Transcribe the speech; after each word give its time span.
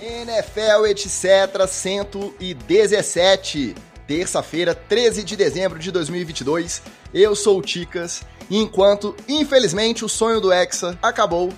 NFL, 0.00 0.86
etc. 0.86 1.66
117. 1.68 3.74
Terça-feira, 4.06 4.74
13 4.74 5.24
de 5.24 5.36
dezembro 5.36 5.78
de 5.78 5.90
2022. 5.90 6.82
Eu 7.12 7.34
sou 7.34 7.58
o 7.58 7.62
Ticas. 7.62 8.22
E 8.48 8.58
enquanto, 8.58 9.16
infelizmente, 9.28 10.04
o 10.04 10.08
sonho 10.08 10.40
do 10.40 10.52
Hexa 10.52 10.96
acabou, 11.02 11.52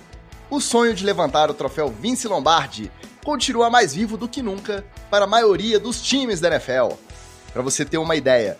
o 0.49 0.59
sonho 0.59 0.95
de 0.95 1.05
levantar 1.05 1.51
o 1.51 1.53
troféu 1.53 1.89
Vince 1.89 2.27
Lombardi 2.27 2.91
continua 3.23 3.69
mais 3.69 3.93
vivo 3.93 4.17
do 4.17 4.27
que 4.27 4.41
nunca 4.41 4.83
para 5.09 5.25
a 5.25 5.27
maioria 5.27 5.79
dos 5.79 6.01
times 6.01 6.39
da 6.39 6.47
NFL. 6.47 6.95
Para 7.53 7.61
você 7.61 7.85
ter 7.85 7.99
uma 7.99 8.15
ideia, 8.15 8.57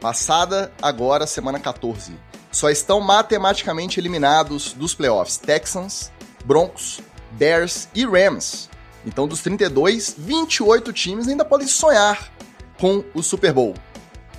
passada 0.00 0.72
agora 0.80 1.26
semana 1.26 1.60
14, 1.60 2.14
só 2.50 2.70
estão 2.70 3.00
matematicamente 3.00 4.00
eliminados 4.00 4.72
dos 4.72 4.94
playoffs 4.94 5.36
Texans, 5.36 6.10
Broncos, 6.44 7.00
Bears 7.32 7.88
e 7.94 8.06
Rams. 8.06 8.70
Então, 9.06 9.26
dos 9.26 9.40
32, 9.42 10.14
28 10.18 10.92
times 10.92 11.28
ainda 11.28 11.44
podem 11.44 11.66
sonhar 11.66 12.32
com 12.78 13.04
o 13.14 13.22
Super 13.22 13.52
Bowl. 13.52 13.74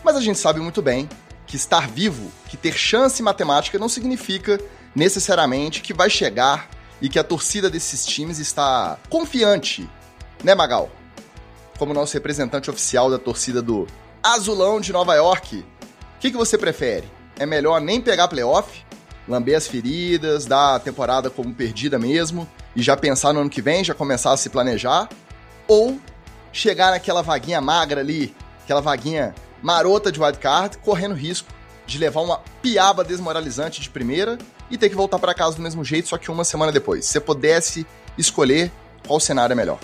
Mas 0.04 0.16
a 0.16 0.22
gente 0.22 0.40
sabe 0.40 0.60
muito 0.60 0.82
bem 0.82 1.10
que 1.46 1.56
estar 1.56 1.90
vivo, 1.90 2.32
que 2.48 2.56
ter 2.56 2.74
chance 2.74 3.22
matemática 3.24 3.80
não 3.80 3.90
significa 3.90 4.60
necessariamente 4.96 5.82
que 5.82 5.94
vai 5.94 6.10
chegar 6.10 6.70
e 7.02 7.10
que 7.10 7.20
a 7.20 7.24
torcida 7.24 7.70
desses 7.70 8.06
times 8.06 8.40
está 8.40 8.98
confiante, 9.10 9.90
né, 10.44 10.54
Magal? 10.54 10.92
Como 11.78 11.94
nosso 11.94 12.14
representante 12.14 12.70
oficial 12.70 13.10
da 13.10 13.18
torcida 13.18 13.62
do 13.62 13.88
Azulão 14.22 14.82
de 14.82 14.92
Nova 14.92 15.16
York, 15.16 15.58
o 15.58 16.20
que, 16.20 16.32
que 16.32 16.38
você 16.38 16.58
prefere? 16.58 17.10
É 17.38 17.46
melhor 17.46 17.80
nem 17.80 18.02
pegar 18.02 18.28
playoff, 18.28 18.86
lamber 19.30 19.56
as 19.56 19.68
feridas, 19.68 20.46
dar 20.46 20.76
a 20.76 20.80
temporada 20.80 21.30
como 21.30 21.54
perdida 21.54 22.00
mesmo 22.00 22.50
e 22.76 22.82
já 22.82 22.98
pensar 22.98 23.32
no 23.32 23.42
ano 23.42 23.50
que 23.50 23.62
vem, 23.62 23.84
já 23.84 23.94
começar 23.94 24.34
a 24.34 24.38
se 24.38 24.50
planejar? 24.50 25.08
Ou 25.68 26.00
chegar 26.52 26.92
naquela 26.92 27.22
vaguinha 27.22 27.62
magra 27.62 28.02
ali, 28.02 28.36
aquela 28.64 28.82
vaguinha 28.82 29.36
marota 29.62 30.12
de 30.12 30.20
wildcard, 30.20 30.80
correndo 30.80 31.14
risco 31.14 31.48
de 31.86 31.98
levar 31.98 32.22
uma 32.22 32.40
piaba 32.62 33.04
desmoralizante 33.04 33.82
de 33.82 33.90
primeira 33.90 34.38
e 34.70 34.78
ter 34.78 34.90
que 34.90 34.96
voltar 34.96 35.20
para 35.20 35.34
casa 35.34 35.56
do 35.56 35.62
mesmo 35.62 35.84
jeito, 35.84 36.08
só 36.08 36.18
que 36.18 36.30
uma 36.30 36.44
semana 36.44 36.72
depois. 36.72 37.06
Se 37.06 37.14
você 37.14 37.20
pudesse 37.20 37.86
escolher, 38.18 38.72
qual 39.08 39.20
cenário 39.20 39.54
é 39.54 39.56
melhor? 39.56 39.80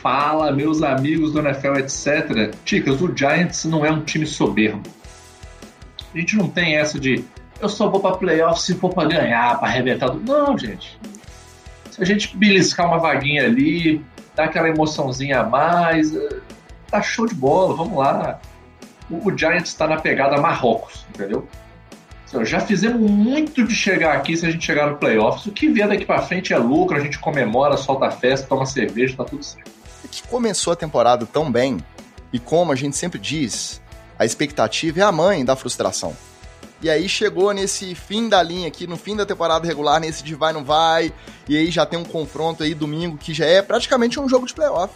Fala, 0.00 0.50
meus 0.52 0.82
amigos 0.82 1.32
do 1.32 1.40
NFL, 1.40 1.76
etc. 1.78 2.54
Ticas, 2.64 3.00
o 3.00 3.14
Giants 3.14 3.64
não 3.64 3.84
é 3.84 3.90
um 3.90 4.02
time 4.02 4.26
soberbo. 4.26 4.88
A 6.14 6.18
gente 6.18 6.36
não 6.36 6.48
tem 6.48 6.76
essa 6.76 6.98
de 6.98 7.24
eu 7.60 7.68
só 7.68 7.88
vou 7.88 8.00
para 8.00 8.16
playoff 8.16 8.60
se 8.60 8.74
for 8.74 8.92
para 8.92 9.08
ganhar, 9.08 9.58
para 9.58 9.68
arrebentar. 9.68 10.14
Não, 10.14 10.56
gente. 10.56 10.98
Se 11.90 12.02
a 12.02 12.04
gente 12.04 12.36
beliscar 12.36 12.86
uma 12.86 12.98
vaguinha 12.98 13.44
ali, 13.44 14.04
dar 14.34 14.44
aquela 14.44 14.68
emoçãozinha 14.68 15.40
a 15.40 15.44
mais, 15.44 16.14
eh, 16.14 16.38
tá 16.90 17.02
show 17.02 17.26
de 17.26 17.34
bola, 17.34 17.74
vamos 17.74 17.98
lá. 17.98 18.40
O, 19.10 19.28
o 19.28 19.36
Giants 19.36 19.70
está 19.70 19.86
na 19.86 19.96
pegada 19.96 20.40
Marrocos, 20.40 21.04
entendeu? 21.10 21.46
Já 22.44 22.60
fizemos 22.60 23.10
muito 23.10 23.66
de 23.66 23.74
chegar 23.74 24.14
aqui 24.14 24.36
se 24.36 24.46
a 24.46 24.50
gente 24.50 24.64
chegar 24.64 24.88
no 24.88 24.96
playoffs. 24.96 25.46
O 25.46 25.50
que 25.50 25.68
vier 25.68 25.88
daqui 25.88 26.04
para 26.04 26.22
frente 26.22 26.54
é 26.54 26.58
lucro, 26.58 26.96
a 26.96 27.00
gente 27.00 27.18
comemora, 27.18 27.76
solta 27.76 28.06
a 28.06 28.10
festa, 28.10 28.46
toma 28.46 28.64
cerveja, 28.64 29.16
tá 29.16 29.24
tudo 29.24 29.42
certo. 29.42 29.68
É 30.04 30.08
que 30.08 30.22
começou 30.28 30.72
a 30.72 30.76
temporada 30.76 31.26
tão 31.26 31.50
bem, 31.50 31.78
e 32.32 32.38
como 32.38 32.70
a 32.70 32.76
gente 32.76 32.96
sempre 32.96 33.18
diz, 33.18 33.82
a 34.16 34.24
expectativa 34.24 35.00
é 35.00 35.02
a 35.02 35.10
mãe 35.10 35.44
da 35.44 35.56
frustração. 35.56 36.16
E 36.82 36.88
aí 36.88 37.08
chegou 37.08 37.52
nesse 37.52 37.94
fim 37.94 38.28
da 38.28 38.42
linha 38.42 38.68
aqui, 38.68 38.86
no 38.86 38.96
fim 38.96 39.14
da 39.14 39.26
temporada 39.26 39.66
regular, 39.66 40.00
nesse 40.00 40.24
de 40.24 40.34
vai 40.34 40.52
não 40.52 40.64
vai, 40.64 41.12
e 41.48 41.56
aí 41.56 41.70
já 41.70 41.84
tem 41.84 41.98
um 41.98 42.04
confronto 42.04 42.62
aí 42.62 42.74
domingo 42.74 43.18
que 43.18 43.34
já 43.34 43.44
é 43.44 43.60
praticamente 43.60 44.18
um 44.18 44.28
jogo 44.28 44.46
de 44.46 44.54
playoff. 44.54 44.94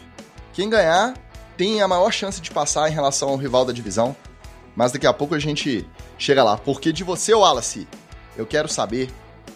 Quem 0.54 0.70
ganhar 0.70 1.14
tem 1.56 1.82
a 1.82 1.88
maior 1.88 2.10
chance 2.12 2.40
de 2.40 2.50
passar 2.50 2.90
em 2.90 2.94
relação 2.94 3.28
ao 3.28 3.36
rival 3.36 3.64
da 3.64 3.72
divisão. 3.72 4.16
Mas 4.74 4.92
daqui 4.92 5.06
a 5.06 5.12
pouco 5.12 5.34
a 5.34 5.38
gente 5.38 5.86
chega 6.18 6.42
lá. 6.42 6.56
Porque 6.56 6.92
de 6.92 7.04
você, 7.04 7.32
Wallace, 7.34 7.86
eu 8.36 8.46
quero 8.46 8.68
saber 8.68 9.10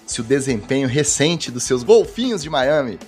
se 0.06 0.20
o 0.20 0.24
desempenho 0.24 0.88
recente 0.88 1.50
dos 1.50 1.64
seus 1.64 1.82
golfinhos 1.82 2.42
de 2.42 2.50
Miami 2.50 2.98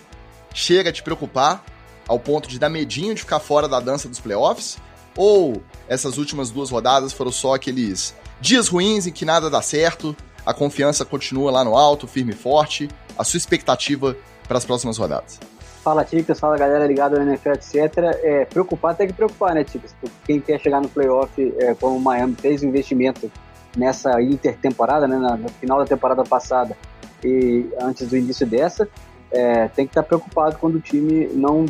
chega 0.53 0.91
a 0.91 0.93
te 0.93 1.03
preocupar 1.03 1.65
ao 2.09 2.19
ponto 2.19 2.49
de 2.49 2.59
dar 2.59 2.69
medinho 2.69 3.15
de 3.15 3.21
ficar 3.21 3.39
fora 3.39 3.69
da 3.69 3.79
dança 3.79 4.09
dos 4.09 4.19
playoffs? 4.19 4.79
Ou 5.17 5.63
essas 5.89 6.19
últimas 6.19 6.51
duas 6.51 6.71
rodadas 6.71 7.13
foram 7.13 7.31
só 7.31 7.55
aqueles 7.55 8.15
dias 8.41 8.69
ruins 8.69 9.07
em 9.07 9.13
que 9.13 9.25
nada 9.25 9.51
dá 9.51 9.61
certo, 9.61 10.17
a 10.45 10.55
confiança 10.55 11.05
continua 11.05 11.51
lá 11.51 11.65
no 11.65 11.77
alto, 11.77 12.07
firme 12.07 12.33
e 12.33 12.37
forte, 12.37 12.89
a 13.17 13.25
sua 13.25 13.37
expectativa 13.39 14.17
para 14.49 14.59
as 14.59 14.65
próximas 14.65 14.97
rodadas? 14.97 15.39
Fala, 15.83 16.05
Ticas, 16.05 16.39
fala 16.39 16.59
galera 16.59 16.87
ligada 16.87 17.19
no 17.19 17.31
NFL, 17.31 17.51
etc. 17.51 17.75
É, 18.23 18.45
preocupar 18.45 18.95
tem 18.95 19.07
que 19.07 19.13
preocupar, 19.13 19.55
né, 19.55 19.65
Ticas? 19.65 19.95
Quem 20.25 20.41
quer 20.41 20.61
chegar 20.61 20.81
no 20.81 20.89
playoff, 20.89 21.31
é, 21.59 21.75
como 21.75 21.97
o 21.97 22.01
Miami 22.01 22.35
fez 22.39 22.63
investimento 22.63 23.31
nessa 23.77 24.21
intertemporada, 24.21 25.07
né, 25.07 25.17
no 25.17 25.49
final 25.49 25.79
da 25.79 25.85
temporada 25.85 26.23
passada 26.25 26.77
e 27.25 27.67
antes 27.81 28.09
do 28.09 28.17
início 28.17 28.47
dessa, 28.47 28.89
é, 29.31 29.69
tem 29.69 29.87
que 29.87 29.93
estar 29.93 30.03
preocupado 30.03 30.57
quando 30.59 30.77
o 30.77 30.81
time 30.81 31.29
não 31.33 31.67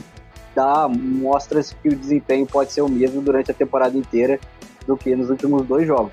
dá 0.54 0.88
mostras 0.88 1.72
que 1.82 1.88
o 1.88 1.97
desempenho 1.97 2.47
pode 2.47 2.72
ser 2.72 2.80
o 2.80 2.88
mesmo 2.88 3.20
durante 3.20 3.50
a 3.50 3.54
temporada 3.54 3.97
inteira 3.97 4.41
do 4.86 4.97
que 4.97 5.14
nos 5.14 5.30
últimos 5.30 5.66
dois 5.66 5.86
jogos. 5.86 6.12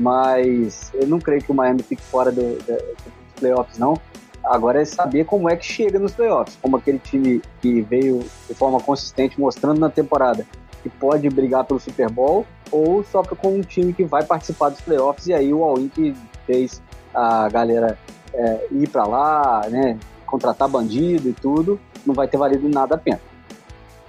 Mas 0.00 0.90
eu 0.94 1.06
não 1.06 1.18
creio 1.18 1.42
que 1.42 1.52
o 1.52 1.54
Miami 1.54 1.82
fique 1.82 2.02
fora 2.02 2.32
do, 2.32 2.56
do, 2.56 2.72
dos 2.72 3.34
playoffs, 3.38 3.78
não. 3.78 4.00
Agora 4.42 4.80
é 4.80 4.84
saber 4.86 5.26
como 5.26 5.50
é 5.50 5.56
que 5.56 5.66
chega 5.66 5.98
nos 5.98 6.12
playoffs, 6.12 6.56
como 6.62 6.78
aquele 6.78 6.98
time 6.98 7.42
que 7.60 7.82
veio 7.82 8.24
de 8.48 8.54
forma 8.54 8.80
consistente 8.80 9.38
mostrando 9.38 9.78
na 9.78 9.90
temporada 9.90 10.46
que 10.82 10.88
pode 10.88 11.28
brigar 11.28 11.64
pelo 11.64 11.78
Super 11.78 12.08
Bowl 12.08 12.46
ou 12.72 13.04
só 13.04 13.22
com 13.22 13.56
um 13.56 13.60
time 13.60 13.92
que 13.92 14.02
vai 14.02 14.24
participar 14.24 14.70
dos 14.70 14.80
playoffs 14.80 15.26
e 15.26 15.34
aí 15.34 15.52
o 15.52 15.62
all-in 15.62 15.88
que 15.88 16.16
fez 16.46 16.80
a 17.14 17.50
galera 17.50 17.98
é, 18.32 18.66
ir 18.70 18.88
para 18.88 19.04
lá, 19.04 19.68
né, 19.68 19.98
contratar 20.24 20.68
bandido 20.68 21.28
e 21.28 21.34
tudo, 21.34 21.78
não 22.06 22.14
vai 22.14 22.26
ter 22.26 22.38
valido 22.38 22.66
nada 22.66 22.94
a 22.94 22.98
pena. 22.98 23.20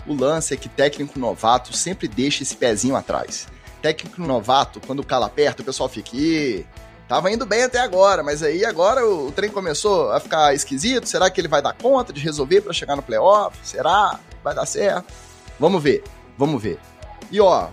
O 0.08 0.16
lance 0.16 0.54
é 0.54 0.58
que 0.58 0.70
técnico 0.70 1.20
novato 1.20 1.76
sempre 1.76 2.08
deixa 2.08 2.44
esse 2.44 2.56
pezinho 2.56 2.96
atrás. 2.96 3.48
Técnico 3.82 4.22
novato, 4.22 4.80
quando 4.86 5.04
cala 5.04 5.30
perto, 5.30 5.62
o 5.62 5.64
pessoal 5.64 5.90
fica, 5.90 6.12
Tava 7.08 7.30
indo 7.30 7.46
bem 7.46 7.64
até 7.64 7.80
agora, 7.80 8.24
mas 8.24 8.42
aí 8.42 8.64
agora 8.64 9.06
o, 9.06 9.28
o, 9.28 9.32
trem 9.34 9.50
começou 9.50 10.12
a 10.14 10.20
ficar 10.22 10.54
esquisito. 10.54 11.10
Será 11.10 11.30
que 11.30 11.42
ele 11.42 11.50
vai 11.50 11.62
dar 11.62 11.74
conta 11.74 12.14
de 12.14 12.22
resolver 12.22 12.62
para 12.62 12.72
chegar 12.72 12.96
no 12.96 13.02
playoff? 13.02 13.58
Será? 13.64 14.18
Vai 14.42 14.56
dar 14.56 14.66
certo? 14.66 15.12
Vamos 15.60 15.84
ver, 15.84 16.04
vamos 16.38 16.62
ver. 16.62 16.80
E 17.30 17.42
ó, 17.42 17.68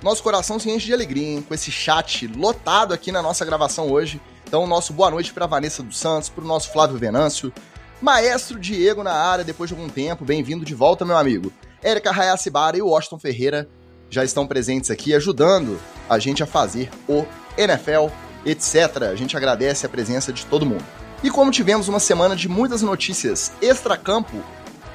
nosso 0.00 0.22
coração 0.22 0.60
se 0.60 0.70
enche 0.70 0.86
de 0.86 0.94
alegria 0.94 1.26
hein, 1.26 1.42
com 1.42 1.52
esse 1.52 1.72
chat 1.72 2.28
lotado 2.28 2.94
aqui 2.94 3.10
na 3.10 3.20
nossa 3.20 3.44
gravação 3.44 3.90
hoje. 3.90 4.20
Então, 4.46 4.64
nosso 4.64 4.92
boa 4.92 5.10
noite 5.10 5.32
para 5.32 5.46
Vanessa 5.46 5.82
dos 5.82 5.98
Santos, 5.98 6.28
para 6.28 6.44
o 6.44 6.46
nosso 6.46 6.70
Flávio 6.70 6.96
Venâncio, 6.96 7.52
Maestro 8.00 8.60
Diego 8.60 9.02
na 9.02 9.14
área 9.14 9.42
depois 9.42 9.70
de 9.70 9.74
algum 9.74 9.88
tempo, 9.88 10.24
bem-vindo 10.24 10.64
de 10.64 10.74
volta, 10.74 11.04
meu 11.04 11.16
amigo. 11.16 11.52
Érica 11.82 12.12
Hayasibara 12.12 12.76
e 12.76 12.82
Washington 12.82 13.18
Ferreira 13.18 13.68
já 14.10 14.24
estão 14.24 14.46
presentes 14.46 14.90
aqui 14.90 15.14
ajudando 15.14 15.80
a 16.08 16.18
gente 16.18 16.42
a 16.42 16.46
fazer 16.46 16.90
o 17.08 17.24
NFL 17.56 18.08
etc. 18.44 19.04
A 19.10 19.14
gente 19.14 19.36
agradece 19.36 19.86
a 19.86 19.88
presença 19.88 20.32
de 20.32 20.44
todo 20.46 20.66
mundo. 20.66 20.84
E 21.22 21.30
como 21.30 21.50
tivemos 21.50 21.88
uma 21.88 22.00
semana 22.00 22.36
de 22.36 22.48
muitas 22.48 22.82
notícias 22.82 23.52
extra-campo, 23.62 24.42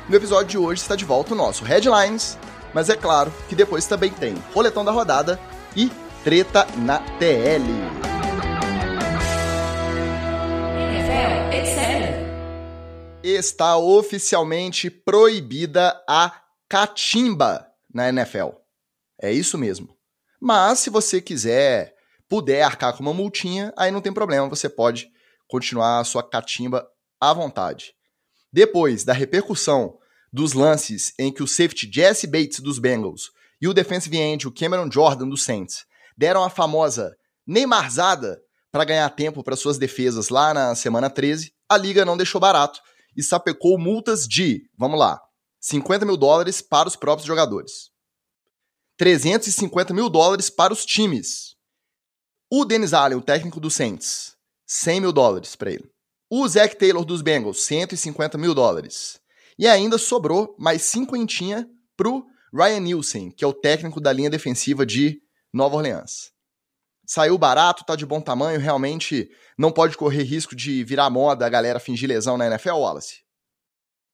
no 0.07 0.15
episódio 0.15 0.47
de 0.47 0.57
hoje 0.57 0.81
está 0.81 0.95
de 0.95 1.05
volta 1.05 1.33
o 1.33 1.37
nosso 1.37 1.63
Headlines, 1.63 2.37
mas 2.73 2.89
é 2.89 2.95
claro 2.95 3.33
que 3.47 3.55
depois 3.55 3.85
também 3.85 4.11
tem 4.11 4.35
Roletão 4.53 4.85
da 4.85 4.91
Rodada 4.91 5.39
e 5.75 5.91
Treta 6.23 6.67
na 6.77 6.99
TL. 7.17 8.09
Está 13.23 13.77
oficialmente 13.77 14.89
proibida 14.89 16.01
a 16.07 16.31
catimba 16.67 17.67
na 17.93 18.09
NFL. 18.09 18.58
É 19.21 19.31
isso 19.31 19.57
mesmo. 19.57 19.95
Mas 20.41 20.79
se 20.79 20.89
você 20.89 21.21
quiser 21.21 21.93
puder 22.29 22.61
arcar 22.61 22.95
com 22.95 23.01
uma 23.01 23.13
multinha, 23.13 23.73
aí 23.77 23.91
não 23.91 24.01
tem 24.01 24.13
problema, 24.13 24.47
você 24.47 24.69
pode 24.69 25.09
continuar 25.47 25.99
a 25.99 26.03
sua 26.03 26.23
catimba 26.23 26.87
à 27.19 27.33
vontade. 27.33 27.93
Depois 28.53 29.03
da 29.03 29.13
repercussão 29.13 29.97
dos 30.31 30.53
lances 30.53 31.11
em 31.19 31.33
que 31.33 31.43
o 31.43 31.47
safety 31.47 31.89
Jesse 31.91 32.27
Bates 32.27 32.59
dos 32.59 32.79
Bengals 32.79 33.31
e 33.61 33.67
o 33.67 33.73
defensive 33.73 34.17
end, 34.17 34.47
o 34.47 34.53
Cameron 34.53 34.89
Jordan 34.89 35.27
dos 35.27 35.43
Saints, 35.43 35.85
deram 36.17 36.43
a 36.43 36.49
famosa 36.49 37.15
Neymarzada 37.45 38.39
para 38.71 38.85
ganhar 38.85 39.09
tempo 39.09 39.43
para 39.43 39.55
suas 39.55 39.79
defesas 39.79 40.29
lá 40.29 40.53
na 40.53 40.75
semana 40.75 41.09
13, 41.09 41.51
a 41.67 41.75
liga 41.75 42.05
não 42.05 42.15
deixou 42.15 42.39
barato 42.39 42.79
e 43.17 43.23
sapecou 43.23 43.79
multas 43.79 44.27
de, 44.27 44.61
vamos 44.77 44.99
lá, 44.99 45.19
50 45.59 46.05
mil 46.05 46.15
dólares 46.15 46.61
para 46.61 46.87
os 46.87 46.95
próprios 46.95 47.25
jogadores, 47.25 47.89
350 48.99 49.93
mil 49.93 50.09
dólares 50.09 50.49
para 50.49 50.73
os 50.73 50.85
times, 50.85 51.55
o 52.51 52.65
Dennis 52.65 52.93
Allen, 52.93 53.17
o 53.17 53.21
técnico 53.21 53.57
do 53.57 53.71
Saints, 53.71 54.35
100 54.65 54.99
mil 54.99 55.13
dólares 55.13 55.55
para 55.55 55.71
ele. 55.71 55.89
O 56.29 56.45
Zach 56.45 56.75
Taylor 56.75 57.05
dos 57.05 57.21
Bengals, 57.21 57.63
150 57.63 58.37
mil 58.37 58.53
dólares. 58.53 59.17
E 59.57 59.65
ainda 59.65 59.97
sobrou 59.97 60.53
mais 60.59 60.81
cinquentinha 60.81 61.65
pro 61.95 62.25
Ryan 62.53 62.81
Nielsen, 62.81 63.31
que 63.31 63.45
é 63.45 63.47
o 63.47 63.53
técnico 63.53 64.01
da 64.01 64.11
linha 64.11 64.29
defensiva 64.29 64.85
de 64.85 65.21
Nova 65.53 65.77
Orleans. 65.77 66.33
Saiu 67.05 67.37
barato, 67.37 67.85
tá 67.85 67.95
de 67.95 68.05
bom 68.05 68.19
tamanho, 68.19 68.59
realmente 68.59 69.31
não 69.57 69.71
pode 69.71 69.95
correr 69.95 70.23
risco 70.23 70.53
de 70.53 70.83
virar 70.83 71.09
moda 71.09 71.45
a 71.45 71.49
galera 71.49 71.79
fingir 71.79 72.09
lesão 72.09 72.37
na 72.37 72.47
NFL, 72.47 72.71
Wallace? 72.71 73.21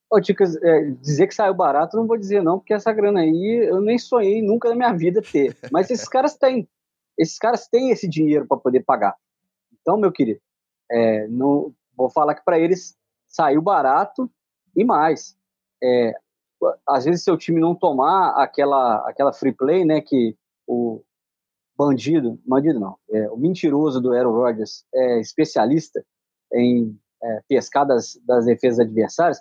Ô, 0.10 0.22
Ticas, 0.22 0.56
é, 0.58 0.92
dizer 1.02 1.28
que 1.28 1.36
saiu 1.36 1.54
barato 1.54 1.98
não 1.98 2.08
vou 2.08 2.18
dizer 2.18 2.42
não, 2.42 2.60
porque 2.60 2.74
essa 2.74 2.94
grana 2.94 3.22
aí 3.22 3.68
eu 3.70 3.82
nem 3.82 3.98
sonhei 3.98 4.42
nunca 4.42 4.70
na 4.70 4.76
minha 4.76 4.94
vida 4.94 5.22
ter. 5.22 5.58
Mas 5.72 5.90
esses 5.90 6.08
caras 6.08 6.36
têm. 6.36 6.68
Esses 7.18 7.38
caras 7.38 7.68
têm 7.68 7.92
esse 7.92 8.08
dinheiro 8.08 8.46
para 8.46 8.58
poder 8.58 8.84
pagar. 8.84 9.16
Então, 9.82 9.98
meu 9.98 10.12
querido, 10.12 10.40
é, 10.92 11.28
não, 11.28 11.74
vou 11.96 12.10
falar 12.10 12.36
que 12.36 12.44
para 12.44 12.60
eles 12.60 12.96
saiu 13.28 13.62
barato 13.62 14.30
e 14.76 14.84
mais. 14.84 15.36
É, 15.84 16.14
às 16.88 17.06
vezes, 17.06 17.24
seu 17.24 17.38
time 17.38 17.60
não 17.60 17.76
tomar 17.76 18.42
aquela, 18.42 19.08
aquela 19.08 19.34
free 19.34 19.54
play, 19.54 19.86
né, 19.86 20.02
que 20.02 20.36
o 20.68 21.04
bandido, 21.78 22.40
bandido 22.46 22.80
não, 22.80 22.98
é, 23.12 23.30
o 23.30 23.38
mentiroso 23.38 24.02
do 24.02 24.14
Aaron 24.14 24.32
Rodgers 24.32 24.86
é 24.94 25.20
especialista 25.20 26.04
em 26.54 26.98
é, 27.22 27.42
pescar 27.48 27.86
das, 27.86 28.18
das 28.26 28.46
defesas 28.46 28.80
adversárias, 28.80 29.40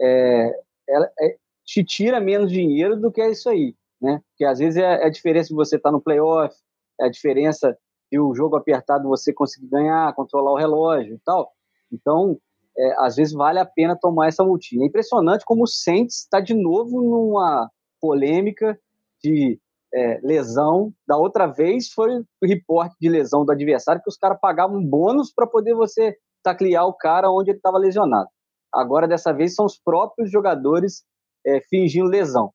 é, 0.00 0.60
ela 0.88 1.10
é, 1.20 1.36
te 1.64 1.84
tira 1.84 2.20
menos 2.20 2.50
dinheiro 2.50 2.96
do 2.96 3.10
que 3.10 3.20
é 3.20 3.30
isso 3.30 3.48
aí, 3.48 3.74
né? 4.00 4.20
Porque 4.30 4.44
às 4.44 4.58
vezes 4.58 4.76
é, 4.76 5.02
é 5.02 5.06
a 5.06 5.10
diferença 5.10 5.48
de 5.48 5.54
você 5.54 5.76
estar 5.76 5.90
tá 5.90 5.92
no 5.92 6.00
playoff, 6.00 6.54
é 7.00 7.06
a 7.06 7.10
diferença 7.10 7.76
de 8.10 8.20
o 8.20 8.34
jogo 8.34 8.56
apertado 8.56 9.08
você 9.08 9.32
conseguir 9.32 9.68
ganhar, 9.68 10.14
controlar 10.14 10.52
o 10.52 10.56
relógio 10.56 11.14
e 11.14 11.20
tal. 11.24 11.52
Então, 11.92 12.38
é, 12.78 12.94
às 12.98 13.16
vezes 13.16 13.32
vale 13.32 13.58
a 13.58 13.66
pena 13.66 13.98
tomar 13.98 14.28
essa 14.28 14.44
multinha. 14.44 14.84
É 14.84 14.88
impressionante 14.88 15.44
como 15.44 15.64
o 15.64 15.66
Saints 15.66 16.22
está 16.22 16.40
de 16.40 16.54
novo 16.54 17.02
numa 17.02 17.70
polêmica 18.00 18.78
de 19.22 19.58
é, 19.92 20.20
lesão. 20.22 20.92
Da 21.06 21.16
outra 21.16 21.46
vez 21.46 21.90
foi 21.90 22.18
o 22.18 22.46
reporte 22.46 22.94
de 23.00 23.08
lesão 23.08 23.44
do 23.44 23.52
adversário 23.52 24.02
que 24.02 24.10
os 24.10 24.16
caras 24.16 24.38
pagavam 24.40 24.84
bônus 24.84 25.32
para 25.32 25.46
poder 25.46 25.74
você 25.74 26.16
taclear 26.42 26.86
o 26.86 26.94
cara 26.94 27.30
onde 27.30 27.50
ele 27.50 27.58
estava 27.58 27.78
lesionado. 27.78 28.28
Agora, 28.76 29.08
dessa 29.08 29.32
vez, 29.32 29.54
são 29.54 29.64
os 29.64 29.78
próprios 29.78 30.30
jogadores 30.30 31.04
é, 31.44 31.60
fingindo 31.60 32.08
lesão. 32.08 32.52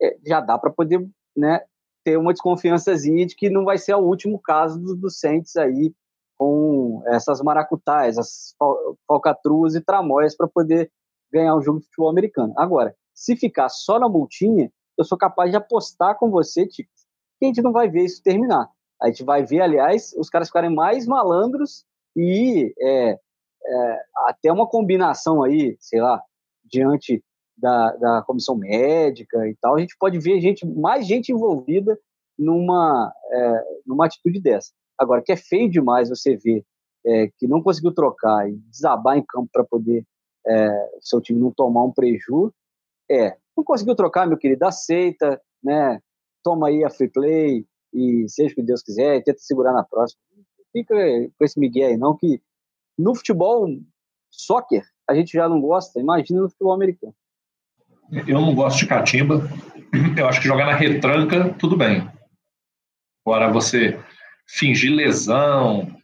É, 0.00 0.16
já 0.26 0.40
dá 0.40 0.58
para 0.58 0.70
poder 0.70 1.06
né, 1.36 1.60
ter 2.04 2.16
uma 2.16 2.32
desconfiançazinha 2.32 3.26
de 3.26 3.34
que 3.34 3.50
não 3.50 3.64
vai 3.64 3.78
ser 3.78 3.94
o 3.94 4.04
último 4.04 4.40
caso 4.40 4.80
do, 4.80 4.94
do 4.94 5.10
Saints 5.10 5.56
aí 5.56 5.92
com 6.36 7.02
essas 7.06 7.42
maracutais, 7.42 8.16
as 8.16 8.54
falcatruas 9.06 9.74
e 9.74 9.80
tramóias 9.80 10.36
para 10.36 10.46
poder 10.46 10.90
ganhar 11.32 11.56
um 11.56 11.62
jogo 11.62 11.80
de 11.80 11.86
futebol 11.86 12.10
americano. 12.10 12.54
Agora, 12.56 12.94
se 13.14 13.36
ficar 13.36 13.68
só 13.68 13.98
na 13.98 14.08
multinha, 14.08 14.70
eu 14.96 15.04
sou 15.04 15.18
capaz 15.18 15.50
de 15.50 15.56
apostar 15.56 16.16
com 16.16 16.30
você, 16.30 16.66
Tico, 16.66 16.90
que 17.38 17.44
a 17.44 17.48
gente 17.48 17.62
não 17.62 17.72
vai 17.72 17.88
ver 17.88 18.04
isso 18.04 18.22
terminar. 18.22 18.70
A 19.02 19.08
gente 19.08 19.24
vai 19.24 19.44
ver, 19.44 19.60
aliás, 19.60 20.12
os 20.16 20.30
caras 20.30 20.48
ficarem 20.48 20.74
mais 20.74 21.06
malandros 21.06 21.84
e 22.16 22.72
é, 22.80 23.18
é, 23.64 24.02
até 24.28 24.52
uma 24.52 24.66
combinação 24.66 25.42
aí, 25.42 25.76
sei 25.80 26.00
lá, 26.00 26.22
diante 26.64 27.22
da, 27.56 27.92
da 27.96 28.22
comissão 28.22 28.56
médica 28.56 29.48
e 29.48 29.56
tal, 29.60 29.76
a 29.76 29.80
gente 29.80 29.96
pode 29.98 30.18
ver 30.18 30.40
gente, 30.40 30.66
mais 30.66 31.06
gente 31.06 31.32
envolvida 31.32 31.98
numa, 32.38 33.12
é, 33.32 33.64
numa 33.86 34.06
atitude 34.06 34.40
dessa. 34.40 34.72
Agora, 34.96 35.22
que 35.22 35.32
é 35.32 35.36
feio 35.36 35.70
demais 35.70 36.08
você 36.08 36.36
ver 36.36 36.64
é, 37.04 37.28
que 37.36 37.46
não 37.46 37.62
conseguiu 37.62 37.92
trocar 37.92 38.48
e 38.48 38.56
desabar 38.70 39.16
em 39.16 39.24
campo 39.26 39.48
para 39.52 39.64
poder 39.64 40.04
é, 40.46 40.90
seu 41.00 41.20
time 41.20 41.40
não 41.40 41.52
tomar 41.52 41.84
um 41.84 41.92
prejuízo, 41.92 42.54
é, 43.10 43.36
não 43.56 43.64
conseguiu 43.64 43.94
trocar, 43.94 44.26
meu 44.26 44.38
querido, 44.38 44.64
aceita, 44.64 45.40
né, 45.62 46.00
toma 46.42 46.68
aí 46.68 46.84
a 46.84 46.90
free 46.90 47.10
play 47.10 47.66
e 47.92 48.28
seja 48.28 48.52
o 48.52 48.54
que 48.56 48.62
Deus 48.62 48.82
quiser, 48.82 49.22
tenta 49.22 49.38
segurar 49.40 49.72
na 49.72 49.84
próxima. 49.84 50.20
Fica 50.72 50.94
com 50.94 51.44
esse 51.44 51.58
migué 51.58 51.86
aí 51.86 51.96
não, 51.96 52.16
que 52.16 52.40
no 52.98 53.14
futebol 53.14 53.68
soccer 54.30 54.84
a 55.08 55.14
gente 55.14 55.32
já 55.32 55.48
não 55.48 55.60
gosta, 55.60 55.98
imagina 55.98 56.42
no 56.42 56.50
futebol 56.50 56.74
americano. 56.74 57.14
Eu 58.26 58.40
não 58.40 58.54
gosto 58.54 58.78
de 58.80 58.86
catimba. 58.86 59.48
Eu 60.16 60.28
acho 60.28 60.40
que 60.40 60.46
jogar 60.46 60.66
na 60.66 60.74
retranca, 60.74 61.54
tudo 61.54 61.76
bem. 61.76 62.06
Agora, 63.26 63.50
você 63.50 63.98
fingir 64.46 64.92
lesão, 64.92 65.94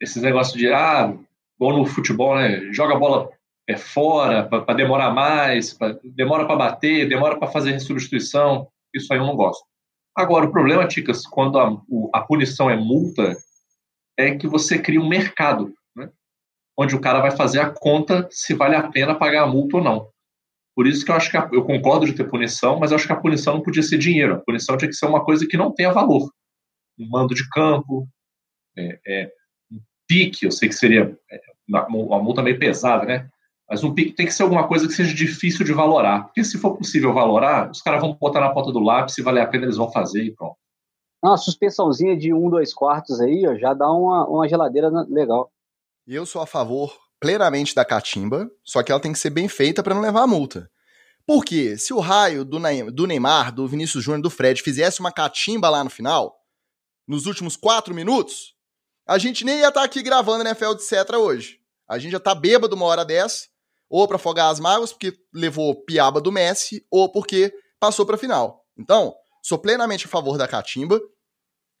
esses 0.00 0.22
negócios 0.22 0.56
de, 0.56 0.72
ah, 0.72 1.14
igual 1.56 1.78
no 1.78 1.86
futebol, 1.86 2.36
né? 2.36 2.72
Joga 2.72 2.94
a 2.94 2.98
bola 2.98 3.30
é, 3.68 3.76
fora 3.76 4.44
para 4.44 4.74
demorar 4.74 5.12
mais, 5.12 5.74
pra, 5.74 5.98
demora 6.02 6.46
para 6.46 6.56
bater, 6.56 7.08
demora 7.08 7.38
para 7.38 7.50
fazer 7.50 7.78
substituição. 7.80 8.68
Isso 8.94 9.12
aí 9.12 9.18
eu 9.18 9.26
não 9.26 9.36
gosto. 9.36 9.64
Agora, 10.16 10.46
o 10.46 10.52
problema, 10.52 10.86
Ticas, 10.86 11.26
quando 11.26 11.58
a, 11.58 11.76
a 12.12 12.20
punição 12.20 12.70
é 12.70 12.76
multa, 12.76 13.36
é 14.16 14.36
que 14.36 14.46
você 14.46 14.78
cria 14.78 15.00
um 15.00 15.08
mercado? 15.08 15.74
Onde 16.76 16.94
o 16.94 17.00
cara 17.00 17.20
vai 17.20 17.30
fazer 17.30 17.60
a 17.60 17.70
conta 17.70 18.28
se 18.30 18.54
vale 18.54 18.74
a 18.74 18.88
pena 18.88 19.14
pagar 19.14 19.44
a 19.44 19.46
multa 19.46 19.76
ou 19.76 19.84
não. 19.84 20.08
Por 20.74 20.86
isso 20.86 21.04
que 21.04 21.10
eu 21.10 21.14
acho 21.14 21.30
que 21.30 21.36
a, 21.36 21.48
eu 21.52 21.64
concordo 21.64 22.04
de 22.04 22.14
ter 22.14 22.28
punição, 22.28 22.78
mas 22.78 22.90
eu 22.90 22.96
acho 22.96 23.06
que 23.06 23.12
a 23.12 23.20
punição 23.20 23.54
não 23.54 23.62
podia 23.62 23.82
ser 23.82 23.96
dinheiro. 23.96 24.34
A 24.34 24.40
punição 24.40 24.76
tinha 24.76 24.88
que 24.88 24.96
ser 24.96 25.06
uma 25.06 25.24
coisa 25.24 25.46
que 25.46 25.56
não 25.56 25.72
tenha 25.72 25.92
valor. 25.92 26.28
Um 26.98 27.08
mando 27.08 27.34
de 27.34 27.48
campo, 27.48 28.08
é, 28.76 28.98
é, 29.06 29.32
um 29.70 29.78
pique, 30.08 30.44
eu 30.44 30.50
sei 30.50 30.68
que 30.68 30.74
seria 30.74 31.16
é, 31.30 31.40
uma 31.68 32.20
multa 32.20 32.42
meio 32.42 32.58
pesada, 32.58 33.04
né? 33.04 33.28
Mas 33.68 33.82
um 33.82 33.94
pique 33.94 34.12
tem 34.12 34.26
que 34.26 34.32
ser 34.32 34.42
alguma 34.42 34.66
coisa 34.68 34.86
que 34.86 34.92
seja 34.92 35.14
difícil 35.14 35.64
de 35.64 35.72
valorar. 35.72 36.24
Porque 36.24 36.44
se 36.44 36.58
for 36.58 36.76
possível 36.76 37.14
valorar, 37.14 37.70
os 37.70 37.80
caras 37.80 38.00
vão 38.00 38.12
botar 38.14 38.40
na 38.40 38.50
ponta 38.50 38.72
do 38.72 38.80
lápis, 38.80 39.14
se 39.14 39.22
valer 39.22 39.40
a 39.40 39.46
pena, 39.46 39.64
eles 39.64 39.76
vão 39.76 39.90
fazer 39.90 40.22
e 40.24 40.34
pronto. 40.34 40.56
Uma 41.22 41.38
suspensãozinha 41.38 42.16
de 42.16 42.34
um, 42.34 42.50
dois 42.50 42.74
quartos 42.74 43.18
aí, 43.20 43.46
ó, 43.46 43.54
já 43.54 43.72
dá 43.72 43.90
uma, 43.90 44.28
uma 44.28 44.46
geladeira 44.46 44.90
legal. 45.08 45.50
Eu 46.06 46.26
sou 46.26 46.42
a 46.42 46.46
favor 46.46 46.98
plenamente 47.18 47.74
da 47.74 47.84
catimba, 47.84 48.50
só 48.62 48.82
que 48.82 48.92
ela 48.92 49.00
tem 49.00 49.12
que 49.12 49.18
ser 49.18 49.30
bem 49.30 49.48
feita 49.48 49.82
para 49.82 49.94
não 49.94 50.02
levar 50.02 50.22
a 50.22 50.26
multa. 50.26 50.70
Porque 51.26 51.78
se 51.78 51.94
o 51.94 52.00
raio 52.00 52.44
do 52.44 52.58
Neymar, 53.06 53.50
do 53.50 53.66
Vinícius 53.66 54.04
Júnior, 54.04 54.20
do 54.20 54.28
Fred 54.28 54.60
fizesse 54.60 55.00
uma 55.00 55.10
catimba 55.10 55.70
lá 55.70 55.82
no 55.82 55.88
final, 55.88 56.36
nos 57.08 57.24
últimos 57.24 57.56
quatro 57.56 57.94
minutos, 57.94 58.54
a 59.06 59.16
gente 59.16 59.44
nem 59.44 59.60
ia 59.60 59.68
estar 59.68 59.80
tá 59.80 59.86
aqui 59.86 60.02
gravando 60.02 60.46
NFL 60.46 60.74
de 60.74 60.82
Cetra 60.82 61.18
hoje. 61.18 61.58
A 61.88 61.98
gente 61.98 62.12
já 62.12 62.20
tá 62.20 62.34
bêbado 62.34 62.76
uma 62.76 62.84
hora 62.84 63.04
dessa, 63.04 63.46
ou 63.88 64.06
para 64.06 64.16
afogar 64.16 64.50
as 64.50 64.60
mágoas, 64.60 64.92
porque 64.92 65.16
levou 65.32 65.74
piaba 65.84 66.20
do 66.20 66.32
Messi, 66.32 66.84
ou 66.90 67.10
porque 67.10 67.52
passou 67.80 68.04
pra 68.04 68.18
final. 68.18 68.66
Então, 68.78 69.14
sou 69.42 69.58
plenamente 69.58 70.06
a 70.06 70.08
favor 70.08 70.36
da 70.36 70.48
catimba. 70.48 71.00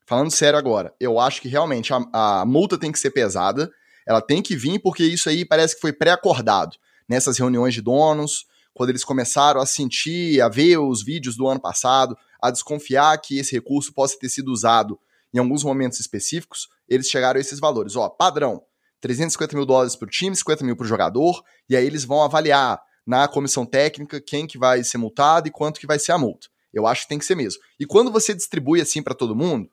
Falando 0.06 0.30
sério 0.30 0.58
agora, 0.58 0.94
eu 1.00 1.18
acho 1.18 1.40
que 1.40 1.48
realmente 1.48 1.92
a, 1.92 2.40
a 2.40 2.44
multa 2.46 2.78
tem 2.78 2.92
que 2.92 2.98
ser 2.98 3.10
pesada. 3.10 3.70
Ela 4.06 4.20
tem 4.20 4.42
que 4.42 4.56
vir 4.56 4.78
porque 4.80 5.04
isso 5.04 5.28
aí 5.28 5.44
parece 5.44 5.74
que 5.74 5.80
foi 5.80 5.92
pré-acordado 5.92 6.76
nessas 7.08 7.38
reuniões 7.38 7.74
de 7.74 7.82
donos, 7.82 8.46
quando 8.72 8.90
eles 8.90 9.04
começaram 9.04 9.60
a 9.60 9.66
sentir, 9.66 10.40
a 10.40 10.48
ver 10.48 10.78
os 10.78 11.04
vídeos 11.04 11.36
do 11.36 11.46
ano 11.46 11.60
passado, 11.60 12.16
a 12.42 12.50
desconfiar 12.50 13.16
que 13.18 13.38
esse 13.38 13.52
recurso 13.52 13.92
possa 13.92 14.18
ter 14.18 14.28
sido 14.28 14.48
usado 14.48 14.98
em 15.32 15.38
alguns 15.38 15.64
momentos 15.64 15.98
específicos, 16.00 16.68
eles 16.88 17.08
chegaram 17.08 17.38
a 17.38 17.40
esses 17.40 17.58
valores. 17.58 17.96
Ó, 17.96 18.08
padrão, 18.08 18.62
350 19.00 19.56
mil 19.56 19.66
dólares 19.66 19.96
para 19.96 20.06
o 20.06 20.10
time, 20.10 20.34
50 20.34 20.64
mil 20.64 20.76
para 20.76 20.84
o 20.84 20.88
jogador, 20.88 21.42
e 21.68 21.76
aí 21.76 21.86
eles 21.86 22.04
vão 22.04 22.22
avaliar 22.22 22.80
na 23.06 23.28
comissão 23.28 23.66
técnica 23.66 24.20
quem 24.20 24.46
que 24.46 24.58
vai 24.58 24.82
ser 24.82 24.98
multado 24.98 25.48
e 25.48 25.50
quanto 25.50 25.78
que 25.78 25.86
vai 25.86 25.98
ser 25.98 26.12
a 26.12 26.18
multa. 26.18 26.48
Eu 26.72 26.86
acho 26.86 27.02
que 27.02 27.08
tem 27.08 27.18
que 27.18 27.24
ser 27.24 27.34
mesmo. 27.34 27.60
E 27.78 27.86
quando 27.86 28.10
você 28.10 28.34
distribui 28.34 28.80
assim 28.80 29.02
para 29.02 29.14
todo 29.14 29.36
mundo, 29.36 29.68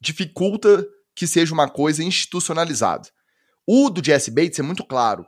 dificulta 0.00 0.86
que 1.14 1.26
seja 1.26 1.54
uma 1.54 1.68
coisa 1.68 2.02
institucionalizada. 2.02 3.08
O 3.70 3.90
do 3.90 4.02
Jesse 4.02 4.30
Bates 4.30 4.58
é 4.58 4.62
muito 4.62 4.82
claro. 4.82 5.26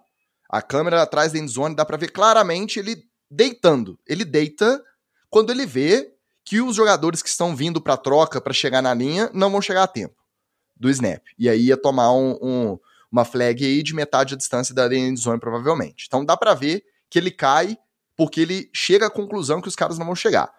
A 0.48 0.62
câmera 0.62 1.02
atrás 1.02 1.30
da 1.30 1.38
endzone 1.38 1.76
dá 1.76 1.84
para 1.84 1.98
ver 1.98 2.10
claramente 2.10 2.78
ele 2.78 3.04
deitando. 3.30 3.98
Ele 4.06 4.24
deita 4.24 4.82
quando 5.28 5.50
ele 5.50 5.66
vê 5.66 6.10
que 6.42 6.58
os 6.58 6.74
jogadores 6.74 7.22
que 7.22 7.28
estão 7.28 7.54
vindo 7.54 7.82
para 7.82 7.98
troca 7.98 8.40
para 8.40 8.54
chegar 8.54 8.80
na 8.80 8.94
linha 8.94 9.30
não 9.34 9.50
vão 9.50 9.60
chegar 9.60 9.82
a 9.82 9.86
tempo 9.86 10.14
do 10.74 10.88
snap. 10.88 11.22
E 11.38 11.50
aí 11.50 11.66
ia 11.66 11.76
tomar 11.76 12.14
um, 12.14 12.38
um, 12.40 12.78
uma 13.12 13.26
flag 13.26 13.62
aí 13.62 13.82
de 13.82 13.94
metade 13.94 14.30
da 14.30 14.38
distância 14.38 14.74
da 14.74 14.86
endzone 14.96 15.38
provavelmente. 15.38 16.06
Então 16.06 16.24
dá 16.24 16.34
para 16.34 16.54
ver 16.54 16.82
que 17.10 17.18
ele 17.18 17.30
cai 17.30 17.76
porque 18.16 18.40
ele 18.40 18.70
chega 18.74 19.08
à 19.08 19.10
conclusão 19.10 19.60
que 19.60 19.68
os 19.68 19.76
caras 19.76 19.98
não 19.98 20.06
vão 20.06 20.16
chegar. 20.16 20.50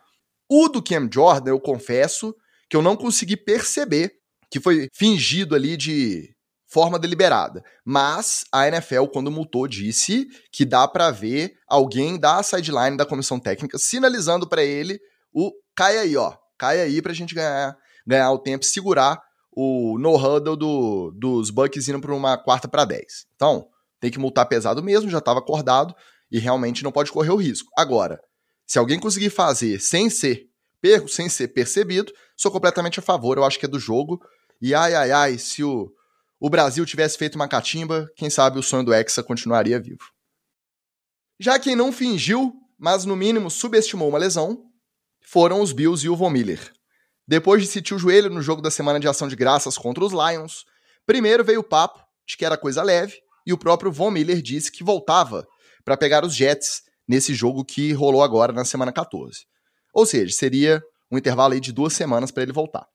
O 0.48 0.70
do 0.70 0.84
Cam 0.84 1.10
Jordan, 1.12 1.50
eu 1.50 1.60
confesso 1.60 2.36
que 2.70 2.78
eu 2.78 2.82
não 2.84 2.96
consegui 2.96 3.36
perceber 3.36 4.20
que 4.52 4.60
foi 4.60 4.88
fingido 4.94 5.56
ali 5.56 5.76
de 5.76 6.36
forma 6.72 6.98
deliberada. 6.98 7.64
Mas 7.84 8.46
a 8.52 8.68
NFL, 8.68 9.06
quando 9.08 9.30
multou, 9.30 9.68
disse 9.68 10.28
que 10.52 10.64
dá 10.64 10.88
para 10.88 11.12
ver 11.12 11.54
alguém 11.68 12.18
da 12.18 12.42
sideline 12.42 12.96
da 12.96 13.06
comissão 13.06 13.40
técnica 13.40 13.78
sinalizando 13.78 14.48
para 14.48 14.64
ele 14.64 15.00
o 15.34 15.52
cai 15.76 15.98
aí, 15.98 16.16
ó, 16.16 16.34
cai 16.58 16.80
aí 16.80 17.02
pra 17.02 17.14
gente 17.14 17.36
ganhar, 17.36 17.78
ganhar 18.08 18.32
o 18.32 18.40
tempo, 18.40 18.64
segurar 18.64 19.22
o 19.52 19.98
no-huddle 20.00 20.56
do, 20.56 21.12
dos 21.12 21.50
Bucks 21.50 21.90
indo 21.90 22.00
para 22.00 22.16
uma 22.16 22.38
quarta 22.38 22.70
para 22.70 22.86
10. 22.86 23.26
Então, 23.36 23.68
tem 24.00 24.10
que 24.10 24.20
multar 24.20 24.48
pesado 24.48 24.82
mesmo, 24.82 25.10
já 25.10 25.18
estava 25.18 25.40
acordado. 25.40 25.94
e 26.32 26.40
realmente 26.40 26.84
não 26.84 26.92
pode 26.92 27.12
correr 27.12 27.32
o 27.32 27.36
risco. 27.36 27.70
Agora, 27.78 28.18
se 28.66 28.80
alguém 28.80 28.98
conseguir 28.98 29.30
fazer 29.30 29.80
sem 29.82 30.10
ser 30.10 30.48
sem 31.10 31.30
ser 31.30 31.50
percebido, 31.50 32.12
sou 32.36 32.50
completamente 32.50 32.98
a 32.98 33.04
favor, 33.04 33.38
eu 33.38 33.44
acho 33.44 33.60
que 33.60 33.66
é 33.66 33.70
do 33.70 33.78
jogo. 33.78 34.20
E 34.60 34.74
ai, 34.74 34.96
ai, 34.96 35.12
ai, 35.12 35.38
se 35.38 35.64
o, 35.64 35.92
o 36.44 36.50
Brasil 36.50 36.84
tivesse 36.88 37.20
feito 37.20 37.36
uma 37.36 37.48
catimba, 37.48 38.10
quem 38.16 38.28
sabe 38.28 38.58
o 38.58 38.64
sonho 38.64 38.84
do 38.84 38.92
Hexa 38.92 39.22
continuaria 39.22 39.80
vivo. 39.80 40.10
Já 41.40 41.60
quem 41.60 41.76
não 41.76 41.92
fingiu, 41.92 42.52
mas 42.80 43.06
no 43.06 43.16
mínimo 43.16 43.52
subestimou 43.52 44.10
uma 44.10 44.18
lesão, 44.18 44.64
foram 45.22 45.62
os 45.62 45.72
Bills 45.72 46.04
e 46.04 46.10
o 46.10 46.16
Von 46.16 46.32
Miller. 46.32 46.74
Depois 47.28 47.62
de 47.62 47.68
sentir 47.68 47.94
o 47.94 48.00
joelho 48.00 48.32
no 48.32 48.42
jogo 48.42 48.60
da 48.60 48.72
semana 48.72 49.00
de 49.00 49.08
ação 49.08 49.28
de 49.28 49.36
graças 49.36 49.78
contra 49.78 50.04
os 50.04 50.12
Lions, 50.12 50.66
primeiro 51.06 51.44
veio 51.44 51.60
o 51.60 51.64
papo 51.64 52.04
de 52.28 52.36
que 52.36 52.44
era 52.44 52.58
coisa 52.58 52.82
leve 52.82 53.22
e 53.46 53.54
o 53.54 53.58
próprio 53.58 53.92
Von 53.92 54.10
Miller 54.10 54.42
disse 54.42 54.72
que 54.72 54.84
voltava 54.84 55.48
para 55.86 55.96
pegar 55.96 56.26
os 56.26 56.36
Jets 56.36 56.82
nesse 57.08 57.36
jogo 57.36 57.64
que 57.64 57.94
rolou 57.94 58.24
agora 58.24 58.52
na 58.52 58.66
semana 58.66 58.92
14. 58.92 59.46
Ou 59.94 60.08
seja, 60.08 60.34
seria 60.34 60.82
um 61.12 61.20
intervalo 61.20 61.54
aí 61.54 61.60
de 61.60 61.72
duas 61.72 61.94
semanas 61.94 62.32
para 62.32 62.42
ele 62.42 62.52
voltar. 62.52 62.88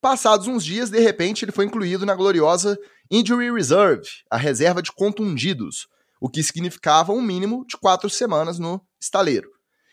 Passados 0.00 0.46
uns 0.46 0.64
dias, 0.64 0.90
de 0.90 1.00
repente, 1.00 1.44
ele 1.44 1.52
foi 1.52 1.64
incluído 1.64 2.06
na 2.06 2.14
gloriosa 2.14 2.78
Injury 3.10 3.50
Reserve, 3.50 4.08
a 4.30 4.36
reserva 4.36 4.80
de 4.80 4.92
contundidos, 4.92 5.88
o 6.20 6.28
que 6.28 6.42
significava 6.42 7.12
um 7.12 7.20
mínimo 7.20 7.64
de 7.66 7.76
quatro 7.76 8.08
semanas 8.08 8.58
no 8.58 8.80
estaleiro. 9.00 9.50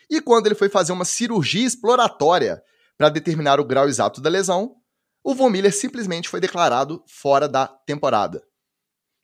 E 0.08 0.20
quando 0.20 0.46
ele 0.46 0.54
foi 0.54 0.68
fazer 0.68 0.92
uma 0.92 1.04
cirurgia 1.04 1.66
exploratória 1.66 2.62
para 2.96 3.08
determinar 3.08 3.58
o 3.58 3.64
grau 3.64 3.88
exato 3.88 4.20
da 4.20 4.30
lesão, 4.30 4.76
o 5.24 5.34
Von 5.34 5.50
Miller 5.50 5.74
simplesmente 5.74 6.28
foi 6.28 6.40
declarado 6.40 7.02
fora 7.08 7.48
da 7.48 7.66
temporada. 7.66 8.42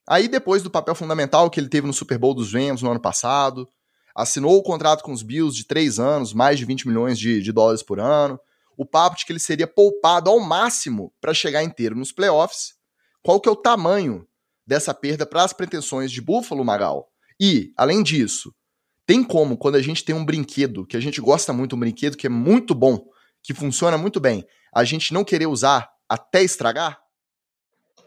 Aí, 0.09 0.27
depois 0.27 0.65
do 0.65 0.71
papel 0.71 0.97
fundamental 0.97 1.49
que 1.49 1.61
ele 1.61 1.69
teve 1.69 1.87
no 1.87 1.93
Super 1.93 2.19
Bowl 2.19 2.35
dos 2.35 2.53
Rams 2.53 2.83
no 2.83 2.91
ano 2.91 3.01
passado, 3.01 3.69
assinou 4.17 4.59
o 4.59 4.63
contrato 4.63 5.05
com 5.05 5.13
os 5.13 5.23
Bills 5.23 5.57
de 5.57 5.65
três 5.65 6.01
anos, 6.01 6.33
mais 6.33 6.59
de 6.59 6.65
20 6.65 6.89
milhões 6.89 7.17
de, 7.17 7.41
de 7.41 7.53
dólares 7.53 7.85
por 7.85 8.01
ano, 8.01 8.39
o 8.77 8.87
papo 8.87 9.17
de 9.17 9.27
que 9.27 9.33
ele 9.33 9.39
seria 9.39 9.67
poupado 9.67 10.31
ao 10.31 10.41
máximo 10.41 11.13
para 11.21 11.35
chegar 11.35 11.63
inteiro 11.63 11.97
nos 11.97 12.13
playoffs. 12.13 12.75
Qual 13.23 13.41
que 13.41 13.49
é 13.49 13.53
o 13.53 13.57
tamanho 13.57 14.27
dessa 14.67 14.93
perda 14.95 15.27
para 15.27 15.45
as 15.45 15.53
pretensões 15.53 16.11
de 16.11 16.21
Buffalo, 16.21 16.65
Magal? 16.65 17.09
E, 17.41 17.73
além 17.77 18.03
disso, 18.03 18.55
tem 19.07 19.23
como, 19.23 19.57
quando 19.57 19.77
a 19.77 19.83
gente 19.83 20.05
tem 20.05 20.15
um 20.15 20.25
brinquedo, 20.25 20.87
que 20.87 20.97
a 20.97 21.01
gente 21.01 21.21
gosta 21.21 21.53
muito, 21.53 21.77
um 21.77 21.81
brinquedo 21.81 22.17
que 22.17 22.27
é 22.27 22.31
muito 22.31 22.75
bom, 22.75 23.05
que 23.43 23.53
funciona 23.53 23.99
muito 23.99 24.21
bem, 24.21 24.47
a 24.75 24.85
gente 24.85 25.13
não 25.13 25.25
querer 25.25 25.47
usar 25.47 25.91
até 26.09 26.43
estragar? 26.43 27.01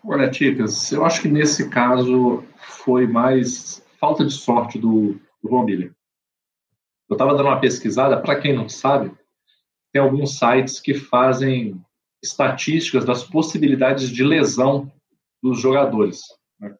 Olha, 0.03 0.29
Ticas, 0.29 0.91
eu 0.91 1.03
acho 1.03 1.21
que 1.21 1.27
nesse 1.27 1.69
caso 1.69 2.43
foi 2.57 3.07
mais 3.07 3.83
falta 3.99 4.23
de 4.23 4.31
sorte 4.31 4.77
do, 4.77 5.19
do 5.41 5.49
Von 5.49 5.63
Miller. 5.63 5.93
Eu 7.09 7.15
estava 7.15 7.35
dando 7.35 7.47
uma 7.47 7.59
pesquisada, 7.59 8.19
para 8.19 8.39
quem 8.39 8.55
não 8.55 8.69
sabe, 8.69 9.11
tem 9.95 10.01
alguns 10.01 10.37
sites 10.37 10.81
que 10.81 10.93
fazem 10.93 11.81
estatísticas 12.21 13.05
das 13.05 13.23
possibilidades 13.23 14.09
de 14.09 14.25
lesão 14.25 14.91
dos 15.41 15.61
jogadores. 15.61 16.19
Né? 16.59 16.75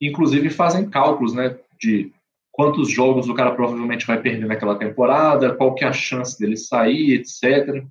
Inclusive 0.00 0.50
fazem 0.50 0.90
cálculos 0.90 1.32
né, 1.32 1.56
de 1.80 2.12
quantos 2.50 2.90
jogos 2.90 3.28
o 3.28 3.34
cara 3.34 3.54
provavelmente 3.54 4.04
vai 4.04 4.20
perder 4.20 4.48
naquela 4.48 4.76
temporada, 4.76 5.54
qual 5.54 5.76
que 5.76 5.84
é 5.84 5.86
a 5.86 5.92
chance 5.92 6.36
dele 6.36 6.56
sair, 6.56 7.12
etc. 7.12 7.86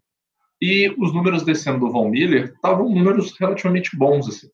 E 0.61 0.93
os 0.97 1.13
números 1.13 1.43
desse 1.43 1.69
ano 1.69 1.79
do 1.79 1.89
Von 1.89 2.09
Miller 2.09 2.51
estavam 2.53 2.89
números 2.89 3.33
relativamente 3.39 3.95
bons. 3.95 4.27
Assim. 4.27 4.49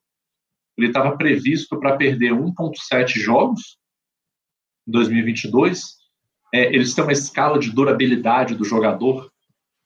Ele 0.78 0.86
estava 0.86 1.16
previsto 1.16 1.80
para 1.80 1.96
perder 1.96 2.30
1,7 2.30 3.18
jogos 3.18 3.76
em 4.86 4.92
2022. 4.92 5.96
É, 6.54 6.72
eles 6.72 6.94
têm 6.94 7.02
uma 7.02 7.12
escala 7.12 7.58
de 7.58 7.72
durabilidade 7.72 8.54
do 8.54 8.64
jogador, 8.64 9.29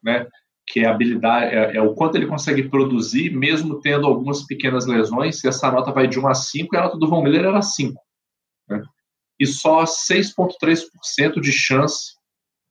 né, 0.04 0.26
que 0.66 0.80
é 0.80 0.86
a 0.86 0.90
habilidade, 0.90 1.54
é, 1.54 1.76
é, 1.76 1.82
o 1.82 1.94
quanto 1.94 2.16
ele 2.16 2.26
consegue 2.26 2.68
produzir, 2.68 3.30
mesmo 3.30 3.80
tendo 3.80 4.06
algumas 4.06 4.42
pequenas 4.42 4.86
lesões. 4.86 5.42
E 5.42 5.48
essa 5.48 5.70
nota 5.70 5.92
vai 5.92 6.06
de 6.06 6.18
1 6.18 6.26
a 6.26 6.34
5 6.34 6.74
e 6.74 6.78
a 6.78 6.82
nota 6.82 6.98
do 6.98 7.08
Von 7.08 7.22
Miller 7.22 7.44
era 7.44 7.62
5. 7.62 8.00
Né? 8.68 8.82
E 9.38 9.46
só 9.46 9.84
6,3% 9.84 11.40
de 11.40 11.52
chance 11.52 12.14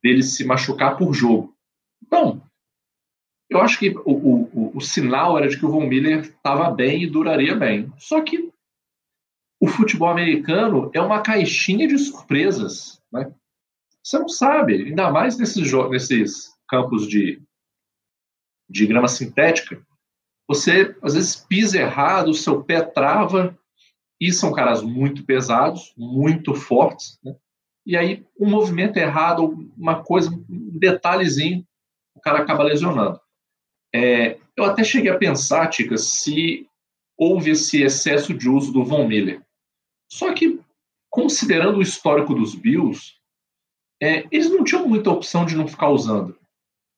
dele 0.02 0.22
se 0.22 0.44
machucar 0.44 0.96
por 0.96 1.12
jogo. 1.12 1.54
Então, 2.02 2.42
eu 3.48 3.60
acho 3.60 3.78
que 3.78 3.90
o, 3.90 4.12
o, 4.12 4.76
o, 4.76 4.80
sinal 4.80 5.38
era 5.38 5.48
de 5.48 5.58
que 5.58 5.64
o 5.64 5.70
Von 5.70 5.86
Miller 5.86 6.20
estava 6.20 6.70
bem 6.70 7.02
e 7.02 7.10
duraria 7.10 7.54
bem. 7.54 7.92
Só 7.98 8.20
que 8.20 8.50
o 9.60 9.68
futebol 9.68 10.08
americano 10.08 10.90
é 10.92 11.00
uma 11.00 11.22
caixinha 11.22 11.86
de 11.86 11.96
surpresas. 11.98 13.00
Né? 13.12 13.32
Você 14.02 14.18
não 14.18 14.28
sabe, 14.28 14.74
ainda 14.74 15.10
mais 15.10 15.38
nesses, 15.38 15.72
nesses 15.90 16.53
campos 16.74 17.06
de, 17.06 17.40
de 18.68 18.84
grama 18.84 19.06
sintética. 19.06 19.80
Você, 20.48 20.96
às 21.00 21.14
vezes, 21.14 21.36
pisa 21.36 21.78
errado, 21.78 22.30
o 22.30 22.34
seu 22.34 22.64
pé 22.64 22.82
trava, 22.82 23.56
e 24.20 24.32
são 24.32 24.52
caras 24.52 24.82
muito 24.82 25.24
pesados, 25.24 25.94
muito 25.96 26.52
fortes. 26.52 27.18
Né? 27.22 27.36
E 27.86 27.96
aí, 27.96 28.26
um 28.38 28.50
movimento 28.50 28.96
errado, 28.96 29.70
uma 29.76 30.02
coisa, 30.02 30.30
um 30.30 30.78
detalhezinho, 30.78 31.64
o 32.14 32.20
cara 32.20 32.40
acaba 32.40 32.64
lesionando. 32.64 33.20
É, 33.94 34.38
eu 34.56 34.64
até 34.64 34.82
cheguei 34.82 35.10
a 35.10 35.18
pensar, 35.18 35.68
Tica, 35.68 35.96
se 35.96 36.66
houve 37.16 37.52
esse 37.52 37.82
excesso 37.82 38.34
de 38.34 38.48
uso 38.48 38.72
do 38.72 38.84
Von 38.84 39.06
Miller. 39.06 39.40
Só 40.10 40.32
que, 40.34 40.60
considerando 41.08 41.78
o 41.78 41.82
histórico 41.82 42.34
dos 42.34 42.54
Bills, 42.54 43.12
é, 44.02 44.26
eles 44.32 44.50
não 44.50 44.64
tinham 44.64 44.88
muita 44.88 45.10
opção 45.10 45.46
de 45.46 45.56
não 45.56 45.68
ficar 45.68 45.88
usando. 45.90 46.36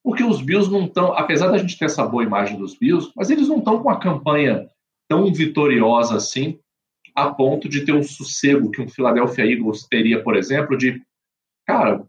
Porque 0.07 0.23
os 0.23 0.41
Bills 0.41 0.71
não 0.71 0.85
estão, 0.85 1.11
apesar 1.17 1.49
da 1.49 1.57
gente 1.57 1.77
ter 1.77 1.83
essa 1.83 2.07
boa 2.07 2.23
imagem 2.23 2.57
dos 2.57 2.77
Bills, 2.77 3.11
mas 3.13 3.29
eles 3.29 3.49
não 3.49 3.57
estão 3.57 3.77
com 3.77 3.89
uma 3.89 3.99
campanha 3.99 4.69
tão 5.05 5.33
vitoriosa 5.33 6.15
assim, 6.15 6.57
a 7.13 7.29
ponto 7.29 7.67
de 7.67 7.83
ter 7.83 7.91
um 7.91 8.01
sossego 8.01 8.71
que 8.71 8.81
um 8.81 8.87
Philadelphia 8.87 9.43
Eagles 9.43 9.85
teria, 9.85 10.23
por 10.23 10.37
exemplo, 10.37 10.77
de, 10.77 11.03
cara, 11.67 12.05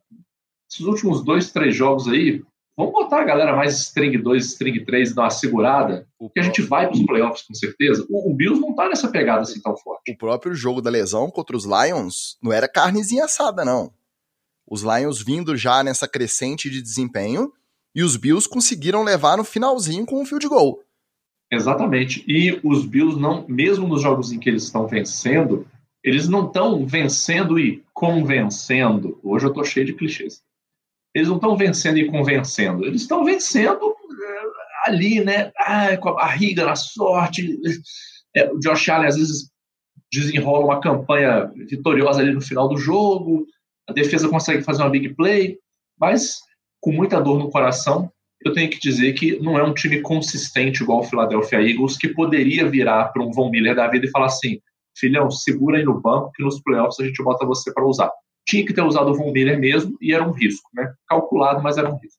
esses 0.71 0.87
últimos 0.87 1.25
dois, 1.25 1.50
três 1.50 1.75
jogos 1.75 2.07
aí, 2.07 2.40
Vamos 2.76 2.93
botar 2.93 3.23
a 3.23 3.25
galera 3.25 3.57
mais 3.57 3.76
string 3.76 4.17
2, 4.17 4.47
string 4.47 4.85
3, 4.85 5.12
dar 5.12 5.23
uma 5.23 5.31
segurada, 5.31 6.07
que 6.33 6.38
a 6.38 6.45
gente 6.45 6.62
vai 6.62 6.87
para 6.87 6.95
os 6.95 7.05
playoffs 7.05 7.45
com 7.45 7.52
certeza. 7.52 8.07
O, 8.09 8.31
o, 8.31 8.37
Bills 8.37 8.61
não 8.61 8.73
tá 8.73 8.88
nessa 8.88 9.11
pegada 9.11 9.40
assim 9.40 9.61
tão 9.61 9.76
forte. 9.76 10.12
O 10.12 10.17
próprio 10.17 10.55
jogo 10.55 10.81
da 10.81 10.88
lesão 10.88 11.28
contra 11.28 11.57
os 11.57 11.64
Lions 11.64 12.38
não 12.40 12.52
era 12.52 12.69
carnezinha 12.69 13.25
assada, 13.25 13.64
não. 13.64 13.93
Os 14.64 14.83
Lions 14.83 15.21
vindo 15.21 15.57
já 15.57 15.83
nessa 15.83 16.07
crescente 16.07 16.71
de 16.71 16.81
desempenho 16.81 17.52
e 17.95 18.02
os 18.02 18.16
Bills 18.16 18.49
conseguiram 18.49 19.02
levar 19.02 19.37
no 19.37 19.45
finalzinho 19.45 20.07
com 20.07 20.21
um 20.21 20.26
field 20.26 20.47
goal. 20.49 20.83
Exatamente. 21.50 22.25
E 22.28 22.61
os 22.62 22.85
Bills 22.85 23.18
não, 23.18 23.47
mesmo 23.49 23.88
nos 23.88 24.02
jogos 24.02 24.33
em 24.33 24.38
que 24.38 24.49
eles 24.49 24.64
estão 24.64 24.87
vencendo, 24.87 25.66
eles 26.04 26.28
não 26.28 26.47
estão 26.47 26.87
vencendo 26.87 27.59
e 27.59 27.83
convencendo. 27.92 29.18
Hoje 29.23 29.47
eu 29.47 29.52
tô 29.52 29.64
cheio 29.64 29.87
de 29.87 29.95
clichês 29.95 30.42
eles 31.14 31.28
não 31.28 31.37
estão 31.37 31.57
vencendo 31.57 31.99
e 31.99 32.07
convencendo, 32.07 32.85
eles 32.85 33.02
estão 33.02 33.25
vencendo 33.25 33.90
eh, 33.90 34.90
ali, 34.90 35.25
né? 35.25 35.50
Ah, 35.59 35.97
com 35.97 36.11
a 36.11 36.14
barriga 36.14 36.64
na 36.64 36.76
sorte. 36.76 37.59
É, 38.37 38.50
o 38.52 38.59
Josh 38.59 38.88
Allen 38.88 39.09
às 39.09 39.16
vezes 39.16 39.50
desenrola 40.12 40.64
uma 40.64 40.80
campanha 40.80 41.50
vitoriosa 41.68 42.21
ali 42.21 42.33
no 42.33 42.40
final 42.40 42.68
do 42.68 42.76
jogo, 42.78 43.47
a 43.88 43.92
defesa 43.92 44.28
consegue 44.28 44.62
fazer 44.62 44.83
uma 44.83 44.90
big 44.90 45.14
play, 45.14 45.59
mas 45.99 46.38
com 46.80 46.92
muita 46.92 47.20
dor 47.20 47.38
no 47.38 47.50
coração, 47.50 48.11
eu 48.44 48.52
tenho 48.52 48.70
que 48.70 48.78
dizer 48.78 49.12
que 49.14 49.38
não 49.40 49.58
é 49.58 49.62
um 49.62 49.75
time 49.75 50.00
consistente 50.00 50.82
igual 50.82 51.00
o 51.00 51.04
Philadelphia 51.04 51.61
Eagles, 51.61 51.97
que 51.97 52.08
poderia 52.08 52.68
virar 52.68 53.06
para 53.06 53.23
um 53.23 53.32
Von 53.32 53.50
Miller 53.50 53.75
da 53.75 53.88
vida 53.88 54.06
e 54.06 54.11
falar 54.11 54.26
assim: 54.26 54.61
filhão, 54.97 55.30
segura 55.30 55.78
aí 55.78 55.85
no 55.85 56.00
banco 56.00 56.32
que 56.32 56.42
nos 56.42 56.61
playoffs 56.61 57.00
a 57.00 57.04
gente 57.04 57.23
bota 57.23 57.44
você 57.44 57.73
para 57.73 57.85
usar 57.85 58.11
tinha 58.49 58.64
que 58.64 58.73
ter 58.73 58.80
usado 58.80 59.11
o 59.11 59.14
Von 59.14 59.30
Miller 59.30 59.61
mesmo 59.61 59.97
e 60.00 60.14
era 60.14 60.26
um 60.26 60.32
risco, 60.32 60.70
né? 60.73 60.94
Calculado, 61.06 61.62
mas 61.62 61.76
era 61.76 61.90
um 61.90 61.99
risco. 61.99 62.18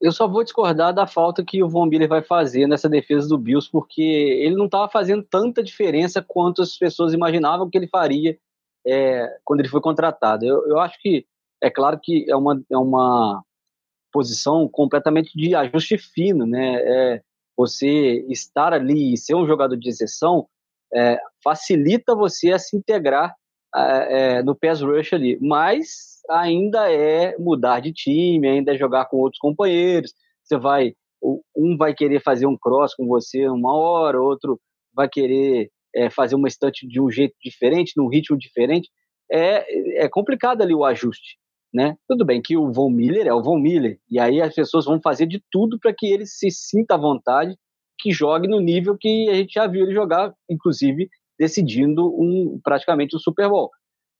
Eu 0.00 0.10
só 0.10 0.26
vou 0.26 0.42
discordar 0.42 0.92
da 0.92 1.06
falta 1.06 1.44
que 1.44 1.62
o 1.62 1.68
Von 1.68 1.86
Miller 1.86 2.08
vai 2.08 2.20
fazer 2.20 2.66
nessa 2.66 2.88
defesa 2.88 3.28
do 3.28 3.38
Bills, 3.38 3.70
porque 3.70 4.02
ele 4.02 4.56
não 4.56 4.66
estava 4.66 4.88
fazendo 4.88 5.22
tanta 5.22 5.62
diferença 5.62 6.22
quanto 6.26 6.62
as 6.62 6.76
pessoas 6.76 7.14
imaginavam 7.14 7.70
que 7.70 7.78
ele 7.78 7.86
faria 7.86 8.36
é, 8.84 9.38
quando 9.44 9.60
ele 9.60 9.68
foi 9.68 9.80
contratado. 9.80 10.44
Eu, 10.44 10.66
eu 10.66 10.80
acho 10.80 11.00
que, 11.00 11.24
é 11.62 11.70
claro 11.70 11.98
que 12.02 12.28
é 12.28 12.36
uma, 12.36 12.60
é 12.68 12.76
uma 12.76 13.42
posição 14.16 14.66
completamente 14.66 15.36
de 15.36 15.54
ajuste 15.54 15.98
fino, 15.98 16.46
né? 16.46 16.76
É, 16.76 17.22
você 17.54 18.24
estar 18.30 18.72
ali 18.72 19.12
e 19.12 19.18
ser 19.18 19.34
um 19.34 19.46
jogador 19.46 19.76
de 19.76 19.90
exceção 19.90 20.46
é, 20.94 21.18
facilita 21.44 22.14
você 22.14 22.50
a 22.50 22.58
se 22.58 22.74
integrar 22.74 23.34
é, 23.74 24.42
no 24.42 24.54
pass 24.54 24.80
rush 24.80 25.12
ali, 25.12 25.38
mas 25.38 26.22
ainda 26.30 26.90
é 26.90 27.36
mudar 27.36 27.80
de 27.80 27.92
time, 27.92 28.48
ainda 28.48 28.72
é 28.72 28.78
jogar 28.78 29.04
com 29.04 29.18
outros 29.18 29.38
companheiros. 29.38 30.14
Você 30.42 30.56
vai, 30.56 30.94
um 31.54 31.76
vai 31.76 31.92
querer 31.92 32.22
fazer 32.22 32.46
um 32.46 32.56
cross 32.56 32.94
com 32.94 33.06
você 33.06 33.46
uma 33.48 33.74
hora, 33.74 34.18
outro 34.18 34.58
vai 34.94 35.10
querer 35.10 35.70
é, 35.94 36.08
fazer 36.08 36.36
uma 36.36 36.48
estante 36.48 36.88
de 36.88 36.98
um 37.02 37.10
jeito 37.10 37.34
diferente, 37.42 37.92
num 37.98 38.08
ritmo 38.08 38.38
diferente. 38.38 38.88
é, 39.30 40.04
é 40.04 40.08
complicado 40.08 40.62
ali 40.62 40.74
o 40.74 40.86
ajuste. 40.86 41.36
Né? 41.76 41.94
Tudo 42.08 42.24
bem 42.24 42.40
que 42.40 42.56
o 42.56 42.72
Von 42.72 42.88
Miller 42.88 43.26
é 43.26 43.34
o 43.34 43.42
Von 43.42 43.58
Miller, 43.58 44.00
e 44.10 44.18
aí 44.18 44.40
as 44.40 44.54
pessoas 44.54 44.86
vão 44.86 44.98
fazer 44.98 45.26
de 45.26 45.44
tudo 45.50 45.78
para 45.78 45.92
que 45.92 46.06
ele 46.06 46.24
se 46.24 46.50
sinta 46.50 46.94
à 46.94 46.96
vontade, 46.96 47.54
que 47.98 48.12
jogue 48.12 48.48
no 48.48 48.60
nível 48.60 48.96
que 48.98 49.28
a 49.28 49.34
gente 49.34 49.52
já 49.52 49.66
viu 49.66 49.84
ele 49.84 49.92
jogar, 49.92 50.32
inclusive 50.48 51.10
decidindo 51.38 52.08
um, 52.18 52.58
praticamente 52.64 53.14
um 53.14 53.18
Super 53.18 53.50
Bowl. 53.50 53.70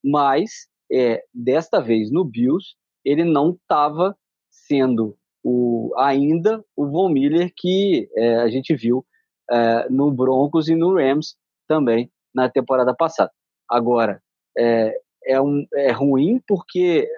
Mas, 0.05 0.69
é, 0.93 1.23
desta 1.33 1.81
vez 1.81 2.13
no 2.13 2.27
Bills, 2.27 2.75
ele 3.03 3.25
não 3.25 3.53
estava 3.53 4.15
sendo 4.51 5.17
o, 5.43 5.95
ainda 5.97 6.63
o 6.77 6.87
Von 6.87 7.09
Miller 7.09 7.51
que 7.57 8.07
é, 8.19 8.37
a 8.37 8.51
gente 8.51 8.77
viu 8.77 9.03
é, 9.51 9.89
no 9.89 10.11
Broncos 10.13 10.69
e 10.69 10.75
no 10.75 10.95
Rams 10.95 11.35
também 11.67 12.11
na 12.35 12.51
temporada 12.51 12.95
passada. 12.95 13.33
Agora, 13.67 14.23
é, 14.59 14.95
é, 15.25 15.41
um, 15.41 15.67
é 15.75 15.91
ruim 15.91 16.41
porque 16.47 17.09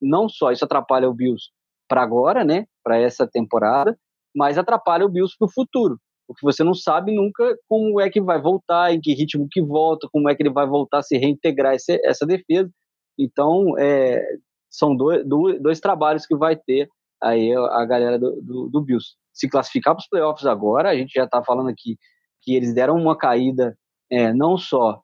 não 0.00 0.28
só 0.28 0.52
isso 0.52 0.64
atrapalha 0.64 1.08
o 1.08 1.14
Bills 1.14 1.50
para 1.88 2.02
agora, 2.02 2.44
né, 2.44 2.66
para 2.84 2.98
essa 2.98 3.26
temporada, 3.26 3.98
mas 4.34 4.58
atrapalha 4.58 5.04
o 5.04 5.08
Bills 5.08 5.34
para 5.38 5.46
o 5.46 5.52
futuro, 5.52 5.98
porque 6.26 6.44
você 6.44 6.62
não 6.62 6.74
sabe 6.74 7.14
nunca 7.14 7.56
como 7.68 8.00
é 8.00 8.10
que 8.10 8.20
vai 8.20 8.40
voltar, 8.40 8.92
em 8.92 9.00
que 9.00 9.14
ritmo 9.14 9.48
que 9.50 9.62
volta, 9.62 10.08
como 10.12 10.28
é 10.28 10.34
que 10.34 10.42
ele 10.42 10.52
vai 10.52 10.66
voltar 10.66 10.98
a 10.98 11.02
se 11.02 11.16
reintegrar 11.16 11.74
essa, 11.74 11.98
essa 12.04 12.26
defesa. 12.26 12.70
Então, 13.18 13.76
é, 13.78 14.22
são 14.70 14.94
dois, 14.94 15.26
dois, 15.26 15.60
dois, 15.60 15.80
trabalhos 15.80 16.26
que 16.26 16.36
vai 16.36 16.54
ter 16.54 16.88
aí 17.22 17.52
a 17.54 17.84
galera 17.86 18.18
do, 18.18 18.40
do, 18.42 18.68
do 18.68 18.80
Bills. 18.82 19.16
Se 19.32 19.48
classificar 19.48 19.94
para 19.94 20.02
os 20.02 20.08
playoffs 20.08 20.46
agora, 20.46 20.90
a 20.90 20.94
gente 20.94 21.12
já 21.14 21.24
está 21.24 21.42
falando 21.42 21.70
aqui 21.70 21.96
que 22.42 22.54
eles 22.54 22.74
deram 22.74 22.96
uma 22.96 23.16
caída 23.16 23.76
é, 24.10 24.32
não 24.32 24.56
só 24.56 25.00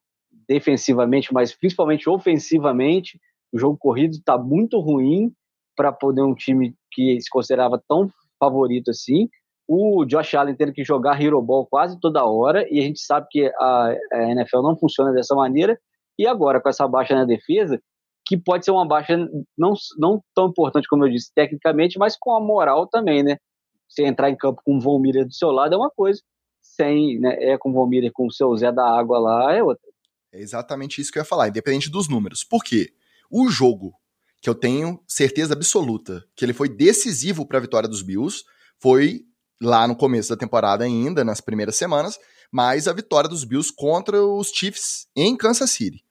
defensivamente, 0.48 1.32
mas 1.32 1.54
principalmente 1.54 2.08
ofensivamente. 2.08 3.18
O 3.54 3.58
jogo 3.58 3.78
corrido 3.78 4.14
está 4.14 4.36
muito 4.36 4.80
ruim 4.80 5.32
para 5.76 5.92
poder 5.92 6.22
um 6.22 6.34
time 6.34 6.74
que 6.90 7.20
se 7.20 7.30
considerava 7.30 7.80
tão 7.88 8.10
favorito 8.36 8.90
assim. 8.90 9.28
O 9.66 10.04
Josh 10.04 10.34
Allen 10.34 10.56
tendo 10.56 10.72
que 10.72 10.84
jogar 10.84 11.22
Hero 11.22 11.40
Ball 11.40 11.64
quase 11.64 11.98
toda 12.00 12.24
hora, 12.24 12.66
e 12.68 12.80
a 12.80 12.82
gente 12.82 12.98
sabe 12.98 13.28
que 13.30 13.46
a, 13.56 13.96
a 14.12 14.22
NFL 14.32 14.60
não 14.60 14.76
funciona 14.76 15.12
dessa 15.12 15.36
maneira. 15.36 15.78
E 16.18 16.26
agora, 16.26 16.60
com 16.60 16.68
essa 16.68 16.86
baixa 16.88 17.14
na 17.14 17.24
defesa, 17.24 17.80
que 18.26 18.36
pode 18.36 18.64
ser 18.64 18.72
uma 18.72 18.86
baixa 18.86 19.16
não, 19.56 19.74
não 19.96 20.20
tão 20.34 20.48
importante 20.48 20.88
como 20.88 21.04
eu 21.04 21.10
disse 21.10 21.30
tecnicamente, 21.32 21.96
mas 21.96 22.16
com 22.18 22.34
a 22.34 22.40
moral 22.40 22.88
também, 22.88 23.22
né? 23.22 23.36
Você 23.88 24.04
entrar 24.04 24.30
em 24.30 24.36
campo 24.36 24.62
com 24.64 24.78
o 24.78 24.80
Von 24.80 24.98
Miller 24.98 25.24
do 25.24 25.32
seu 25.32 25.52
lado 25.52 25.74
é 25.74 25.78
uma 25.78 25.90
coisa, 25.90 26.20
sem, 26.60 27.20
né, 27.20 27.36
é 27.38 27.56
com 27.56 27.70
o 27.70 27.72
Von 27.72 27.86
Miller 27.86 28.10
com 28.12 28.26
o 28.26 28.32
seu 28.32 28.56
Zé 28.56 28.72
da 28.72 28.84
Água 28.84 29.18
lá 29.20 29.54
é 29.54 29.62
outra. 29.62 29.88
É 30.32 30.40
exatamente 30.40 31.00
isso 31.00 31.12
que 31.12 31.18
eu 31.18 31.20
ia 31.20 31.24
falar, 31.24 31.48
independente 31.48 31.88
dos 31.88 32.08
números. 32.08 32.42
Por 32.42 32.64
quê? 32.64 32.92
O 33.30 33.48
jogo 33.48 33.92
que 34.40 34.48
eu 34.48 34.54
tenho 34.54 35.02
certeza 35.08 35.54
absoluta 35.54 36.24
que 36.36 36.44
ele 36.44 36.52
foi 36.52 36.68
decisivo 36.68 37.46
para 37.46 37.58
a 37.58 37.60
vitória 37.60 37.88
dos 37.88 38.02
Bills 38.02 38.44
foi 38.78 39.22
lá 39.60 39.88
no 39.88 39.96
começo 39.96 40.28
da 40.28 40.36
temporada 40.36 40.84
ainda, 40.84 41.24
nas 41.24 41.40
primeiras 41.40 41.76
semanas, 41.76 42.18
mas 42.52 42.86
a 42.86 42.92
vitória 42.92 43.28
dos 43.28 43.44
Bills 43.44 43.72
contra 43.74 44.22
os 44.22 44.48
Chiefs 44.48 45.06
em 45.16 45.36
Kansas 45.36 45.70
City. 45.70 46.04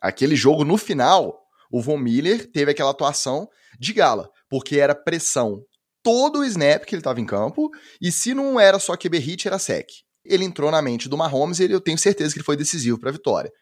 Aquele 0.00 0.34
jogo 0.34 0.64
no 0.64 0.76
final, 0.76 1.38
o 1.70 1.80
Von 1.80 1.98
Miller 1.98 2.50
teve 2.50 2.72
aquela 2.72 2.90
atuação 2.90 3.48
de 3.78 3.92
gala, 3.92 4.28
porque 4.48 4.78
era 4.78 4.94
pressão 4.94 5.62
todo 6.02 6.40
o 6.40 6.44
snap 6.44 6.84
que 6.84 6.94
ele 6.94 7.00
estava 7.00 7.20
em 7.20 7.26
campo, 7.26 7.70
e 8.00 8.10
se 8.10 8.34
não 8.34 8.58
era 8.58 8.78
só 8.78 8.96
QB 8.96 9.18
hit, 9.18 9.46
era 9.46 9.58
sec. 9.58 9.88
Ele 10.24 10.44
entrou 10.44 10.70
na 10.70 10.82
mente 10.82 11.08
do 11.08 11.16
Mahomes 11.16 11.60
e 11.60 11.70
eu 11.70 11.80
tenho 11.80 11.98
certeza 11.98 12.32
que 12.32 12.38
ele 12.38 12.44
foi 12.44 12.56
decisivo 12.56 12.98
para 12.98 13.10
a 13.10 13.12
vitória. 13.12 13.52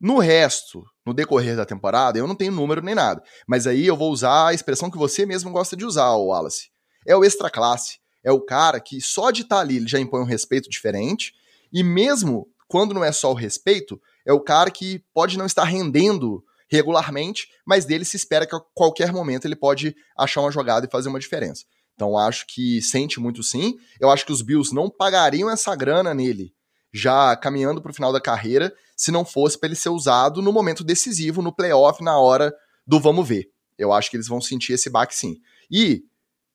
No 0.00 0.18
resto, 0.18 0.84
no 1.06 1.14
decorrer 1.14 1.56
da 1.56 1.64
temporada, 1.64 2.18
eu 2.18 2.26
não 2.26 2.34
tenho 2.34 2.52
número 2.52 2.82
nem 2.82 2.94
nada. 2.94 3.22
Mas 3.46 3.66
aí 3.66 3.86
eu 3.86 3.96
vou 3.96 4.12
usar 4.12 4.48
a 4.48 4.54
expressão 4.54 4.90
que 4.90 4.98
você 4.98 5.24
mesmo 5.24 5.50
gosta 5.50 5.76
de 5.76 5.84
usar, 5.84 6.14
Wallace. 6.16 6.68
É 7.06 7.16
o 7.16 7.24
extra 7.24 7.50
classe. 7.50 7.98
É 8.22 8.30
o 8.30 8.40
cara 8.40 8.80
que 8.80 9.00
só 9.00 9.30
de 9.30 9.42
estar 9.42 9.56
tá 9.56 9.62
ali 9.62 9.76
ele 9.76 9.88
já 9.88 9.98
impõe 9.98 10.20
um 10.20 10.26
respeito 10.26 10.68
diferente. 10.68 11.32
E 11.72 11.82
mesmo 11.82 12.48
quando 12.68 12.92
não 12.92 13.04
é 13.04 13.12
só 13.12 13.30
o 13.30 13.34
respeito, 13.34 14.00
é 14.26 14.32
o 14.32 14.40
cara 14.40 14.70
que 14.70 15.02
pode 15.14 15.38
não 15.38 15.46
estar 15.46 15.64
rendendo 15.64 16.42
regularmente, 16.68 17.48
mas 17.64 17.84
dele 17.84 18.04
se 18.04 18.16
espera 18.16 18.46
que 18.46 18.54
a 18.54 18.60
qualquer 18.74 19.12
momento 19.12 19.44
ele 19.44 19.54
pode 19.54 19.94
achar 20.18 20.40
uma 20.40 20.50
jogada 20.50 20.86
e 20.86 20.90
fazer 20.90 21.08
uma 21.08 21.20
diferença. 21.20 21.64
Então 21.94 22.18
acho 22.18 22.44
que 22.48 22.82
sente 22.82 23.20
muito 23.20 23.42
sim. 23.42 23.76
Eu 24.00 24.10
acho 24.10 24.26
que 24.26 24.32
os 24.32 24.42
Bills 24.42 24.74
não 24.74 24.90
pagariam 24.90 25.48
essa 25.48 25.74
grana 25.74 26.12
nele, 26.12 26.52
já 26.96 27.36
caminhando 27.36 27.82
para 27.82 27.90
o 27.90 27.94
final 27.94 28.12
da 28.12 28.20
carreira, 28.20 28.74
se 28.96 29.10
não 29.10 29.24
fosse 29.24 29.58
para 29.58 29.68
ele 29.68 29.76
ser 29.76 29.90
usado 29.90 30.40
no 30.40 30.52
momento 30.52 30.82
decisivo, 30.82 31.42
no 31.42 31.54
playoff, 31.54 32.02
na 32.02 32.18
hora 32.18 32.54
do 32.86 32.98
vamos 32.98 33.28
ver. 33.28 33.50
Eu 33.78 33.92
acho 33.92 34.10
que 34.10 34.16
eles 34.16 34.28
vão 34.28 34.40
sentir 34.40 34.72
esse 34.72 34.88
baque 34.88 35.14
sim. 35.14 35.36
E, 35.70 36.04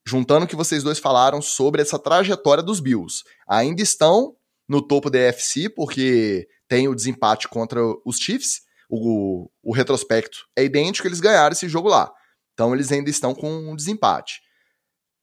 juntando 0.05 0.45
o 0.45 0.47
que 0.47 0.55
vocês 0.55 0.81
dois 0.81 0.97
falaram 0.97 1.41
sobre 1.41 1.81
essa 1.81 1.99
trajetória 1.99 2.63
dos 2.63 2.79
Bills, 2.79 3.23
ainda 3.47 3.81
estão 3.81 4.35
no 4.67 4.81
topo 4.81 5.09
da 5.09 5.19
EFC, 5.19 5.69
porque 5.69 6.47
tem 6.67 6.87
o 6.87 6.95
desempate 6.95 7.47
contra 7.47 7.79
os 8.05 8.17
Chiefs, 8.17 8.61
o, 8.89 9.49
o 9.61 9.73
retrospecto 9.73 10.47
é 10.55 10.63
idêntico, 10.63 11.07
eles 11.07 11.19
ganharam 11.19 11.53
esse 11.53 11.69
jogo 11.69 11.87
lá. 11.87 12.11
Então 12.53 12.73
eles 12.73 12.91
ainda 12.91 13.09
estão 13.09 13.35
com 13.35 13.49
um 13.49 13.75
desempate. 13.75 14.41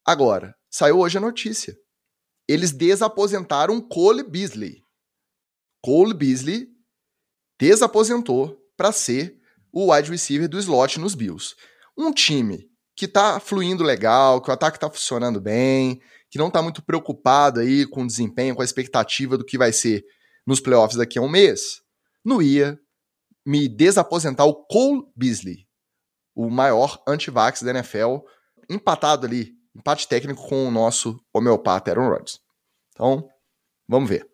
Agora, 0.07 0.55
saiu 0.71 1.01
hoje 1.01 1.19
a 1.19 1.21
notícia. 1.21 1.77
Eles 2.47 2.73
desaposentaram 2.73 3.81
Cole 3.81 4.23
Beasley. 4.23 4.83
Cole 5.89 6.13
Beasley 6.13 6.69
desaposentou 7.59 8.63
para 8.77 8.93
ser 8.93 9.41
o 9.73 9.91
wide 9.91 10.11
receiver 10.11 10.47
do 10.47 10.59
slot 10.59 11.01
nos 11.01 11.15
Bills. 11.15 11.55
Um 11.97 12.13
time 12.13 12.71
que 12.95 13.09
tá 13.09 13.41
fluindo 13.41 13.83
legal, 13.83 14.43
que 14.43 14.51
o 14.51 14.53
ataque 14.53 14.79
tá 14.79 14.91
funcionando 14.91 15.41
bem, 15.41 15.99
que 16.31 16.37
não 16.37 16.51
tá 16.51 16.61
muito 16.61 16.83
preocupado 16.83 17.61
aí 17.61 17.87
com 17.87 18.03
o 18.03 18.07
desempenho, 18.07 18.55
com 18.55 18.61
a 18.61 18.67
expectativa 18.67 19.39
do 19.39 19.47
que 19.47 19.57
vai 19.57 19.73
ser 19.73 20.05
nos 20.47 20.61
playoffs 20.61 20.99
daqui 20.99 21.19
a 21.19 21.23
um 21.23 21.29
mês, 21.29 21.81
não 22.23 22.43
ia 22.43 22.79
me 23.47 23.67
desaposentar 23.67 24.47
o 24.47 24.67
Cole 24.67 25.07
Beasley, 25.17 25.67
o 26.35 26.51
maior 26.51 27.03
anti-vax 27.09 27.63
da 27.63 27.71
NFL, 27.71 28.19
empatado 28.69 29.25
ali, 29.25 29.55
empate 29.75 30.07
técnico 30.07 30.47
com 30.47 30.69
o 30.69 30.71
nosso 30.71 31.19
homeopata 31.33 31.91
Aaron 31.91 32.11
Rodgers. 32.11 32.41
Então, 32.93 33.27
vamos 33.89 34.11
ver. 34.11 34.29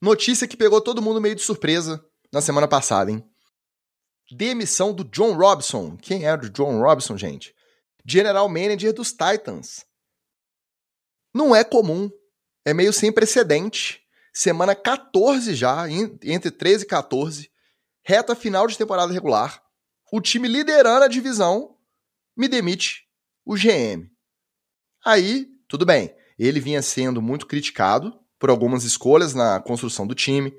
Notícia 0.00 0.48
que 0.48 0.56
pegou 0.56 0.80
todo 0.80 1.02
mundo 1.02 1.20
meio 1.20 1.34
de 1.34 1.42
surpresa 1.42 2.04
na 2.32 2.40
semana 2.40 2.66
passada, 2.66 3.10
hein? 3.10 3.24
Demissão 4.30 4.94
do 4.94 5.04
John 5.04 5.36
Robson. 5.36 5.96
Quem 5.96 6.24
é 6.24 6.34
o 6.34 6.50
John 6.50 6.80
Robson, 6.80 7.18
gente? 7.18 7.54
General 8.06 8.48
Manager 8.48 8.94
dos 8.94 9.10
Titans. 9.10 9.84
Não 11.34 11.54
é 11.54 11.62
comum, 11.62 12.10
é 12.64 12.72
meio 12.72 12.92
sem 12.92 13.12
precedente 13.12 14.00
semana 14.32 14.74
14 14.74 15.54
já, 15.54 15.88
entre 15.90 16.50
13 16.50 16.84
e 16.84 16.86
14, 16.86 17.50
reta 18.04 18.34
final 18.34 18.66
de 18.66 18.78
temporada 18.78 19.12
regular, 19.12 19.62
o 20.12 20.20
time 20.20 20.48
liderando 20.48 21.04
a 21.04 21.08
divisão 21.08 21.76
me 22.36 22.48
demite 22.48 23.08
o 23.44 23.54
GM. 23.54 24.10
Aí, 25.04 25.48
tudo 25.68 25.84
bem, 25.84 26.14
ele 26.38 26.60
vinha 26.60 26.82
sendo 26.82 27.20
muito 27.20 27.46
criticado 27.46 28.19
por 28.40 28.48
algumas 28.50 28.82
escolhas 28.84 29.34
na 29.34 29.60
construção 29.60 30.06
do 30.06 30.14
time, 30.14 30.52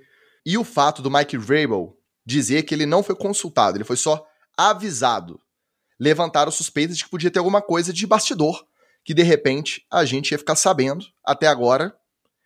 e 0.45 0.57
o 0.57 0.63
fato 0.63 1.01
do 1.01 1.11
Mike 1.11 1.35
Vrabel 1.35 1.97
dizer 2.23 2.63
que 2.63 2.75
ele 2.75 2.85
não 2.85 3.01
foi 3.01 3.15
consultado, 3.15 3.75
ele 3.75 3.83
foi 3.83 3.97
só 3.97 4.25
avisado, 4.55 5.41
levantaram 5.99 6.51
suspeitas 6.51 6.95
de 6.95 7.03
que 7.03 7.09
podia 7.09 7.31
ter 7.31 7.39
alguma 7.39 7.61
coisa 7.61 7.91
de 7.91 8.05
bastidor, 8.05 8.65
que 9.03 9.15
de 9.15 9.23
repente 9.23 9.85
a 9.91 10.05
gente 10.05 10.31
ia 10.31 10.37
ficar 10.37 10.55
sabendo, 10.55 11.05
até 11.25 11.47
agora, 11.47 11.97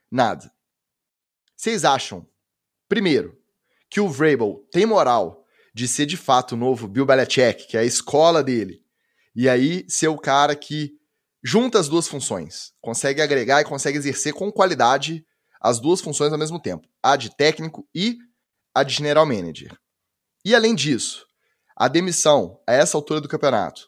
nada. 0.09 0.51
Vocês 1.55 1.83
acham, 1.83 2.25
primeiro, 2.87 3.37
que 3.89 3.99
o 3.99 4.07
Vrabel 4.07 4.65
tem 4.71 4.85
moral 4.85 5.45
de 5.73 5.85
ser 5.85 6.05
de 6.05 6.15
fato 6.15 6.53
o 6.53 6.57
novo 6.57 6.87
Bill 6.87 7.05
Belichick, 7.05 7.67
que 7.67 7.75
é 7.75 7.81
a 7.81 7.85
escola 7.85 8.41
dele, 8.41 8.81
e 9.35 9.49
aí 9.49 9.85
ser 9.89 10.07
o 10.07 10.17
cara 10.17 10.55
que 10.55 10.97
junta 11.47 11.79
as 11.79 11.87
duas 11.87 12.07
funções, 12.07 12.71
consegue 12.81 13.21
agregar 13.21 13.61
e 13.61 13.65
consegue 13.65 13.99
exercer 13.99 14.33
com 14.33 14.51
qualidade 14.51 15.23
as 15.61 15.79
duas 15.79 16.01
funções 16.01 16.33
ao 16.33 16.39
mesmo 16.39 16.59
tempo, 16.59 16.87
a 17.03 17.15
de 17.15 17.29
técnico 17.35 17.87
e 17.93 18.17
a 18.73 18.81
de 18.81 18.95
general 18.95 19.27
manager. 19.27 19.77
E 20.43 20.55
além 20.55 20.73
disso, 20.73 21.23
a 21.77 21.87
demissão 21.87 22.59
a 22.67 22.73
essa 22.73 22.97
altura 22.97 23.21
do 23.21 23.27
campeonato, 23.27 23.87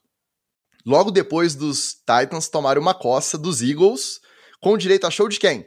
logo 0.86 1.10
depois 1.10 1.56
dos 1.56 1.96
Titans 1.96 2.48
tomarem 2.48 2.82
uma 2.82 2.94
coça 2.94 3.40
dos 3.40 3.64
Eagles, 3.64 4.20
com 4.62 4.78
direito 4.78 5.08
a 5.08 5.12
show 5.12 5.28
de 5.28 5.40
quem? 5.40 5.66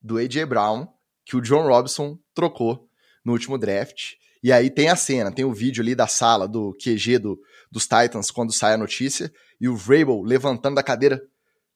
Do 0.00 0.18
AJ 0.18 0.44
Brown, 0.44 0.86
que 1.24 1.36
o 1.36 1.40
John 1.40 1.66
Robson 1.66 2.16
trocou 2.32 2.88
no 3.24 3.32
último 3.32 3.58
draft. 3.58 4.12
E 4.44 4.52
aí 4.52 4.70
tem 4.70 4.88
a 4.88 4.96
cena, 4.96 5.32
tem 5.32 5.44
o 5.44 5.52
vídeo 5.52 5.82
ali 5.82 5.96
da 5.96 6.06
sala 6.06 6.46
do 6.46 6.72
QG 6.74 7.18
do, 7.18 7.38
dos 7.70 7.82
Titans 7.82 8.30
quando 8.30 8.52
sai 8.52 8.74
a 8.74 8.78
notícia, 8.78 9.32
e 9.60 9.68
o 9.68 9.76
Vrabel 9.76 10.22
levantando 10.22 10.76
da 10.76 10.82
cadeira 10.82 11.20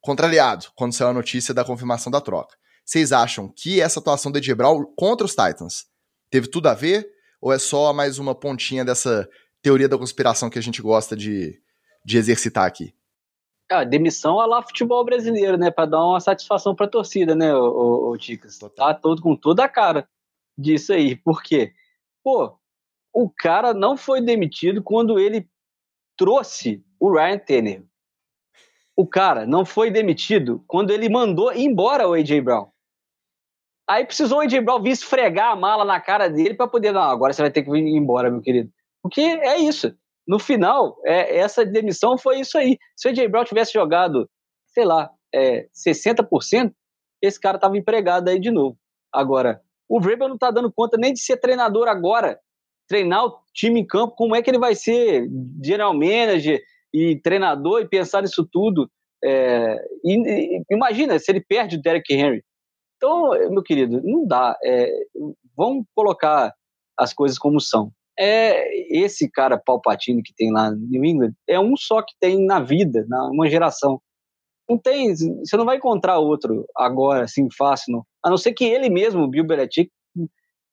contrariado 0.06 0.66
quando 0.74 0.94
saiu 0.94 1.10
a 1.10 1.12
notícia 1.12 1.52
da 1.52 1.64
confirmação 1.64 2.10
da 2.10 2.20
troca. 2.20 2.56
Vocês 2.84 3.12
acham 3.12 3.52
que 3.54 3.80
essa 3.80 3.98
atuação 3.98 4.30
de 4.30 4.54
Brown 4.54 4.84
contra 4.96 5.26
os 5.26 5.34
Titans 5.34 5.86
teve 6.30 6.46
tudo 6.46 6.68
a 6.68 6.74
ver? 6.74 7.06
Ou 7.40 7.52
é 7.52 7.58
só 7.58 7.92
mais 7.92 8.18
uma 8.18 8.34
pontinha 8.34 8.84
dessa 8.84 9.28
teoria 9.60 9.88
da 9.88 9.98
conspiração 9.98 10.48
que 10.48 10.58
a 10.58 10.62
gente 10.62 10.80
gosta 10.80 11.16
de, 11.16 11.60
de 12.04 12.16
exercitar 12.16 12.64
aqui? 12.64 12.94
Ah, 13.68 13.82
demissão 13.82 14.38
a 14.38 14.46
lá 14.46 14.62
futebol 14.62 15.04
brasileiro, 15.04 15.58
né? 15.58 15.70
Para 15.72 15.86
dar 15.86 16.04
uma 16.04 16.20
satisfação 16.20 16.74
para 16.74 16.86
a 16.86 16.90
torcida, 16.90 17.34
né, 17.34 17.52
o, 17.52 18.12
o 18.12 18.16
Ticas? 18.16 18.58
Tá 18.76 18.94
todo 18.94 19.20
com 19.20 19.34
toda 19.34 19.64
a 19.64 19.68
cara 19.68 20.08
disso 20.56 20.92
aí. 20.92 21.16
Por 21.16 21.42
quê? 21.42 21.72
Pô, 22.22 22.56
o 23.12 23.28
cara 23.28 23.74
não 23.74 23.96
foi 23.96 24.20
demitido 24.20 24.80
quando 24.80 25.18
ele 25.18 25.48
trouxe 26.16 26.84
o 27.00 27.12
Ryan 27.12 27.38
Tanner. 27.38 27.84
O 28.96 29.06
cara 29.06 29.46
não 29.46 29.64
foi 29.64 29.90
demitido 29.90 30.64
quando 30.66 30.90
ele 30.90 31.08
mandou 31.08 31.52
embora 31.52 32.08
o 32.08 32.14
AJ 32.14 32.40
Brown. 32.40 32.68
Aí 33.88 34.04
precisou 34.04 34.38
o 34.38 34.40
AJ 34.40 34.60
Brown 34.64 34.82
vir 34.82 34.90
esfregar 34.90 35.52
a 35.52 35.56
mala 35.56 35.84
na 35.84 36.00
cara 36.00 36.28
dele 36.28 36.54
para 36.54 36.66
poder, 36.66 36.92
não, 36.92 37.02
agora 37.02 37.32
você 37.32 37.42
vai 37.42 37.50
ter 37.50 37.62
que 37.62 37.70
vir 37.70 37.86
embora, 37.86 38.30
meu 38.30 38.40
querido. 38.40 38.70
Porque 39.02 39.20
é 39.20 39.58
isso. 39.58 39.94
No 40.26 40.38
final, 40.38 40.98
é, 41.04 41.36
essa 41.36 41.64
demissão 41.64 42.18
foi 42.18 42.40
isso 42.40 42.58
aí. 42.58 42.78
Se 42.96 43.06
o 43.06 43.10
AJ 43.10 43.28
Brown 43.28 43.44
tivesse 43.44 43.72
jogado, 43.72 44.28
sei 44.66 44.84
lá, 44.84 45.10
é, 45.32 45.68
60%, 45.74 46.72
esse 47.22 47.40
cara 47.40 47.58
tava 47.58 47.76
empregado 47.76 48.28
aí 48.28 48.40
de 48.40 48.50
novo. 48.50 48.76
Agora, 49.12 49.60
o 49.88 50.00
Vrabel 50.00 50.28
não 50.28 50.38
tá 50.38 50.50
dando 50.50 50.72
conta 50.72 50.96
nem 50.96 51.12
de 51.12 51.20
ser 51.20 51.36
treinador 51.36 51.88
agora, 51.88 52.38
treinar 52.88 53.24
o 53.24 53.38
time 53.52 53.80
em 53.80 53.86
campo, 53.86 54.16
como 54.16 54.34
é 54.34 54.42
que 54.42 54.50
ele 54.50 54.58
vai 54.58 54.74
ser 54.74 55.28
general 55.62 55.94
manager 55.94 56.60
e 56.92 57.20
treinador 57.20 57.80
e 57.80 57.88
pensar 57.88 58.22
nisso 58.22 58.46
tudo. 58.50 58.90
É, 59.24 59.76
e, 60.04 60.58
e, 60.58 60.62
imagina 60.70 61.18
se 61.18 61.30
ele 61.30 61.40
perde 61.40 61.76
o 61.76 61.82
Derek 61.82 62.12
Henry. 62.12 62.42
Então, 62.96 63.30
meu 63.50 63.62
querido, 63.62 64.00
não 64.02 64.26
dá. 64.26 64.56
É, 64.64 64.90
vamos 65.56 65.84
colocar 65.94 66.54
as 66.96 67.12
coisas 67.12 67.38
como 67.38 67.60
são. 67.60 67.92
É 68.18 68.96
esse 68.96 69.30
cara 69.30 69.58
Palpatine 69.58 70.22
que 70.22 70.34
tem 70.34 70.50
lá 70.50 70.70
no 70.70 70.78
New 70.88 71.04
England 71.04 71.34
é 71.46 71.60
um 71.60 71.76
só 71.76 72.00
que 72.00 72.14
tem 72.18 72.44
na 72.44 72.60
vida, 72.60 73.04
na 73.08 73.28
uma 73.28 73.48
geração. 73.48 74.00
Não 74.68 74.78
tem, 74.78 75.14
você 75.14 75.56
não 75.56 75.66
vai 75.66 75.76
encontrar 75.76 76.18
outro 76.18 76.66
agora 76.74 77.24
assim 77.24 77.48
fácil, 77.50 77.92
não. 77.92 78.06
A 78.24 78.30
não 78.30 78.38
ser 78.38 78.52
que 78.54 78.64
ele 78.64 78.88
mesmo, 78.88 79.28
Bill 79.28 79.46
Belichick, 79.46 79.90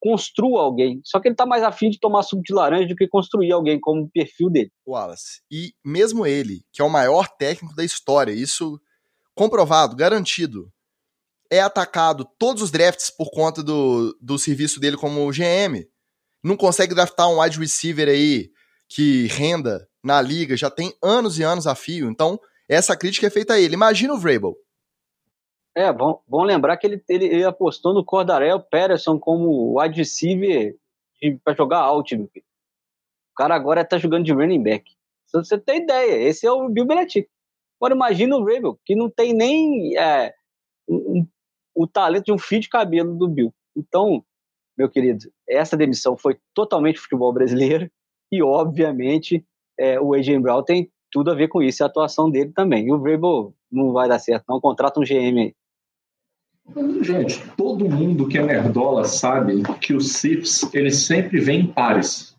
construa 0.04 0.62
alguém. 0.62 1.00
Só 1.06 1.18
que 1.18 1.30
ele 1.30 1.36
tá 1.36 1.46
mais 1.46 1.64
afim 1.64 1.90
de 1.90 1.98
tomar 1.98 2.24
suco 2.24 2.44
de 2.44 2.54
laranja 2.54 2.90
do 2.90 2.96
que 2.96 3.08
construir 3.08 3.54
alguém 3.54 3.80
como 3.80 4.02
o 4.02 4.10
perfil 4.12 4.50
dele. 4.50 4.70
Wallace. 4.86 5.42
E 5.50 5.72
mesmo 5.84 6.26
ele, 6.26 6.66
que 6.74 6.82
é 6.82 6.86
o 6.86 6.90
maior 6.90 7.26
técnico 7.26 7.74
da 7.74 7.86
história, 7.86 8.34
isso 8.34 8.78
comprovado, 9.34 9.96
garantido, 9.96 10.70
é 11.50 11.62
atacado 11.62 12.28
todos 12.38 12.62
os 12.62 12.70
drafts 12.70 13.10
por 13.10 13.32
conta 13.32 13.64
do, 13.64 14.14
do 14.22 14.38
serviço 14.38 14.78
dele 14.78 14.98
como 14.98 15.32
GM. 15.32 15.88
Não 16.44 16.58
consegue 16.58 16.94
draftar 16.94 17.30
um 17.30 17.40
wide 17.40 17.58
receiver 17.58 18.10
aí 18.10 18.50
que 18.90 19.28
renda 19.28 19.88
na 20.04 20.22
liga, 20.22 20.58
já 20.58 20.70
tem 20.70 20.94
anos 21.02 21.40
e 21.40 21.44
anos 21.44 21.66
a 21.66 21.76
fio. 21.76 22.10
Então, 22.10 22.38
essa 22.68 22.98
crítica 22.98 23.28
é 23.28 23.30
feita 23.30 23.54
a 23.54 23.60
ele. 23.60 23.76
Imagina 23.76 24.14
o 24.14 24.20
Vrabel. 24.20 24.54
É, 25.76 25.92
bom, 25.92 26.22
bom 26.28 26.44
lembrar 26.44 26.78
que 26.78 26.86
ele, 26.86 27.04
ele, 27.10 27.26
ele 27.26 27.44
apostou 27.44 27.94
no 27.94 28.06
Cordarel 28.06 28.60
Patterson 28.60 29.20
como 29.20 29.80
wide 29.80 29.98
receiver 29.98 30.78
para 31.44 31.56
jogar 31.56 31.80
out. 31.80 32.16
O 32.16 32.30
cara 33.36 33.56
agora 33.56 33.84
tá 33.84 33.98
jogando 33.98 34.26
de 34.26 34.34
running 34.34 34.62
back. 34.62 34.92
Se 35.26 35.38
você 35.38 35.58
tem 35.58 35.82
ideia, 35.82 36.30
esse 36.30 36.46
é 36.46 36.52
o 36.52 36.70
Bill 36.70 36.86
Belichick. 36.86 37.28
Agora 37.80 37.96
imagina 37.96 38.38
o 38.38 38.46
Rabel, 38.46 38.80
que 38.86 38.96
não 38.96 39.10
tem 39.10 39.34
nem 39.34 39.98
é, 39.98 40.34
um, 40.88 41.28
o 41.76 41.88
talento 41.88 42.26
de 42.26 42.32
um 42.32 42.38
fio 42.38 42.60
de 42.60 42.70
cabelo 42.70 43.16
do 43.18 43.28
Bill. 43.28 43.54
Então, 43.76 44.24
meu 44.78 44.90
querido, 44.90 45.26
essa 45.50 45.76
demissão 45.76 46.16
foi 46.16 46.38
totalmente 46.54 47.00
futebol 47.00 47.34
brasileiro 47.34 47.90
e, 48.32 48.42
obviamente, 48.44 49.46
é, 49.78 50.00
o 50.00 50.14
AJ 50.14 50.40
Brown 50.40 50.64
tem 50.64 50.92
tudo 51.12 51.32
a 51.32 51.36
ver 51.36 51.48
com 51.48 51.62
isso, 51.62 51.84
a 51.84 51.88
atuação 51.88 52.30
dele 52.30 52.52
também. 52.52 52.88
E 52.88 52.92
o 52.92 53.00
Vrabel 53.00 53.54
não 53.72 53.92
vai 53.92 54.10
dar 54.10 54.20
certo, 54.20 54.46
não. 54.50 54.60
Contrata 54.60 55.00
um 55.00 55.04
GM. 55.04 55.54
Gente, 57.02 57.44
todo 57.58 57.90
mundo 57.90 58.28
que 58.28 58.38
é 58.38 58.44
nerdola 58.44 59.04
sabe 59.04 59.62
que 59.82 59.94
os 59.94 60.14
Siths, 60.14 60.74
eles 60.74 61.06
sempre 61.06 61.40
vêm 61.40 61.62
em 61.62 61.68
pares. 61.68 62.38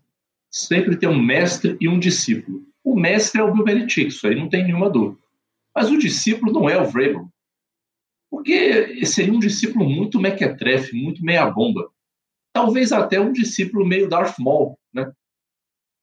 Sempre 0.50 0.96
tem 0.96 1.08
um 1.08 1.20
mestre 1.20 1.76
e 1.80 1.88
um 1.88 1.98
discípulo. 1.98 2.64
O 2.82 2.98
mestre 2.98 3.40
é 3.40 3.44
o 3.44 3.52
Bill 3.52 3.64
Belichick, 3.64 4.08
isso 4.08 4.26
aí 4.26 4.34
não 4.34 4.48
tem 4.48 4.64
nenhuma 4.64 4.88
dúvida. 4.88 5.20
Mas 5.74 5.90
o 5.90 5.98
discípulo 5.98 6.52
não 6.52 6.68
é 6.68 6.80
o 6.80 6.86
Vrabel. 6.86 7.28
Porque 8.30 9.04
seria 9.04 9.32
um 9.32 9.38
discípulo 9.38 9.88
muito 9.88 10.20
mequetrefe, 10.20 10.96
muito 10.96 11.24
meia-bomba. 11.24 11.90
Talvez 12.52 12.92
até 12.92 13.20
um 13.20 13.32
discípulo 13.32 13.84
meio 13.84 14.08
Darth 14.08 14.38
Maul, 14.38 14.78
né? 14.92 15.12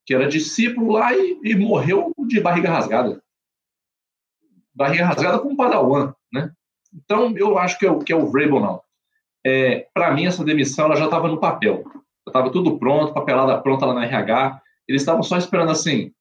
Que 0.06 0.14
era 0.14 0.28
discípulo 0.28 0.92
lá 0.92 1.14
e, 1.16 1.40
e 1.44 1.56
morreu 1.56 2.14
de 2.28 2.40
barriga 2.40 2.70
rasgada. 2.70 3.24
Barriga 4.74 5.06
rasgada 5.06 5.40
com 5.40 5.50
um 5.50 5.56
padawan, 5.56 6.14
né? 6.32 6.54
Então, 6.94 7.36
eu 7.38 7.58
acho 7.58 7.78
que 7.80 7.86
é 7.86 7.92
o, 7.92 8.00
que 8.00 8.12
é 8.12 8.16
o 8.16 8.28
Vrabel, 8.28 8.60
não. 8.60 8.82
É, 9.46 9.88
Para 9.94 10.12
mim, 10.12 10.26
essa 10.26 10.44
demissão 10.44 10.86
ela 10.86 10.96
já 10.96 11.06
estava 11.06 11.28
no 11.28 11.40
papel. 11.40 11.84
Estava 12.28 12.52
tudo 12.52 12.78
pronto, 12.78 13.14
papelada 13.14 13.62
pronta 13.62 13.86
lá 13.86 13.94
na 13.94 14.06
RH. 14.06 14.62
Eles 14.88 15.02
estavam 15.02 15.24
só 15.24 15.38
esperando 15.38 15.72
assim, 15.72 16.12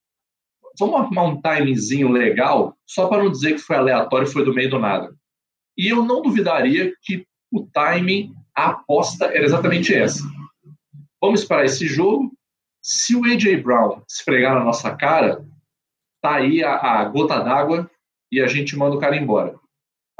vamos 0.78 1.00
arrumar 1.00 1.24
um 1.24 1.40
timezinho 1.40 2.08
legal, 2.08 2.76
só 2.86 3.06
para 3.06 3.22
não 3.22 3.30
dizer 3.30 3.54
que 3.54 3.58
foi 3.58 3.76
aleatório 3.76 4.26
e 4.26 4.32
foi 4.32 4.44
do 4.44 4.54
meio 4.54 4.70
do 4.70 4.78
nada. 4.78 5.14
E 5.76 5.88
eu 5.88 6.04
não 6.04 6.22
duvidaria 6.22 6.92
que 7.02 7.26
o 7.52 7.66
timing, 7.66 8.32
a 8.54 8.70
aposta 8.70 9.26
era 9.26 9.44
exatamente 9.44 9.94
essa. 9.94 10.22
Vamos 11.20 11.40
esperar 11.40 11.64
esse 11.64 11.86
jogo. 11.86 12.32
Se 12.82 13.14
o 13.14 13.24
AJ 13.24 13.62
Brown 13.62 14.02
esfregar 14.08 14.54
na 14.54 14.64
nossa 14.64 14.94
cara, 14.94 15.44
tá 16.22 16.36
aí 16.36 16.62
a, 16.62 16.76
a 16.76 17.04
gota 17.04 17.38
d'água 17.40 17.90
e 18.32 18.40
a 18.40 18.46
gente 18.46 18.76
manda 18.76 18.96
o 18.96 19.00
cara 19.00 19.16
embora. 19.16 19.59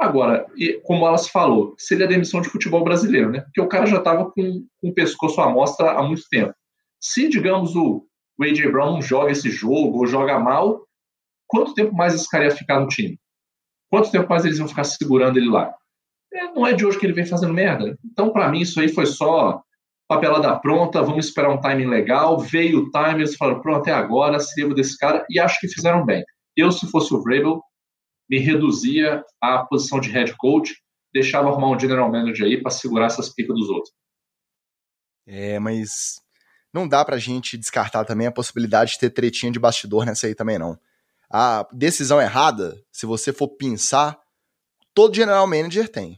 Agora, 0.01 0.47
como 0.83 1.05
elas 1.05 1.27
falou, 1.27 1.75
seria 1.77 2.07
a 2.07 2.09
demissão 2.09 2.41
de 2.41 2.49
futebol 2.49 2.83
brasileiro, 2.83 3.29
né? 3.29 3.41
Porque 3.41 3.61
o 3.61 3.67
cara 3.67 3.85
já 3.85 3.99
estava 3.99 4.31
com, 4.31 4.65
com, 4.81 4.89
o 4.89 4.93
pescoço 4.95 5.39
à 5.39 5.47
mostra 5.47 5.91
há 5.91 6.01
muito 6.01 6.23
tempo. 6.27 6.55
Se, 6.99 7.29
digamos, 7.29 7.75
o, 7.75 8.03
o 8.35 8.43
A.J. 8.43 8.71
Brown 8.71 8.99
joga 8.99 9.31
esse 9.31 9.51
jogo 9.51 9.99
ou 9.99 10.07
joga 10.07 10.39
mal, 10.39 10.87
quanto 11.45 11.75
tempo 11.75 11.93
mais 11.93 12.15
esse 12.15 12.27
cara 12.27 12.45
ia 12.45 12.51
ficar 12.51 12.79
no 12.79 12.87
time? 12.87 13.19
Quanto 13.91 14.09
tempo 14.09 14.27
mais 14.27 14.43
eles 14.43 14.57
iam 14.57 14.67
ficar 14.67 14.85
segurando 14.85 15.37
ele 15.37 15.51
lá? 15.51 15.71
É, 16.33 16.45
não 16.45 16.65
é 16.65 16.73
de 16.73 16.83
hoje 16.83 16.97
que 16.97 17.05
ele 17.05 17.13
vem 17.13 17.25
fazendo 17.27 17.53
merda. 17.53 17.95
Então, 18.03 18.31
para 18.31 18.49
mim, 18.49 18.61
isso 18.61 18.79
aí 18.79 18.87
foi 18.89 19.05
só 19.05 19.61
papelada 20.07 20.59
pronta, 20.59 21.03
vamos 21.03 21.27
esperar 21.27 21.51
um 21.51 21.61
timing 21.61 21.85
legal. 21.85 22.39
Veio 22.39 22.79
o 22.79 22.89
time, 22.89 23.21
eles 23.21 23.35
falaram, 23.35 23.61
pronto, 23.61 23.81
até 23.81 23.93
agora, 23.93 24.39
livro 24.57 24.73
desse 24.73 24.97
cara, 24.97 25.23
e 25.29 25.39
acho 25.39 25.59
que 25.59 25.67
fizeram 25.67 26.03
bem. 26.03 26.23
Eu, 26.57 26.71
se 26.71 26.89
fosse 26.89 27.13
o 27.13 27.21
Vrabel, 27.21 27.61
me 28.31 28.39
reduzia 28.39 29.25
à 29.41 29.65
posição 29.65 29.99
de 29.99 30.09
head 30.09 30.33
coach, 30.37 30.73
deixava 31.13 31.49
arrumar 31.49 31.75
um 31.75 31.77
general 31.79 32.09
manager 32.09 32.45
aí 32.45 32.61
para 32.61 32.71
segurar 32.71 33.07
essas 33.07 33.27
picas 33.27 33.53
dos 33.53 33.69
outros. 33.69 33.93
É, 35.27 35.59
mas 35.59 36.21
não 36.73 36.87
dá 36.87 37.03
pra 37.03 37.17
gente 37.17 37.57
descartar 37.57 38.05
também 38.05 38.27
a 38.27 38.31
possibilidade 38.31 38.93
de 38.93 38.99
ter 38.99 39.09
tretinha 39.09 39.51
de 39.51 39.59
bastidor 39.59 40.05
nessa 40.05 40.27
aí 40.27 40.33
também, 40.33 40.57
não. 40.57 40.79
A 41.29 41.67
decisão 41.73 42.21
errada, 42.21 42.81
se 42.89 43.05
você 43.05 43.33
for 43.33 43.49
pensar, 43.49 44.17
todo 44.93 45.13
general 45.13 45.45
manager 45.45 45.89
tem. 45.89 46.17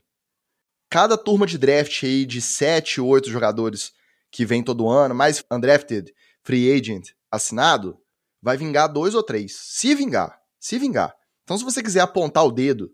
Cada 0.91 1.17
turma 1.17 1.47
de 1.47 1.57
draft 1.57 2.03
aí 2.03 2.27
de 2.27 2.39
7, 2.39 3.01
8 3.01 3.27
jogadores 3.27 3.91
que 4.31 4.45
vem 4.45 4.63
todo 4.63 4.87
ano, 4.87 5.15
mais 5.15 5.43
undrafted, 5.51 6.13
free 6.43 6.71
agent 6.71 7.09
assinado, 7.31 7.99
vai 8.39 8.55
vingar 8.55 8.87
dois 8.87 9.15
ou 9.15 9.23
três. 9.23 9.55
Se 9.55 9.95
vingar, 9.95 10.39
se 10.59 10.77
vingar. 10.77 11.15
Então, 11.43 11.57
se 11.57 11.63
você 11.63 11.83
quiser 11.83 12.01
apontar 12.01 12.45
o 12.45 12.51
dedo 12.51 12.89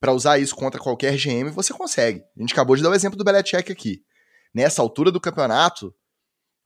para 0.00 0.12
usar 0.12 0.38
isso 0.38 0.56
contra 0.56 0.80
qualquer 0.80 1.16
GM, 1.16 1.50
você 1.50 1.72
consegue. 1.72 2.22
A 2.36 2.40
gente 2.40 2.52
acabou 2.52 2.74
de 2.76 2.82
dar 2.82 2.90
o 2.90 2.94
exemplo 2.94 3.16
do 3.16 3.24
Belichick 3.24 3.70
aqui. 3.70 4.02
Nessa 4.54 4.82
altura 4.82 5.10
do 5.10 5.20
campeonato, 5.20 5.94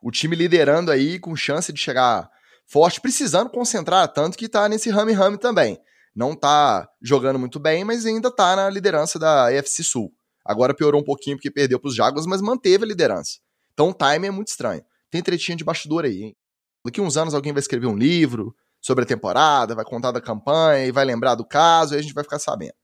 o 0.03 0.11
time 0.11 0.35
liderando 0.35 0.91
aí 0.91 1.19
com 1.19 1.37
chance 1.37 1.73
de 1.73 1.79
chegar 1.79 2.29
forte, 2.67 3.01
precisando 3.01 3.51
concentrar, 3.51 4.09
tanto 4.13 4.37
que 4.37 4.49
tá 4.49 4.69
nesse 4.69 4.91
rame-rame 4.91 5.39
também. 5.39 5.79
Não 6.15 6.35
tá 6.35 6.89
jogando 7.03 7.39
muito 7.39 7.61
bem, 7.61 7.85
mas 7.85 8.07
ainda 8.07 8.31
tá 8.31 8.57
na 8.57 8.71
liderança 8.71 9.19
da 9.19 9.49
AFC 9.49 9.85
Sul. 9.85 10.13
Agora 10.45 10.75
piorou 10.75 11.01
um 11.01 11.05
pouquinho 11.05 11.37
porque 11.37 11.51
perdeu 11.51 11.79
pros 11.79 11.95
Jaguars, 11.95 12.27
mas 12.27 12.41
manteve 12.41 12.85
a 12.85 12.89
liderança. 12.89 13.39
Então 13.75 13.91
o 13.91 13.95
time 13.95 14.27
é 14.27 14.31
muito 14.31 14.49
estranho. 14.49 14.83
Tem 15.11 15.23
tretinha 15.23 15.57
de 15.57 15.65
bastidor 15.65 16.05
aí, 16.05 16.23
hein? 16.23 16.37
Daqui 16.85 17.01
uns 17.01 17.17
anos 17.17 17.35
alguém 17.35 17.53
vai 17.53 17.61
escrever 17.61 17.87
um 17.87 17.97
livro, 17.97 18.55
sobre 18.87 19.03
a 19.03 19.07
temporada, 19.07 19.75
vai 19.75 19.85
contar 19.85 20.13
da 20.13 20.21
campanha 20.21 20.87
e 20.87 20.93
vai 20.93 21.05
lembrar 21.05 21.35
do 21.35 21.45
caso 21.45 21.93
e 21.93 21.99
a 21.99 22.01
gente 22.01 22.15
vai 22.15 22.23
ficar 22.23 22.39
sabendo. 22.39 22.77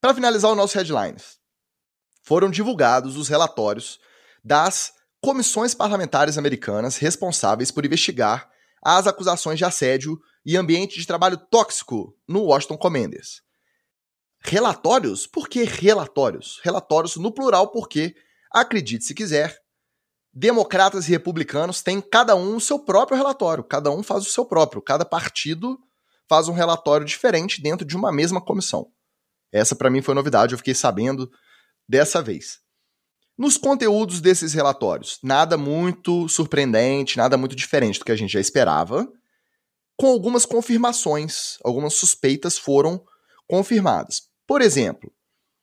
Para 0.00 0.14
finalizar 0.14 0.48
o 0.48 0.54
nosso 0.54 0.78
headlines, 0.78 1.40
foram 2.22 2.48
divulgados 2.48 3.16
os 3.16 3.26
relatórios 3.26 3.98
das 4.44 4.92
comissões 5.20 5.74
parlamentares 5.74 6.38
americanas 6.38 6.98
responsáveis 6.98 7.72
por 7.72 7.84
investigar 7.84 8.48
as 8.80 9.08
acusações 9.08 9.58
de 9.58 9.64
assédio 9.64 10.20
e 10.46 10.56
ambiente 10.56 11.00
de 11.00 11.06
trabalho 11.06 11.36
tóxico 11.50 12.16
no 12.28 12.44
Washington 12.44 12.78
Commanders. 12.78 13.42
Relatórios? 14.40 15.26
Por 15.26 15.48
que 15.48 15.64
relatórios? 15.64 16.60
Relatórios 16.62 17.16
no 17.16 17.34
plural 17.34 17.72
porque, 17.72 18.14
acredite 18.52 19.02
se 19.02 19.14
quiser, 19.14 19.63
democratas 20.34 21.06
e 21.06 21.10
republicanos 21.10 21.80
têm 21.80 22.00
cada 22.00 22.34
um 22.34 22.56
o 22.56 22.60
seu 22.60 22.78
próprio 22.78 23.16
relatório, 23.16 23.62
cada 23.62 23.90
um 23.90 24.02
faz 24.02 24.26
o 24.26 24.30
seu 24.30 24.44
próprio, 24.44 24.82
cada 24.82 25.04
partido 25.04 25.78
faz 26.28 26.48
um 26.48 26.52
relatório 26.52 27.06
diferente 27.06 27.62
dentro 27.62 27.86
de 27.86 27.96
uma 27.96 28.10
mesma 28.10 28.40
comissão. 28.40 28.90
Essa 29.52 29.76
para 29.76 29.90
mim 29.90 30.02
foi 30.02 30.14
novidade, 30.14 30.52
eu 30.52 30.58
fiquei 30.58 30.74
sabendo 30.74 31.30
dessa 31.88 32.20
vez. 32.20 32.58
Nos 33.38 33.56
conteúdos 33.56 34.20
desses 34.20 34.52
relatórios, 34.52 35.18
nada 35.22 35.56
muito 35.56 36.28
surpreendente, 36.28 37.16
nada 37.16 37.36
muito 37.36 37.54
diferente 37.54 37.98
do 37.98 38.04
que 38.04 38.12
a 38.12 38.16
gente 38.16 38.32
já 38.32 38.40
esperava, 38.40 39.08
com 39.96 40.06
algumas 40.06 40.44
confirmações, 40.44 41.58
algumas 41.62 41.94
suspeitas 41.94 42.58
foram 42.58 43.04
confirmadas. 43.46 44.22
Por 44.46 44.60
exemplo, 44.60 45.12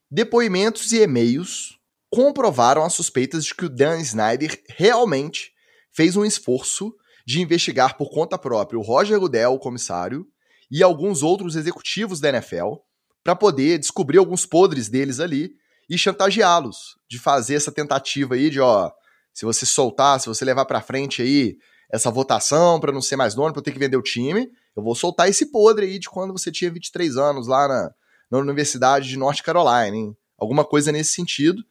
depoimentos 0.09 0.91
e 0.93 1.01
e-mails 1.01 1.80
comprovaram 2.11 2.83
as 2.83 2.93
suspeitas 2.93 3.45
de 3.45 3.55
que 3.55 3.65
o 3.65 3.69
Dan 3.69 3.99
Snyder 4.01 4.61
realmente 4.67 5.53
fez 5.91 6.17
um 6.17 6.25
esforço 6.25 6.93
de 7.25 7.41
investigar 7.41 7.97
por 7.97 8.11
conta 8.11 8.37
própria 8.37 8.77
o 8.77 8.81
Roger 8.81 9.17
Goodell, 9.17 9.53
o 9.53 9.59
comissário, 9.59 10.27
e 10.69 10.83
alguns 10.83 11.23
outros 11.23 11.55
executivos 11.55 12.19
da 12.19 12.29
NFL 12.29 12.75
para 13.23 13.35
poder 13.35 13.77
descobrir 13.77 14.17
alguns 14.17 14.45
podres 14.45 14.89
deles 14.89 15.19
ali 15.19 15.51
e 15.89 15.97
chantageá-los 15.97 16.97
de 17.09 17.17
fazer 17.17 17.55
essa 17.55 17.71
tentativa 17.71 18.35
aí 18.35 18.49
de, 18.49 18.59
ó, 18.59 18.91
se 19.33 19.45
você 19.45 19.65
soltar, 19.65 20.19
se 20.19 20.27
você 20.27 20.43
levar 20.43 20.65
para 20.65 20.81
frente 20.81 21.21
aí 21.21 21.57
essa 21.91 22.11
votação 22.11 22.79
para 22.79 22.91
não 22.91 23.01
ser 23.01 23.15
mais 23.15 23.35
dono, 23.35 23.53
para 23.53 23.61
ter 23.61 23.71
que 23.71 23.79
vender 23.79 23.97
o 23.97 24.01
time, 24.01 24.49
eu 24.75 24.83
vou 24.83 24.95
soltar 24.95 25.29
esse 25.29 25.51
podre 25.51 25.85
aí 25.85 25.99
de 25.99 26.09
quando 26.09 26.31
você 26.31 26.51
tinha 26.51 26.71
23 26.71 27.17
anos 27.17 27.47
lá 27.47 27.67
na, 27.67 27.91
na 28.31 28.37
Universidade 28.37 29.07
de 29.09 29.17
North 29.17 29.41
Carolina, 29.41 29.95
hein? 29.95 30.15
Alguma 30.37 30.65
coisa 30.65 30.91
nesse 30.91 31.13
sentido. 31.13 31.61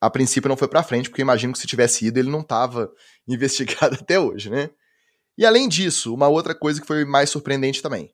A 0.00 0.08
princípio 0.08 0.48
não 0.48 0.56
foi 0.56 0.68
para 0.68 0.82
frente, 0.82 1.08
porque 1.08 1.22
imagino 1.22 1.52
que 1.52 1.58
se 1.58 1.66
tivesse 1.66 2.06
ido 2.06 2.18
ele 2.18 2.30
não 2.30 2.40
estava 2.40 2.92
investigado 3.26 3.96
até 3.96 4.18
hoje, 4.18 4.50
né? 4.50 4.70
E 5.36 5.46
além 5.46 5.68
disso, 5.68 6.12
uma 6.12 6.28
outra 6.28 6.54
coisa 6.54 6.80
que 6.80 6.86
foi 6.86 7.04
mais 7.04 7.30
surpreendente 7.30 7.80
também. 7.80 8.12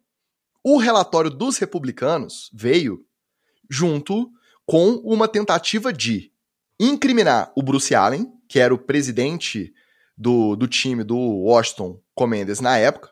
O 0.63 0.77
relatório 0.77 1.31
dos 1.31 1.59
republicanos 1.59 2.51
veio 2.53 3.05
junto 3.69 4.31
com 4.67 4.95
uma 5.05 5.29
tentativa 5.29 5.93
de 5.93 6.31
incriminar 6.79 7.53
o 7.57 7.63
Bruce 7.63 7.95
Allen, 7.95 8.31
que 8.49 8.59
era 8.59 8.75
o 8.75 8.79
presidente 8.79 9.73
do, 10.17 10.57
do 10.57 10.67
time 10.67 11.03
do 11.03 11.19
Washington 11.19 12.01
Commanders 12.15 12.61
na 12.61 12.79
época, 12.79 13.11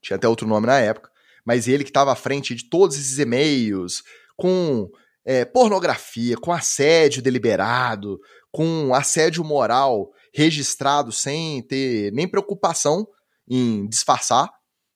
tinha 0.00 0.16
até 0.16 0.28
outro 0.28 0.46
nome 0.46 0.66
na 0.66 0.78
época, 0.78 1.10
mas 1.44 1.68
ele 1.68 1.84
que 1.84 1.90
estava 1.90 2.12
à 2.12 2.16
frente 2.16 2.54
de 2.54 2.64
todos 2.64 2.96
esses 2.96 3.18
e-mails, 3.18 4.02
com 4.36 4.90
é, 5.24 5.44
pornografia, 5.44 6.36
com 6.36 6.52
assédio 6.52 7.22
deliberado, 7.22 8.18
com 8.50 8.94
assédio 8.94 9.44
moral 9.44 10.10
registrado 10.34 11.12
sem 11.12 11.62
ter 11.62 12.12
nem 12.12 12.28
preocupação 12.28 13.06
em 13.48 13.86
disfarçar, 13.86 14.50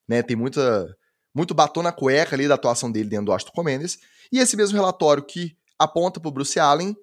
né? 0.09 0.23
Tem 0.23 0.37
muita 0.37 0.87
muito 1.35 1.55
batom 1.55 1.83
na 1.83 1.93
cueca 1.93 2.35
ali 2.35 2.49
da 2.49 2.55
atuação 2.55 2.91
dele 2.91 3.11
dentro 3.11 3.27
do 3.27 3.33
Washington 3.33 3.53
Commanders. 3.53 3.99
E 4.33 4.39
esse 4.39 4.57
mesmo 4.57 4.75
relatório 4.75 5.23
que 5.23 5.55
aponta 5.79 6.19
para 6.19 6.29
o 6.31 6.33
Bruce 6.33 6.59
Allen, 6.59 6.97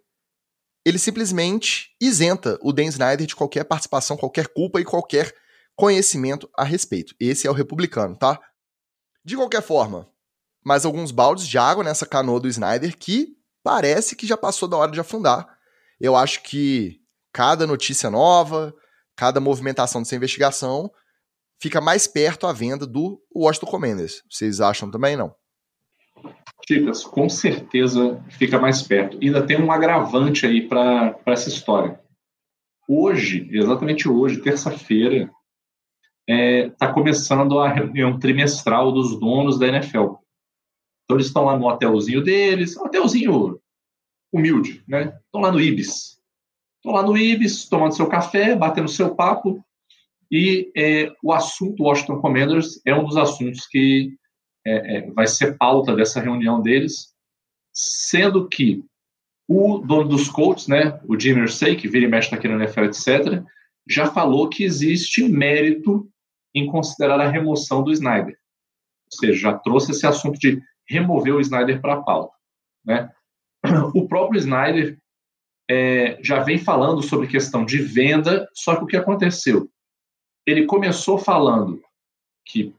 ele 0.83 0.97
simplesmente 0.97 1.95
isenta 2.01 2.57
o 2.61 2.73
Dan 2.73 2.85
Snyder 2.85 3.27
de 3.27 3.35
qualquer 3.35 3.63
participação, 3.63 4.17
qualquer 4.17 4.47
culpa 4.47 4.81
e 4.81 4.85
qualquer 4.85 5.31
conhecimento 5.75 6.49
a 6.57 6.63
respeito. 6.63 7.15
Esse 7.19 7.45
é 7.45 7.49
o 7.49 7.53
republicano, 7.53 8.17
tá? 8.17 8.39
De 9.23 9.35
qualquer 9.35 9.61
forma, 9.61 10.09
mais 10.63 10.85
alguns 10.85 11.11
baldes 11.11 11.47
de 11.47 11.57
água 11.57 11.83
nessa 11.83 12.05
canoa 12.05 12.39
do 12.39 12.47
Snyder 12.47 12.97
que 12.97 13.35
parece 13.63 14.15
que 14.15 14.27
já 14.27 14.37
passou 14.37 14.67
da 14.67 14.77
hora 14.77 14.91
de 14.91 14.99
afundar. 14.99 15.47
Eu 15.99 16.15
acho 16.15 16.43
que 16.43 16.99
cada 17.31 17.65
notícia 17.65 18.09
nova, 18.09 18.73
cada 19.15 19.39
movimentação 19.39 20.01
dessa 20.01 20.15
investigação 20.15 20.91
fica 21.61 21.79
mais 21.79 22.07
perto 22.07 22.45
a 22.45 22.53
venda 22.53 22.85
do 22.85 23.21
Washington 23.33 23.67
Commanders. 23.67 24.21
Vocês 24.29 24.59
acham 24.59 24.91
também, 24.91 25.15
não? 25.15 25.33
Chicas, 26.67 27.03
com 27.03 27.27
certeza 27.27 28.23
fica 28.29 28.59
mais 28.59 28.81
perto. 28.81 29.17
Ainda 29.21 29.45
tem 29.45 29.61
um 29.61 29.71
agravante 29.71 30.45
aí 30.45 30.67
para 30.67 31.17
essa 31.25 31.49
história. 31.49 31.99
Hoje, 32.87 33.47
exatamente 33.51 34.07
hoje, 34.09 34.41
terça-feira, 34.41 35.29
está 36.27 36.29
é, 36.29 36.69
tá 36.69 36.93
começando 36.93 37.59
a 37.59 37.69
reunião 37.69 38.17
trimestral 38.17 38.91
dos 38.91 39.19
donos 39.19 39.57
da 39.57 39.67
NFL. 39.67 40.15
Então 41.03 41.17
eles 41.17 41.27
estão 41.27 41.45
lá 41.45 41.57
no 41.57 41.67
hotelzinho 41.67 42.23
deles, 42.23 42.77
hotelzinho 42.77 43.59
humilde, 44.31 44.83
né? 44.87 45.17
Estão 45.25 45.41
lá 45.41 45.51
no 45.51 45.59
Ibis. 45.59 46.19
Estão 46.77 46.93
lá 46.93 47.03
no 47.03 47.17
Ibis, 47.17 47.67
tomando 47.67 47.95
seu 47.95 48.07
café, 48.07 48.55
batendo 48.55 48.87
seu 48.87 49.15
papo, 49.15 49.63
e 50.31 50.71
é, 50.75 51.13
o 51.21 51.31
assunto 51.31 51.83
Washington 51.83 52.19
Commanders 52.19 52.81
é 52.85 52.95
um 52.95 53.05
dos 53.05 53.17
assuntos 53.17 53.67
que 53.67 54.17
é, 54.65 54.97
é, 54.97 55.11
vai 55.11 55.27
ser 55.27 55.55
pauta 55.57 55.95
dessa 55.95 56.19
reunião 56.19 56.59
deles, 56.59 57.13
sendo 57.71 58.49
que 58.49 58.83
o 59.47 59.77
dono 59.77 60.09
dos 60.09 60.29
Colts, 60.29 60.67
né, 60.67 60.99
o 61.07 61.19
Jim 61.19 61.37
Irsay, 61.37 61.75
que 61.75 61.87
vira 61.87 62.05
e 62.05 62.07
mexe 62.07 62.33
aqui 62.33 62.47
na 62.47 62.55
NFL, 62.55 62.85
etc., 62.85 63.43
já 63.87 64.07
falou 64.07 64.49
que 64.49 64.63
existe 64.63 65.23
mérito 65.27 66.09
em 66.55 66.65
considerar 66.65 67.19
a 67.19 67.29
remoção 67.29 67.83
do 67.83 67.91
Snyder. 67.91 68.35
Ou 69.11 69.19
seja, 69.19 69.39
já 69.39 69.53
trouxe 69.53 69.91
esse 69.91 70.07
assunto 70.07 70.39
de 70.39 70.59
remover 70.87 71.35
o 71.35 71.41
Snyder 71.41 71.81
para 71.81 71.93
a 71.93 72.01
pauta. 72.01 72.33
Né? 72.85 73.09
O 73.93 74.07
próprio 74.07 74.37
Snyder 74.39 74.97
é, 75.69 76.17
já 76.21 76.39
vem 76.39 76.57
falando 76.57 77.01
sobre 77.01 77.27
questão 77.27 77.63
de 77.63 77.77
venda, 77.77 78.47
só 78.53 78.75
que 78.75 78.83
o 78.83 78.87
que 78.87 78.97
aconteceu? 78.97 79.69
ele 80.45 80.65
começou 80.65 81.17
falando 81.17 81.81
que 82.45 82.73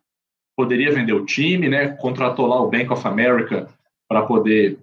poderia 0.56 0.92
vender 0.92 1.12
o 1.12 1.24
time, 1.24 1.68
né? 1.68 1.88
Contratou 1.88 2.46
lá 2.46 2.60
o 2.60 2.70
Bank 2.70 2.92
of 2.92 3.06
America 3.06 3.68
para 4.08 4.22
poder 4.22 4.78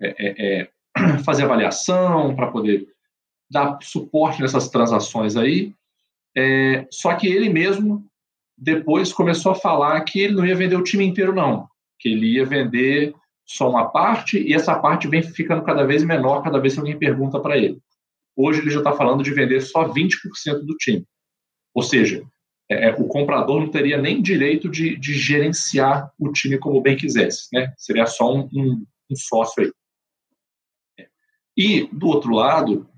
é, 0.00 0.14
é, 0.18 0.60
é 0.62 1.18
fazer 1.24 1.44
avaliação, 1.44 2.34
para 2.34 2.50
poder 2.50 2.88
dar 3.50 3.78
suporte 3.80 4.42
nessas 4.42 4.68
transações 4.68 5.36
aí. 5.36 5.72
É, 6.36 6.86
só 6.90 7.14
que 7.14 7.26
ele 7.26 7.48
mesmo 7.48 8.04
depois 8.58 9.12
começou 9.12 9.52
a 9.52 9.56
falar 9.56 10.00
que 10.02 10.20
ele 10.20 10.34
não 10.34 10.44
ia 10.44 10.56
vender 10.56 10.76
o 10.76 10.84
time 10.84 11.04
inteiro, 11.04 11.34
não. 11.34 11.68
Que 11.98 12.10
ele 12.10 12.34
ia 12.34 12.44
vender 12.44 13.14
só 13.44 13.70
uma 13.70 13.88
parte 13.88 14.38
e 14.38 14.52
essa 14.52 14.78
parte 14.78 15.06
vem 15.06 15.22
ficando 15.22 15.62
cada 15.62 15.84
vez 15.84 16.02
menor 16.02 16.42
cada 16.42 16.58
vez 16.58 16.74
que 16.74 16.80
alguém 16.80 16.98
pergunta 16.98 17.40
para 17.40 17.56
ele. 17.56 17.80
Hoje 18.34 18.60
ele 18.60 18.70
já 18.70 18.78
está 18.78 18.92
falando 18.92 19.22
de 19.22 19.32
vender 19.32 19.60
só 19.60 19.88
20% 19.88 20.10
do 20.64 20.76
time. 20.76 21.06
Ou 21.72 21.82
seja, 21.82 22.26
é, 22.68 22.88
é, 22.88 22.94
o 22.94 23.06
comprador 23.06 23.60
não 23.60 23.70
teria 23.70 23.96
nem 23.96 24.20
direito 24.20 24.68
de, 24.68 24.96
de, 24.96 25.14
gerenciar 25.14 26.10
o 26.18 26.32
time 26.32 26.58
como 26.58 26.80
bem 26.80 26.96
quisesse, 26.96 27.48
né? 27.52 27.72
Seria 27.76 28.06
só 28.06 28.34
um, 28.34 28.48
um, 28.52 28.86
um 29.10 29.16
sócio 29.16 29.62
aí. 29.62 31.06
E, 31.56 31.88
do 31.92 32.08
outro 32.08 32.32
lado, 32.32 32.88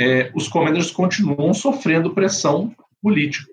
é, 0.00 0.32
os 0.34 0.48
commanders 0.48 0.90
continuam 0.90 1.52
sofrendo 1.54 2.14
pressão 2.14 2.74
política. 3.00 3.52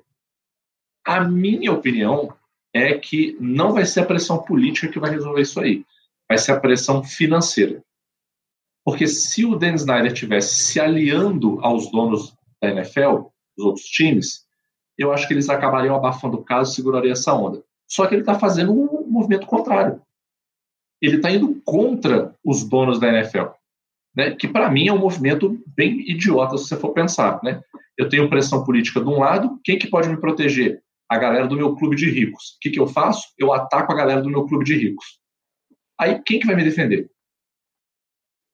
A 1.05 1.23
minha 1.23 1.71
opinião 1.71 2.35
é 2.75 2.93
que 2.97 3.37
não 3.39 3.71
vai 3.71 3.85
ser 3.85 4.01
a 4.01 4.05
pressão 4.05 4.37
política 4.43 4.89
que 4.89 4.99
vai 4.99 5.09
resolver 5.09 5.41
isso 5.41 5.61
aí. 5.61 5.85
Vai 6.27 6.37
ser 6.37 6.51
a 6.51 6.59
pressão 6.59 7.01
financeira. 7.01 7.81
Porque 8.83 9.07
se 9.07 9.45
o 9.45 9.55
Dan 9.55 9.75
Snyder 9.75 10.11
tivesse 10.11 10.55
se 10.55 10.77
aliando 10.77 11.57
aos 11.61 11.89
donos 11.89 12.35
da 12.61 12.69
NFL, 12.69 13.29
dos 13.57 13.65
outros 13.65 13.85
times, 13.85 14.45
eu 14.97 15.13
acho 15.13 15.25
que 15.25 15.33
eles 15.33 15.47
acabariam 15.47 15.95
abafando 15.95 16.35
o 16.35 16.43
caso 16.43 16.73
e 16.73 16.75
segurariam 16.75 17.13
essa 17.13 17.33
onda. 17.33 17.63
Só 17.87 18.05
que 18.07 18.13
ele 18.13 18.23
está 18.23 18.37
fazendo 18.37 18.73
um 18.73 19.07
movimento 19.07 19.47
contrário. 19.47 20.01
Ele 21.01 21.15
está 21.15 21.31
indo 21.31 21.61
contra 21.63 22.35
os 22.43 22.67
donos 22.67 22.99
da 22.99 23.07
NFL, 23.07 23.51
né? 24.13 24.31
que 24.35 24.49
para 24.49 24.69
mim 24.69 24.89
é 24.89 24.93
um 24.93 24.99
movimento 24.99 25.63
bem 25.65 26.01
idiota 26.11 26.57
se 26.57 26.65
você 26.65 26.75
for 26.75 26.91
pensar. 26.91 27.39
Né? 27.41 27.61
Eu 27.97 28.09
tenho 28.09 28.29
pressão 28.29 28.65
política 28.65 28.99
de 28.99 29.07
um 29.07 29.19
lado, 29.19 29.61
quem 29.63 29.79
que 29.79 29.87
pode 29.87 30.09
me 30.09 30.17
proteger? 30.17 30.83
A 31.09 31.17
galera 31.17 31.47
do 31.47 31.55
meu 31.55 31.75
clube 31.75 31.95
de 31.95 32.09
ricos. 32.09 32.55
O 32.55 32.59
que, 32.61 32.71
que 32.71 32.79
eu 32.79 32.87
faço? 32.87 33.27
Eu 33.37 33.53
ataco 33.53 33.91
a 33.91 33.95
galera 33.95 34.21
do 34.21 34.29
meu 34.29 34.45
clube 34.45 34.65
de 34.65 34.75
ricos. 34.75 35.19
Aí 35.99 36.21
quem 36.23 36.39
que 36.39 36.47
vai 36.47 36.55
me 36.55 36.63
defender? 36.63 37.09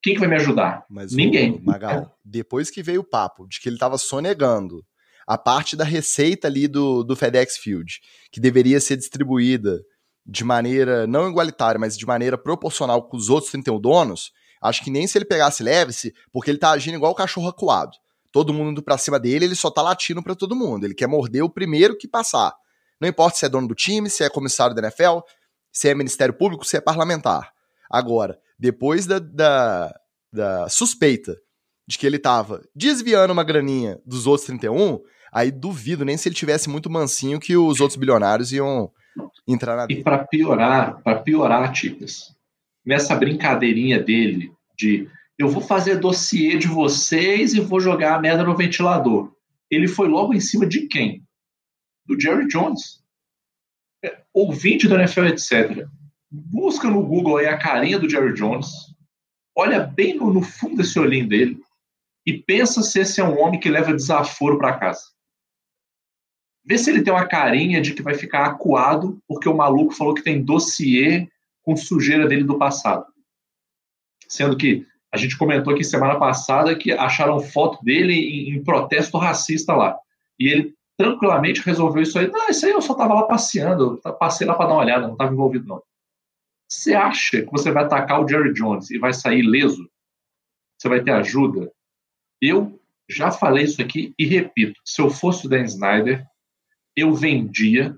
Quem 0.03 0.13
que 0.13 0.19
vai 0.19 0.29
me 0.29 0.35
ajudar? 0.35 0.85
Mas 0.89 1.13
Ninguém. 1.13 1.53
O 1.53 1.63
Magal, 1.63 2.17
depois 2.25 2.69
que 2.69 2.81
veio 2.81 3.01
o 3.01 3.07
papo 3.07 3.47
de 3.47 3.59
que 3.59 3.69
ele 3.69 3.75
estava 3.75 3.97
sonegando 3.97 4.83
a 5.27 5.37
parte 5.37 5.75
da 5.75 5.83
receita 5.83 6.47
ali 6.47 6.67
do, 6.67 7.03
do 7.03 7.15
FedEx 7.15 7.57
Field, 7.57 7.99
que 8.31 8.39
deveria 8.39 8.79
ser 8.79 8.97
distribuída 8.97 9.79
de 10.25 10.43
maneira 10.43 11.07
não 11.07 11.29
igualitária, 11.29 11.79
mas 11.79 11.97
de 11.97 12.05
maneira 12.05 12.37
proporcional 12.37 13.07
com 13.07 13.17
os 13.17 13.29
outros 13.29 13.51
31 13.51 13.79
donos, 13.79 14.31
acho 14.61 14.83
que 14.83 14.91
nem 14.91 15.07
se 15.07 15.17
ele 15.17 15.25
pegasse 15.25 15.63
leve-se, 15.63 16.13
porque 16.31 16.49
ele 16.49 16.57
tá 16.57 16.71
agindo 16.71 16.95
igual 16.95 17.11
o 17.11 17.15
cachorro 17.15 17.47
acuado. 17.47 17.97
Todo 18.31 18.53
mundo 18.53 18.71
indo 18.71 18.83
pra 18.83 18.97
cima 18.97 19.19
dele, 19.19 19.45
ele 19.45 19.55
só 19.55 19.69
tá 19.69 19.81
latindo 19.81 20.23
para 20.23 20.35
todo 20.35 20.55
mundo. 20.55 20.85
Ele 20.85 20.93
quer 20.93 21.07
morder 21.07 21.43
o 21.43 21.49
primeiro 21.49 21.97
que 21.97 22.07
passar. 22.07 22.53
Não 22.99 23.09
importa 23.09 23.37
se 23.37 23.45
é 23.45 23.49
dono 23.49 23.67
do 23.67 23.75
time, 23.75 24.09
se 24.09 24.23
é 24.23 24.29
comissário 24.29 24.75
da 24.75 24.81
NFL, 24.81 25.19
se 25.71 25.89
é 25.89 25.95
Ministério 25.95 26.33
Público, 26.33 26.65
se 26.65 26.77
é 26.77 26.81
parlamentar. 26.81 27.51
Agora, 27.89 28.39
depois 28.57 29.05
da, 29.05 29.19
da, 29.19 29.93
da 30.31 30.69
suspeita 30.69 31.35
de 31.87 31.97
que 31.97 32.05
ele 32.05 32.19
tava 32.19 32.61
desviando 32.75 33.33
uma 33.33 33.43
graninha 33.43 33.99
dos 34.05 34.27
outros 34.27 34.45
31, 34.45 34.99
aí 35.33 35.51
duvido 35.51 36.05
nem 36.05 36.15
se 36.15 36.29
ele 36.29 36.35
tivesse 36.35 36.69
muito 36.69 36.89
mansinho 36.89 37.39
que 37.39 37.57
os 37.57 37.81
outros 37.81 37.97
bilionários 37.97 38.53
iam 38.53 38.91
entrar 39.47 39.75
na 39.75 39.87
E 39.89 40.03
para 40.03 40.19
piorar, 40.19 41.01
para 41.01 41.19
piorar, 41.19 41.71
Ticas, 41.73 42.35
nessa 42.85 43.15
brincadeirinha 43.15 44.01
dele 44.01 44.53
de 44.77 45.09
eu 45.37 45.49
vou 45.49 45.61
fazer 45.61 45.99
dossiê 45.99 46.57
de 46.57 46.67
vocês 46.67 47.53
e 47.53 47.59
vou 47.59 47.79
jogar 47.79 48.15
a 48.15 48.19
merda 48.19 48.43
no 48.43 48.55
ventilador. 48.55 49.33
Ele 49.69 49.87
foi 49.87 50.07
logo 50.07 50.33
em 50.33 50.39
cima 50.39 50.65
de 50.65 50.87
quem? 50.87 51.23
Do 52.05 52.19
Jerry 52.19 52.47
Jones. 52.47 53.01
É, 54.03 54.23
ouvinte 54.33 54.87
do 54.87 54.95
NFL, 54.95 55.25
etc. 55.25 55.87
Busca 56.29 56.89
no 56.89 57.05
Google 57.05 57.37
aí 57.37 57.47
a 57.47 57.57
carinha 57.57 57.99
do 57.99 58.09
Jerry 58.09 58.33
Jones, 58.33 58.69
olha 59.55 59.79
bem 59.79 60.15
no, 60.15 60.33
no 60.33 60.41
fundo 60.41 60.77
desse 60.77 60.99
olhinho 60.99 61.27
dele 61.27 61.59
e 62.25 62.37
pensa 62.37 62.81
se 62.81 62.99
esse 62.99 63.19
é 63.19 63.23
um 63.23 63.39
homem 63.39 63.59
que 63.59 63.69
leva 63.69 63.93
desaforo 63.93 64.57
para 64.57 64.77
casa. 64.77 65.01
Vê 66.63 66.77
se 66.77 66.89
ele 66.89 67.03
tem 67.03 67.11
uma 67.11 67.27
carinha 67.27 67.81
de 67.81 67.93
que 67.93 68.03
vai 68.03 68.13
ficar 68.13 68.45
acuado 68.45 69.21
porque 69.27 69.49
o 69.49 69.57
maluco 69.57 69.93
falou 69.93 70.13
que 70.13 70.23
tem 70.23 70.43
dossiê 70.43 71.27
com 71.63 71.75
sujeira 71.75 72.27
dele 72.27 72.43
do 72.43 72.57
passado. 72.57 73.05
Sendo 74.27 74.55
que 74.55 74.85
a 75.13 75.17
gente 75.17 75.37
comentou 75.37 75.73
aqui 75.73 75.83
semana 75.83 76.17
passada 76.17 76.75
que 76.75 76.91
acharam 76.91 77.39
foto 77.39 77.83
dele 77.83 78.13
em, 78.13 78.55
em 78.55 78.63
protesto 78.63 79.17
racista 79.17 79.75
lá. 79.75 79.97
E 80.39 80.47
ele 80.47 80.75
tranquilamente 80.97 81.61
resolveu 81.61 82.03
isso 82.03 82.17
aí. 82.17 82.27
Não, 82.27 82.47
isso 82.49 82.65
aí 82.65 82.71
eu 82.71 82.81
só 82.81 82.93
estava 82.93 83.13
lá 83.13 83.23
passeando, 83.23 83.99
passei 84.19 84.47
lá 84.47 84.53
para 84.53 84.67
dar 84.67 84.73
uma 84.73 84.81
olhada, 84.81 85.07
não 85.07 85.13
estava 85.13 85.33
envolvido 85.33 85.67
não. 85.67 85.83
Você 86.69 86.93
acha 86.93 87.41
que 87.41 87.51
você 87.51 87.71
vai 87.71 87.83
atacar 87.83 88.23
o 88.23 88.27
Jerry 88.27 88.53
Jones 88.53 88.89
e 88.91 88.97
vai 88.97 89.13
sair 89.13 89.41
leso? 89.41 89.89
Você 90.77 90.87
vai 90.87 91.03
ter 91.03 91.11
ajuda? 91.11 91.71
Eu 92.41 92.79
já 93.09 93.29
falei 93.29 93.65
isso 93.65 93.81
aqui 93.81 94.13
e 94.17 94.25
repito: 94.25 94.79
se 94.85 95.01
eu 95.01 95.09
fosse 95.09 95.45
o 95.45 95.49
Dan 95.49 95.63
Snyder, 95.63 96.25
eu 96.95 97.13
vendia, 97.13 97.97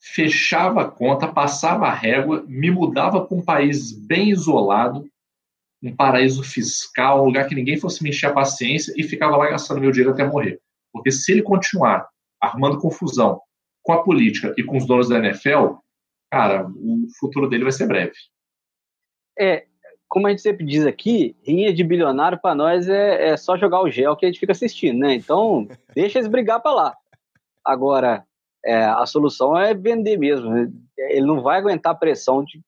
fechava 0.00 0.82
a 0.82 0.90
conta, 0.90 1.32
passava 1.32 1.86
a 1.86 1.94
régua, 1.94 2.44
me 2.48 2.70
mudava 2.70 3.24
para 3.24 3.36
um 3.36 3.44
país 3.44 3.92
bem 3.92 4.30
isolado, 4.30 5.08
um 5.82 5.94
paraíso 5.94 6.42
fiscal, 6.42 7.22
um 7.22 7.26
lugar 7.26 7.48
que 7.48 7.54
ninguém 7.54 7.76
fosse 7.76 8.02
me 8.02 8.10
encher 8.10 8.30
a 8.30 8.32
paciência 8.32 8.92
e 8.96 9.02
ficava 9.02 9.36
lá 9.36 9.50
gastando 9.50 9.80
meu 9.80 9.90
dinheiro 9.90 10.12
até 10.12 10.24
morrer. 10.24 10.60
Porque 10.92 11.10
se 11.10 11.32
ele 11.32 11.42
continuar 11.42 12.08
arrumando 12.40 12.80
confusão 12.80 13.40
com 13.82 13.92
a 13.92 14.02
política 14.02 14.54
e 14.56 14.62
com 14.62 14.76
os 14.76 14.86
donos 14.86 15.08
da 15.08 15.18
NFL, 15.18 15.76
cara, 16.30 16.66
o 16.68 17.06
futuro 17.18 17.48
dele 17.48 17.62
vai 17.62 17.72
ser 17.72 17.86
breve. 17.86 18.12
É, 19.38 19.66
como 20.08 20.26
a 20.26 20.30
gente 20.30 20.42
sempre 20.42 20.64
diz 20.64 20.84
aqui, 20.86 21.36
rinha 21.44 21.72
de 21.72 21.84
bilionário 21.84 22.40
para 22.40 22.54
nós 22.54 22.88
é, 22.88 23.28
é, 23.28 23.36
só 23.36 23.56
jogar 23.56 23.82
o 23.82 23.90
gel 23.90 24.16
que 24.16 24.24
a 24.24 24.28
gente 24.28 24.40
fica 24.40 24.52
assistindo, 24.52 24.98
né? 24.98 25.14
Então, 25.14 25.68
deixa 25.94 26.18
eles 26.18 26.28
brigar 26.28 26.60
para 26.60 26.72
lá. 26.72 26.96
Agora, 27.64 28.26
é, 28.64 28.84
a 28.84 29.06
solução 29.06 29.56
é 29.56 29.74
vender 29.74 30.16
mesmo. 30.16 30.50
Né? 30.50 30.72
Ele 30.96 31.26
não 31.26 31.42
vai 31.42 31.58
aguentar 31.58 31.92
a 31.92 31.98
pressão 31.98 32.42
de 32.42 32.60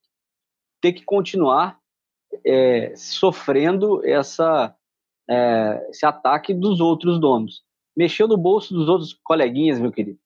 ter 0.80 0.92
que 0.92 1.04
continuar 1.04 1.79
é, 2.44 2.94
sofrendo 2.96 4.04
essa, 4.04 4.74
é, 5.28 5.86
esse 5.90 6.06
ataque 6.06 6.54
dos 6.54 6.80
outros 6.80 7.20
donos. 7.20 7.62
Mexeu 7.96 8.28
no 8.28 8.36
bolso 8.36 8.72
dos 8.72 8.88
outros 8.88 9.18
coleguinhas, 9.24 9.80
meu 9.80 9.92
querido. 9.92 10.18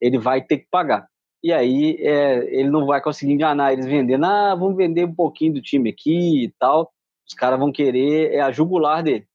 Ele 0.00 0.18
vai 0.18 0.42
ter 0.42 0.58
que 0.58 0.68
pagar. 0.70 1.08
E 1.42 1.52
aí 1.52 1.96
é, 2.00 2.38
ele 2.54 2.70
não 2.70 2.86
vai 2.86 3.00
conseguir 3.00 3.32
enganar 3.32 3.72
eles 3.72 3.86
vendendo. 3.86 4.24
Ah, 4.24 4.54
vamos 4.54 4.76
vender 4.76 5.04
um 5.04 5.14
pouquinho 5.14 5.54
do 5.54 5.62
time 5.62 5.90
aqui 5.90 6.44
e 6.44 6.54
tal. 6.58 6.92
Os 7.26 7.34
caras 7.34 7.58
vão 7.58 7.72
querer 7.72 8.32
é 8.32 8.40
a 8.40 8.50
jugular 8.50 9.02
dele. 9.02 9.26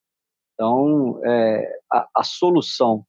Então, 0.54 1.20
é, 1.26 1.80
a, 1.92 2.08
a, 2.16 2.24
solução 2.24 3.06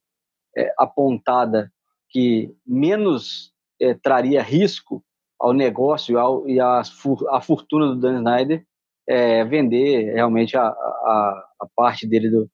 é, 0.57 0.73
apontada 0.79 1.73
que 2.11 2.55
menos 2.67 3.53
é, 3.81 3.95
traria 3.95 4.43
risco 4.43 5.03
ao 5.39 5.53
negócio 5.53 6.19
ao, 6.19 6.49
e 6.49 6.59
à 6.59 6.83
a 7.31 7.41
fortuna 7.41 7.89
do 7.89 7.97
Dan 7.97 8.19
Snyder 8.19 8.67
é 9.09 9.45
vender 9.45 10.15
realmente 10.15 10.57
a, 10.57 10.67
a, 10.67 11.49
a 11.61 11.67
parte 11.75 12.07
dele 12.07 12.31
do, 12.31 12.51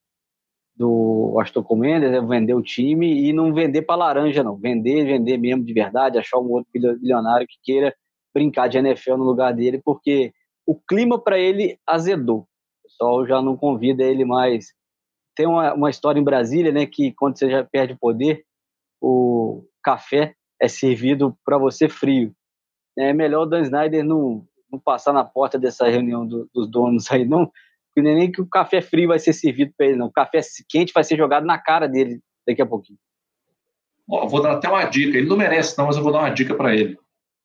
do 0.76 1.38
Aston 1.40 1.62
Commanders, 1.62 2.12
é 2.12 2.20
vender 2.20 2.54
o 2.54 2.62
time 2.62 3.28
e 3.28 3.32
não 3.32 3.52
vender 3.52 3.82
para 3.82 3.96
laranja, 3.96 4.42
não. 4.42 4.56
Vender, 4.56 5.04
vender 5.04 5.38
mesmo 5.38 5.64
de 5.64 5.72
verdade, 5.72 6.18
achar 6.18 6.38
um 6.38 6.50
outro 6.50 6.70
bilionário 6.72 7.46
que 7.46 7.56
queira 7.62 7.94
brincar 8.34 8.68
de 8.68 8.78
NFL 8.78 9.16
no 9.16 9.24
lugar 9.24 9.52
dele, 9.52 9.80
porque 9.84 10.32
o 10.66 10.74
clima 10.74 11.22
para 11.22 11.38
ele 11.38 11.78
azedou. 11.86 12.40
O 12.40 12.88
pessoal 12.88 13.26
já 13.26 13.42
não 13.42 13.56
convida 13.56 14.02
ele 14.02 14.24
mais. 14.24 14.66
Tem 15.36 15.46
uma, 15.46 15.74
uma 15.74 15.90
história 15.90 16.20
em 16.20 16.24
Brasília, 16.24 16.72
né, 16.72 16.86
que 16.86 17.12
quando 17.12 17.38
você 17.38 17.50
já 17.50 17.64
perde 17.64 17.96
poder, 17.98 18.44
o 19.00 19.64
café 19.82 20.34
é 20.60 20.68
servido 20.68 21.36
para 21.44 21.58
você 21.58 21.88
frio. 21.88 22.34
É 22.98 23.12
melhor 23.12 23.42
o 23.42 23.46
Dan 23.46 23.62
Snyder 23.62 24.04
não, 24.04 24.46
não 24.72 24.80
passar 24.80 25.12
na 25.12 25.24
porta 25.24 25.58
dessa 25.58 25.86
reunião 25.88 26.26
do, 26.26 26.48
dos 26.52 26.68
donos 26.70 27.10
aí, 27.12 27.24
não, 27.24 27.52
porque 27.94 28.00
nem 28.00 28.32
que 28.32 28.40
o 28.40 28.46
café 28.46 28.80
frio 28.80 29.08
vai 29.08 29.18
ser 29.18 29.34
servido 29.34 29.72
para 29.76 29.86
ele, 29.86 29.96
não. 29.96 30.06
O 30.06 30.12
café 30.12 30.40
quente 30.68 30.94
vai 30.94 31.04
ser 31.04 31.16
jogado 31.16 31.44
na 31.44 31.58
cara 31.58 31.86
dele 31.86 32.20
daqui 32.46 32.62
a 32.62 32.66
pouquinho. 32.66 32.98
Vou 34.08 34.42
dar 34.42 34.52
até 34.52 34.68
uma 34.68 34.84
dica. 34.84 35.16
Ele 35.16 35.28
não 35.28 35.36
merece, 35.36 35.76
não, 35.76 35.86
mas 35.86 35.96
eu 35.96 36.02
vou 36.02 36.12
dar 36.12 36.20
uma 36.20 36.30
dica 36.30 36.54
para 36.54 36.74
ele. 36.74 36.94
O 36.94 36.98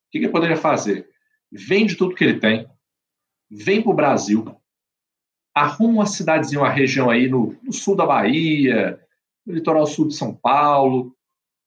que, 0.09 0.19
que 0.19 0.25
ele 0.25 0.31
poderia 0.31 0.55
fazer? 0.55 1.09
Vende 1.51 1.95
tudo 1.95 2.15
que 2.15 2.23
ele 2.23 2.39
tem, 2.39 2.67
vem 3.49 3.81
para 3.81 3.91
o 3.91 3.95
Brasil, 3.95 4.45
arruma 5.53 5.93
uma 5.93 6.05
cidadezinha, 6.05 6.61
uma 6.61 6.69
região 6.69 7.09
aí 7.09 7.27
no, 7.27 7.57
no 7.61 7.73
sul 7.73 7.95
da 7.95 8.05
Bahia, 8.05 8.99
no 9.45 9.53
litoral 9.53 9.85
sul 9.85 10.07
de 10.07 10.15
São 10.15 10.33
Paulo, 10.33 11.15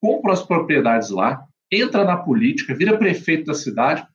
compra 0.01 0.33
as 0.33 0.43
propriedades 0.43 1.11
lá, 1.11 1.47
entra 1.71 2.05
na 2.05 2.17
política, 2.17 2.75
vira 2.75 2.99
prefeito 2.99 3.47
da 3.47 3.55
cidade, 3.55 4.07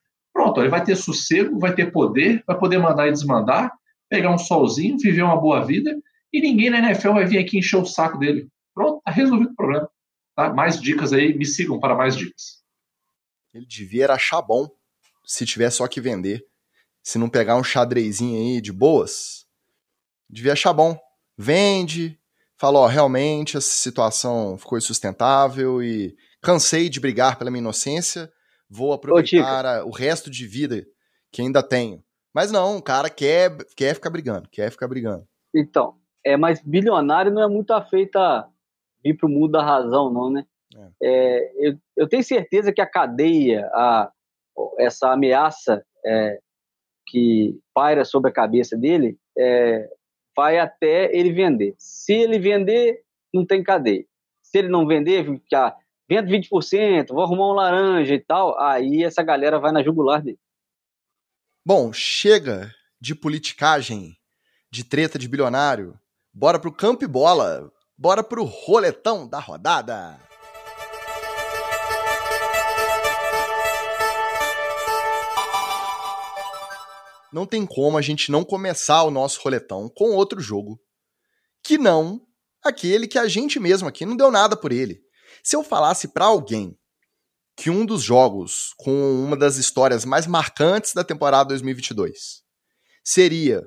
ele 0.62 0.70
vai 0.70 0.84
ter 0.84 0.96
sossego, 0.96 1.58
vai 1.58 1.74
ter 1.74 1.92
poder, 1.92 2.42
vai 2.46 2.58
poder 2.58 2.78
mandar 2.78 3.08
e 3.08 3.12
desmandar, 3.12 3.72
pegar 4.08 4.32
um 4.32 4.38
solzinho, 4.38 4.98
viver 4.98 5.22
uma 5.22 5.40
boa 5.40 5.64
vida, 5.64 5.96
e 6.32 6.40
ninguém 6.40 6.70
na 6.70 6.78
NFL 6.78 7.12
vai 7.12 7.26
vir 7.26 7.38
aqui 7.38 7.58
encher 7.58 7.76
o 7.76 7.86
saco 7.86 8.18
dele. 8.18 8.48
Pronto, 8.74 9.00
tá 9.04 9.10
resolvido 9.10 9.50
o 9.50 9.56
problema. 9.56 9.88
Tá? 10.34 10.52
Mais 10.52 10.80
dicas 10.80 11.12
aí, 11.12 11.36
me 11.36 11.46
sigam 11.46 11.80
para 11.80 11.94
mais 11.94 12.16
dicas. 12.16 12.62
Ele 13.54 13.66
devia 13.66 14.06
achar 14.12 14.42
bom 14.42 14.68
se 15.24 15.46
tiver 15.46 15.70
só 15.70 15.88
que 15.88 16.00
vender. 16.00 16.44
Se 17.02 17.18
não 17.18 17.28
pegar 17.28 17.56
um 17.56 17.64
xadrezinho 17.64 18.36
aí 18.36 18.60
de 18.60 18.72
boas, 18.72 19.46
devia 20.28 20.52
achar 20.52 20.72
bom. 20.72 20.98
Vende, 21.38 22.18
fala, 22.58 22.80
ó, 22.80 22.86
realmente 22.86 23.56
essa 23.56 23.68
situação 23.68 24.58
ficou 24.58 24.76
insustentável 24.76 25.82
e 25.82 26.16
cansei 26.42 26.88
de 26.88 27.00
brigar 27.00 27.38
pela 27.38 27.50
minha 27.50 27.60
inocência, 27.60 28.30
vou 28.68 28.92
aproveitar 28.92 29.84
Ô, 29.84 29.88
o 29.88 29.90
resto 29.90 30.30
de 30.30 30.46
vida 30.46 30.84
que 31.32 31.42
ainda 31.42 31.62
tenho 31.62 32.04
mas 32.36 32.52
não, 32.52 32.76
o 32.76 32.82
cara 32.82 33.08
quer, 33.08 33.56
quer 33.74 33.94
ficar 33.94 34.10
brigando, 34.10 34.46
quer 34.50 34.70
ficar 34.70 34.86
brigando. 34.86 35.26
Então, 35.54 35.94
é, 36.22 36.36
mas 36.36 36.60
bilionário 36.60 37.32
não 37.32 37.42
é 37.42 37.48
muito 37.48 37.70
afeito 37.70 38.18
a 38.18 38.46
vir 39.02 39.16
pro 39.16 39.26
mundo 39.26 39.52
da 39.52 39.64
razão, 39.64 40.12
não, 40.12 40.28
né? 40.28 40.44
É. 40.76 40.90
É, 41.02 41.52
eu, 41.56 41.78
eu, 41.96 42.06
tenho 42.06 42.22
certeza 42.22 42.74
que 42.74 42.80
a 42.82 42.86
cadeia, 42.86 43.66
a, 43.72 44.12
essa 44.78 45.10
ameaça 45.10 45.82
é, 46.04 46.38
que 47.06 47.58
paira 47.72 48.04
sobre 48.04 48.30
a 48.30 48.34
cabeça 48.34 48.76
dele, 48.76 49.16
é, 49.38 49.88
vai 50.36 50.58
até 50.58 51.10
ele 51.16 51.32
vender. 51.32 51.74
Se 51.78 52.12
ele 52.12 52.38
vender, 52.38 53.00
não 53.32 53.46
tem 53.46 53.62
cadeia. 53.62 54.04
Se 54.42 54.58
ele 54.58 54.68
não 54.68 54.86
vender, 54.86 55.24
ficar 55.24 55.74
vendo 56.08 56.28
20%, 56.30 57.08
vou 57.08 57.22
arrumar 57.22 57.48
um 57.48 57.54
laranja 57.54 58.14
e 58.14 58.20
tal, 58.20 58.58
aí 58.60 59.02
essa 59.02 59.22
galera 59.22 59.58
vai 59.58 59.72
na 59.72 59.82
jugular 59.82 60.22
dele. 60.22 60.38
Bom, 61.64 61.92
chega 61.92 62.72
de 63.00 63.14
politicagem, 63.14 64.16
de 64.70 64.84
treta 64.84 65.18
de 65.18 65.28
bilionário. 65.28 65.98
Bora 66.32 66.58
pro 66.58 66.72
campo 66.72 67.04
e 67.04 67.08
bola. 67.08 67.72
Bora 67.98 68.22
pro 68.22 68.44
roletão 68.44 69.26
da 69.26 69.40
rodada. 69.40 70.18
Não 77.32 77.44
tem 77.44 77.66
como 77.66 77.98
a 77.98 78.02
gente 78.02 78.30
não 78.30 78.44
começar 78.44 79.02
o 79.02 79.10
nosso 79.10 79.40
roletão 79.42 79.88
com 79.88 80.10
outro 80.12 80.40
jogo 80.40 80.80
que 81.62 81.76
não 81.76 82.24
aquele 82.62 83.08
que 83.08 83.18
a 83.18 83.26
gente 83.26 83.58
mesmo 83.58 83.88
aqui 83.88 84.06
não 84.06 84.16
deu 84.16 84.30
nada 84.30 84.56
por 84.56 84.72
ele. 84.72 85.05
Se 85.46 85.54
eu 85.54 85.62
falasse 85.62 86.08
para 86.08 86.24
alguém 86.24 86.76
que 87.56 87.70
um 87.70 87.86
dos 87.86 88.02
jogos 88.02 88.74
com 88.76 88.90
uma 89.22 89.36
das 89.36 89.58
histórias 89.58 90.04
mais 90.04 90.26
marcantes 90.26 90.92
da 90.92 91.04
temporada 91.04 91.50
2022 91.50 92.42
seria 93.04 93.64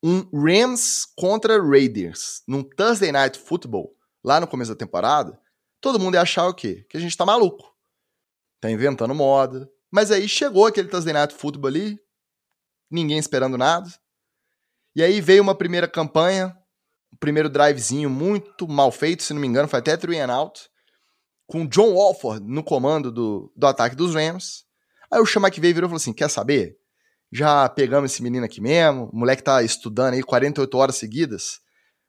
um 0.00 0.20
Rams 0.32 1.04
contra 1.16 1.60
Raiders 1.60 2.44
num 2.46 2.62
Thursday 2.62 3.10
Night 3.10 3.36
Football 3.36 3.92
lá 4.22 4.38
no 4.38 4.46
começo 4.46 4.70
da 4.70 4.78
temporada, 4.78 5.36
todo 5.80 5.98
mundo 5.98 6.14
ia 6.14 6.22
achar 6.22 6.46
o 6.46 6.54
quê? 6.54 6.86
Que 6.88 6.96
a 6.96 7.00
gente 7.00 7.16
tá 7.16 7.26
maluco. 7.26 7.76
Tá 8.60 8.70
inventando 8.70 9.12
moda. 9.12 9.68
Mas 9.90 10.12
aí 10.12 10.28
chegou 10.28 10.66
aquele 10.66 10.86
Thursday 10.86 11.12
Night 11.12 11.34
Football 11.34 11.66
ali, 11.66 12.00
ninguém 12.88 13.18
esperando 13.18 13.58
nada. 13.58 13.92
E 14.94 15.02
aí 15.02 15.20
veio 15.20 15.42
uma 15.42 15.56
primeira 15.56 15.88
campanha 15.88 16.56
primeiro 17.18 17.48
drivezinho 17.48 18.08
muito 18.08 18.68
mal 18.68 18.92
feito, 18.92 19.24
se 19.24 19.34
não 19.34 19.40
me 19.40 19.48
engano, 19.48 19.66
foi 19.66 19.80
até 19.80 19.96
three 19.96 20.20
and 20.20 20.32
out, 20.32 20.70
com 21.48 21.66
John 21.66 21.94
Walford 21.94 22.46
no 22.46 22.62
comando 22.62 23.10
do, 23.10 23.50
do 23.56 23.66
ataque 23.66 23.96
dos 23.96 24.14
Rams. 24.14 24.64
Aí 25.10 25.18
o 25.18 25.26
Chama 25.26 25.50
que 25.50 25.60
veio 25.60 25.74
virou 25.74 25.88
e 25.88 25.90
falou 25.90 25.96
assim: 25.96 26.12
quer 26.12 26.28
saber? 26.28 26.76
Já 27.32 27.68
pegamos 27.68 28.12
esse 28.12 28.22
menino 28.22 28.44
aqui 28.44 28.60
mesmo, 28.60 29.10
o 29.12 29.16
moleque 29.16 29.42
tá 29.42 29.62
estudando 29.62 30.14
aí 30.14 30.22
48 30.22 30.78
horas 30.78 30.96
seguidas, 30.96 31.60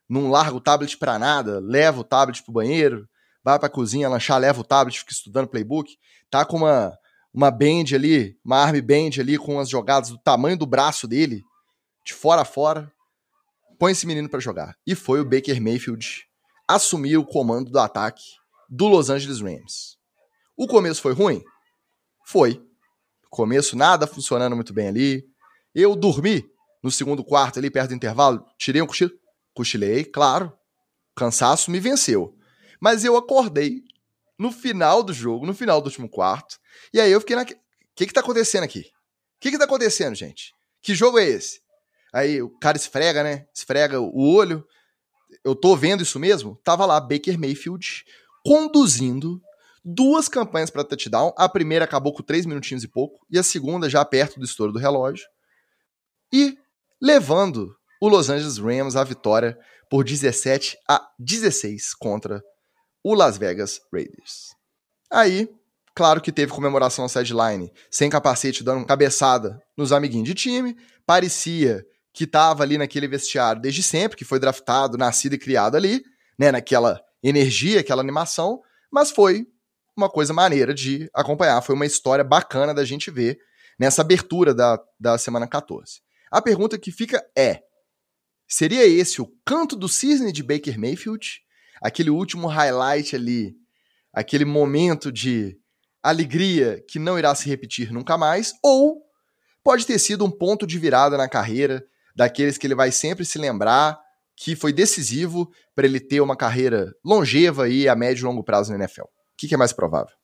não 0.08 0.30
larga 0.30 0.56
o 0.56 0.62
tablet 0.62 0.98
pra 0.98 1.20
nada, 1.20 1.60
leva 1.60 2.00
o 2.00 2.06
tablet 2.06 2.42
pro 2.42 2.54
banheiro, 2.54 3.06
vai 3.44 3.60
pra 3.60 3.68
cozinha 3.68 4.08
lanchar, 4.08 4.40
leva 4.40 4.62
o 4.62 4.64
tablet, 4.64 5.00
fica 5.00 5.12
estudando 5.12 5.48
playbook, 5.48 5.98
tá 6.30 6.46
com 6.46 6.58
uma, 6.58 6.98
uma 7.34 7.52
band 7.52 7.94
ali, 7.94 8.38
uma 8.46 8.60
arm 8.60 8.80
band 8.80 9.20
ali 9.20 9.38
com 9.38 9.60
as 9.60 9.68
jogadas 9.68 10.10
do 10.10 10.18
tamanho 10.18 10.58
do 10.58 10.66
braço 10.66 11.06
dele, 11.06 11.44
de 12.06 12.14
fora 12.14 12.44
a 12.44 12.46
fora. 12.46 12.90
Põe 13.78 13.92
esse 13.92 14.08
menino 14.08 14.30
para 14.30 14.40
jogar. 14.40 14.76
E 14.88 14.96
foi 14.96 15.20
o 15.20 15.26
Baker 15.26 15.62
Mayfield 15.62 16.26
assumir 16.68 17.18
o 17.18 17.26
comando 17.26 17.72
do 17.72 17.80
ataque 17.80 18.39
do 18.70 18.88
Los 18.88 19.10
Angeles 19.10 19.42
Rams. 19.42 19.98
O 20.56 20.68
começo 20.68 21.02
foi 21.02 21.14
ruim? 21.14 21.44
Foi. 22.26 22.64
Começo 23.30 23.76
nada 23.76 24.06
funcionando 24.06 24.56
muito 24.56 24.74
bem 24.74 24.88
ali. 24.88 25.26
Eu 25.74 25.96
dormi 25.96 26.46
no 26.84 26.92
segundo 26.92 27.24
quarto 27.24 27.60
ali 27.60 27.70
perto 27.70 27.90
do 27.90 27.96
intervalo, 27.96 28.46
tirei 28.58 28.82
um 28.82 28.88
cochilo, 28.88 29.12
cochilei, 29.54 30.06
claro. 30.06 30.54
Cansaço 31.16 31.72
me 31.72 31.80
venceu. 31.80 32.38
Mas 32.80 33.04
eu 33.04 33.18
acordei 33.18 33.84
no 34.38 34.52
final 34.52 35.04
do 35.04 35.12
jogo, 35.12 35.46
no 35.46 35.54
final 35.54 35.82
do 35.82 35.86
último 35.86 36.08
quarto. 36.08 36.58
E 36.94 37.00
aí 37.00 37.12
eu 37.12 37.20
fiquei 37.20 37.36
na. 37.36 37.42
O 37.42 37.46
que 37.96 38.06
que 38.08 38.14
tá 38.14 38.22
acontecendo 38.22 38.64
aqui? 38.64 38.82
O 38.82 39.40
que 39.42 39.52
que 39.52 39.58
tá 39.58 39.66
acontecendo, 39.66 40.16
gente? 40.16 40.54
Que 40.82 40.96
jogo 40.96 41.20
é 41.20 41.26
esse? 41.26 41.62
Aí 42.14 42.42
o 42.42 42.50
cara 42.50 42.78
esfrega, 42.78 43.24
né? 43.24 43.48
Esfrega 43.54 44.00
o 44.00 44.34
olho. 44.34 44.66
Eu 45.44 45.56
tô 45.56 45.76
vendo 45.76 46.04
isso 46.04 46.20
mesmo? 46.20 46.60
Tava 46.64 46.86
lá 46.86 47.00
Baker 47.00 47.38
Mayfield 47.38 48.06
conduzindo 48.46 49.42
duas 49.84 50.28
campanhas 50.28 50.70
para 50.70 50.84
touchdown. 50.84 51.34
A 51.38 51.48
primeira 51.50 51.86
acabou 51.86 52.14
com 52.14 52.24
três 52.24 52.46
minutinhos 52.46 52.84
e 52.84 52.88
pouco, 52.88 53.26
e 53.30 53.38
a 53.38 53.44
segunda 53.44 53.90
já 53.90 54.04
perto 54.06 54.40
do 54.40 54.46
estouro 54.46 54.72
do 54.72 54.80
relógio. 54.80 55.26
E 56.34 56.58
levando 57.02 57.76
o 58.02 58.08
Los 58.08 58.30
Angeles 58.30 58.58
Rams 58.58 58.96
à 58.96 59.04
vitória 59.04 59.58
por 59.90 60.04
17 60.04 60.78
a 60.88 61.08
16 61.18 61.94
contra 61.96 62.42
o 63.04 63.14
Las 63.14 63.38
Vegas 63.38 63.80
Raiders. 63.92 64.50
Aí, 65.12 65.50
claro 65.96 66.22
que 66.22 66.32
teve 66.32 66.52
comemoração 66.52 67.06
na 67.06 67.10
sideline, 67.10 67.72
sem 67.90 68.10
capacete, 68.10 68.64
dando 68.64 68.86
cabeçada 68.86 69.60
nos 69.76 69.92
amiguinhos 69.92 70.28
de 70.28 70.36
time. 70.36 70.78
Parecia 71.06 71.84
que 72.14 72.26
estava 72.26 72.64
ali 72.64 72.78
naquele 72.78 73.08
vestiário 73.08 73.62
desde 73.62 73.82
sempre, 73.82 74.18
que 74.18 74.26
foi 74.26 74.40
draftado, 74.40 74.98
nascido 74.98 75.34
e 75.34 75.40
criado 75.40 75.76
ali, 75.76 76.04
né, 76.38 76.52
naquela 76.52 77.02
energia, 77.22 77.80
aquela 77.80 78.02
animação, 78.02 78.62
mas 78.92 79.12
foi 79.12 79.48
uma 79.96 80.10
coisa 80.10 80.34
maneira 80.34 80.74
de 80.74 81.10
acompanhar, 81.14 81.62
foi 81.62 81.76
uma 81.76 81.86
história 81.86 82.24
bacana 82.24 82.74
da 82.74 82.86
gente 82.86 83.12
ver 83.12 83.40
nessa 83.78 84.02
abertura 84.02 84.54
da, 84.54 84.80
da 85.00 85.18
semana 85.18 85.48
14. 85.48 86.02
A 86.32 86.42
pergunta 86.42 86.78
que 86.78 86.92
fica 86.92 87.24
é: 87.38 87.62
seria 88.48 88.86
esse 88.86 89.22
o 89.22 89.32
canto 89.46 89.76
do 89.76 89.90
cisne 89.90 90.32
de 90.32 90.44
Baker 90.44 90.80
Mayfield? 90.80 91.44
aquele 91.82 92.10
último 92.10 92.48
highlight 92.48 93.16
ali, 93.16 93.56
aquele 94.14 94.46
momento 94.46 95.12
de 95.12 95.58
alegria 96.02 96.84
que 96.88 97.00
não 97.00 97.18
irá 97.18 97.34
se 97.36 97.48
repetir 97.48 97.92
nunca 97.92 98.18
mais, 98.18 98.54
ou 98.64 99.02
pode 99.64 99.86
ter 99.86 100.00
sido 100.00 100.26
um 100.26 100.32
ponto 100.32 100.66
de 100.66 100.78
virada 100.78 101.18
na 101.18 101.28
carreira, 101.28 101.86
daqueles 102.16 102.58
que 102.58 102.68
ele 102.68 102.76
vai 102.76 102.92
sempre 102.92 103.26
se 103.26 103.38
lembrar 103.38 104.00
que 104.42 104.56
foi 104.56 104.72
decisivo 104.72 105.52
para 105.76 105.86
ele 105.86 106.00
ter 106.00 106.22
uma 106.22 106.36
carreira 106.36 106.96
longeva 107.06 107.68
e 107.68 107.90
a 107.90 107.96
médio 107.96 108.24
e 108.24 108.26
longo 108.26 108.42
prazo 108.42 108.72
na 108.72 108.78
NFL. 108.78 109.04
O 109.04 109.08
que, 109.38 109.50
que 109.50 109.54
é 109.54 109.58
mais 109.58 109.74
provável? 109.74 110.16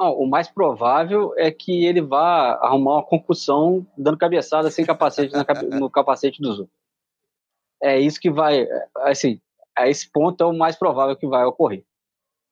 Não, 0.00 0.12
o 0.12 0.26
mais 0.26 0.48
provável 0.48 1.34
é 1.36 1.50
que 1.50 1.84
ele 1.84 2.00
vá 2.00 2.54
arrumar 2.54 2.94
uma 2.94 3.06
concussão 3.06 3.86
dando 3.96 4.16
cabeçada 4.16 4.70
sem 4.70 4.86
capacete 4.86 5.34
no 5.70 5.90
capacete 5.90 6.40
dos 6.40 6.60
outros. 6.60 6.76
É 7.82 8.00
isso 8.00 8.18
que 8.18 8.30
vai, 8.30 8.66
assim, 9.00 9.38
a 9.76 9.86
esse 9.88 10.10
ponto 10.10 10.42
é 10.42 10.46
o 10.46 10.56
mais 10.56 10.76
provável 10.76 11.14
que 11.14 11.26
vai 11.26 11.44
ocorrer. 11.44 11.84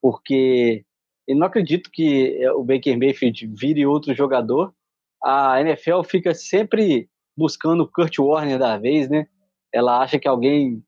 Porque 0.02 0.84
eu 1.26 1.36
não 1.36 1.46
acredito 1.46 1.90
que 1.90 2.46
o 2.50 2.62
Baker 2.62 2.98
Mayfield 2.98 3.46
vire 3.46 3.86
outro 3.86 4.14
jogador. 4.14 4.74
A 5.22 5.60
NFL 5.62 6.02
fica 6.02 6.34
sempre 6.34 7.08
buscando 7.34 7.82
o 7.82 7.90
Kurt 7.90 8.18
Warner 8.18 8.58
da 8.58 8.76
vez, 8.76 9.08
né? 9.08 9.26
Ela 9.74 10.00
acha 10.00 10.18
que 10.18 10.28
alguém 10.28 10.82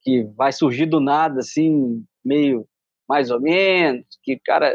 que 0.00 0.24
vai 0.36 0.50
surgir 0.50 0.86
do 0.86 0.98
nada, 0.98 1.40
assim, 1.40 2.04
meio 2.24 2.66
mais 3.08 3.30
ou 3.30 3.40
menos, 3.40 4.06
que 4.22 4.34
o 4.34 4.40
cara 4.44 4.74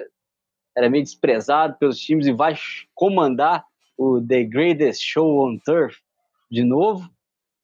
era 0.77 0.89
meio 0.89 1.03
desprezado 1.03 1.75
pelos 1.79 1.99
times 1.99 2.27
e 2.27 2.31
vai 2.31 2.55
comandar 2.93 3.65
o 3.97 4.21
The 4.21 4.43
Greatest 4.43 5.01
Show 5.03 5.43
on 5.43 5.57
Turf 5.65 5.97
de 6.51 6.63
novo 6.63 7.09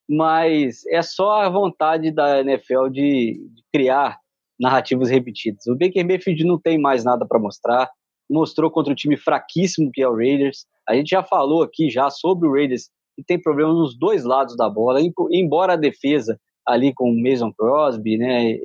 mas 0.10 0.86
é 0.88 1.02
só 1.02 1.42
a 1.42 1.50
vontade 1.50 2.12
da 2.12 2.42
NFL 2.42 2.90
de, 2.90 3.48
de 3.54 3.64
criar 3.72 4.20
narrativas 4.60 5.10
repetidas. 5.10 5.66
O 5.68 5.76
Baker 5.76 6.06
Mayfield 6.06 6.44
não 6.44 6.60
tem 6.60 6.78
mais 6.78 7.04
nada 7.04 7.26
para 7.26 7.40
mostrar, 7.40 7.90
mostrou 8.30 8.70
contra 8.70 8.92
um 8.92 8.96
time 8.96 9.18
fraquíssimo 9.18 9.92
que 9.92 10.02
é 10.02 10.08
o 10.08 10.16
Raiders. 10.16 10.66
A 10.88 10.96
gente 10.96 11.10
já 11.10 11.24
falou 11.24 11.64
aqui 11.64 11.90
já 11.90 12.10
sobre 12.10 12.48
o 12.48 12.54
Raiders 12.54 12.90
e 13.18 13.24
tem 13.24 13.42
problemas 13.42 13.76
nos 13.76 13.98
dois 13.98 14.24
lados 14.24 14.56
da 14.56 14.70
bola, 14.70 15.00
embora 15.32 15.74
a 15.74 15.78
defesa 15.78 16.40
ali 16.66 16.94
com 16.94 17.10
o 17.10 17.22
Mason 17.22 17.52
Crosby, 17.54 18.18
né, 18.18 18.58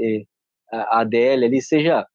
a 0.72 1.04
DL 1.04 1.44
ali 1.44 1.60
seja 1.60 2.06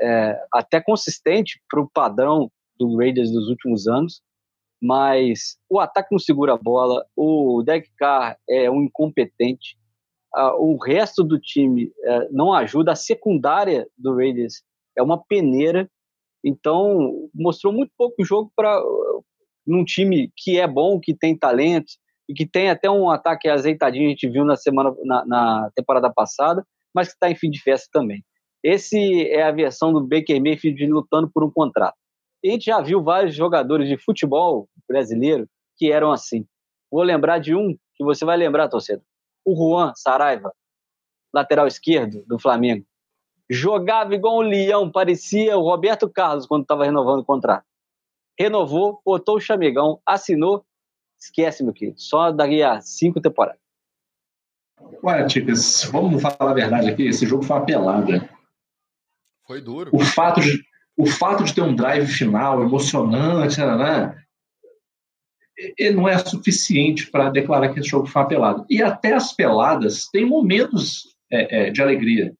é, 0.00 0.40
até 0.52 0.80
consistente 0.80 1.60
para 1.68 1.80
o 1.80 1.90
padrão 1.90 2.50
do 2.78 2.96
Raiders 2.96 3.30
dos 3.30 3.48
últimos 3.48 3.86
anos, 3.86 4.22
mas 4.80 5.56
o 5.68 5.80
ataque 5.80 6.08
não 6.12 6.18
segura 6.18 6.54
a 6.54 6.58
bola, 6.58 7.04
o 7.16 7.62
Derek 7.64 7.90
Carr 7.96 8.38
é 8.48 8.70
um 8.70 8.82
incompetente, 8.82 9.76
o 10.58 10.76
resto 10.76 11.24
do 11.24 11.38
time 11.38 11.92
é, 12.04 12.28
não 12.30 12.52
ajuda, 12.52 12.92
a 12.92 12.96
secundária 12.96 13.88
do 13.96 14.14
Raiders 14.14 14.62
é 14.96 15.02
uma 15.02 15.22
peneira, 15.24 15.90
então 16.44 17.28
mostrou 17.34 17.72
muito 17.72 17.92
pouco 17.96 18.24
jogo 18.24 18.52
para 18.54 18.80
num 19.68 19.84
time 19.84 20.32
que 20.34 20.58
é 20.58 20.66
bom, 20.66 20.98
que 20.98 21.14
tem 21.14 21.36
talento 21.36 21.92
e 22.28 22.34
que 22.34 22.46
tem 22.46 22.70
até 22.70 22.90
um 22.90 23.10
ataque 23.10 23.48
azeitadinho, 23.48 24.06
a 24.06 24.10
gente 24.10 24.28
viu 24.28 24.44
na 24.44 24.56
semana 24.56 24.94
na, 25.04 25.24
na 25.26 25.70
temporada 25.74 26.10
passada, 26.10 26.66
mas 26.94 27.08
que 27.08 27.14
está 27.14 27.30
em 27.30 27.36
fim 27.36 27.50
de 27.50 27.60
festa 27.60 27.88
também. 27.92 28.24
Esse 28.62 29.28
é 29.28 29.42
a 29.42 29.52
versão 29.52 29.92
do 29.92 30.00
Baker 30.00 30.40
Mayfield 30.40 30.86
lutando 30.86 31.30
por 31.32 31.44
um 31.44 31.50
contrato. 31.50 31.96
A 32.44 32.48
gente 32.48 32.66
já 32.66 32.80
viu 32.80 33.02
vários 33.02 33.34
jogadores 33.34 33.88
de 33.88 33.98
futebol 33.98 34.68
brasileiro 34.88 35.46
que 35.76 35.92
eram 35.92 36.10
assim. 36.10 36.46
Vou 36.90 37.02
lembrar 37.02 37.38
de 37.38 37.54
um 37.54 37.76
que 37.94 38.04
você 38.04 38.24
vai 38.24 38.36
lembrar, 38.36 38.68
torcedor. 38.68 39.04
O 39.44 39.54
Juan 39.54 39.92
Saraiva, 39.94 40.52
lateral 41.32 41.66
esquerdo 41.66 42.24
do 42.26 42.38
Flamengo. 42.38 42.84
Jogava 43.50 44.14
igual 44.14 44.38
um 44.38 44.42
leão, 44.42 44.90
parecia 44.90 45.56
o 45.56 45.62
Roberto 45.62 46.08
Carlos 46.08 46.46
quando 46.46 46.62
estava 46.62 46.84
renovando 46.84 47.20
o 47.20 47.24
contrato. 47.24 47.67
Renovou, 48.38 49.00
botou 49.04 49.36
o 49.36 49.40
chamegão, 49.40 50.00
assinou. 50.06 50.64
Esquece, 51.20 51.64
meu 51.64 51.72
querido. 51.72 52.00
Só 52.00 52.30
daqui 52.30 52.62
a 52.62 52.80
cinco 52.80 53.20
temporadas. 53.20 53.60
Ué, 55.02 55.26
Ticas, 55.26 55.84
vamos 55.90 56.22
falar 56.22 56.52
a 56.52 56.54
verdade 56.54 56.88
aqui. 56.88 57.08
Esse 57.08 57.26
jogo 57.26 57.42
foi 57.42 57.56
uma 57.56 57.66
pelada. 57.66 58.28
Foi 59.46 59.60
duro. 59.60 59.90
O 59.92 60.00
fato 60.00 60.40
de, 60.40 60.62
o 60.96 61.06
fato 61.06 61.42
de 61.42 61.54
ter 61.54 61.62
um 61.62 61.74
drive 61.74 62.06
final 62.06 62.62
emocionante, 62.62 63.58
né, 63.60 64.16
ele 65.76 65.96
não 65.96 66.08
é 66.08 66.16
suficiente 66.18 67.10
para 67.10 67.30
declarar 67.30 67.72
que 67.72 67.80
esse 67.80 67.88
jogo 67.88 68.06
foi 68.06 68.22
uma 68.22 68.28
pelada. 68.28 68.66
E 68.70 68.82
até 68.82 69.14
as 69.14 69.32
peladas 69.32 70.06
têm 70.12 70.24
momentos 70.24 71.16
é, 71.30 71.68
é, 71.68 71.70
de 71.70 71.82
alegria, 71.82 72.32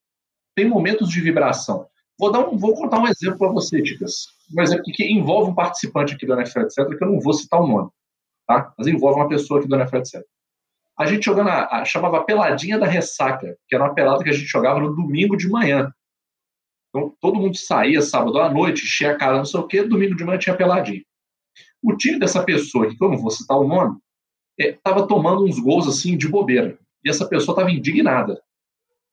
tem 0.55 0.69
momentos 0.69 1.09
de 1.09 1.21
vibração. 1.21 1.87
Vou, 2.19 2.31
dar 2.31 2.49
um, 2.49 2.57
vou 2.57 2.75
contar 2.75 3.01
um 3.01 3.09
exemplo 3.09 3.39
para 3.39 3.53
você, 3.53 3.83
Ticas. 3.83 4.38
Um 4.57 4.63
exemplo 4.63 4.85
que 4.85 5.05
envolve 5.05 5.51
um 5.51 5.55
participante 5.55 6.15
aqui 6.15 6.27
do 6.27 6.35
NFL, 6.35 6.61
etc., 6.61 6.97
que 6.97 7.05
eu 7.05 7.11
não 7.11 7.21
vou 7.21 7.33
citar 7.33 7.61
o 7.61 7.67
nome, 7.67 7.91
tá? 8.47 8.73
mas 8.77 8.87
envolve 8.87 9.21
uma 9.21 9.29
pessoa 9.29 9.61
aqui 9.61 9.69
do 9.69 9.77
NFL, 9.77 9.97
etc. 9.99 10.23
A 10.99 11.07
gente 11.07 11.25
jogando, 11.25 11.49
a, 11.49 11.81
a, 11.81 11.85
chamava 11.85 12.25
Peladinha 12.25 12.79
da 12.79 12.87
Ressaca, 12.87 13.57
que 13.69 13.75
era 13.75 13.85
uma 13.85 13.95
pelada 13.95 14.25
que 14.25 14.31
a 14.31 14.33
gente 14.33 14.47
jogava 14.47 14.81
no 14.81 14.95
domingo 14.95 15.37
de 15.37 15.49
manhã. 15.49 15.93
Então, 16.89 17.15
todo 17.21 17.39
mundo 17.39 17.57
saía 17.57 18.03
sábado 18.03 18.39
à 18.41 18.51
noite, 18.51 18.83
enchia 18.83 19.13
a 19.13 19.17
cara, 19.17 19.37
não 19.37 19.45
sei 19.45 19.61
o 19.61 19.67
quê, 19.67 19.83
domingo 19.83 20.17
de 20.17 20.25
manhã 20.25 20.39
tinha 20.39 20.57
peladinho. 20.57 21.05
O 21.83 21.97
time 21.97 22.19
dessa 22.19 22.43
pessoa, 22.43 22.89
que 22.89 22.97
eu 23.01 23.09
não 23.09 23.19
vou 23.19 23.31
citar 23.31 23.59
o 23.59 23.69
nome, 23.69 23.99
estava 24.59 25.01
é, 25.03 25.07
tomando 25.07 25.45
uns 25.45 25.59
gols 25.61 25.87
assim 25.87 26.17
de 26.17 26.27
bobeira. 26.27 26.77
E 27.05 27.11
essa 27.11 27.29
pessoa 27.29 27.55
estava 27.55 27.71
indignada. 27.71 28.35
O 28.35 28.39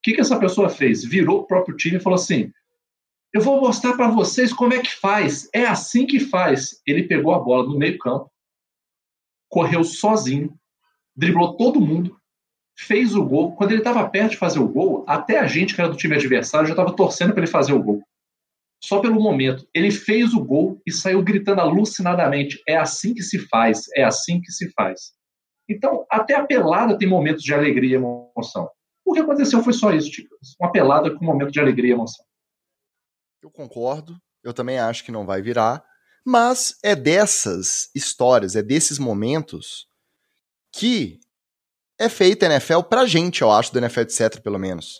que, 0.01 0.13
que 0.13 0.21
essa 0.21 0.39
pessoa 0.39 0.69
fez? 0.69 1.03
Virou 1.03 1.41
o 1.41 1.45
próprio 1.45 1.75
time 1.77 1.97
e 1.97 1.99
falou 1.99 2.15
assim: 2.15 2.51
Eu 3.35 3.41
vou 3.41 3.59
mostrar 3.59 3.97
para 3.97 4.07
vocês 4.07 4.53
como 4.53 4.73
é 4.73 4.81
que 4.81 4.95
faz. 4.95 5.49
É 5.53 5.65
assim 5.65 6.07
que 6.07 6.21
faz. 6.21 6.81
Ele 6.87 7.03
pegou 7.03 7.33
a 7.33 7.39
bola 7.39 7.65
no 7.65 7.77
meio-campo, 7.77 8.31
correu 9.49 9.83
sozinho, 9.83 10.57
driblou 11.13 11.57
todo 11.57 11.81
mundo, 11.81 12.17
fez 12.77 13.13
o 13.13 13.25
gol. 13.25 13.53
Quando 13.57 13.71
ele 13.71 13.81
estava 13.81 14.09
perto 14.09 14.31
de 14.31 14.37
fazer 14.37 14.59
o 14.59 14.69
gol, 14.69 15.03
até 15.05 15.37
a 15.37 15.47
gente 15.47 15.75
que 15.75 15.81
era 15.81 15.89
do 15.89 15.97
time 15.97 16.15
adversário 16.15 16.65
já 16.65 16.71
estava 16.71 16.95
torcendo 16.95 17.33
para 17.33 17.43
ele 17.43 17.51
fazer 17.51 17.73
o 17.73 17.83
gol. 17.83 18.01
Só 18.81 19.01
pelo 19.01 19.21
momento. 19.21 19.67
Ele 19.73 19.91
fez 19.91 20.33
o 20.33 20.41
gol 20.41 20.81
e 20.87 20.91
saiu 20.93 21.21
gritando 21.21 21.59
alucinadamente. 21.59 22.63
É 22.65 22.77
assim 22.77 23.13
que 23.13 23.21
se 23.21 23.37
faz, 23.49 23.81
é 23.97 24.05
assim 24.05 24.39
que 24.39 24.49
se 24.49 24.71
faz. 24.71 25.11
Então, 25.67 26.05
até 26.09 26.35
a 26.35 26.45
pelada 26.45 26.97
tem 26.97 27.09
momentos 27.09 27.43
de 27.43 27.53
alegria 27.53 27.91
e 27.91 27.95
emoção. 27.95 28.69
O 29.03 29.11
que 29.11 29.19
aconteceu 29.19 29.61
foi 29.61 29.73
só 29.73 29.91
isso, 29.91 30.09
tipo, 30.09 30.29
uma 30.57 30.71
pelada 30.71 31.13
com 31.13 31.21
um 31.21 31.27
momento 31.27 31.51
de 31.51 31.59
alegria 31.59 31.89
e 31.89 31.93
emoção. 31.95 32.25
Eu 33.45 33.51
concordo, 33.51 34.19
eu 34.43 34.51
também 34.51 34.79
acho 34.79 35.03
que 35.03 35.11
não 35.11 35.23
vai 35.23 35.39
virar, 35.39 35.83
mas 36.25 36.79
é 36.83 36.95
dessas 36.95 37.91
histórias, 37.93 38.55
é 38.55 38.63
desses 38.63 38.97
momentos 38.97 39.85
que 40.73 41.19
é 41.99 42.09
feita 42.09 42.47
a 42.47 42.49
NFL 42.49 42.81
pra 42.89 43.05
gente, 43.05 43.43
eu 43.43 43.51
acho, 43.51 43.71
do 43.71 43.77
NFL 43.77 43.99
etc, 43.99 44.41
pelo 44.41 44.57
menos. 44.57 44.99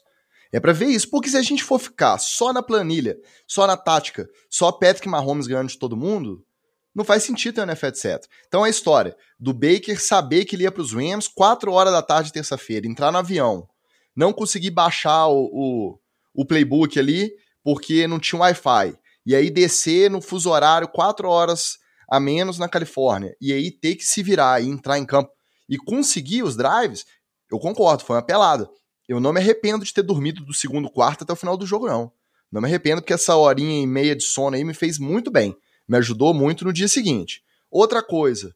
É 0.54 0.60
para 0.60 0.74
ver 0.74 0.90
isso, 0.90 1.10
porque 1.10 1.28
se 1.28 1.38
a 1.38 1.42
gente 1.42 1.64
for 1.64 1.80
ficar 1.80 2.20
só 2.20 2.54
na 2.54 2.62
planilha, 2.62 3.18
só 3.48 3.66
na 3.66 3.76
tática, 3.76 4.30
só 4.48 4.72
Patrick 4.72 5.10
Mahomes 5.10 5.48
ganhando 5.48 5.70
de 5.70 5.80
todo 5.80 5.98
mundo, 5.98 6.46
não 6.94 7.04
faz 7.04 7.24
sentido 7.24 7.56
ter 7.56 7.62
o 7.62 7.64
NFL 7.64 7.88
etc. 7.88 8.26
Então 8.46 8.64
a 8.64 8.70
história 8.70 9.18
do 9.40 9.54
Baker 9.54 10.00
saber 10.00 10.46
que 10.46 10.56
ele 10.56 10.66
ia 10.66 10.72
pros 10.72 10.94
Rams 10.94 11.28
4 11.28 11.72
horas 11.72 11.92
da 11.92 12.04
tarde 12.04 12.32
terça-feira, 12.32 12.86
entrar 12.86 13.12
no 13.12 13.18
avião, 13.18 13.68
não 14.16 14.32
conseguir 14.32 14.70
baixar 14.70 15.30
o, 15.30 15.50
o, 15.52 16.00
o 16.36 16.46
playbook 16.46 17.00
ali 17.00 17.32
porque 17.66 18.06
não 18.06 18.20
tinha 18.20 18.40
Wi-Fi, 18.42 18.96
e 19.26 19.36
aí 19.36 19.50
descer 19.50 20.12
no 20.12 20.22
fuso 20.22 20.52
horário 20.52 20.88
4 20.88 21.28
horas 21.28 21.80
a 22.08 22.20
menos 22.20 22.60
na 22.60 22.70
Califórnia, 22.70 23.36
e 23.42 23.52
aí 23.52 23.72
ter 23.72 23.96
que 23.96 24.06
se 24.06 24.22
virar 24.22 24.62
e 24.62 24.70
entrar 24.70 25.00
em 25.00 25.06
campo 25.06 25.32
e 25.68 25.76
conseguir 25.76 26.44
os 26.44 26.56
drives, 26.56 27.08
eu 27.52 27.58
concordo, 27.58 28.04
foi 28.04 28.18
uma 28.18 28.22
pelada. 28.22 28.70
Eu 29.10 29.20
não 29.20 29.34
me 29.34 29.40
arrependo 29.40 29.84
de 29.84 29.92
ter 29.92 30.04
dormido 30.04 30.46
do 30.46 30.54
segundo 30.54 30.92
quarto 30.92 31.24
até 31.24 31.34
o 31.34 31.36
final 31.36 31.58
do 31.58 31.66
jogo, 31.66 31.88
não. 31.88 32.12
Não 32.52 32.62
me 32.62 32.68
arrependo 32.68 33.02
porque 33.02 33.14
essa 33.14 33.36
horinha 33.36 33.82
e 33.82 33.88
meia 33.88 34.16
de 34.16 34.24
sono 34.24 34.56
aí 34.56 34.64
me 34.64 34.74
fez 34.76 35.00
muito 35.00 35.32
bem. 35.32 35.58
Me 35.88 35.98
ajudou 35.98 36.36
muito 36.36 36.64
no 36.64 36.72
dia 36.72 36.88
seguinte. 36.88 37.44
Outra 37.72 38.04
coisa, 38.04 38.56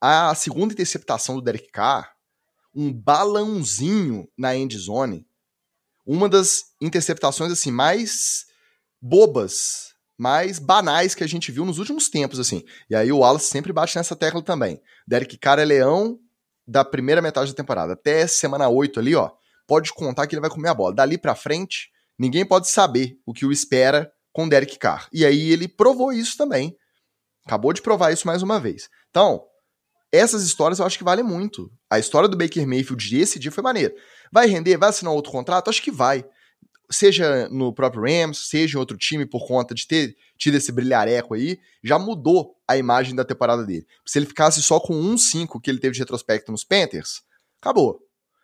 a 0.00 0.34
segunda 0.34 0.74
interceptação 0.74 1.36
do 1.36 1.42
Derek 1.42 1.70
Carr, 1.70 2.12
um 2.74 2.92
balãozinho 2.92 4.28
na 4.36 4.56
end 4.56 4.76
zone, 4.76 5.24
uma 6.06 6.28
das 6.28 6.64
interceptações 6.80 7.52
assim 7.52 7.70
mais 7.70 8.46
bobas, 9.00 9.94
mais 10.18 10.58
banais 10.58 11.14
que 11.14 11.24
a 11.24 11.26
gente 11.26 11.50
viu 11.50 11.64
nos 11.64 11.78
últimos 11.78 12.08
tempos 12.08 12.38
assim. 12.38 12.64
E 12.88 12.94
aí 12.94 13.10
o 13.10 13.18
Wallace 13.18 13.46
sempre 13.46 13.72
bate 13.72 13.96
nessa 13.96 14.16
tecla 14.16 14.42
também. 14.42 14.80
Derek 15.06 15.38
Carr 15.38 15.58
é 15.58 15.64
leão 15.64 16.18
da 16.66 16.84
primeira 16.84 17.22
metade 17.22 17.50
da 17.50 17.56
temporada 17.56 17.94
até 17.94 18.26
semana 18.26 18.68
8 18.68 19.00
ali, 19.00 19.14
ó, 19.14 19.30
pode 19.66 19.92
contar 19.92 20.26
que 20.26 20.34
ele 20.34 20.40
vai 20.40 20.50
comer 20.50 20.68
a 20.68 20.74
bola. 20.74 20.94
Dali 20.94 21.18
para 21.18 21.34
frente, 21.34 21.90
ninguém 22.18 22.44
pode 22.44 22.68
saber 22.68 23.18
o 23.26 23.32
que 23.32 23.46
o 23.46 23.52
espera 23.52 24.12
com 24.32 24.48
Derek 24.48 24.78
Carr. 24.78 25.08
E 25.12 25.24
aí 25.24 25.50
ele 25.50 25.66
provou 25.66 26.12
isso 26.12 26.36
também. 26.36 26.76
Acabou 27.46 27.72
de 27.72 27.82
provar 27.82 28.12
isso 28.12 28.26
mais 28.26 28.42
uma 28.42 28.60
vez. 28.60 28.88
Então, 29.10 29.44
essas 30.12 30.42
histórias 30.42 30.78
eu 30.78 30.86
acho 30.86 30.98
que 30.98 31.04
valem 31.04 31.24
muito. 31.24 31.70
A 31.90 31.98
história 31.98 32.28
do 32.28 32.36
Baker 32.36 32.66
Mayfield 32.66 33.18
esse 33.18 33.38
dia 33.38 33.50
foi 33.50 33.64
maneira. 33.64 33.92
Vai 34.30 34.46
render? 34.46 34.76
Vai 34.76 34.90
assinar 34.90 35.12
outro 35.12 35.32
contrato? 35.32 35.68
Acho 35.68 35.82
que 35.82 35.90
vai. 35.90 36.24
Seja 36.88 37.48
no 37.48 37.72
próprio 37.72 38.02
Rams, 38.02 38.48
seja 38.48 38.76
em 38.76 38.80
outro 38.80 38.96
time, 38.96 39.26
por 39.26 39.46
conta 39.46 39.74
de 39.74 39.86
ter 39.86 40.16
tido 40.38 40.56
esse 40.56 40.72
brilhareco 40.72 41.34
aí, 41.34 41.58
já 41.82 41.98
mudou 41.98 42.56
a 42.66 42.76
imagem 42.76 43.14
da 43.14 43.24
temporada 43.24 43.64
dele. 43.64 43.86
Se 44.06 44.18
ele 44.18 44.26
ficasse 44.26 44.62
só 44.62 44.78
com 44.78 44.94
1-5 44.94 45.60
que 45.60 45.70
ele 45.70 45.78
teve 45.78 45.94
de 45.94 46.00
retrospecto 46.00 46.50
nos 46.50 46.64
Panthers, 46.64 47.22
acabou. 47.60 48.00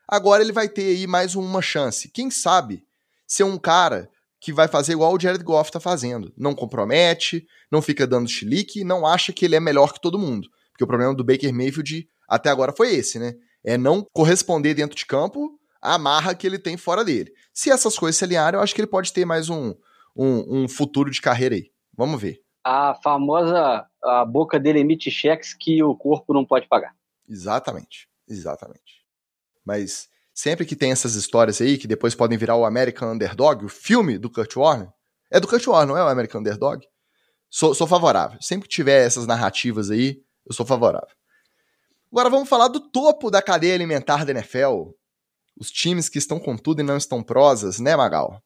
Agora 0.09 0.43
ele 0.43 0.53
vai 0.53 0.69
ter 0.69 0.97
aí 0.97 1.07
mais 1.07 1.35
uma 1.35 1.63
chance. 1.63 2.09
Quem 2.09 2.31
sabe 2.31 2.85
ser 3.27 3.45
um 3.45 3.59
cara 3.59 4.09
que 4.41 4.53
vai 4.53 4.69
fazer 4.69 4.93
igual 4.93 5.13
o 5.13 5.21
Jared 5.21 5.43
Goff 5.43 5.73
tá 5.73 5.81
fazendo. 5.81 6.33
Não 6.37 6.55
compromete, 6.55 7.47
não 7.71 7.83
fica 7.83 8.07
dando 8.07 8.29
chilique, 8.29 8.85
não 8.85 9.07
acha 9.07 9.33
que 9.33 9.45
ele 9.45 9.57
é 9.57 9.61
melhor 9.61 9.93
que 9.93 10.01
todo 10.01 10.19
mundo. 10.19 10.49
Porque 10.71 10.85
o 10.85 10.87
problema 10.87 11.15
do 11.15 11.25
Baker 11.25 11.53
Mayfield 11.53 12.09
até 12.29 12.51
agora 12.51 12.73
foi 12.73 12.95
esse, 12.95 13.19
né? 13.19 13.35
É 13.65 13.77
não 13.77 14.07
corresponder 14.13 14.75
dentro 14.75 14.97
de 14.97 15.07
campo 15.07 15.59
à 15.81 15.99
marra 15.99 16.35
que 16.35 16.47
ele 16.47 16.59
tem 16.59 16.77
fora 16.77 17.05
dele. 17.05 17.33
Se 17.53 17.71
essas 17.71 17.99
coisas 17.99 18.17
se 18.17 18.25
alinharem, 18.25 18.59
eu 18.59 18.63
acho 18.63 18.75
que 18.75 18.81
ele 18.81 18.89
pode 18.89 19.13
ter 19.13 19.25
mais 19.25 19.49
um, 19.49 19.75
um, 20.17 20.63
um 20.63 20.69
futuro 20.69 21.11
de 21.11 21.21
carreira 21.21 21.55
aí. 21.55 21.71
Vamos 21.97 22.21
ver. 22.21 22.41
A 22.65 22.95
famosa 23.03 23.87
a 24.03 24.25
boca 24.25 24.59
dele 24.59 24.81
emite 24.81 25.11
cheques 25.11 25.55
que 25.55 25.83
o 25.83 25.95
corpo 25.95 26.33
não 26.33 26.45
pode 26.45 26.69
pagar. 26.69 26.95
Exatamente, 27.29 28.09
exatamente. 28.29 29.05
Mas 29.65 30.09
sempre 30.33 30.65
que 30.65 30.77
tem 30.77 30.93
essas 30.93 31.15
histórias 31.15 31.61
aí, 31.61 31.77
que 31.77 31.89
depois 31.89 32.15
podem 32.15 32.39
virar 32.39 32.57
o 32.57 32.65
American 32.65 33.13
Underdog, 33.13 33.65
o 33.65 33.69
filme 33.69 34.19
do 34.19 34.31
Kurt 34.31 34.55
Warner. 34.57 34.89
É 35.31 35.41
do 35.41 35.49
Kurt 35.49 35.67
Warner, 35.67 35.89
não 35.89 35.97
é 35.97 36.05
o 36.05 36.09
American 36.09 36.41
Underdog? 36.41 36.87
Sou, 37.51 37.75
sou 37.75 37.87
favorável. 37.87 38.41
Sempre 38.41 38.69
que 38.69 38.75
tiver 38.75 39.05
essas 39.05 39.27
narrativas 39.27 39.91
aí, 39.91 40.21
eu 40.45 40.55
sou 40.55 40.65
favorável. 40.65 41.09
Agora 42.17 42.31
vamos 42.31 42.49
falar 42.49 42.69
do 42.69 42.81
topo 42.81 43.31
da 43.31 43.43
cadeia 43.43 43.75
alimentar 43.75 44.25
da 44.25 44.31
NFL. 44.31 44.89
Os 45.55 45.71
times 45.71 46.09
que 46.09 46.17
estão 46.17 46.41
com 46.41 46.57
tudo 46.57 46.81
e 46.81 46.83
não 46.83 46.97
estão 46.97 47.23
prosas, 47.23 47.79
né, 47.79 47.95
Magal? 47.95 48.41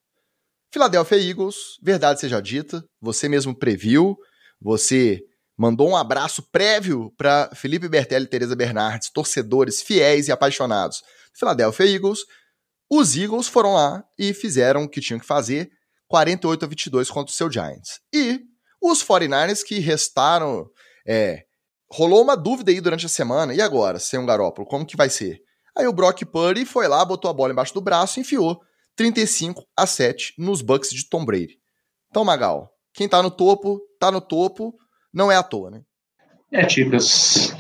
Philadelphia 0.73 1.17
Eagles, 1.17 1.55
verdade 1.81 2.19
seja 2.19 2.43
dita, 2.43 2.85
você 3.01 3.29
mesmo 3.29 3.57
previu, 3.57 4.17
você 4.61 5.21
mandou 5.57 5.89
um 5.89 5.97
abraço 5.97 6.43
prévio 6.51 7.15
para 7.17 7.49
Felipe 7.55 7.89
Bertelli 7.89 8.25
e 8.25 8.29
Teresa 8.29 8.57
Bernardes, 8.57 9.09
torcedores 9.09 9.81
fiéis 9.81 10.27
e 10.27 10.33
apaixonados 10.33 11.01
Philadelphia 11.33 11.87
Eagles. 11.87 12.25
Os 12.91 13.17
Eagles 13.17 13.47
foram 13.47 13.75
lá 13.75 14.03
e 14.19 14.35
fizeram 14.35 14.83
o 14.83 14.89
que 14.89 15.01
tinham 15.01 15.21
que 15.21 15.27
fazer, 15.27 15.71
48 16.09 16.65
a 16.65 16.69
22 16.69 17.09
contra 17.09 17.33
o 17.33 17.37
seu 17.37 17.49
Giants. 17.49 18.01
E 18.13 18.41
os 18.83 19.01
49ers 19.05 19.63
que 19.63 19.79
restaram, 19.79 20.69
é, 21.07 21.45
rolou 21.91 22.23
uma 22.23 22.37
dúvida 22.37 22.71
aí 22.71 22.81
durante 22.81 23.07
a 23.07 23.09
semana, 23.09 23.55
e 23.55 23.61
agora, 23.61 23.99
sem 23.99 24.19
um 24.19 24.27
Garópolo, 24.27 24.67
como 24.67 24.87
que 24.87 24.97
vai 24.97 25.11
ser? 25.11 25.41
Aí 25.77 25.87
o 25.87 25.93
Brock 25.93 26.25
Purdy 26.25 26.65
foi 26.65 26.89
lá, 26.89 27.05
botou 27.05 27.31
a 27.31 27.35
bola 27.35 27.53
embaixo 27.53 27.75
do 27.75 27.81
braço 27.81 28.19
e 28.19 28.23
enfiou 28.23 28.61
35 28.97 29.65
a 29.77 29.87
7 29.87 30.35
nos 30.39 30.63
Bucks 30.63 30.91
de 30.91 31.09
Tom 31.09 31.25
Brady. 31.25 31.59
Então, 32.09 32.25
Magal, 32.25 32.71
quem 32.93 33.09
tá 33.09 33.23
no 33.23 33.31
topo, 33.31 33.81
tá 33.99 34.11
no 34.11 34.21
topo, 34.21 34.75
não 35.13 35.31
é 35.31 35.37
à 35.37 35.43
toa, 35.43 35.71
né? 35.71 35.83
É, 36.53 36.65
Ticas. 36.65 37.55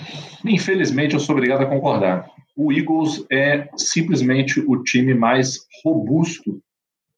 Infelizmente 0.44 1.14
eu 1.14 1.20
sou 1.20 1.34
obrigado 1.34 1.62
a 1.62 1.66
concordar 1.66 2.28
o 2.62 2.70
Eagles 2.70 3.24
é 3.32 3.70
simplesmente 3.74 4.60
o 4.60 4.82
time 4.82 5.14
mais 5.14 5.66
robusto, 5.82 6.62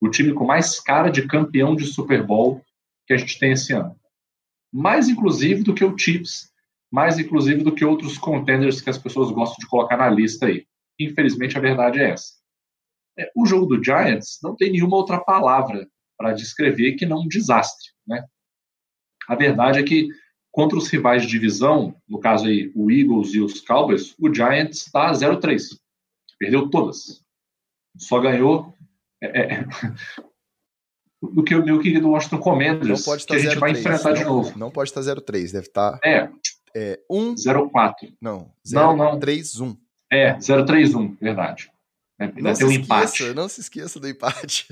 o 0.00 0.08
time 0.08 0.32
com 0.32 0.44
mais 0.44 0.78
cara 0.78 1.10
de 1.10 1.26
campeão 1.26 1.74
de 1.74 1.84
Super 1.84 2.24
Bowl 2.24 2.62
que 3.08 3.12
a 3.12 3.16
gente 3.16 3.40
tem 3.40 3.50
esse 3.50 3.72
ano. 3.72 3.96
Mais 4.72 5.08
inclusive 5.08 5.64
do 5.64 5.74
que 5.74 5.84
o 5.84 5.98
Chiefs, 5.98 6.51
mais 6.92 7.18
inclusive 7.18 7.64
do 7.64 7.74
que 7.74 7.84
outros 7.84 8.18
contenders 8.18 8.80
que 8.80 8.90
as 8.90 8.98
pessoas 8.98 9.30
gostam 9.30 9.56
de 9.58 9.66
colocar 9.66 9.96
na 9.96 10.10
lista 10.10 10.46
aí. 10.46 10.66
Infelizmente 11.00 11.56
a 11.56 11.60
verdade 11.60 12.00
é 12.00 12.10
essa. 12.10 12.34
É, 13.18 13.30
o 13.34 13.46
jogo 13.46 13.66
do 13.66 13.82
Giants 13.82 14.38
não 14.42 14.54
tem 14.54 14.72
nenhuma 14.72 14.96
outra 14.96 15.18
palavra 15.18 15.88
para 16.18 16.32
descrever 16.32 16.92
que 16.92 17.06
não 17.06 17.22
um 17.22 17.28
desastre, 17.28 17.90
né? 18.06 18.24
A 19.28 19.34
verdade 19.34 19.78
é 19.78 19.82
que 19.82 20.08
Contra 20.52 20.76
os 20.76 20.86
rivais 20.88 21.22
de 21.22 21.28
divisão, 21.28 21.96
no 22.06 22.20
caso 22.20 22.46
aí 22.46 22.70
o 22.74 22.90
Eagles 22.90 23.32
e 23.32 23.40
os 23.40 23.62
Cowboys, 23.62 24.14
o 24.18 24.32
Giants 24.32 24.86
está 24.86 25.10
0-3. 25.10 25.78
Perdeu 26.38 26.68
todas. 26.68 27.22
Só 27.96 28.20
ganhou 28.20 28.74
é, 29.22 29.40
é, 29.40 29.64
do 31.22 31.42
que 31.42 31.54
o 31.54 31.64
meu 31.64 31.80
querido 31.80 32.10
Washington 32.10 32.38
Commanders, 32.38 33.04
que 33.24 33.34
a 33.34 33.38
gente 33.38 33.58
vai 33.58 33.70
enfrentar 33.70 34.12
de 34.12 34.24
novo. 34.24 34.58
Não 34.58 34.70
pode 34.70 34.90
estar 34.90 35.00
0-3, 35.00 35.52
deve 35.52 35.68
estar. 35.68 35.98
É. 36.04 36.28
É 36.74 37.00
1. 37.10 37.34
0-4. 37.34 38.14
Não, 38.20 38.50
0, 38.66 38.96
não, 38.96 39.12
não. 39.12 39.20
3-1. 39.20 39.76
É, 40.10 40.34
0-3-1. 40.34 41.16
Verdade. 41.20 41.70
É, 42.18 42.26
não 42.26 42.34
tem 42.34 42.44
um 42.44 42.50
esqueça, 42.50 42.74
empate. 42.74 43.34
Não 43.34 43.48
se 43.48 43.60
esqueça 43.60 44.00
do 44.00 44.08
empate. 44.08 44.66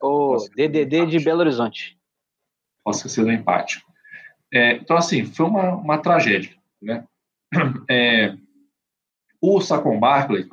O 0.00 0.36
DDD 0.56 1.06
de 1.06 1.18
Belo 1.20 1.40
Horizonte. 1.40 1.98
Posso 2.84 3.00
esquecer 3.00 3.24
do 3.24 3.32
empate. 3.32 3.84
É, 4.52 4.72
então, 4.72 4.96
assim, 4.96 5.24
foi 5.24 5.46
uma, 5.46 5.74
uma 5.76 5.98
tragédia. 5.98 6.54
Né? 6.80 7.04
É, 7.88 8.34
o 9.40 9.60
Saquon 9.60 9.98
Barkley 9.98 10.48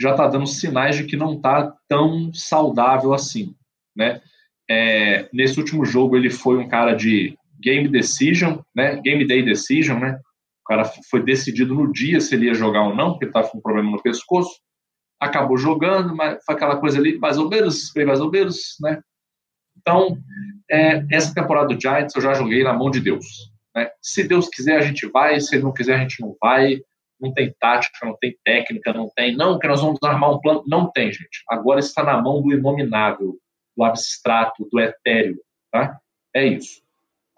já 0.00 0.10
está 0.12 0.26
dando 0.26 0.46
sinais 0.46 0.96
de 0.96 1.04
que 1.04 1.16
não 1.16 1.34
está 1.34 1.74
tão 1.86 2.32
saudável 2.32 3.12
assim. 3.12 3.54
Né? 3.96 4.20
É, 4.68 5.28
nesse 5.32 5.58
último 5.58 5.84
jogo, 5.84 6.16
ele 6.16 6.30
foi 6.30 6.56
um 6.58 6.68
cara 6.68 6.94
de 6.94 7.37
game 7.60 7.88
decision, 7.88 8.58
né? 8.74 9.00
game 9.00 9.26
day 9.26 9.42
decision. 9.42 9.98
Né? 9.98 10.18
O 10.62 10.64
cara 10.66 10.84
foi 11.10 11.22
decidido 11.22 11.74
no 11.74 11.92
dia 11.92 12.20
se 12.20 12.34
ele 12.34 12.46
ia 12.46 12.54
jogar 12.54 12.82
ou 12.82 12.94
não, 12.94 13.12
porque 13.12 13.26
estava 13.26 13.48
com 13.48 13.58
um 13.58 13.62
problema 13.62 13.90
no 13.90 14.02
pescoço. 14.02 14.50
Acabou 15.20 15.56
jogando, 15.56 16.14
mas 16.14 16.38
foi 16.44 16.54
aquela 16.54 16.78
coisa 16.78 16.98
ali, 16.98 17.18
mais 17.18 17.38
ou 17.38 17.48
menos, 17.48 17.92
mais 18.06 18.20
ou 18.20 18.30
menos, 18.30 18.76
né? 18.80 19.00
Então, 19.76 20.18
é, 20.70 21.04
essa 21.10 21.34
temporada 21.34 21.74
do 21.74 21.80
Giants 21.80 22.14
eu 22.14 22.22
já 22.22 22.34
joguei 22.34 22.62
na 22.62 22.72
mão 22.72 22.90
de 22.90 23.00
Deus. 23.00 23.26
Né? 23.74 23.90
Se 24.02 24.26
Deus 24.26 24.48
quiser, 24.48 24.76
a 24.76 24.82
gente 24.82 25.06
vai, 25.06 25.40
se 25.40 25.54
Ele 25.54 25.64
não 25.64 25.72
quiser, 25.72 25.96
a 25.96 26.00
gente 26.00 26.20
não 26.20 26.36
vai. 26.40 26.80
não 27.20 27.32
tem 27.32 27.52
tática, 27.58 28.06
não 28.06 28.16
tem 28.20 28.36
técnica, 28.44 28.92
não 28.92 29.10
tem, 29.14 29.36
não, 29.36 29.58
que 29.58 29.66
nós 29.66 29.80
vamos 29.80 29.98
armar 30.02 30.32
um 30.32 30.40
plano. 30.40 30.62
Não 30.66 30.90
tem, 30.90 31.12
gente. 31.12 31.42
Agora 31.48 31.80
está 31.80 32.04
na 32.04 32.20
mão 32.20 32.42
do 32.42 32.52
inominável, 32.52 33.36
do 33.76 33.84
abstrato, 33.84 34.68
do 34.70 34.80
etéreo, 34.80 35.40
tá? 35.72 35.98
É 36.34 36.46
isso. 36.46 36.80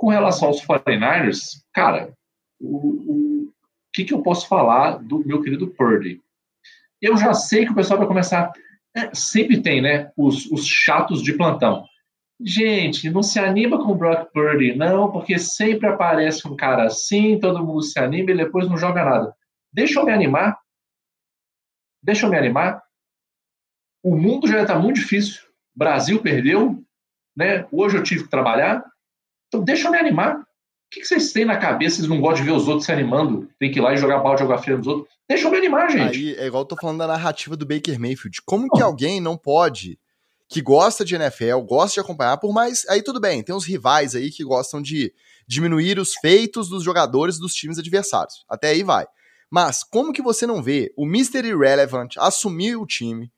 Com 0.00 0.08
relação 0.08 0.48
aos 0.48 0.64
49ers, 0.64 1.62
cara, 1.74 2.14
o, 2.58 3.44
o 3.44 3.52
que, 3.92 4.02
que 4.02 4.14
eu 4.14 4.22
posso 4.22 4.48
falar 4.48 4.92
do 4.96 5.18
meu 5.26 5.42
querido 5.42 5.68
Purdy? 5.68 6.22
Eu 7.02 7.18
já 7.18 7.34
sei 7.34 7.66
que 7.66 7.72
o 7.72 7.74
pessoal 7.74 7.98
vai 7.98 8.08
começar. 8.08 8.50
É, 8.96 9.14
sempre 9.14 9.60
tem, 9.60 9.82
né? 9.82 10.10
Os, 10.16 10.50
os 10.50 10.66
chatos 10.66 11.22
de 11.22 11.34
plantão. 11.34 11.84
Gente, 12.40 13.10
não 13.10 13.22
se 13.22 13.38
anima 13.38 13.76
com 13.76 13.92
o 13.92 13.94
Brock 13.94 14.32
Purdy, 14.32 14.74
não, 14.74 15.12
porque 15.12 15.38
sempre 15.38 15.86
aparece 15.86 16.48
um 16.48 16.56
cara 16.56 16.84
assim, 16.84 17.38
todo 17.38 17.62
mundo 17.62 17.82
se 17.82 17.98
anima 17.98 18.30
e 18.30 18.36
depois 18.38 18.66
não 18.66 18.78
joga 18.78 19.04
nada. 19.04 19.36
Deixa 19.70 20.00
eu 20.00 20.06
me 20.06 20.12
animar. 20.12 20.58
Deixa 22.02 22.24
eu 22.24 22.30
me 22.30 22.38
animar. 22.38 22.82
O 24.02 24.16
mundo 24.16 24.48
já 24.48 24.62
está 24.62 24.78
muito 24.78 24.96
difícil. 24.96 25.42
Brasil 25.76 26.22
perdeu, 26.22 26.82
né? 27.36 27.68
Hoje 27.70 27.98
eu 27.98 28.02
tive 28.02 28.24
que 28.24 28.30
trabalhar. 28.30 28.89
Então 29.50 29.64
deixa 29.64 29.88
eu 29.88 29.92
me 29.92 29.98
animar. 29.98 30.36
O 30.36 30.44
que 30.90 31.04
vocês 31.04 31.32
têm 31.32 31.44
na 31.44 31.56
cabeça? 31.56 31.96
Vocês 31.96 32.08
não 32.08 32.20
gostam 32.20 32.44
de 32.44 32.50
ver 32.50 32.56
os 32.56 32.66
outros 32.68 32.86
se 32.86 32.92
animando? 32.92 33.48
Tem 33.58 33.70
que 33.70 33.78
ir 33.78 33.82
lá 33.82 33.92
e 33.92 33.96
jogar 33.96 34.20
balde, 34.20 34.42
jogar 34.42 34.58
frio 34.58 34.78
nos 34.78 34.86
outros? 34.86 35.08
Deixa 35.28 35.46
eu 35.46 35.50
me 35.50 35.58
animar, 35.58 35.90
gente. 35.90 36.18
Aí 36.18 36.34
é 36.36 36.46
igual 36.46 36.62
eu 36.62 36.66
tô 36.66 36.76
falando 36.76 36.98
da 36.98 37.06
narrativa 37.06 37.56
do 37.56 37.66
Baker 37.66 37.98
Mayfield. 37.98 38.40
Como 38.44 38.68
que 38.68 38.82
alguém 38.82 39.20
não 39.20 39.36
pode, 39.36 39.98
que 40.48 40.60
gosta 40.60 41.04
de 41.04 41.14
NFL, 41.14 41.60
gosta 41.60 41.94
de 41.94 42.00
acompanhar, 42.00 42.38
por 42.38 42.52
mais. 42.52 42.84
Aí 42.88 43.02
tudo 43.02 43.20
bem, 43.20 43.42
tem 43.42 43.54
uns 43.54 43.64
rivais 43.64 44.16
aí 44.16 44.30
que 44.30 44.44
gostam 44.44 44.80
de 44.80 45.12
diminuir 45.46 45.98
os 45.98 46.14
feitos 46.14 46.68
dos 46.68 46.82
jogadores 46.82 47.38
dos 47.38 47.54
times 47.54 47.78
adversários. 47.78 48.44
Até 48.48 48.68
aí 48.68 48.82
vai. 48.82 49.06
Mas 49.50 49.82
como 49.82 50.12
que 50.12 50.22
você 50.22 50.46
não 50.46 50.62
vê 50.62 50.92
o 50.96 51.04
Mr. 51.04 51.46
Irrelevant 51.46 52.16
assumir 52.18 52.76
o 52.76 52.86
time, 52.86 53.32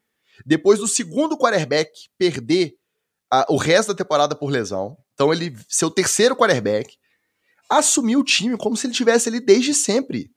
depois 0.44 0.78
do 0.78 0.86
segundo 0.86 1.38
quarterback 1.38 1.90
perder 2.18 2.74
a, 3.30 3.46
o 3.48 3.56
resto 3.56 3.88
da 3.88 3.98
temporada 4.04 4.34
por 4.34 4.50
lesão, 4.50 4.96
então 5.14 5.32
ele, 5.32 5.56
seu 5.68 5.90
terceiro 5.90 6.36
quarterback, 6.36 6.94
assumir 7.68 8.16
o 8.16 8.24
time 8.24 8.56
como 8.56 8.76
se 8.76 8.86
ele 8.86 8.94
tivesse 8.94 9.28
ali 9.28 9.40
desde 9.40 9.74
sempre. 9.74 10.30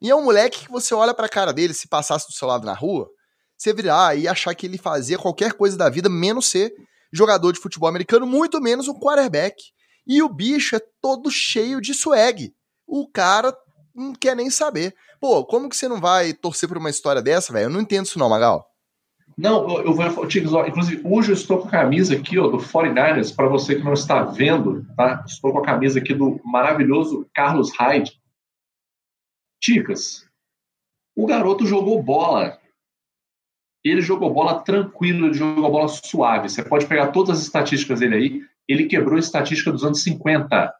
E 0.00 0.10
é 0.10 0.14
um 0.14 0.24
moleque 0.24 0.64
que 0.64 0.70
você 0.70 0.94
olha 0.94 1.12
pra 1.12 1.28
cara 1.28 1.52
dele, 1.52 1.74
se 1.74 1.88
passasse 1.88 2.26
do 2.26 2.32
seu 2.32 2.46
lado 2.46 2.64
na 2.64 2.72
rua, 2.72 3.08
você 3.56 3.72
virar 3.72 4.16
e 4.16 4.28
achar 4.28 4.54
que 4.54 4.66
ele 4.66 4.78
fazia 4.78 5.18
qualquer 5.18 5.52
coisa 5.52 5.76
da 5.76 5.88
vida, 5.90 6.08
menos 6.08 6.46
ser 6.46 6.72
jogador 7.12 7.52
de 7.52 7.60
futebol 7.60 7.88
americano, 7.88 8.26
muito 8.26 8.60
menos 8.60 8.86
um 8.86 8.94
quarterback. 8.94 9.56
E 10.06 10.22
o 10.22 10.28
bicho 10.28 10.76
é 10.76 10.80
todo 11.02 11.30
cheio 11.30 11.80
de 11.80 11.92
swag. 11.92 12.52
O 12.86 13.10
cara 13.10 13.54
não 13.94 14.14
quer 14.14 14.36
nem 14.36 14.48
saber. 14.48 14.94
Pô, 15.20 15.44
como 15.44 15.68
que 15.68 15.76
você 15.76 15.88
não 15.88 16.00
vai 16.00 16.32
torcer 16.32 16.68
por 16.68 16.78
uma 16.78 16.90
história 16.90 17.20
dessa, 17.20 17.52
velho? 17.52 17.64
Eu 17.64 17.70
não 17.70 17.80
entendo 17.80 18.06
isso 18.06 18.18
não, 18.18 18.28
Magal. 18.28 18.64
Não, 19.38 19.80
eu 19.82 19.94
vou, 19.94 20.26
Tigres, 20.26 20.52
inclusive, 20.66 21.00
hoje 21.04 21.30
eu 21.30 21.34
estou 21.34 21.60
com 21.60 21.68
a 21.68 21.70
camisa 21.70 22.16
aqui, 22.16 22.36
ó, 22.40 22.48
do 22.48 22.58
49ers, 22.58 23.32
para 23.32 23.46
você 23.46 23.76
que 23.76 23.84
não 23.84 23.92
está 23.92 24.24
vendo, 24.24 24.84
tá? 24.96 25.24
Estou 25.24 25.52
com 25.52 25.60
a 25.60 25.64
camisa 25.64 26.00
aqui 26.00 26.12
do 26.12 26.40
maravilhoso 26.44 27.24
Carlos 27.32 27.70
Hyde. 27.78 28.20
Ticas, 29.62 30.28
o 31.16 31.24
garoto 31.24 31.64
jogou 31.64 32.02
bola. 32.02 32.60
Ele 33.84 34.00
jogou 34.00 34.34
bola 34.34 34.60
tranquilo, 34.60 35.26
ele 35.26 35.34
jogou 35.34 35.70
bola 35.70 35.86
suave. 35.86 36.48
Você 36.48 36.64
pode 36.64 36.86
pegar 36.86 37.12
todas 37.12 37.38
as 37.38 37.44
estatísticas 37.44 38.00
dele 38.00 38.14
aí. 38.16 38.48
Ele 38.66 38.86
quebrou 38.86 39.14
a 39.14 39.20
estatística 39.20 39.70
dos 39.70 39.84
anos 39.84 40.02
50. 40.02 40.74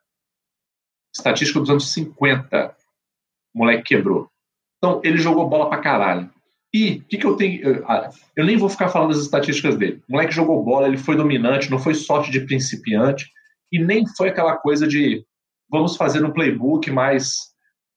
Estatística 1.14 1.60
dos 1.60 1.70
anos 1.70 1.92
50 1.92 2.76
o 3.54 3.58
moleque 3.58 3.84
quebrou. 3.84 4.28
Então, 4.78 5.00
ele 5.04 5.18
jogou 5.18 5.48
bola 5.48 5.68
pra 5.68 5.80
caralho. 5.80 6.32
E 6.72 6.98
o 6.98 7.04
que, 7.04 7.16
que 7.16 7.26
eu 7.26 7.36
tenho. 7.36 7.82
Eu 8.36 8.44
nem 8.44 8.56
vou 8.56 8.68
ficar 8.68 8.88
falando 8.88 9.10
das 9.10 9.22
estatísticas 9.22 9.76
dele. 9.76 10.02
O 10.08 10.12
moleque 10.12 10.34
jogou 10.34 10.62
bola, 10.62 10.86
ele 10.86 10.98
foi 10.98 11.16
dominante, 11.16 11.70
não 11.70 11.78
foi 11.78 11.94
sorte 11.94 12.30
de 12.30 12.40
principiante, 12.40 13.30
e 13.72 13.78
nem 13.78 14.06
foi 14.16 14.28
aquela 14.28 14.56
coisa 14.56 14.86
de 14.86 15.24
vamos 15.70 15.96
fazer 15.96 16.24
um 16.24 16.32
playbook 16.32 16.90
mais 16.90 17.36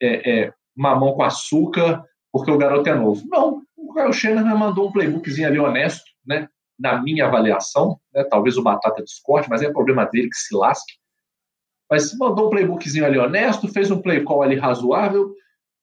é, 0.01 0.31
é, 0.31 0.53
mamão 0.75 1.13
com 1.13 1.23
açúcar, 1.23 2.03
porque 2.31 2.51
o 2.51 2.57
garoto 2.57 2.89
é 2.89 2.95
novo. 2.95 3.23
Não, 3.27 3.61
o 3.77 3.93
Kyle 3.93 4.13
Shanahan 4.13 4.55
mandou 4.55 4.87
um 4.87 4.91
playbookzinho 4.91 5.47
ali 5.47 5.59
honesto, 5.59 6.05
né? 6.25 6.47
Na 6.79 7.01
minha 7.01 7.27
avaliação, 7.27 7.99
né? 8.13 8.23
talvez 8.23 8.57
o 8.57 8.63
Batata 8.63 9.03
discorde, 9.03 9.49
mas 9.49 9.61
é 9.61 9.71
problema 9.71 10.05
dele 10.05 10.29
que 10.29 10.37
se 10.37 10.55
lasque. 10.55 10.93
Mas 11.89 12.17
mandou 12.17 12.47
um 12.47 12.49
playbookzinho 12.49 13.05
ali 13.05 13.19
honesto, 13.19 13.67
fez 13.67 13.91
um 13.91 14.01
play 14.01 14.23
call 14.23 14.41
ali 14.41 14.55
razoável, 14.55 15.35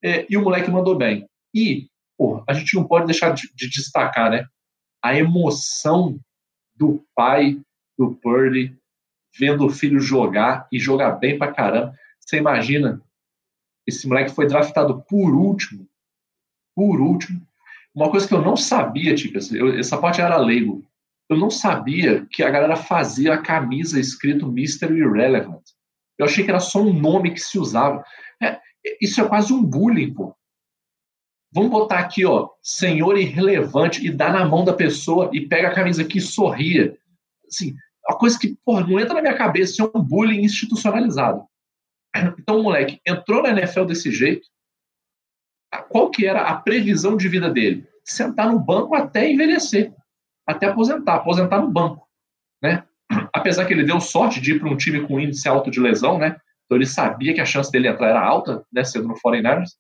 é, 0.02 0.26
e 0.28 0.36
o 0.36 0.42
moleque 0.42 0.70
mandou 0.70 0.96
bem. 0.96 1.28
E, 1.54 1.86
pô, 2.18 2.42
a 2.48 2.52
gente 2.52 2.74
não 2.74 2.84
pode 2.84 3.06
deixar 3.06 3.30
de, 3.30 3.48
de 3.54 3.70
destacar, 3.70 4.30
né? 4.30 4.44
A 5.02 5.16
emoção 5.16 6.18
do 6.74 7.06
pai 7.14 7.60
do 7.96 8.16
Purdy 8.16 8.76
vendo 9.38 9.64
o 9.64 9.70
filho 9.70 10.00
jogar 10.00 10.66
e 10.72 10.78
jogar 10.78 11.12
bem 11.12 11.38
pra 11.38 11.52
caramba. 11.52 11.94
Você 12.18 12.36
imagina, 12.36 13.00
esse 13.86 14.06
moleque 14.08 14.34
foi 14.34 14.48
draftado 14.48 15.02
por 15.08 15.32
último, 15.32 15.88
por 16.74 17.00
último. 17.00 17.40
Uma 17.94 18.10
coisa 18.10 18.26
que 18.26 18.34
eu 18.34 18.42
não 18.42 18.56
sabia, 18.56 19.14
Ticas, 19.14 19.52
essa 19.78 19.96
parte 19.96 20.20
era 20.20 20.36
leigo. 20.36 20.84
Eu 21.28 21.36
não 21.36 21.50
sabia 21.50 22.26
que 22.30 22.42
a 22.42 22.50
galera 22.50 22.76
fazia 22.76 23.34
a 23.34 23.42
camisa 23.42 24.00
escrito 24.00 24.46
Mr. 24.46 24.92
Irrelevant. 24.92 25.62
Eu 26.18 26.26
achei 26.26 26.44
que 26.44 26.50
era 26.50 26.60
só 26.60 26.80
um 26.80 26.92
nome 26.92 27.32
que 27.32 27.40
se 27.40 27.58
usava. 27.58 28.04
É, 28.42 28.60
isso 29.00 29.20
é 29.20 29.28
quase 29.28 29.52
um 29.52 29.62
bullying, 29.62 30.12
pô. 30.12 30.34
Vamos 31.52 31.70
botar 31.70 31.98
aqui, 31.98 32.26
ó, 32.26 32.50
senhor 32.62 33.16
irrelevante 33.18 34.06
e 34.06 34.10
dá 34.10 34.30
na 34.30 34.44
mão 34.44 34.64
da 34.64 34.72
pessoa 34.72 35.30
e 35.32 35.46
pega 35.46 35.68
a 35.68 35.74
camisa 35.74 36.02
aqui 36.02 36.18
e 36.18 36.22
sorria. 36.22 36.96
Assim, 37.46 37.74
uma 38.06 38.18
coisa 38.18 38.38
que, 38.38 38.56
porra, 38.64 38.86
não 38.86 39.00
entra 39.00 39.14
na 39.14 39.22
minha 39.22 39.36
cabeça, 39.36 39.72
isso 39.72 39.82
é 39.82 39.98
um 39.98 40.02
bullying 40.02 40.42
institucionalizado. 40.42 41.42
Então 42.38 42.60
o 42.60 42.62
moleque 42.62 43.00
entrou 43.06 43.42
na 43.42 43.50
NFL 43.50 43.84
desse 43.84 44.10
jeito. 44.10 44.46
Qual 45.88 46.10
que 46.10 46.26
era 46.26 46.42
a 46.42 46.56
previsão 46.56 47.16
de 47.16 47.28
vida 47.28 47.50
dele? 47.50 47.86
Sentar 48.04 48.50
no 48.50 48.58
banco 48.58 48.94
até 48.94 49.30
envelhecer, 49.30 49.92
até 50.46 50.66
aposentar, 50.66 51.16
aposentar 51.16 51.60
no 51.60 51.70
banco, 51.70 52.06
né? 52.62 52.84
Apesar 53.32 53.66
que 53.66 53.72
ele 53.72 53.84
deu 53.84 54.00
sorte 54.00 54.40
de 54.40 54.52
ir 54.52 54.60
para 54.60 54.68
um 54.68 54.76
time 54.76 55.06
com 55.06 55.20
índice 55.20 55.48
alto 55.48 55.70
de 55.70 55.80
lesão, 55.80 56.18
né? 56.18 56.36
Então 56.64 56.76
ele 56.76 56.86
sabia 56.86 57.34
que 57.34 57.40
a 57.40 57.46
chance 57.46 57.70
dele 57.70 57.88
entrar 57.88 58.08
era 58.08 58.20
alta, 58.20 58.64
né, 58.72 58.84
sendo 58.84 59.08
no 59.08 59.14
49ers. 59.14 59.70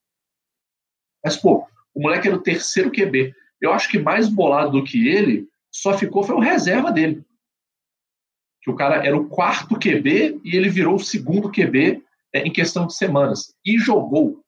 Mas, 1.24 1.36
pô, 1.36 1.66
o 1.94 2.00
moleque 2.00 2.28
era 2.28 2.36
o 2.36 2.42
terceiro 2.42 2.90
QB. 2.90 3.34
Eu 3.60 3.72
acho 3.72 3.88
que 3.88 3.98
mais 3.98 4.28
bolado 4.28 4.72
do 4.72 4.84
que 4.84 5.08
ele, 5.08 5.48
só 5.70 5.96
ficou 5.96 6.22
foi 6.22 6.36
o 6.36 6.40
reserva 6.40 6.92
dele. 6.92 7.24
Que 8.62 8.70
o 8.70 8.76
cara 8.76 9.04
era 9.04 9.16
o 9.16 9.28
quarto 9.28 9.78
QB 9.78 10.40
e 10.44 10.56
ele 10.56 10.68
virou 10.68 10.96
o 10.96 11.00
segundo 11.00 11.50
QB 11.50 12.02
é, 12.34 12.40
em 12.40 12.52
questão 12.52 12.86
de 12.86 12.94
semanas. 12.94 13.54
E 13.64 13.78
jogou. 13.78 14.40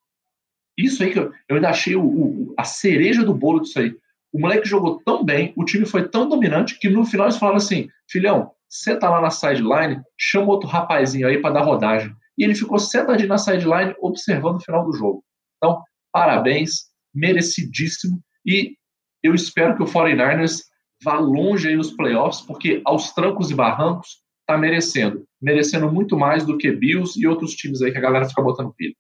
Isso 0.78 1.02
aí 1.02 1.12
que 1.12 1.18
eu, 1.18 1.32
eu 1.48 1.56
ainda 1.56 1.70
achei 1.70 1.96
o, 1.96 2.04
o, 2.04 2.54
a 2.56 2.64
cereja 2.64 3.24
do 3.24 3.34
bolo 3.34 3.60
disso 3.60 3.78
aí. 3.78 3.94
O 4.32 4.40
moleque 4.40 4.68
jogou 4.68 5.00
tão 5.04 5.24
bem, 5.24 5.52
o 5.56 5.64
time 5.64 5.84
foi 5.84 6.08
tão 6.08 6.28
dominante 6.28 6.78
que 6.78 6.88
no 6.88 7.04
final 7.04 7.26
eles 7.26 7.36
falaram 7.36 7.56
assim: 7.56 7.88
filhão, 8.08 8.52
você 8.68 8.96
tá 8.96 9.10
lá 9.10 9.20
na 9.20 9.30
sideline, 9.30 10.00
chama 10.16 10.52
outro 10.52 10.68
rapazinho 10.68 11.26
aí 11.26 11.38
para 11.38 11.54
dar 11.54 11.62
rodagem 11.62 12.14
e 12.40 12.44
ele 12.44 12.54
ficou 12.54 12.78
sentadinho 12.78 13.28
na 13.28 13.36
sideline 13.36 13.94
observando 14.00 14.56
o 14.56 14.64
final 14.64 14.82
do 14.82 14.94
jogo. 14.94 15.22
Então, 15.58 15.82
parabéns, 16.12 16.90
merecidíssimo, 17.14 18.20
e 18.44 18.74
eu 19.22 19.34
espero 19.34 19.76
que 19.76 19.82
o 19.82 19.86
49ers 19.86 20.62
vá 21.02 21.18
longe 21.18 21.68
aí 21.68 21.76
nos 21.76 21.92
playoffs, 21.92 22.40
porque 22.42 22.80
aos 22.84 23.12
trancos 23.12 23.50
e 23.50 23.54
barrancos 23.54 24.22
está 24.40 24.58
merecendo, 24.58 25.24
merecendo 25.40 25.90
muito 25.90 26.16
mais 26.16 26.44
do 26.44 26.58
que 26.58 26.72
Bills 26.72 27.18
e 27.18 27.26
outros 27.26 27.54
times 27.54 27.82
aí 27.82 27.92
que 27.92 27.98
a 27.98 28.02
galera 28.02 28.28
fica 28.28 28.42
botando 28.42 28.74
pilha. 28.74 28.94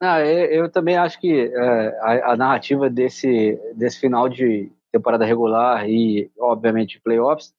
Ah, 0.00 0.20
eu 0.20 0.70
também 0.70 0.96
acho 0.96 1.18
que 1.18 1.32
é, 1.32 1.88
a, 2.00 2.32
a, 2.32 2.36
narrativa 2.36 2.90
desse, 2.90 3.58
desse 3.74 3.98
final 4.00 4.28
de 4.28 4.70
temporada 4.92 5.24
regular 5.24 5.88
e, 5.88 6.30
obviamente, 6.38 7.00
playoffs 7.00 7.54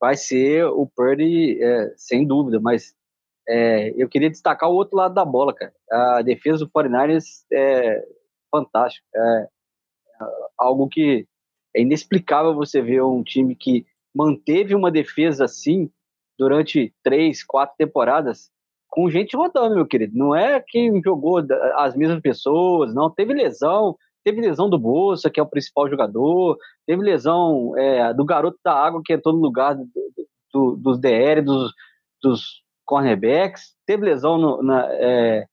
vai 0.00 0.16
ser 0.16 0.64
o 0.64 0.86
Purdy, 0.86 1.62
é, 1.62 1.92
sem 1.96 2.26
dúvida, 2.26 2.58
mas 2.60 2.94
é, 3.48 3.92
eu 3.96 4.08
queria 4.08 4.30
destacar 4.30 4.70
o 4.70 4.74
outro 4.74 4.96
lado 4.96 5.14
da 5.14 5.24
bola, 5.24 5.52
cara. 5.52 5.72
A 5.90 6.22
defesa 6.22 6.64
do 6.64 6.70
49ers 6.70 7.24
é 7.52 8.04
fantástica. 8.50 9.06
É, 9.14 9.20
é 9.20 9.48
algo 10.58 10.88
que 10.88 11.26
é 11.74 11.80
inexplicável 11.80 12.54
você 12.54 12.80
ver 12.80 13.02
um 13.02 13.22
time 13.22 13.54
que 13.56 13.86
manteve 14.14 14.74
uma 14.74 14.90
defesa 14.90 15.44
assim 15.44 15.90
durante 16.38 16.94
três, 17.02 17.42
quatro 17.42 17.74
temporadas 17.76 18.50
com 18.88 19.10
gente 19.10 19.34
rodando, 19.34 19.74
meu 19.74 19.86
querido. 19.86 20.16
Não 20.16 20.36
é 20.36 20.60
que 20.60 21.00
jogou 21.02 21.42
as 21.76 21.96
mesmas 21.96 22.20
pessoas, 22.20 22.94
não. 22.94 23.08
Teve 23.08 23.32
lesão, 23.32 23.96
teve 24.22 24.40
lesão 24.40 24.68
do 24.68 24.78
Bolsa, 24.78 25.30
que 25.30 25.40
é 25.40 25.42
o 25.42 25.48
principal 25.48 25.88
jogador, 25.88 26.58
teve 26.86 27.02
lesão 27.02 27.76
é, 27.78 28.12
do 28.12 28.24
garoto 28.24 28.58
da 28.62 28.74
água, 28.74 29.00
que 29.02 29.14
entrou 29.14 29.34
no 29.34 29.40
lugar 29.40 29.74
do, 29.74 29.88
do, 30.52 30.76
dos 30.76 31.00
DR, 31.00 31.42
dos, 31.42 31.72
dos 32.22 32.61
cornerbacks, 32.84 33.74
teve 33.86 34.04
lesão 34.04 34.38
no, 34.38 34.62
na, 34.62 34.86
é, 34.92 35.46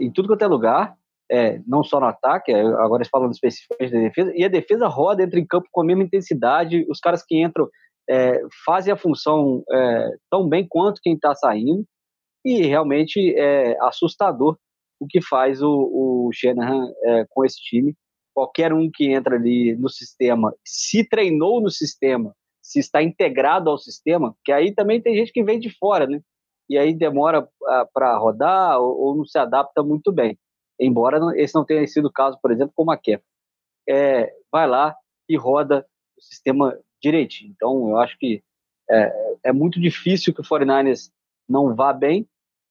em 0.00 0.10
tudo 0.12 0.28
quanto 0.28 0.42
é 0.42 0.46
lugar. 0.46 0.96
é, 1.30 1.60
não 1.66 1.84
só 1.84 2.00
no 2.00 2.06
ataque, 2.06 2.50
é, 2.50 2.60
agora 2.60 3.04
falando 3.10 3.32
especificamente 3.32 3.92
da 3.92 4.00
defesa, 4.00 4.32
e 4.34 4.44
a 4.44 4.48
defesa 4.48 4.88
roda, 4.88 5.22
entra 5.22 5.38
em 5.38 5.46
campo 5.46 5.68
com 5.70 5.82
a 5.82 5.84
mesma 5.84 6.02
intensidade, 6.02 6.84
os 6.90 6.98
caras 6.98 7.22
que 7.24 7.40
entram 7.40 7.68
é, 8.08 8.42
fazem 8.64 8.92
a 8.92 8.96
função 8.96 9.62
é, 9.70 10.10
tão 10.28 10.48
bem 10.48 10.66
quanto 10.68 11.00
quem 11.00 11.14
está 11.14 11.32
saindo, 11.34 11.84
e 12.44 12.62
realmente 12.62 13.34
é 13.38 13.76
assustador 13.80 14.58
o 14.98 15.06
que 15.06 15.22
faz 15.22 15.62
o, 15.62 15.70
o 15.70 16.30
Shanahan 16.32 16.90
é, 17.04 17.26
com 17.30 17.44
esse 17.44 17.60
time. 17.62 17.94
Qualquer 18.34 18.72
um 18.72 18.90
que 18.92 19.12
entra 19.12 19.36
ali 19.36 19.76
no 19.76 19.88
sistema, 19.88 20.52
se 20.64 21.08
treinou 21.08 21.60
no 21.60 21.70
sistema, 21.70 22.34
se 22.60 22.80
está 22.80 23.02
integrado 23.02 23.70
ao 23.70 23.78
sistema, 23.78 24.34
que 24.44 24.50
aí 24.50 24.74
também 24.74 25.00
tem 25.00 25.14
gente 25.14 25.32
que 25.32 25.44
vem 25.44 25.60
de 25.60 25.70
fora, 25.78 26.06
né? 26.06 26.20
E 26.70 26.78
aí 26.78 26.94
demora 26.94 27.48
para 27.92 28.16
rodar 28.16 28.80
ou, 28.80 28.96
ou, 28.96 29.16
não 29.16 29.24
se 29.24 29.36
adapta 29.36 29.82
muito 29.82 30.12
bem. 30.12 30.38
Embora 30.78 31.18
esse 31.34 31.52
não 31.52 31.64
tenha 31.64 31.84
sido 31.88 32.06
o 32.06 32.12
caso, 32.12 32.38
por 32.40 32.52
exemplo, 32.52 32.72
como 32.76 32.92
a 32.92 32.96
Kef. 32.96 33.20
É, 33.88 34.32
vai 34.52 34.68
lá 34.68 34.94
e 35.28 35.36
roda 35.36 35.84
o 36.16 36.22
sistema 36.22 36.78
direitinho. 37.02 37.50
Então, 37.50 37.90
eu 37.90 37.96
acho 37.96 38.16
que 38.16 38.40
é, 38.88 39.36
é 39.46 39.52
muito 39.52 39.80
difícil 39.80 40.32
que 40.32 40.40
o 40.40 40.44
49ers 40.44 41.10
não 41.48 41.74
vá 41.74 41.92
bem. 41.92 42.24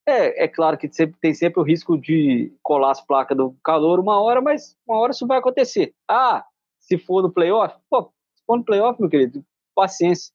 É, 0.07 0.45
é 0.45 0.47
claro 0.47 0.77
que 0.77 0.89
sempre, 0.89 1.19
tem 1.19 1.33
sempre 1.33 1.59
o 1.59 1.63
risco 1.63 1.97
de 1.97 2.55
colar 2.63 2.91
as 2.91 3.05
placas 3.05 3.35
do 3.35 3.53
calor 3.61 3.99
uma 3.99 4.17
hora, 4.21 4.41
mas 4.41 4.77
uma 4.87 4.97
hora 4.97 5.11
isso 5.11 5.27
vai 5.27 5.39
acontecer. 5.39 5.93
Ah, 6.09 6.45
se 6.79 6.97
for 6.97 7.21
no 7.21 7.31
playoff, 7.31 7.75
pô, 7.89 8.13
se 8.33 8.45
for 8.45 8.57
no 8.57 8.63
playoff, 8.63 8.99
meu 8.99 9.09
querido, 9.09 9.43
paciência. 9.75 10.31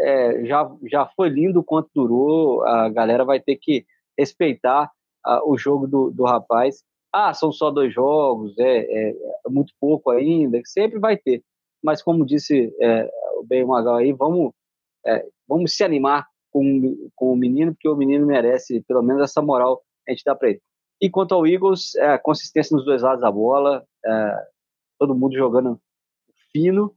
É, 0.00 0.44
já, 0.46 0.70
já 0.90 1.06
foi 1.14 1.28
lindo 1.28 1.62
quanto 1.62 1.90
durou, 1.94 2.62
a 2.64 2.88
galera 2.88 3.24
vai 3.24 3.38
ter 3.38 3.56
que 3.56 3.84
respeitar 4.18 4.90
uh, 5.26 5.50
o 5.50 5.56
jogo 5.58 5.86
do, 5.86 6.10
do 6.10 6.24
rapaz. 6.24 6.82
Ah, 7.12 7.34
são 7.34 7.50
só 7.52 7.70
dois 7.70 7.92
jogos, 7.92 8.56
é, 8.58 8.78
é, 8.78 9.10
é 9.10 9.50
muito 9.50 9.72
pouco 9.80 10.10
ainda, 10.10 10.60
sempre 10.64 10.98
vai 10.98 11.16
ter. 11.16 11.42
Mas 11.82 12.02
como 12.02 12.24
disse 12.24 12.74
é, 12.80 13.10
o 13.36 13.44
Ben 13.44 13.64
Magal 13.64 13.96
aí, 13.96 14.12
vamos, 14.12 14.52
é, 15.04 15.26
vamos 15.48 15.74
se 15.74 15.82
animar 15.82 16.26
com, 16.50 17.10
com 17.16 17.32
o 17.32 17.36
menino, 17.36 17.72
porque 17.72 17.88
o 17.88 17.96
menino 17.96 18.26
merece 18.26 18.82
pelo 18.82 19.02
menos 19.02 19.22
essa 19.22 19.42
moral 19.42 19.82
a 20.06 20.10
gente 20.12 20.24
dá 20.24 20.34
para 20.34 20.50
ele. 20.50 20.60
E 21.00 21.08
quanto 21.08 21.34
ao 21.34 21.46
Eagles, 21.46 21.94
é, 21.96 22.18
consistência 22.18 22.76
nos 22.76 22.84
dois 22.84 23.02
lados 23.02 23.22
da 23.22 23.30
bola, 23.30 23.84
é, 24.04 24.46
todo 24.98 25.14
mundo 25.14 25.34
jogando 25.34 25.80
fino, 26.52 26.94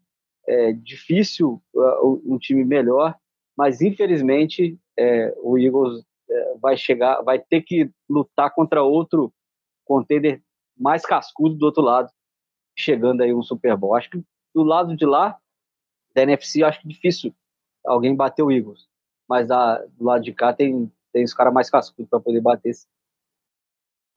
é 0.48 0.74
difícil 0.74 1.62
uh, 1.74 2.22
um 2.26 2.38
time 2.38 2.64
melhor, 2.64 3.16
mas 3.58 3.82
infelizmente 3.82 4.78
é, 4.98 5.34
o 5.38 5.58
Eagles 5.58 6.04
é, 6.30 6.58
vai 6.58 6.76
chegar, 6.76 7.22
vai 7.22 7.40
ter 7.40 7.62
que 7.62 7.90
lutar 8.10 8.54
contra 8.54 8.84
outro 8.84 9.34
contender 9.86 10.42
mais 10.78 11.06
cascudo 11.06 11.56
do 11.56 11.66
outro 11.66 11.84
lado, 11.84 12.10
chegando 12.78 13.22
aí 13.22 13.34
um 13.34 13.44
Super 13.44 13.78
Bowl. 13.78 13.96
Acho 13.96 14.10
que 14.10 14.24
do 14.54 14.64
lado 14.64 14.96
de 14.96 15.06
lá, 15.06 15.38
da 16.16 16.24
NFC, 16.24 16.64
acho 16.64 16.82
que 16.82 16.88
difícil 16.88 17.34
alguém 17.86 18.16
bater 18.16 18.44
o 18.44 18.52
Eagles 18.52 18.88
mas 19.28 19.48
do 19.48 20.04
lado 20.04 20.24
de 20.24 20.34
cá 20.34 20.54
tem, 20.54 20.92
tem 21.12 21.24
os 21.24 21.34
caras 21.34 21.54
mais 21.54 21.70
cascudos 21.70 22.10
para 22.10 22.20
poder 22.20 22.42
bater. 22.42 22.74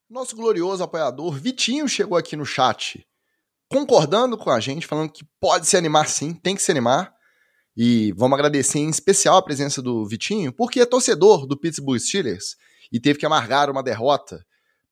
Nosso 0.09 0.37
glorioso 0.37 0.85
apoiador 0.85 1.33
Vitinho 1.33 1.89
chegou 1.89 2.16
aqui 2.16 2.37
no 2.37 2.45
chat 2.45 3.07
concordando 3.69 4.37
com 4.37 4.51
a 4.51 4.61
gente, 4.61 4.87
falando 4.87 5.11
que 5.11 5.25
pode 5.41 5.67
se 5.67 5.77
animar 5.77 6.09
sim, 6.09 6.33
tem 6.35 6.55
que 6.55 6.62
se 6.62 6.71
animar. 6.71 7.14
E 7.77 8.12
vamos 8.12 8.35
agradecer 8.35 8.79
em 8.79 8.89
especial 8.89 9.37
a 9.37 9.43
presença 9.43 9.83
do 9.83 10.07
Vitinho, 10.07 10.53
porque 10.53 10.81
é 10.81 10.87
torcedor 10.87 11.47
do 11.47 11.59
Pittsburgh 11.59 11.99
Steelers 11.99 12.57
e 12.91 12.99
teve 12.99 13.19
que 13.19 13.27
amargar 13.27 13.69
uma 13.71 13.83
derrota 13.83 14.45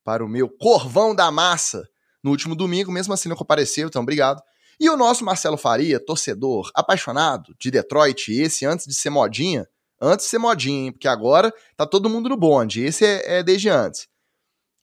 para 0.05 0.25
o 0.25 0.29
meu 0.29 0.49
Corvão 0.49 1.14
da 1.14 1.31
Massa 1.31 1.89
no 2.22 2.31
último 2.31 2.55
domingo, 2.55 2.93
mesmo 2.93 3.14
assim 3.14 3.29
não 3.29 3.37
compareceu, 3.37 3.89
então 3.89 4.03
obrigado. 4.03 4.43
E 4.79 4.91
o 4.91 4.97
nosso 4.97 5.25
Marcelo 5.25 5.57
Faria, 5.57 5.99
torcedor 5.99 6.70
apaixonado 6.75 7.55
de 7.59 7.70
Detroit, 7.70 8.33
esse 8.33 8.66
antes 8.66 8.87
de 8.87 8.95
ser 8.95 9.09
modinha, 9.09 9.66
Antes 10.01 10.27
de 10.27 10.31
ser 10.31 10.39
modinha? 10.39 10.93
Porque 10.93 11.09
agora 11.09 11.53
tá 11.77 11.87
todo 11.87 12.11
mundo 12.11 12.29
no 12.29 12.37
bonde. 12.37 12.85
Esse 12.85 13.05
é, 13.05 13.39
é 13.39 13.43
desde 13.43 13.68
antes. 13.68 14.07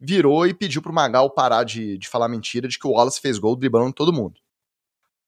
Virou 0.02 0.47
e 0.47 0.54
pediu 0.54 0.82
pro 0.82 0.91
Magal 0.91 1.30
parar 1.30 1.64
de, 1.64 1.97
de 1.97 2.08
falar 2.08 2.28
mentira 2.28 2.68
de 2.68 2.80
que 2.80 2.88
o 2.88 2.91
Wallace 2.91 3.22
fez 3.22 3.38
gol 3.38 3.56
driblando 3.56 3.93
todo 3.93 4.12
mundo. 4.12 4.39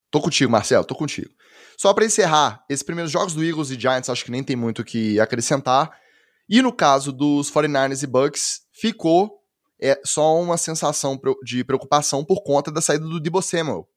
Tô 0.10 0.20
contigo, 0.20 0.52
Marcelo, 0.52 0.84
tô 0.84 0.96
contigo. 0.96 1.30
Só 1.78 1.94
para 1.94 2.06
encerrar, 2.06 2.64
esses 2.68 2.84
primeiros 2.84 3.12
jogos 3.12 3.34
do 3.34 3.44
Eagles 3.44 3.70
e 3.70 3.80
Giants 3.80 4.10
acho 4.10 4.26
que 4.26 4.32
nem 4.32 4.44
tem 4.44 4.56
muito 4.56 4.80
o 4.80 4.86
que 4.86 5.20
acrescentar. 5.20 5.96
E 6.50 6.62
no 6.62 6.74
caso 6.74 7.12
dos 7.12 7.52
49ers 7.52 8.04
e 8.04 8.08
Bucks, 8.08 8.62
ficou 8.72 9.40
é, 9.80 10.00
só 10.04 10.40
uma 10.40 10.58
sensação 10.58 11.20
de 11.44 11.64
preocupação 11.64 12.24
por 12.24 12.44
conta 12.44 12.72
da 12.72 12.82
saída 12.82 13.06
do 13.06 13.20
Debo 13.20 13.42
Samuel. 13.42 13.88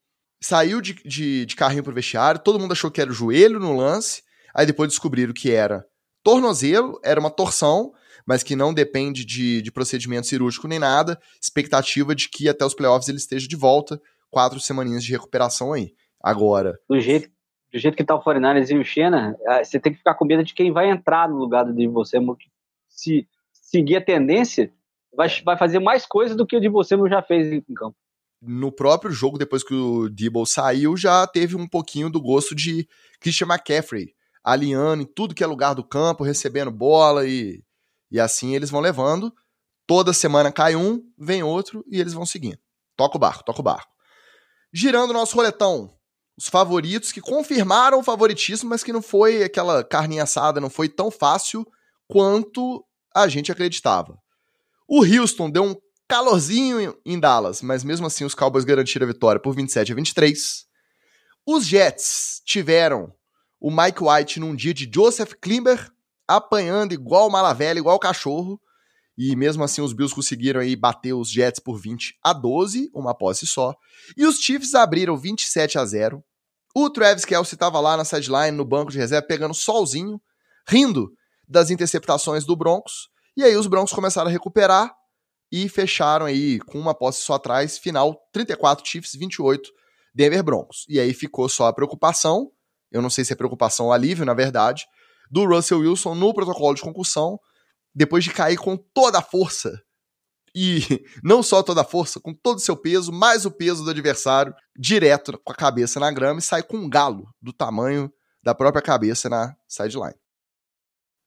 Saiu 0.40 0.80
de, 0.80 0.94
de, 1.04 1.46
de 1.46 1.56
carrinho 1.56 1.82
pro 1.82 1.94
vestiário, 1.94 2.40
todo 2.40 2.58
mundo 2.58 2.72
achou 2.72 2.90
que 2.90 3.00
era 3.00 3.10
o 3.10 3.14
joelho 3.14 3.58
no 3.58 3.76
lance, 3.76 4.22
Aí 4.56 4.64
depois 4.64 4.88
descobriram 4.88 5.34
que 5.34 5.52
era 5.52 5.84
tornozelo, 6.22 6.98
era 7.04 7.20
uma 7.20 7.30
torção, 7.30 7.92
mas 8.26 8.42
que 8.42 8.56
não 8.56 8.74
depende 8.74 9.24
de, 9.24 9.62
de 9.62 9.70
procedimento 9.70 10.26
cirúrgico 10.26 10.66
nem 10.66 10.78
nada. 10.78 11.18
Expectativa 11.40 12.14
de 12.14 12.28
que 12.28 12.48
até 12.48 12.64
os 12.64 12.74
playoffs 12.74 13.08
ele 13.08 13.18
esteja 13.18 13.46
de 13.46 13.56
volta, 13.56 14.00
quatro 14.30 14.58
semaninhas 14.58 15.04
de 15.04 15.12
recuperação 15.12 15.72
aí. 15.72 15.92
Agora. 16.20 16.78
Do 16.88 16.98
jeito, 16.98 17.30
do 17.72 17.78
jeito 17.78 17.96
que 17.96 18.04
tá 18.04 18.16
o 18.16 18.22
Foreigners 18.22 18.70
e 18.70 18.76
o 18.76 18.84
Xena, 18.84 19.36
você 19.62 19.78
tem 19.78 19.92
que 19.92 19.98
ficar 19.98 20.14
com 20.14 20.24
medo 20.24 20.42
de 20.42 20.54
quem 20.54 20.72
vai 20.72 20.90
entrar 20.90 21.28
no 21.28 21.36
lugar 21.36 21.64
do 21.64 21.72
de 21.72 21.86
você. 21.86 22.18
Se 22.88 23.28
seguir 23.52 23.96
a 23.96 24.04
tendência, 24.04 24.72
vai, 25.14 25.28
vai 25.44 25.56
fazer 25.56 25.78
mais 25.78 26.04
coisa 26.04 26.34
do 26.34 26.46
que 26.46 26.56
o 26.56 26.60
de 26.60 26.68
você 26.68 26.96
já 27.08 27.22
fez 27.22 27.52
em 27.52 27.60
campo. 27.74 27.96
No 28.42 28.70
próprio 28.70 29.10
jogo, 29.10 29.38
depois 29.38 29.64
que 29.64 29.74
o 29.74 30.08
Debo 30.10 30.44
saiu, 30.44 30.96
já 30.96 31.26
teve 31.26 31.56
um 31.56 31.66
pouquinho 31.66 32.10
do 32.10 32.20
gosto 32.20 32.54
de 32.54 32.86
Christian 33.20 33.46
McCaffrey 33.46 34.14
alinhando 34.46 35.02
em 35.02 35.06
tudo 35.06 35.34
que 35.34 35.42
é 35.42 35.46
lugar 35.46 35.74
do 35.74 35.82
campo, 35.82 36.22
recebendo 36.22 36.70
bola 36.70 37.26
e, 37.26 37.64
e 38.10 38.20
assim 38.20 38.54
eles 38.54 38.70
vão 38.70 38.80
levando. 38.80 39.32
Toda 39.86 40.12
semana 40.12 40.50
cai 40.50 40.74
um, 40.74 41.02
vem 41.18 41.42
outro 41.42 41.84
e 41.88 42.00
eles 42.00 42.12
vão 42.12 42.26
seguindo. 42.26 42.58
Toca 42.96 43.16
o 43.16 43.20
barco, 43.20 43.44
toca 43.44 43.60
o 43.60 43.64
barco. 43.64 43.92
Girando 44.72 45.10
o 45.10 45.14
nosso 45.14 45.36
roletão, 45.36 45.90
os 46.36 46.48
favoritos 46.48 47.12
que 47.12 47.20
confirmaram 47.20 48.00
o 48.00 48.02
favoritismo, 48.02 48.68
mas 48.68 48.82
que 48.82 48.92
não 48.92 49.00
foi 49.00 49.42
aquela 49.42 49.84
carninha 49.84 50.24
assada, 50.24 50.60
não 50.60 50.68
foi 50.68 50.88
tão 50.88 51.10
fácil 51.10 51.66
quanto 52.08 52.84
a 53.14 53.28
gente 53.28 53.50
acreditava. 53.50 54.18
O 54.88 55.04
Houston 55.04 55.50
deu 55.50 55.64
um 55.64 55.76
calorzinho 56.08 56.96
em 57.04 57.18
Dallas, 57.18 57.62
mas 57.62 57.82
mesmo 57.82 58.06
assim 58.06 58.24
os 58.24 58.34
Cowboys 58.34 58.64
garantiram 58.64 59.04
a 59.04 59.12
vitória 59.12 59.40
por 59.40 59.54
27 59.54 59.92
a 59.92 59.94
23. 59.94 60.66
Os 61.46 61.66
Jets 61.66 62.42
tiveram 62.44 63.12
o 63.60 63.70
Mike 63.70 64.02
White 64.02 64.40
num 64.40 64.54
dia 64.54 64.74
de 64.74 64.90
Joseph 64.92 65.32
Klimber 65.40 65.90
apanhando 66.26 66.92
igual 66.92 67.30
Malavela, 67.30 67.78
igual 67.78 67.98
cachorro. 67.98 68.60
E 69.16 69.34
mesmo 69.34 69.64
assim 69.64 69.80
os 69.80 69.92
Bills 69.92 70.14
conseguiram 70.14 70.60
aí 70.60 70.76
bater 70.76 71.14
os 71.14 71.30
Jets 71.30 71.58
por 71.58 71.78
20 71.78 72.18
a 72.22 72.32
12, 72.32 72.90
uma 72.94 73.14
posse 73.14 73.46
só. 73.46 73.74
E 74.16 74.26
os 74.26 74.38
Chiefs 74.38 74.74
abriram 74.74 75.16
27 75.16 75.78
a 75.78 75.84
0. 75.84 76.22
O 76.74 76.90
Travis 76.90 77.24
Kelsey 77.24 77.54
estava 77.54 77.80
lá 77.80 77.96
na 77.96 78.04
sideline, 78.04 78.54
no 78.54 78.64
banco 78.64 78.90
de 78.90 78.98
reserva, 78.98 79.26
pegando 79.26 79.54
solzinho, 79.54 80.20
rindo 80.68 81.10
das 81.48 81.70
interceptações 81.70 82.44
do 82.44 82.54
Broncos. 82.54 83.08
E 83.34 83.42
aí 83.42 83.56
os 83.56 83.66
Broncos 83.66 83.92
começaram 83.92 84.28
a 84.28 84.32
recuperar 84.32 84.92
e 85.50 85.68
fecharam 85.68 86.26
aí 86.26 86.58
com 86.60 86.78
uma 86.78 86.94
posse 86.94 87.22
só 87.22 87.34
atrás, 87.34 87.78
final 87.78 88.20
34 88.32 88.86
Chiefs, 88.86 89.14
28 89.14 89.70
Denver 90.14 90.42
Broncos. 90.42 90.84
E 90.88 91.00
aí 91.00 91.14
ficou 91.14 91.48
só 91.48 91.68
a 91.68 91.72
preocupação 91.72 92.50
eu 92.90 93.02
não 93.02 93.10
sei 93.10 93.24
se 93.24 93.32
é 93.32 93.36
preocupação 93.36 93.86
ou 93.86 93.92
alívio, 93.92 94.24
na 94.24 94.34
verdade, 94.34 94.86
do 95.30 95.44
Russell 95.44 95.80
Wilson 95.80 96.14
no 96.14 96.32
protocolo 96.32 96.74
de 96.74 96.82
concussão, 96.82 97.38
depois 97.94 98.24
de 98.24 98.32
cair 98.32 98.56
com 98.56 98.76
toda 98.76 99.18
a 99.18 99.22
força. 99.22 99.82
E 100.54 100.80
não 101.22 101.42
só 101.42 101.62
toda 101.62 101.82
a 101.82 101.84
força, 101.84 102.20
com 102.20 102.32
todo 102.32 102.56
o 102.56 102.60
seu 102.60 102.76
peso, 102.76 103.12
mais 103.12 103.44
o 103.44 103.50
peso 103.50 103.84
do 103.84 103.90
adversário, 103.90 104.54
direto 104.76 105.38
com 105.44 105.52
a 105.52 105.56
cabeça 105.56 106.00
na 106.00 106.10
grama 106.10 106.38
e 106.38 106.42
sai 106.42 106.62
com 106.62 106.76
um 106.76 106.88
galo 106.88 107.28
do 107.40 107.52
tamanho 107.52 108.10
da 108.42 108.54
própria 108.54 108.82
cabeça 108.82 109.28
na 109.28 109.54
sideline. 109.66 110.14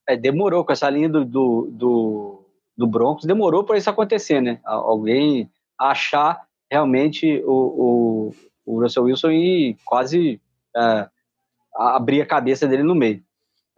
É, 0.08 0.16
demorou 0.16 0.64
com 0.64 0.72
essa 0.72 0.88
linha 0.90 1.08
do, 1.08 1.24
do, 1.24 1.68
do, 1.70 2.46
do 2.76 2.86
Broncos, 2.86 3.24
demorou 3.24 3.62
para 3.62 3.78
isso 3.78 3.90
acontecer, 3.90 4.40
né? 4.40 4.60
Alguém 4.64 5.50
achar 5.78 6.46
realmente 6.70 7.42
o, 7.44 7.52
o, 7.52 8.34
o 8.66 8.80
Russell 8.80 9.04
Wilson 9.04 9.30
e 9.30 9.76
quase 9.84 10.40
é, 10.76 11.08
abrir 11.74 12.22
a 12.22 12.26
cabeça 12.26 12.66
dele 12.66 12.82
no 12.82 12.94
meio. 12.94 13.22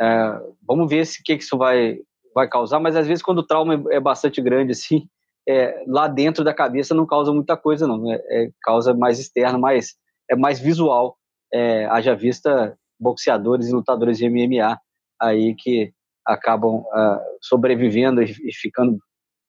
É, 0.03 0.41
vamos 0.67 0.91
ver 0.91 1.05
o 1.05 1.25
que, 1.25 1.37
que 1.37 1.45
isso 1.45 1.57
vai, 1.57 1.99
vai 2.35 2.49
causar, 2.49 2.81
mas 2.81 2.97
às 2.97 3.07
vezes 3.07 3.23
quando 3.23 3.39
o 3.39 3.47
trauma 3.47 3.81
é, 3.91 4.01
bastante 4.01 4.43
grande 4.43 4.73
assim, 4.73 5.07
é, 5.49 5.85
lá 5.87 6.09
dentro 6.09 6.43
da 6.43 6.53
cabeça 6.53 6.93
não 6.93 7.07
causa 7.07 7.33
muita 7.33 7.57
coisa 7.57 7.87
não, 7.87 8.13
é, 8.13 8.17
é 8.29 8.51
causa 8.63 8.93
mais 8.93 9.21
externo, 9.21 9.61
mais, 9.61 9.95
é 10.29 10.35
mais 10.35 10.59
visual, 10.59 11.17
é, 11.53 11.85
haja 11.87 12.17
vista 12.17 12.77
boxeadores 12.99 13.69
e 13.69 13.73
lutadores 13.73 14.19
de 14.19 14.29
MMA 14.29 14.77
aí 15.21 15.55
que 15.55 15.93
acabam 16.27 16.81
uh, 16.81 17.21
sobrevivendo 17.41 18.23
e, 18.23 18.31
e 18.45 18.53
ficando 18.53 18.99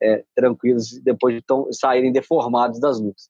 é, 0.01 0.24
tranquilos 0.36 0.99
depois 1.04 1.36
de 1.36 1.41
tão, 1.41 1.72
saírem 1.72 2.12
deformados 2.12 2.80
das 2.80 2.99
lutas. 2.99 3.30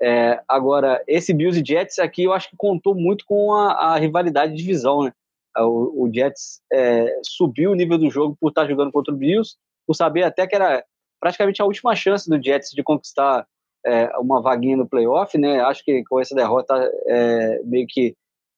É, 0.00 0.42
agora, 0.48 1.02
esse 1.06 1.32
Bills 1.32 1.60
e 1.60 1.64
Jets 1.64 1.98
aqui 1.98 2.24
eu 2.24 2.32
acho 2.32 2.50
que 2.50 2.56
contou 2.56 2.94
muito 2.94 3.24
com 3.26 3.52
a, 3.52 3.94
a 3.94 3.96
rivalidade 3.96 4.52
de 4.52 4.58
divisão, 4.58 5.02
né? 5.02 5.12
O, 5.58 6.04
o 6.04 6.10
Jets 6.12 6.60
é, 6.72 7.20
subiu 7.22 7.72
o 7.72 7.74
nível 7.74 7.98
do 7.98 8.10
jogo 8.10 8.36
por 8.40 8.48
estar 8.48 8.66
jogando 8.66 8.92
contra 8.92 9.12
o 9.12 9.16
Bills, 9.16 9.56
por 9.86 9.94
saber 9.94 10.22
até 10.22 10.46
que 10.46 10.54
era 10.54 10.84
praticamente 11.20 11.60
a 11.60 11.64
última 11.64 11.94
chance 11.94 12.28
do 12.28 12.42
Jets 12.42 12.70
de 12.70 12.82
conquistar 12.82 13.46
é, 13.84 14.16
uma 14.18 14.40
vaguinha 14.40 14.76
no 14.76 14.88
playoff, 14.88 15.36
né? 15.36 15.60
Acho 15.60 15.84
que 15.84 16.02
com 16.04 16.20
essa 16.20 16.34
derrota 16.34 16.74
é, 17.06 17.62
meio 17.64 17.86
que 17.88 18.14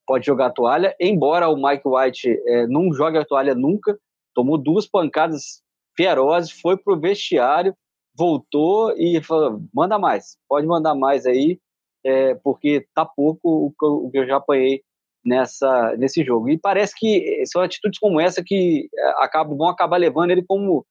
pode 0.06 0.26
jogar 0.26 0.46
a 0.46 0.52
toalha, 0.52 0.94
embora 1.00 1.48
o 1.48 1.56
Mike 1.56 1.86
White 1.86 2.28
é, 2.46 2.66
não 2.66 2.92
jogue 2.92 3.18
a 3.18 3.24
toalha 3.24 3.54
nunca, 3.54 3.98
tomou 4.34 4.58
duas 4.58 4.86
pancadas 4.86 5.62
ferozes, 5.96 6.50
foi 6.50 6.76
pro 6.76 7.00
vestiário, 7.00 7.74
voltou 8.16 8.94
e 8.96 9.20
falou: 9.22 9.62
manda 9.74 9.98
mais, 9.98 10.36
pode 10.48 10.66
mandar 10.66 10.94
mais 10.94 11.24
aí, 11.26 11.58
é, 12.04 12.34
porque 12.36 12.86
tá 12.94 13.04
pouco 13.04 13.74
o 13.76 14.10
que 14.10 14.18
eu 14.18 14.26
já 14.26 14.36
apanhei 14.36 14.82
nessa, 15.24 15.96
nesse 15.96 16.24
jogo. 16.24 16.48
E 16.50 16.58
parece 16.58 16.94
que 16.96 17.44
são 17.46 17.62
atitudes 17.62 17.98
como 17.98 18.20
essa 18.20 18.42
que 18.44 18.88
é, 18.96 19.08
acabam, 19.24 19.56
vão 19.56 19.68
acabar 19.68 19.96
levando 19.96 20.30
ele 20.30 20.44
como 20.46 20.84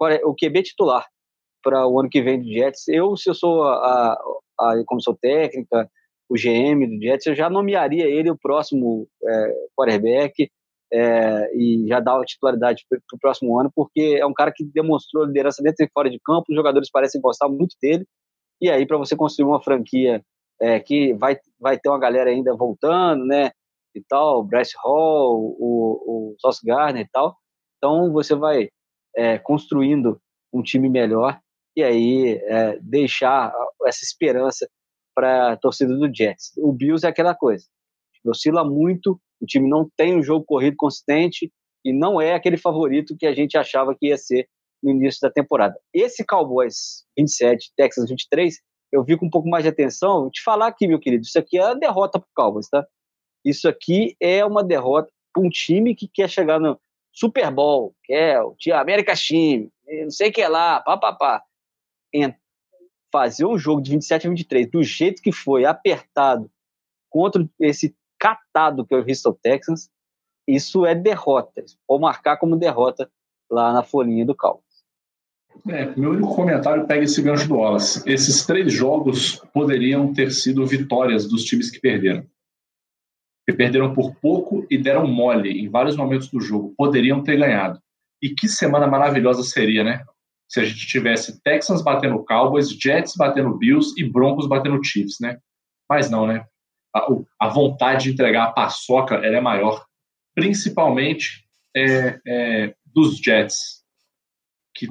o 0.00 0.34
QB 0.34 0.62
titular 0.62 1.06
para 1.62 1.86
o 1.86 2.00
ano 2.00 2.08
que 2.08 2.22
vem 2.22 2.40
do 2.40 2.50
Jets. 2.50 2.88
Eu, 2.88 3.16
se 3.16 3.28
eu 3.28 3.34
sou 3.34 3.64
a, 3.64 4.14
a, 4.58 4.72
a 4.72 4.84
como 4.86 5.02
sou 5.02 5.14
técnica, 5.14 5.90
o 6.28 6.34
GM 6.34 6.86
do 6.86 7.02
Jets, 7.02 7.26
eu 7.26 7.34
já 7.34 7.50
nomearia 7.50 8.06
ele 8.06 8.30
o 8.30 8.38
próximo 8.38 9.08
é, 9.26 9.54
quarterback 9.76 10.50
é, 10.92 11.50
e 11.54 11.86
já 11.88 12.00
dá 12.00 12.16
a 12.16 12.24
titularidade 12.24 12.84
para 12.88 12.98
o 13.12 13.18
próximo 13.20 13.58
ano, 13.58 13.70
porque 13.74 14.16
é 14.18 14.26
um 14.26 14.32
cara 14.32 14.52
que 14.54 14.64
demonstrou 14.64 15.24
liderança 15.24 15.62
dentro 15.62 15.84
e 15.84 15.90
fora 15.92 16.10
de 16.10 16.18
campo, 16.24 16.46
os 16.48 16.56
jogadores 16.56 16.90
parecem 16.90 17.20
gostar 17.20 17.48
muito 17.48 17.76
dele, 17.80 18.06
e 18.60 18.70
aí 18.70 18.86
para 18.86 18.96
você 18.96 19.16
construir 19.16 19.46
uma 19.46 19.62
franquia 19.62 20.22
é, 20.60 20.80
que 20.80 21.14
vai, 21.14 21.36
vai 21.58 21.78
ter 21.78 21.88
uma 21.88 21.98
galera 21.98 22.30
ainda 22.30 22.54
voltando, 22.54 23.24
né, 23.24 23.50
e 23.94 24.02
tal, 24.02 24.40
o 24.40 24.44
Bryce 24.44 24.74
Hall, 24.82 25.56
o, 25.58 26.32
o 26.32 26.36
Sauce 26.40 26.64
Gardner 26.64 27.04
e 27.04 27.08
tal, 27.10 27.36
então 27.76 28.12
você 28.12 28.34
vai 28.34 28.68
é, 29.16 29.38
construindo 29.38 30.20
um 30.52 30.62
time 30.62 30.88
melhor 30.88 31.40
e 31.76 31.82
aí 31.82 32.40
é, 32.44 32.78
deixar 32.80 33.52
essa 33.86 34.04
esperança 34.04 34.68
para 35.14 35.52
a 35.52 35.56
torcida 35.56 35.96
do 35.96 36.12
Jets. 36.14 36.52
O 36.58 36.72
Bills 36.72 37.06
é 37.06 37.10
aquela 37.10 37.34
coisa, 37.34 37.64
oscila 38.26 38.64
muito, 38.64 39.20
o 39.40 39.46
time 39.46 39.68
não 39.68 39.88
tem 39.96 40.16
um 40.16 40.22
jogo 40.22 40.44
corrido 40.44 40.76
consistente 40.76 41.50
e 41.84 41.92
não 41.92 42.20
é 42.20 42.34
aquele 42.34 42.56
favorito 42.56 43.16
que 43.18 43.26
a 43.26 43.34
gente 43.34 43.56
achava 43.56 43.94
que 43.98 44.08
ia 44.08 44.16
ser 44.16 44.46
no 44.82 44.90
início 44.90 45.20
da 45.22 45.30
temporada. 45.30 45.78
Esse 45.94 46.24
Cowboys 46.24 47.04
27, 47.18 47.72
Texas 47.76 48.08
23, 48.08 48.56
eu 48.92 49.04
vi 49.04 49.16
com 49.16 49.26
um 49.26 49.30
pouco 49.30 49.48
mais 49.48 49.64
de 49.64 49.70
atenção. 49.70 50.22
Vou 50.22 50.30
te 50.30 50.42
falar 50.42 50.66
aqui, 50.66 50.86
meu 50.86 50.98
querido, 50.98 51.22
isso 51.22 51.38
aqui 51.38 51.58
é 51.58 51.62
a 51.62 51.74
derrota 51.74 52.18
para 52.18 52.26
o 52.26 52.34
Cowboys, 52.34 52.68
tá? 52.68 52.86
Isso 53.44 53.68
aqui 53.68 54.16
é 54.20 54.44
uma 54.44 54.62
derrota 54.62 55.10
para 55.32 55.42
um 55.42 55.48
time 55.48 55.94
que 55.94 56.08
quer 56.08 56.28
chegar 56.28 56.58
no 56.58 56.78
Super 57.12 57.50
Bowl, 57.50 57.94
quer 58.04 58.40
o 58.42 58.56
América 58.74 59.14
Time, 59.14 59.70
não 60.02 60.10
sei 60.10 60.30
o 60.30 60.32
que 60.32 60.46
lá, 60.46 60.80
papapá 60.80 61.42
fazer 63.12 63.44
um 63.44 63.58
jogo 63.58 63.82
de 63.82 63.90
27 63.90 64.26
a 64.26 64.30
23 64.30 64.70
do 64.70 64.82
jeito 64.82 65.22
que 65.22 65.32
foi, 65.32 65.64
apertado, 65.64 66.50
contra 67.08 67.46
esse 67.58 67.94
catado 68.18 68.86
que 68.86 68.94
é 68.94 68.98
o 68.98 69.06
Houston 69.06 69.32
Texans, 69.42 69.90
isso 70.46 70.86
é 70.86 70.94
derrota. 70.94 71.64
Ou 71.88 71.98
marcar 71.98 72.36
como 72.36 72.56
derrota 72.56 73.10
lá 73.50 73.72
na 73.72 73.82
folhinha 73.82 74.24
do 74.24 74.34
Cal. 74.34 74.62
É, 75.68 75.94
meu 75.96 76.10
único 76.10 76.34
comentário 76.34 76.86
pega 76.86 77.04
esse 77.04 77.20
gancho 77.20 77.48
do 77.48 77.56
Wallace. 77.56 78.02
Esses 78.06 78.46
três 78.46 78.72
jogos 78.72 79.36
poderiam 79.52 80.12
ter 80.12 80.30
sido 80.30 80.64
vitórias 80.66 81.26
dos 81.26 81.44
times 81.44 81.70
que 81.70 81.80
perderam. 81.80 82.24
Que 83.46 83.54
perderam 83.54 83.94
por 83.94 84.14
pouco 84.16 84.66
e 84.70 84.78
deram 84.78 85.06
mole 85.06 85.50
em 85.60 85.68
vários 85.68 85.96
momentos 85.96 86.28
do 86.28 86.40
jogo. 86.40 86.74
Poderiam 86.76 87.22
ter 87.22 87.36
ganhado. 87.36 87.80
E 88.22 88.30
que 88.30 88.48
semana 88.48 88.86
maravilhosa 88.86 89.42
seria, 89.42 89.82
né? 89.82 90.04
se 90.50 90.58
a 90.58 90.64
gente 90.64 90.84
tivesse 90.84 91.40
Texans 91.42 91.80
batendo 91.80 92.24
Cowboys, 92.24 92.70
Jets 92.70 93.14
batendo 93.16 93.56
Bills 93.56 93.94
e 93.96 94.02
Broncos 94.04 94.48
batendo 94.48 94.82
Chiefs, 94.82 95.18
né? 95.20 95.38
Mas 95.88 96.10
não, 96.10 96.26
né? 96.26 96.44
A, 96.94 97.06
a 97.38 97.48
vontade 97.48 98.04
de 98.04 98.10
entregar 98.10 98.44
a 98.44 98.52
paçoca 98.52 99.14
ela 99.14 99.36
é 99.36 99.40
maior, 99.40 99.86
principalmente 100.34 101.44
é, 101.74 102.20
é, 102.26 102.74
dos 102.84 103.18
Jets. 103.18 103.84
Que 104.74 104.88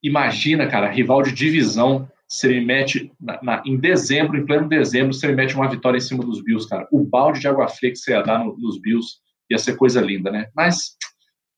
imagina, 0.00 0.68
cara, 0.68 0.88
rival 0.88 1.22
de 1.22 1.32
divisão, 1.32 2.08
se 2.34 2.48
ele 2.48 2.64
mete 2.64 3.12
na, 3.20 3.40
na, 3.40 3.62
em 3.64 3.78
dezembro, 3.78 4.36
em 4.36 4.44
pleno 4.44 4.68
dezembro, 4.68 5.12
se 5.12 5.24
ele 5.24 5.36
mete 5.36 5.54
uma 5.54 5.68
vitória 5.68 5.98
em 5.98 6.00
cima 6.00 6.24
dos 6.24 6.42
Bills, 6.42 6.68
cara. 6.68 6.88
O 6.90 7.04
balde 7.04 7.38
de 7.38 7.46
água 7.46 7.68
fria 7.68 7.92
que 7.92 7.96
você 7.96 8.10
ia 8.10 8.22
dar 8.22 8.44
no, 8.44 8.56
nos 8.58 8.80
Bills 8.80 9.18
ia 9.48 9.56
ser 9.56 9.76
coisa 9.76 10.00
linda, 10.00 10.32
né? 10.32 10.50
Mas 10.52 10.96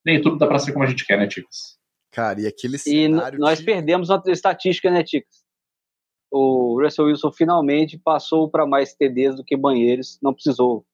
nem 0.05 0.21
tudo 0.21 0.37
dá 0.37 0.47
para 0.47 0.59
ser 0.59 0.73
como 0.73 0.85
a 0.85 0.87
gente 0.87 1.07
quer, 1.07 1.17
né, 1.17 1.27
Ticas? 1.27 1.79
Cara, 2.13 2.43
e 2.43 2.47
aquele 2.47 2.77
cenário. 2.77 3.39
E 3.39 3.41
nós 3.41 3.59
de... 3.59 3.65
perdemos 3.65 4.11
a 4.11 4.23
estatística, 4.27 4.91
né, 4.91 5.03
Ticas? 5.03 5.47
O 6.31 6.79
Russell 6.83 7.07
Wilson 7.07 7.33
finalmente 7.33 7.99
passou 7.99 8.51
para 8.51 8.67
mais 8.67 8.93
TDs 8.93 9.37
do 9.37 9.45
que 9.45 9.57
banheiros, 9.57 10.19
não 10.23 10.35
precisou 10.35 10.85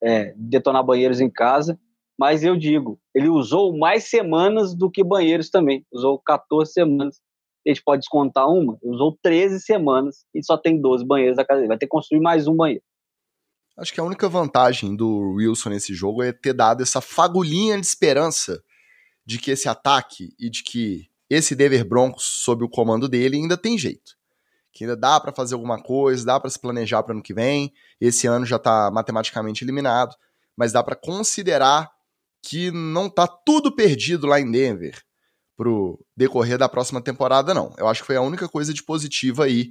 é, 0.00 0.32
detonar 0.36 0.84
banheiros 0.84 1.20
em 1.20 1.28
casa, 1.28 1.76
mas 2.16 2.44
eu 2.44 2.56
digo, 2.56 3.00
ele 3.12 3.28
usou 3.28 3.76
mais 3.76 4.04
semanas 4.04 4.76
do 4.76 4.88
que 4.88 5.02
banheiros 5.02 5.50
também, 5.50 5.84
usou 5.92 6.20
14 6.20 6.72
semanas. 6.72 7.20
A 7.66 7.70
gente 7.70 7.82
pode 7.82 8.00
descontar 8.00 8.48
uma, 8.48 8.76
usou 8.82 9.18
13 9.22 9.60
semanas 9.60 10.24
e 10.34 10.44
só 10.44 10.56
tem 10.56 10.80
12 10.80 11.04
banheiros 11.04 11.38
a 11.38 11.44
casa 11.44 11.66
vai 11.66 11.78
ter 11.78 11.86
que 11.86 11.90
construir 11.90 12.20
mais 12.20 12.46
um 12.46 12.54
banheiro. 12.54 12.82
Acho 13.76 13.92
que 13.92 14.00
a 14.00 14.04
única 14.04 14.28
vantagem 14.28 14.94
do 14.94 15.32
Wilson 15.32 15.70
nesse 15.70 15.94
jogo 15.94 16.22
é 16.22 16.32
ter 16.32 16.52
dado 16.52 16.82
essa 16.82 17.00
fagulhinha 17.00 17.80
de 17.80 17.86
esperança 17.86 18.62
de 19.26 19.38
que 19.38 19.50
esse 19.50 19.68
ataque 19.68 20.32
e 20.38 20.48
de 20.48 20.62
que 20.62 21.08
esse 21.28 21.56
Denver 21.56 21.84
Broncos, 21.84 22.24
sob 22.24 22.62
o 22.62 22.68
comando 22.68 23.08
dele, 23.08 23.36
ainda 23.36 23.56
tem 23.56 23.76
jeito. 23.76 24.12
Que 24.72 24.84
ainda 24.84 24.96
dá 24.96 25.18
para 25.18 25.32
fazer 25.32 25.54
alguma 25.54 25.82
coisa, 25.82 26.24
dá 26.24 26.38
para 26.38 26.50
se 26.50 26.60
planejar 26.60 27.02
para 27.02 27.14
ano 27.14 27.22
que 27.22 27.34
vem. 27.34 27.72
Esse 28.00 28.26
ano 28.26 28.46
já 28.46 28.56
está 28.56 28.90
matematicamente 28.92 29.64
eliminado, 29.64 30.14
mas 30.56 30.70
dá 30.70 30.82
para 30.82 30.94
considerar 30.94 31.90
que 32.42 32.70
não 32.70 33.08
tá 33.08 33.26
tudo 33.26 33.74
perdido 33.74 34.26
lá 34.26 34.38
em 34.38 34.50
Denver 34.50 35.02
pro 35.56 35.98
decorrer 36.16 36.58
da 36.58 36.68
próxima 36.68 37.00
temporada, 37.00 37.54
não. 37.54 37.72
Eu 37.78 37.86
acho 37.88 38.02
que 38.02 38.06
foi 38.06 38.16
a 38.16 38.22
única 38.22 38.48
coisa 38.48 38.72
de 38.72 38.82
positiva 38.82 39.44
aí 39.44 39.68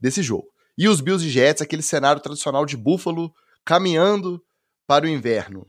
desse 0.00 0.22
jogo. 0.22 0.48
E 0.78 0.88
os 0.88 1.00
Bills 1.00 1.26
e 1.26 1.30
Jets, 1.30 1.62
aquele 1.62 1.82
cenário 1.82 2.20
tradicional 2.20 2.66
de 2.66 2.76
Buffalo 2.76 3.32
caminhando 3.64 4.42
para 4.86 5.06
o 5.06 5.08
inverno. 5.08 5.66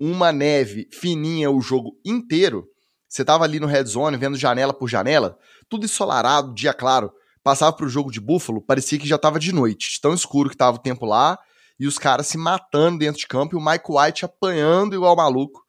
Uma 0.00 0.32
neve 0.32 0.88
fininha 0.92 1.50
o 1.50 1.60
jogo 1.60 1.92
inteiro 2.04 2.66
você 3.08 3.24
tava 3.24 3.44
ali 3.44 3.58
no 3.58 3.66
red 3.66 3.84
zone, 3.84 4.16
vendo 4.18 4.36
janela 4.36 4.74
por 4.74 4.88
janela, 4.88 5.38
tudo 5.68 5.86
ensolarado, 5.86 6.54
dia 6.54 6.74
claro. 6.74 7.10
Passava 7.42 7.72
pro 7.72 7.88
jogo 7.88 8.10
de 8.12 8.20
Buffalo, 8.20 8.60
parecia 8.60 8.98
que 8.98 9.08
já 9.08 9.16
tava 9.16 9.38
de 9.40 9.52
noite, 9.52 9.98
tão 10.02 10.12
escuro 10.12 10.50
que 10.50 10.56
tava 10.56 10.76
o 10.76 10.80
tempo 10.80 11.06
lá, 11.06 11.38
e 11.80 11.86
os 11.86 11.98
caras 11.98 12.26
se 12.26 12.36
matando 12.36 12.98
dentro 12.98 13.18
de 13.18 13.26
campo 13.26 13.56
e 13.56 13.58
o 13.58 13.64
Mike 13.64 13.86
White 13.88 14.24
apanhando 14.24 14.94
igual 14.94 15.16
maluco. 15.16 15.62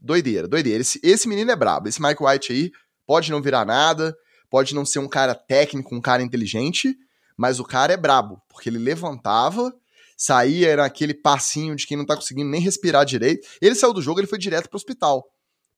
Doideira, 0.00 0.46
doideira. 0.46 0.80
Esse, 0.80 1.00
esse 1.02 1.26
menino 1.26 1.50
é 1.50 1.56
brabo. 1.56 1.88
Esse 1.88 2.00
Mike 2.00 2.22
White 2.22 2.52
aí 2.52 2.70
pode 3.06 3.30
não 3.30 3.40
virar 3.40 3.64
nada, 3.64 4.16
pode 4.50 4.74
não 4.74 4.84
ser 4.84 4.98
um 4.98 5.08
cara 5.08 5.34
técnico, 5.34 5.94
um 5.94 6.00
cara 6.00 6.22
inteligente, 6.22 6.96
mas 7.36 7.60
o 7.60 7.64
cara 7.64 7.92
é 7.92 7.96
brabo, 7.96 8.40
porque 8.48 8.68
ele 8.68 8.78
levantava, 8.78 9.72
saía 10.16 10.76
naquele 10.76 11.14
passinho 11.14 11.76
de 11.76 11.86
quem 11.86 11.96
não 11.96 12.06
tá 12.06 12.16
conseguindo 12.16 12.50
nem 12.50 12.60
respirar 12.60 13.04
direito. 13.04 13.46
Ele 13.60 13.74
saiu 13.74 13.92
do 13.92 14.02
jogo, 14.02 14.20
ele 14.20 14.26
foi 14.26 14.38
direto 14.38 14.68
pro 14.68 14.76
hospital 14.76 15.24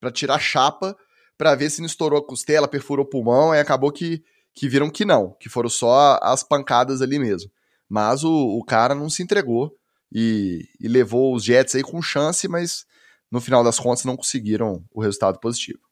para 0.01 0.13
tirar 0.13 0.39
chapa 0.39 0.97
para 1.37 1.55
ver 1.55 1.71
se 1.71 1.81
não 1.81 1.87
estourou 1.87 2.19
a 2.19 2.27
costela, 2.27 2.67
perfurou 2.67 3.05
o 3.05 3.09
pulmão, 3.09 3.55
e 3.55 3.61
acabou 3.61 3.93
que, 3.93 4.23
que 4.55 4.69
viram 4.69 4.91
que 4.91 5.05
não, 5.05 5.37
que 5.39 5.49
foram 5.49 5.69
só 5.69 6.19
as 6.21 6.43
pancadas 6.43 7.01
ali 7.01 7.19
mesmo. 7.19 7.51
Mas 7.89 8.25
o, 8.25 8.31
o 8.31 8.65
cara 8.65 8.95
não 8.95 9.09
se 9.09 9.23
entregou 9.23 9.73
e, 10.13 10.69
e 10.81 10.89
levou 10.89 11.35
os 11.35 11.45
Jets 11.45 11.77
aí 11.77 11.83
com 11.83 12.03
chance, 12.03 12.49
mas 12.49 12.85
no 13.31 13.41
final 13.41 13.63
das 13.63 13.79
contas 13.79 14.05
não 14.05 14.17
conseguiram 14.17 14.85
o 14.91 15.01
resultado 15.01 15.39
positivo. 15.39 15.88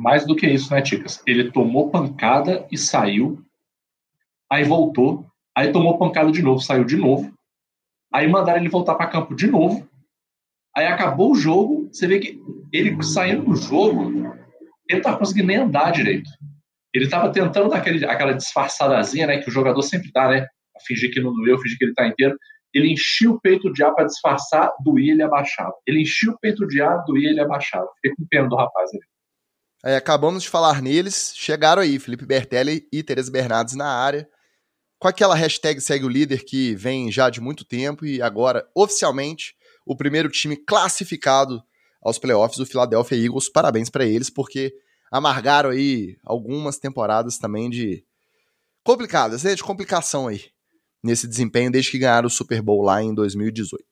Mais 0.00 0.26
do 0.26 0.34
que 0.34 0.46
isso, 0.46 0.72
né, 0.72 0.80
Ticas? 0.80 1.22
Ele 1.26 1.52
tomou 1.52 1.90
pancada 1.90 2.66
e 2.72 2.78
saiu, 2.78 3.44
aí 4.50 4.64
voltou, 4.64 5.26
aí 5.54 5.70
tomou 5.70 5.98
pancada 5.98 6.32
de 6.32 6.40
novo, 6.40 6.58
saiu 6.58 6.84
de 6.84 6.96
novo, 6.96 7.30
aí 8.10 8.26
mandaram 8.26 8.60
ele 8.60 8.70
voltar 8.70 8.94
para 8.94 9.10
campo 9.10 9.34
de 9.34 9.46
novo, 9.46 9.86
aí 10.74 10.86
acabou 10.86 11.32
o 11.32 11.34
jogo, 11.34 11.90
você 11.92 12.06
vê 12.06 12.18
que 12.18 12.40
ele 12.72 12.96
saindo 13.02 13.44
do 13.44 13.54
jogo, 13.54 14.34
ele 14.88 15.02
tava 15.02 15.18
conseguindo 15.18 15.48
nem 15.48 15.58
andar 15.58 15.90
direito. 15.92 16.30
Ele 16.94 17.04
estava 17.04 17.30
tentando 17.30 17.68
dar 17.68 17.76
aquele, 17.76 18.02
aquela 18.06 18.32
disfarçadazinha, 18.32 19.26
né, 19.26 19.36
que 19.36 19.50
o 19.50 19.52
jogador 19.52 19.82
sempre 19.82 20.10
dá, 20.14 20.30
né, 20.30 20.46
fingir 20.86 21.12
que 21.12 21.20
não 21.20 21.34
doeu, 21.34 21.58
fingir 21.58 21.76
que 21.76 21.84
ele 21.84 21.94
tá 21.94 22.06
inteiro. 22.06 22.38
Ele 22.72 22.90
enchia 22.90 23.30
o 23.30 23.38
peito 23.38 23.70
de 23.70 23.84
ar 23.84 23.94
para 23.94 24.06
disfarçar, 24.06 24.72
doía, 24.82 25.12
ele 25.12 25.22
abaixava. 25.22 25.74
Ele 25.86 26.00
enchia 26.00 26.32
o 26.32 26.38
peito 26.38 26.66
de 26.66 26.80
ar, 26.80 27.04
doía, 27.04 27.28
ele 27.28 27.40
abaixava. 27.40 27.86
Fiquei 27.96 28.16
com 28.16 28.26
pena 28.30 28.48
do 28.48 28.56
rapaz 28.56 28.88
ali. 28.94 29.02
É, 29.84 29.96
acabamos 29.96 30.42
de 30.42 30.48
falar 30.48 30.82
neles, 30.82 31.32
chegaram 31.34 31.80
aí 31.80 31.98
Felipe 31.98 32.26
Bertelli 32.26 32.86
e 32.92 33.02
Tereza 33.02 33.30
Bernardes 33.30 33.74
na 33.74 33.86
área, 33.86 34.28
com 34.98 35.08
aquela 35.08 35.34
hashtag 35.34 35.80
segue 35.80 36.04
o 36.04 36.08
líder 36.08 36.44
que 36.44 36.74
vem 36.74 37.10
já 37.10 37.30
de 37.30 37.40
muito 37.40 37.64
tempo 37.64 38.04
e 38.04 38.20
agora, 38.20 38.68
oficialmente, 38.74 39.54
o 39.86 39.96
primeiro 39.96 40.28
time 40.28 40.56
classificado 40.56 41.62
aos 42.02 42.18
playoffs, 42.18 42.58
o 42.58 42.66
Philadelphia 42.66 43.16
Eagles. 43.16 43.50
Parabéns 43.50 43.88
para 43.88 44.04
eles, 44.04 44.28
porque 44.28 44.74
amargaram 45.10 45.70
aí 45.70 46.16
algumas 46.24 46.78
temporadas 46.78 47.38
também 47.38 47.70
de 47.70 48.04
complicadas, 48.84 49.42
né, 49.42 49.54
de 49.54 49.62
complicação 49.62 50.28
aí 50.28 50.44
nesse 51.02 51.26
desempenho 51.26 51.70
desde 51.70 51.90
que 51.90 51.98
ganharam 51.98 52.26
o 52.26 52.30
Super 52.30 52.60
Bowl 52.60 52.82
lá 52.82 53.02
em 53.02 53.14
2018. 53.14 53.82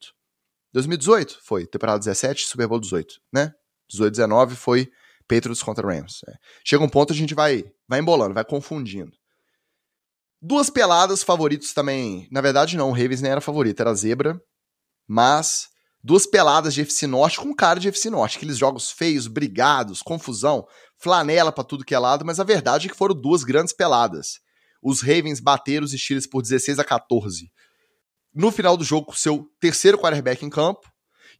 2018 0.71 1.39
foi 1.41 1.65
temporada 1.65 1.99
17, 1.99 2.45
Super 2.45 2.67
Bowl 2.67 2.79
18, 2.79 3.19
né? 3.33 3.53
18, 3.89 4.11
19 4.11 4.55
foi 4.55 4.91
Patriots 5.29 5.61
contra 5.61 5.87
Rams. 5.87 6.21
É. 6.27 6.33
Chega 6.65 6.83
um 6.83 6.89
ponto 6.89 7.13
a 7.13 7.15
gente 7.15 7.35
vai, 7.35 7.63
vai 7.87 7.99
embolando, 7.99 8.33
vai 8.33 8.43
confundindo. 8.43 9.11
Duas 10.41 10.69
peladas 10.69 11.21
favoritos 11.21 11.73
também. 11.73 12.27
Na 12.31 12.41
verdade, 12.41 12.75
não, 12.75 12.89
o 12.89 12.93
Ravens 12.93 13.21
nem 13.21 13.31
era 13.31 13.41
favorito, 13.41 13.79
era 13.79 13.93
zebra. 13.93 14.41
Mas 15.07 15.67
duas 16.03 16.25
peladas 16.25 16.73
de 16.73 16.81
FC 16.81 17.05
Norte 17.05 17.39
com 17.39 17.53
cara 17.53 17.79
de 17.79 17.89
FC 17.89 18.09
Norte. 18.09 18.37
Aqueles 18.37 18.57
jogos 18.57 18.89
feios, 18.89 19.27
brigados, 19.27 20.01
confusão, 20.01 20.65
flanela 20.97 21.51
para 21.51 21.63
tudo 21.63 21.85
que 21.85 21.93
é 21.93 21.99
lado, 21.99 22.25
mas 22.25 22.39
a 22.39 22.43
verdade 22.43 22.87
é 22.87 22.89
que 22.89 22.97
foram 22.97 23.13
duas 23.13 23.43
grandes 23.43 23.73
peladas. 23.73 24.39
Os 24.81 25.01
Ravens 25.01 25.39
bateram 25.39 25.85
os 25.85 25.91
Steelers 25.91 26.25
por 26.25 26.41
16 26.41 26.79
a 26.79 26.83
14. 26.83 27.51
No 28.33 28.51
final 28.51 28.77
do 28.77 28.83
jogo, 28.83 29.07
com 29.07 29.13
seu 29.13 29.45
terceiro 29.59 29.97
quarterback 29.97 30.45
em 30.45 30.49
campo, 30.49 30.89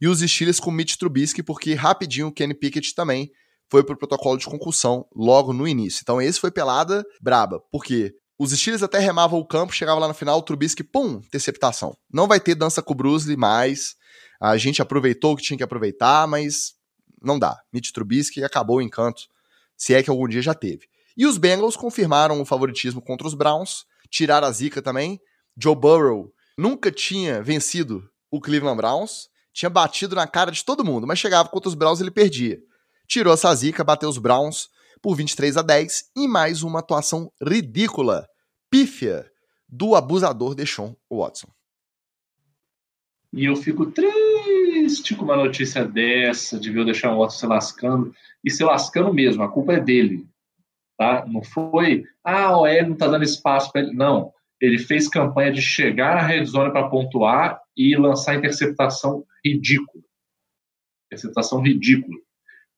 e 0.01 0.07
os 0.07 0.19
Steelers 0.19 0.59
com 0.59 0.71
Mitch 0.71 0.97
Trubisky, 0.97 1.41
porque 1.41 1.73
rapidinho 1.73 2.27
o 2.27 2.31
Kenny 2.31 2.53
Pickett 2.53 2.93
também 2.93 3.31
foi 3.69 3.83
pro 3.83 3.97
protocolo 3.97 4.37
de 4.37 4.45
concussão 4.45 5.05
logo 5.15 5.53
no 5.53 5.67
início. 5.67 6.01
Então 6.01 6.21
esse 6.21 6.39
foi 6.39 6.51
pelada 6.51 7.05
braba, 7.21 7.59
porque 7.71 8.13
os 8.37 8.51
Steelers 8.51 8.81
até 8.81 8.99
remavam 8.99 9.39
o 9.39 9.45
campo, 9.45 9.73
chegava 9.73 9.99
lá 9.99 10.07
no 10.07 10.13
final, 10.13 10.39
o 10.39 10.41
Trubisky, 10.41 10.83
pum, 10.83 11.17
interceptação. 11.17 11.95
Não 12.11 12.27
vai 12.27 12.39
ter 12.39 12.55
dança 12.55 12.81
com 12.81 12.93
o 12.93 12.95
Bruce 12.95 13.35
mais. 13.35 13.95
A 14.41 14.57
gente 14.57 14.81
aproveitou 14.81 15.33
o 15.33 15.35
que 15.35 15.43
tinha 15.43 15.57
que 15.57 15.63
aproveitar, 15.63 16.25
mas 16.25 16.73
não 17.21 17.37
dá. 17.37 17.59
Mitch 17.71 17.91
Trubisky 17.91 18.43
acabou 18.43 18.77
o 18.77 18.81
encanto, 18.81 19.23
se 19.75 19.93
é 19.93 20.01
que 20.01 20.09
algum 20.09 20.27
dia 20.27 20.41
já 20.41 20.53
teve. 20.53 20.87
E 21.17 21.25
os 21.25 21.37
Bengals 21.37 21.75
confirmaram 21.75 22.41
o 22.41 22.45
favoritismo 22.45 23.01
contra 23.01 23.27
os 23.27 23.33
Browns, 23.33 23.85
tiraram 24.09 24.47
a 24.47 24.51
zica 24.51 24.81
também. 24.81 25.19
Joe 25.61 25.75
Burrow 25.75 26.31
nunca 26.57 26.89
tinha 26.91 27.43
vencido 27.43 28.09
o 28.31 28.39
Cleveland 28.39 28.77
Browns, 28.77 29.27
tinha 29.51 29.69
batido 29.69 30.15
na 30.15 30.25
cara 30.25 30.49
de 30.49 30.63
todo 30.63 30.85
mundo, 30.85 31.05
mas 31.05 31.19
chegava 31.19 31.49
contra 31.49 31.67
os 31.67 31.75
Browns 31.75 31.99
ele 31.99 32.11
perdia 32.11 32.57
tirou 33.09 33.33
essa 33.33 33.53
zica, 33.55 33.83
bateu 33.83 34.07
os 34.07 34.19
Browns 34.19 34.69
por 35.01 35.15
23 35.15 35.57
a 35.57 35.61
10 35.63 36.11
e 36.15 36.27
mais 36.27 36.61
uma 36.61 36.79
atuação 36.79 37.31
ridícula, 37.41 38.27
pífia, 38.69 39.25
do 39.67 39.95
abusador 39.95 40.53
Deshaun 40.53 40.95
Watson. 41.11 41.47
E 43.33 43.45
eu 43.45 43.55
fico 43.55 43.91
triste 43.91 45.15
com 45.15 45.25
uma 45.25 45.35
notícia 45.35 45.85
dessa, 45.85 46.59
de 46.59 46.71
ver 46.71 46.81
o 46.81 46.85
Deshaun 46.85 47.17
Watson 47.17 47.37
se 47.39 47.47
lascando, 47.47 48.13
e 48.43 48.51
se 48.51 48.63
lascando 48.63 49.13
mesmo, 49.13 49.41
a 49.41 49.51
culpa 49.51 49.73
é 49.73 49.79
dele. 49.79 50.27
Tá? 50.97 51.25
Não 51.25 51.41
foi, 51.41 52.03
ah, 52.23 52.57
o 52.57 52.61
OL 52.61 52.89
não 52.89 52.95
tá 52.95 53.07
dando 53.07 53.23
espaço 53.23 53.71
para 53.71 53.81
ele. 53.81 53.93
Não, 53.93 54.31
ele 54.61 54.77
fez 54.77 55.07
campanha 55.07 55.51
de 55.51 55.61
chegar 55.61 56.15
na 56.15 56.21
red 56.21 56.45
zone 56.45 56.71
para 56.71 56.89
pontuar 56.89 57.59
e 57.75 57.95
lançar 57.95 58.35
interceptação 58.35 59.25
ridícula. 59.43 60.03
Interceptação 61.07 61.61
ridícula. 61.61 62.19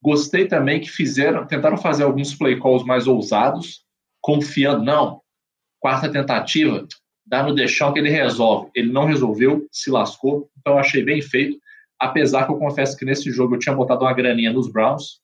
Gostei 0.02 0.48
também 0.48 0.82
que 0.82 0.90
fizeram, 0.90 1.46
tentaram 1.46 1.78
fazer 1.78 2.04
alguns 2.04 2.34
play 2.34 2.60
calls 2.60 2.84
mais 2.84 3.08
ousados, 3.08 3.86
confiando, 4.20 4.84
não, 4.84 5.22
quarta 5.80 6.12
tentativa, 6.12 6.88
dá 7.26 7.44
no 7.44 7.54
deixão 7.54 7.94
que 7.94 8.00
ele 8.00 8.10
resolve. 8.10 8.72
Ele 8.76 8.92
não 8.92 9.06
resolveu, 9.06 9.68
se 9.72 9.92
lascou, 9.92 10.50
então 10.60 10.78
achei 10.78 11.04
bem 11.04 11.22
feito. 11.22 11.60
Apesar 12.00 12.46
que 12.46 12.52
eu 12.52 12.58
confesso 12.58 12.98
que 12.98 13.06
nesse 13.06 13.32
jogo 13.32 13.56
eu 13.56 13.60
tinha 13.60 13.76
botado 13.76 14.04
uma 14.04 14.14
graninha 14.14 14.52
nos 14.52 14.72
Browns, 14.72 15.22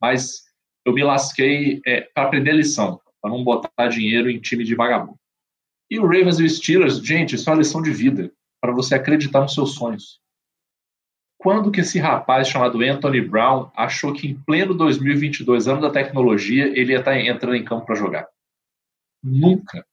mas 0.00 0.44
eu 0.84 0.92
me 0.92 1.02
lasquei 1.02 1.80
é, 1.84 2.02
para 2.02 2.24
aprender 2.24 2.52
lição, 2.52 3.00
para 3.20 3.30
não 3.30 3.42
botar 3.42 3.88
dinheiro 3.88 4.30
em 4.30 4.40
time 4.40 4.62
de 4.62 4.76
vagabundo. 4.76 5.18
E 5.90 5.98
o 5.98 6.06
Ravens 6.06 6.38
e 6.38 6.44
o 6.44 6.48
Steelers, 6.48 6.98
gente, 6.98 7.34
isso 7.34 7.50
é 7.50 7.52
uma 7.52 7.58
lição 7.58 7.82
de 7.82 7.92
vida, 7.92 8.32
para 8.60 8.72
você 8.72 8.94
acreditar 8.94 9.40
nos 9.40 9.54
seus 9.54 9.74
sonhos. 9.74 10.21
Quando 11.42 11.72
que 11.72 11.80
esse 11.80 11.98
rapaz 11.98 12.46
chamado 12.46 12.80
Anthony 12.80 13.20
Brown 13.20 13.68
achou 13.76 14.12
que 14.12 14.28
em 14.28 14.34
pleno 14.46 14.74
2022, 14.74 15.66
ano 15.66 15.80
da 15.80 15.90
tecnologia, 15.90 16.66
ele 16.66 16.92
ia 16.92 17.00
estar 17.00 17.12
tá 17.12 17.20
entrando 17.20 17.56
em 17.56 17.64
campo 17.64 17.84
para 17.84 17.96
jogar? 17.96 18.28
Nunca. 19.22 19.84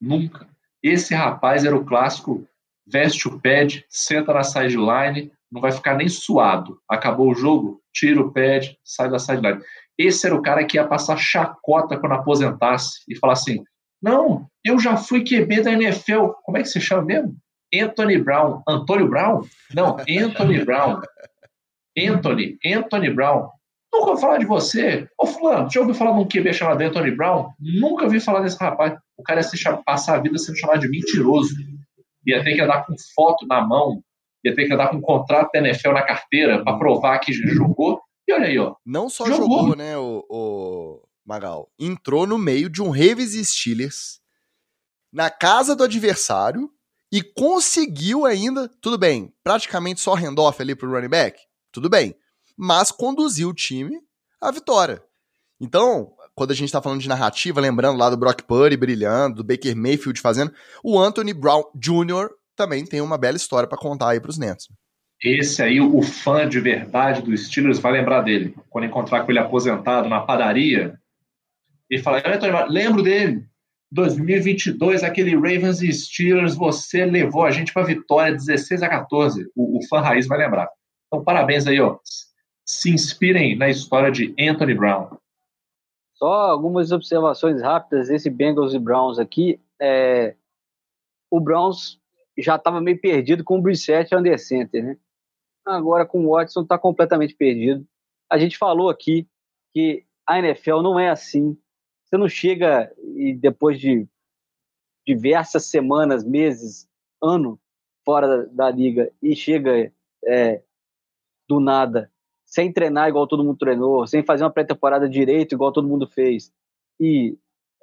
Nunca. 0.00 0.48
Esse 0.82 1.14
rapaz 1.14 1.64
era 1.64 1.76
o 1.76 1.84
clássico 1.84 2.48
veste 2.86 3.26
o 3.26 3.40
pad, 3.40 3.84
senta 3.88 4.32
na 4.32 4.44
sideline, 4.44 5.32
não 5.50 5.60
vai 5.60 5.72
ficar 5.72 5.96
nem 5.96 6.08
suado. 6.08 6.80
Acabou 6.88 7.30
o 7.30 7.34
jogo, 7.34 7.82
tira 7.92 8.20
o 8.20 8.32
pad, 8.32 8.78
sai 8.84 9.10
da 9.10 9.18
sideline. 9.18 9.60
Esse 9.98 10.26
era 10.26 10.34
o 10.34 10.42
cara 10.42 10.64
que 10.64 10.76
ia 10.76 10.86
passar 10.86 11.16
chacota 11.16 11.98
quando 11.98 12.12
aposentasse 12.12 13.00
e 13.08 13.16
falar 13.16 13.32
assim: 13.32 13.62
não, 14.00 14.48
eu 14.64 14.78
já 14.78 14.96
fui 14.96 15.24
QB 15.24 15.62
da 15.62 15.72
NFL. 15.72 16.28
Como 16.44 16.56
é 16.56 16.62
que 16.62 16.68
se 16.68 16.80
chama 16.80 17.02
mesmo? 17.02 17.36
Anthony 17.80 18.18
Brown. 18.18 18.62
Antônio 18.68 19.08
Brown? 19.08 19.42
Não, 19.74 19.96
Anthony 20.08 20.64
Brown. 20.64 21.00
Anthony, 21.98 22.58
Anthony 22.64 23.10
Brown. 23.10 23.48
Nunca 23.92 24.10
ouvi 24.10 24.20
falar 24.20 24.38
de 24.38 24.44
você. 24.44 25.08
Ô, 25.18 25.26
Fulano, 25.26 25.70
já 25.70 25.80
ouviu 25.80 25.94
falar 25.94 26.12
de 26.12 26.18
um 26.18 26.28
QB 26.28 26.52
chamado 26.52 26.82
Anthony 26.82 27.10
Brown? 27.10 27.50
Nunca 27.58 28.04
ouvi 28.04 28.20
falar 28.20 28.40
desse 28.40 28.58
rapaz. 28.58 28.98
O 29.16 29.22
cara 29.22 29.40
ia 29.40 29.44
se 29.44 29.56
chamar, 29.56 29.82
passar 29.84 30.16
a 30.16 30.20
vida 30.20 30.36
sendo 30.36 30.58
chamado 30.58 30.80
de 30.80 30.88
mentiroso. 30.88 31.54
Ia 32.26 32.44
ter 32.44 32.54
que 32.54 32.60
andar 32.60 32.84
com 32.84 32.94
foto 33.14 33.46
na 33.46 33.66
mão. 33.66 34.02
Ia 34.44 34.54
ter 34.54 34.66
que 34.66 34.74
andar 34.74 34.88
com 34.88 34.98
um 34.98 35.00
contrato 35.00 35.50
da 35.52 35.60
NFL 35.60 35.92
na 35.92 36.02
carteira 36.02 36.62
para 36.62 36.78
provar 36.78 37.18
que 37.20 37.32
jogou. 37.32 38.00
E 38.28 38.32
olha 38.32 38.46
aí, 38.46 38.58
ó. 38.58 38.74
Não 38.84 39.08
só 39.08 39.26
jogou, 39.26 39.60
jogou 39.60 39.76
né, 39.76 39.96
o, 39.96 40.24
o, 40.28 41.02
Magal? 41.24 41.70
Entrou 41.78 42.26
no 42.26 42.36
meio 42.36 42.68
de 42.68 42.82
um 42.82 42.90
Ravens 42.90 43.32
Steelers 43.48 44.20
na 45.12 45.30
casa 45.30 45.74
do 45.74 45.84
adversário 45.84 46.70
e 47.12 47.22
conseguiu 47.22 48.26
ainda, 48.26 48.68
tudo 48.80 48.98
bem, 48.98 49.32
praticamente 49.42 50.00
só 50.00 50.14
handoff 50.14 50.60
ali 50.60 50.74
pro 50.74 50.90
running 50.90 51.08
back, 51.08 51.38
tudo 51.72 51.88
bem, 51.88 52.14
mas 52.56 52.90
conduziu 52.90 53.50
o 53.50 53.54
time 53.54 53.98
à 54.40 54.50
vitória. 54.50 55.02
Então, 55.60 56.12
quando 56.34 56.50
a 56.50 56.54
gente 56.54 56.72
tá 56.72 56.82
falando 56.82 57.00
de 57.00 57.08
narrativa, 57.08 57.60
lembrando 57.60 57.98
lá 57.98 58.10
do 58.10 58.16
Brock 58.16 58.42
Purdy 58.42 58.76
brilhando, 58.76 59.36
do 59.36 59.44
Baker 59.44 59.74
Mayfield 59.76 60.20
fazendo, 60.20 60.52
o 60.82 60.98
Anthony 60.98 61.32
Brown 61.32 61.62
Jr. 61.74 62.28
também 62.54 62.84
tem 62.84 63.00
uma 63.00 63.16
bela 63.16 63.36
história 63.36 63.68
para 63.68 63.78
contar 63.78 64.10
aí 64.10 64.20
pros 64.20 64.36
Nets. 64.36 64.68
Esse 65.22 65.62
aí, 65.62 65.80
o 65.80 66.02
fã 66.02 66.46
de 66.46 66.60
verdade 66.60 67.22
do 67.22 67.34
Steelers 67.36 67.78
vai 67.78 67.92
lembrar 67.92 68.20
dele. 68.20 68.54
Quando 68.68 68.84
encontrar 68.84 69.24
com 69.24 69.32
ele 69.32 69.38
aposentado 69.38 70.10
na 70.10 70.20
padaria, 70.20 71.00
e 71.90 71.98
falar, 71.98 72.22
Anthony, 72.26 72.52
lembro 72.68 73.02
dele. 73.02 73.46
2022, 73.92 75.04
aquele 75.04 75.34
Ravens 75.34 75.80
e 75.80 75.92
Steelers, 75.92 76.56
você 76.56 77.04
levou 77.04 77.44
a 77.44 77.50
gente 77.50 77.72
para 77.72 77.82
a 77.82 77.86
vitória 77.86 78.32
16 78.32 78.82
a 78.82 78.88
14. 78.88 79.50
O, 79.54 79.78
o 79.78 79.86
fã 79.88 80.00
raiz 80.00 80.26
vai 80.26 80.38
lembrar. 80.38 80.68
Então, 81.06 81.22
parabéns 81.22 81.66
aí, 81.66 81.80
ó. 81.80 81.98
Se 82.64 82.90
inspirem 82.90 83.56
na 83.56 83.68
história 83.68 84.10
de 84.10 84.34
Anthony 84.38 84.74
Brown. 84.74 85.16
Só 86.14 86.32
algumas 86.50 86.90
observações 86.90 87.62
rápidas 87.62 88.08
desse 88.08 88.28
Bengals 88.28 88.74
e 88.74 88.78
Browns 88.78 89.18
aqui. 89.18 89.60
É... 89.80 90.34
O 91.30 91.38
Browns 91.38 92.00
já 92.38 92.56
estava 92.56 92.80
meio 92.80 93.00
perdido 93.00 93.44
com 93.44 93.58
o 93.58 93.62
Brissett 93.62 94.12
e 94.12 94.16
o 94.16 94.18
Under 94.18 94.38
Center, 94.38 94.84
né? 94.84 94.96
Agora 95.64 96.06
com 96.06 96.24
o 96.24 96.30
Watson 96.30 96.62
está 96.62 96.78
completamente 96.78 97.34
perdido. 97.34 97.86
A 98.30 98.38
gente 98.38 98.58
falou 98.58 98.88
aqui 98.88 99.28
que 99.72 100.04
a 100.26 100.38
NFL 100.38 100.80
não 100.80 100.98
é 100.98 101.08
assim 101.08 101.56
você 102.06 102.16
não 102.16 102.28
chega 102.28 102.92
e 103.16 103.34
depois 103.34 103.80
de 103.80 104.06
diversas 105.06 105.66
semanas, 105.66 106.24
meses, 106.24 106.88
ano 107.22 107.58
fora 108.04 108.26
da, 108.26 108.68
da 108.68 108.70
liga 108.70 109.10
e 109.22 109.34
chega 109.34 109.92
é, 110.24 110.62
do 111.48 111.60
nada, 111.60 112.10
sem 112.44 112.72
treinar 112.72 113.08
igual 113.08 113.26
todo 113.26 113.44
mundo 113.44 113.58
treinou, 113.58 114.06
sem 114.06 114.24
fazer 114.24 114.44
uma 114.44 114.50
pré-temporada 114.50 115.08
direito 115.08 115.54
igual 115.54 115.72
todo 115.72 115.88
mundo 115.88 116.06
fez 116.06 116.52
e 117.00 117.36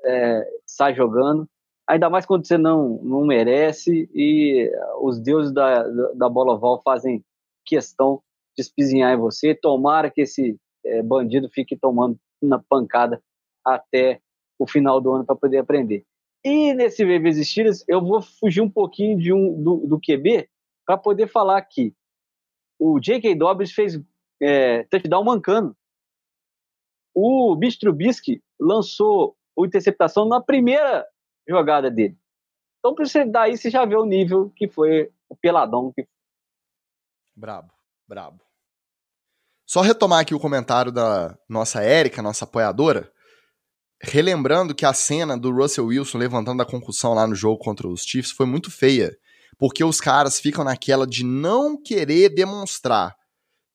é, 0.06 0.48
sai 0.66 0.94
jogando. 0.94 1.48
Ainda 1.88 2.10
mais 2.10 2.26
quando 2.26 2.48
você 2.48 2.58
não, 2.58 3.00
não 3.04 3.26
merece 3.26 4.10
e 4.14 4.72
os 5.02 5.20
deuses 5.20 5.52
da, 5.52 5.84
da 6.14 6.30
bola 6.30 6.54
oval 6.54 6.82
fazem 6.82 7.24
questão 7.66 8.22
de 8.56 8.62
espizinhar 8.62 9.14
em 9.14 9.20
você. 9.20 9.54
Tomara 9.54 10.10
que 10.10 10.22
esse 10.22 10.58
é, 10.86 11.02
bandido 11.02 11.50
fique 11.50 11.76
tomando 11.76 12.18
na 12.42 12.60
pancada 12.60 13.22
até 13.66 14.22
o 14.58 14.68
final 14.68 15.01
do 15.01 15.12
ano 15.12 15.26
para 15.26 15.36
poder 15.36 15.58
aprender. 15.58 16.06
E 16.43 16.74
nesse 16.74 17.04
Ravens 17.04 17.47
Steelers, 17.47 17.84
eu 17.88 18.01
vou 18.01 18.22
fugir 18.22 18.62
um 18.62 18.70
pouquinho 18.70 19.18
de 19.18 19.32
um, 19.32 19.62
do, 19.64 19.88
do 19.88 19.99
QB 19.99 20.49
para 20.86 20.97
poder 20.97 21.28
falar 21.28 21.62
que 21.62 21.95
o 22.78 22.99
J.K. 22.99 23.34
Dobbs 23.36 23.72
fez 23.72 23.99
é, 24.41 24.84
touchdown 24.86 25.24
mancando. 25.24 25.76
o 27.16 27.56
Mitch 27.56 27.78
lançou 28.60 29.38
o 29.56 29.66
interceptação 29.66 30.28
na 30.28 30.41
primeira 30.41 31.08
jogada 31.47 31.89
dele. 31.89 32.18
Então, 32.80 32.95
daí 33.32 33.56
você 33.56 33.70
já 33.70 33.86
vê 33.86 33.95
o 33.95 34.06
nível 34.06 34.49
que 34.49 34.68
foi 34.68 35.10
o 35.30 35.36
peladão. 35.36 35.93
Que... 35.93 36.06
Brabo, 37.34 37.72
brabo. 38.06 38.43
Só 39.66 39.82
retomar 39.82 40.20
aqui 40.20 40.36
o 40.36 40.39
comentário 40.39 40.91
da 40.91 41.38
nossa 41.47 41.82
Érica, 41.82 42.22
nossa 42.22 42.43
apoiadora, 42.43 43.12
relembrando 44.04 44.76
que 44.76 44.86
a 44.86 44.93
cena 44.93 45.38
do 45.38 45.51
Russell 45.51 45.86
Wilson 45.86 46.18
levantando 46.18 46.62
a 46.62 46.66
concussão 46.66 47.14
lá 47.14 47.26
no 47.26 47.34
jogo 47.34 47.58
contra 47.58 47.88
os 47.88 48.04
Chiefs 48.04 48.32
foi 48.32 48.45
muito 48.45 48.70
feia, 48.70 49.16
porque 49.58 49.84
os 49.84 50.01
caras 50.01 50.39
ficam 50.39 50.64
naquela 50.64 51.08
de 51.08 51.24
não 51.24 51.82
querer 51.82 52.30
demonstrar 52.30 53.16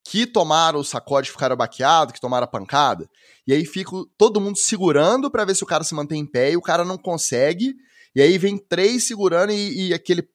que 0.05 0.27
tomaram 0.27 0.81
o 0.81 0.85
sacode 0.85 1.29
e 1.29 1.33
ficaram 1.33 1.57
baqueados, 1.57 2.13
que 2.13 2.21
tomaram 2.21 2.45
a 2.45 2.49
pancada, 2.49 3.09
e 3.47 3.53
aí 3.53 3.65
fica 3.65 3.91
todo 4.17 4.41
mundo 4.41 4.59
segurando 4.59 5.31
para 5.31 5.45
ver 5.45 5.55
se 5.55 5.63
o 5.63 5.67
cara 5.67 5.85
se 5.85 5.95
mantém 5.95 6.21
em 6.21 6.27
pé 6.27 6.53
e 6.53 6.57
o 6.57 6.63
cara 6.63 6.85
não 6.85 6.97
consegue, 6.97 7.75
e 8.15 8.23
aí 8.23 8.39
vem 8.39 8.59
três 8.59 9.07
segurando 9.07 9.53
e, 9.53 9.89
e 9.89 9.95
aquele 9.95 10.27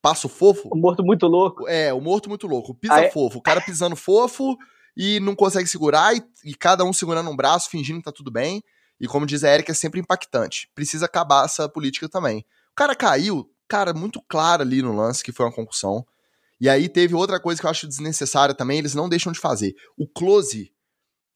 passo 0.00 0.28
fofo. 0.28 0.68
O 0.72 0.76
morto 0.76 1.04
muito 1.04 1.26
louco. 1.26 1.66
É, 1.68 1.92
o 1.92 2.00
morto 2.00 2.28
muito 2.28 2.46
louco. 2.46 2.74
Pisa 2.74 2.94
aí... 2.94 3.10
fofo. 3.10 3.38
O 3.38 3.42
cara 3.42 3.60
pisando 3.60 3.96
fofo 3.96 4.56
e 4.96 5.18
não 5.18 5.34
consegue 5.34 5.68
segurar, 5.68 6.16
e, 6.16 6.22
e, 6.44 6.54
cada 6.54 6.84
um 6.84 6.92
segurando 6.92 7.28
um 7.28 7.36
braço, 7.36 7.68
fingindo 7.68 7.98
que 7.98 8.04
tá 8.04 8.12
tudo 8.12 8.30
bem. 8.30 8.62
E 9.00 9.06
como 9.06 9.26
diz 9.26 9.44
a 9.44 9.52
Erika, 9.52 9.72
é 9.72 9.74
sempre 9.74 10.00
impactante. 10.00 10.70
Precisa 10.74 11.06
acabar 11.06 11.44
essa 11.44 11.68
política 11.68 12.08
também. 12.08 12.44
O 12.72 12.74
cara 12.74 12.94
caiu, 12.94 13.50
cara, 13.68 13.92
muito 13.92 14.22
claro 14.28 14.62
ali 14.62 14.82
no 14.82 14.94
lance 14.94 15.22
que 15.22 15.32
foi 15.32 15.46
uma 15.46 15.52
concussão. 15.52 16.04
E 16.60 16.68
aí 16.68 16.88
teve 16.88 17.14
outra 17.14 17.38
coisa 17.38 17.60
que 17.60 17.66
eu 17.66 17.70
acho 17.70 17.86
desnecessária 17.86 18.54
também, 18.54 18.78
eles 18.78 18.94
não 18.94 19.08
deixam 19.08 19.32
de 19.32 19.38
fazer. 19.38 19.74
O 19.96 20.08
close 20.08 20.72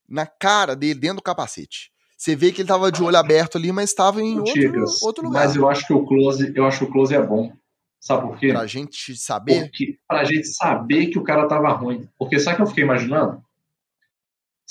na 0.08 0.26
cara 0.26 0.74
dele, 0.74 0.98
dentro 0.98 1.16
do 1.16 1.22
capacete. 1.22 1.92
Você 2.16 2.34
vê 2.36 2.52
que 2.52 2.62
ele 2.62 2.68
tava 2.68 2.90
de 2.90 3.02
olho 3.02 3.16
aberto 3.16 3.56
ali, 3.56 3.72
mas 3.72 3.90
estava 3.90 4.20
em 4.20 4.38
outro, 4.38 4.84
outro, 5.02 5.24
lugar. 5.24 5.46
Mas 5.46 5.56
eu 5.56 5.68
acho 5.68 5.86
que 5.86 5.92
o 5.92 6.04
close, 6.04 6.52
eu 6.54 6.66
acho 6.66 6.78
que 6.78 6.84
o 6.84 6.92
close 6.92 7.14
é 7.14 7.22
bom. 7.22 7.52
Sabe 7.98 8.26
por 8.26 8.38
quê? 8.38 8.48
Pra 8.48 8.66
gente 8.66 9.16
saber? 9.16 9.62
Porque, 9.62 9.98
pra 10.08 10.24
gente 10.24 10.48
saber 10.48 11.06
que 11.06 11.18
o 11.18 11.22
cara 11.22 11.46
tava 11.46 11.70
ruim. 11.72 12.08
Porque 12.18 12.38
sabe 12.38 12.54
o 12.54 12.56
que 12.56 12.62
eu 12.62 12.66
fiquei 12.66 12.84
imaginando? 12.84 13.42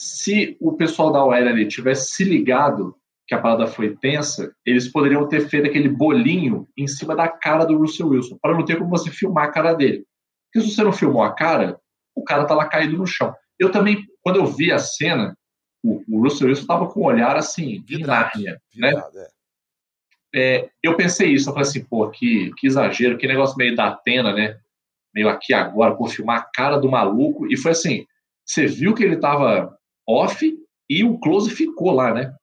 Se 0.02 0.56
o 0.62 0.78
pessoal 0.78 1.12
da 1.12 1.22
OL 1.22 1.34
ali 1.34 1.68
tivesse 1.68 2.12
se 2.12 2.24
ligado 2.24 2.96
que 3.28 3.36
a 3.36 3.42
parada 3.42 3.68
foi 3.68 3.98
tensa, 3.98 4.56
eles 4.66 4.88
poderiam 4.88 5.28
ter 5.28 5.50
feito 5.50 5.68
aquele 5.68 5.90
bolinho 5.90 6.66
em 6.78 6.88
cima 6.88 7.14
da 7.14 7.28
cara 7.28 7.66
do 7.66 7.78
Russell 7.78 8.08
Wilson, 8.08 8.38
para 8.42 8.54
não 8.54 8.64
ter 8.64 8.78
como 8.78 8.90
você 8.90 9.12
filmar 9.12 9.50
a 9.50 9.52
cara 9.52 9.74
dele. 9.74 10.06
Porque 10.46 10.66
se 10.66 10.74
você 10.74 10.84
não 10.86 10.94
filmou 10.94 11.22
a 11.22 11.36
cara, 11.36 11.78
o 12.16 12.24
cara 12.24 12.46
tá 12.46 12.56
lá 12.56 12.66
caído 12.66 12.98
no 12.98 13.06
chão. 13.06 13.36
Eu 13.60 13.74
também, 13.74 14.08
quando 14.22 14.38
eu 14.38 14.46
vi 14.46 14.72
a 14.72 14.80
cena, 14.80 15.38
o, 15.84 16.02
o 16.08 16.24
Russell 16.24 16.48
Wilson 16.48 16.66
tava 16.66 16.88
com 16.88 17.02
um 17.02 17.06
olhar 17.06 17.36
assim, 17.36 17.82
de 17.82 18.00
Nárnia, 18.00 18.58
né? 18.78 18.94
É. 19.14 19.28
É, 20.34 20.70
eu 20.82 20.96
pensei 20.96 21.34
isso, 21.34 21.50
eu 21.50 21.54
falei 21.54 21.68
assim, 21.68 21.84
pô, 21.84 22.10
que, 22.10 22.54
que 22.56 22.68
exagero, 22.68 23.18
que 23.18 23.28
negócio 23.28 23.58
meio 23.58 23.76
da 23.76 23.88
Atena, 23.88 24.32
né? 24.32 24.58
Meio 25.14 25.28
aqui 25.28 25.54
agora, 25.54 25.94
por 25.94 26.10
filmar 26.10 26.40
a 26.40 26.50
cara 26.54 26.78
do 26.78 26.90
maluco. 26.90 27.52
E 27.52 27.58
foi 27.58 27.72
assim, 27.72 28.06
você 28.46 28.66
viu 28.66 28.94
que 28.96 29.04
ele 29.04 29.18
tava 29.18 29.78
off 30.10 30.58
e 30.90 31.04
o 31.04 31.20
close 31.20 31.52
ficou 31.52 31.92
lá, 31.92 32.14
né? 32.14 32.36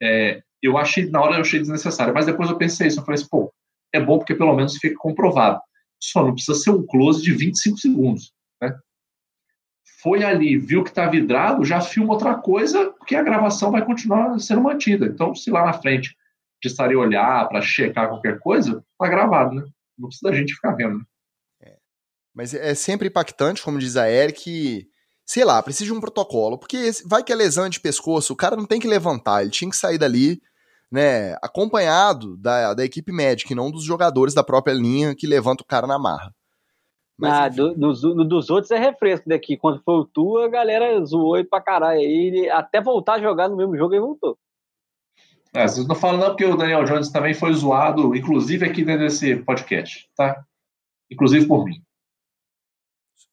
É, 0.00 0.42
eu 0.62 0.78
achei, 0.78 1.10
na 1.10 1.20
hora 1.20 1.36
eu 1.36 1.40
achei 1.40 1.58
desnecessário, 1.58 2.14
mas 2.14 2.26
depois 2.26 2.48
eu 2.48 2.56
pensei 2.56 2.86
isso, 2.86 3.00
eu 3.00 3.04
falei 3.04 3.20
assim, 3.20 3.28
pô, 3.28 3.52
é 3.92 4.00
bom 4.00 4.18
porque 4.18 4.34
pelo 4.34 4.54
menos 4.54 4.76
fica 4.76 4.96
comprovado. 4.96 5.60
Só 6.00 6.24
não 6.24 6.34
precisa 6.34 6.58
ser 6.58 6.70
um 6.70 6.86
close 6.86 7.22
de 7.22 7.32
25 7.32 7.78
segundos, 7.78 8.32
né? 8.62 8.78
Foi 10.02 10.22
ali, 10.22 10.56
viu 10.56 10.84
que 10.84 10.92
tá 10.92 11.08
vidrado, 11.08 11.64
já 11.64 11.80
filma 11.80 12.12
outra 12.12 12.34
coisa, 12.34 12.90
porque 12.92 13.16
a 13.16 13.22
gravação 13.22 13.72
vai 13.72 13.84
continuar 13.84 14.38
sendo 14.38 14.60
mantida. 14.60 15.06
Então, 15.06 15.34
se 15.34 15.50
lá 15.50 15.64
na 15.64 15.72
frente 15.72 16.16
precisaria 16.60 16.98
olhar 16.98 17.48
para 17.48 17.60
checar 17.62 18.08
qualquer 18.08 18.38
coisa, 18.38 18.84
tá 18.98 19.08
gravado, 19.08 19.56
né? 19.56 19.64
Não 19.98 20.08
precisa 20.08 20.30
da 20.30 20.36
gente 20.36 20.54
ficar 20.54 20.72
vendo. 20.72 20.98
Né? 20.98 21.04
É. 21.62 21.76
Mas 22.32 22.54
é 22.54 22.74
sempre 22.74 23.08
impactante, 23.08 23.62
como 23.62 23.78
diz 23.78 23.96
a 23.96 24.08
Eric, 24.08 24.88
sei 25.26 25.44
lá, 25.44 25.60
precisa 25.60 25.86
de 25.86 25.92
um 25.92 26.00
protocolo, 26.00 26.56
porque 26.56 26.90
vai 27.04 27.22
que 27.24 27.32
é 27.32 27.36
lesão 27.36 27.68
de 27.68 27.80
pescoço, 27.80 28.32
o 28.32 28.36
cara 28.36 28.56
não 28.56 28.64
tem 28.64 28.78
que 28.78 28.86
levantar, 28.86 29.42
ele 29.42 29.50
tinha 29.50 29.68
que 29.68 29.76
sair 29.76 29.98
dali, 29.98 30.40
né, 30.90 31.34
acompanhado 31.42 32.36
da, 32.36 32.72
da 32.72 32.84
equipe 32.84 33.12
médica 33.12 33.52
e 33.52 33.56
não 33.56 33.70
dos 33.70 33.82
jogadores 33.82 34.32
da 34.32 34.44
própria 34.44 34.72
linha 34.72 35.16
que 35.16 35.26
levanta 35.26 35.64
o 35.64 35.66
cara 35.66 35.86
na 35.86 35.98
marra. 35.98 36.32
Mas, 37.18 37.32
ah, 37.32 37.48
do, 37.48 37.74
dos, 37.74 38.02
dos 38.02 38.50
outros 38.50 38.70
é 38.70 38.78
refresco 38.78 39.28
daqui. 39.28 39.56
Quando 39.56 39.82
foi 39.82 39.94
o 39.94 40.04
Tu, 40.04 40.38
a 40.38 40.48
galera 40.48 41.02
zoou 41.02 41.38
ele 41.38 41.48
pra 41.48 41.62
caralho. 41.62 41.98
Ele, 41.98 42.50
até 42.50 42.78
voltar 42.78 43.14
a 43.14 43.22
jogar 43.22 43.48
no 43.48 43.56
mesmo 43.56 43.74
jogo, 43.74 43.94
ele 43.94 44.02
voltou. 44.02 44.38
É, 45.54 45.66
vocês 45.66 45.88
não 45.88 45.94
falam 45.94 46.20
não 46.20 46.28
porque 46.28 46.44
o 46.44 46.56
Daniel 46.56 46.84
Jones 46.84 47.08
também 47.08 47.32
foi 47.32 47.54
zoado, 47.54 48.14
inclusive 48.14 48.66
aqui 48.66 48.84
dentro 48.84 49.04
desse 49.04 49.36
podcast, 49.36 50.06
tá? 50.14 50.44
Inclusive 51.10 51.46
por 51.46 51.64
mim. 51.64 51.82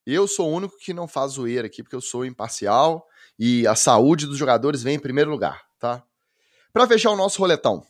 Eu 0.06 0.28
sou 0.28 0.49
o 0.49 0.54
único 0.54 0.78
que 0.78 0.93
não 0.93 1.08
faz 1.08 1.34
zoeira 1.34 1.68
aqui, 1.68 1.82
porque 1.82 1.95
eu 1.95 2.01
sou 2.01 2.26
imparcial 2.26 3.06
e 3.39 3.66
a 3.68 3.76
saúde 3.76 4.28
dos 4.28 4.38
jogadores 4.38 4.84
vem 4.84 4.95
em 4.95 4.99
primeiro 4.99 5.32
lugar, 5.32 5.62
tá? 5.80 6.04
Para 6.74 6.88
fechar 6.88 7.12
o 7.12 7.16
nosso 7.16 7.39
roletão, 7.39 7.86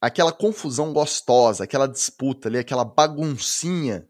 aquela 0.00 0.32
confusão 0.32 0.92
gostosa, 0.92 1.64
aquela 1.64 1.86
disputa 1.86 2.48
ali, 2.48 2.58
aquela 2.58 2.84
baguncinha 2.84 4.08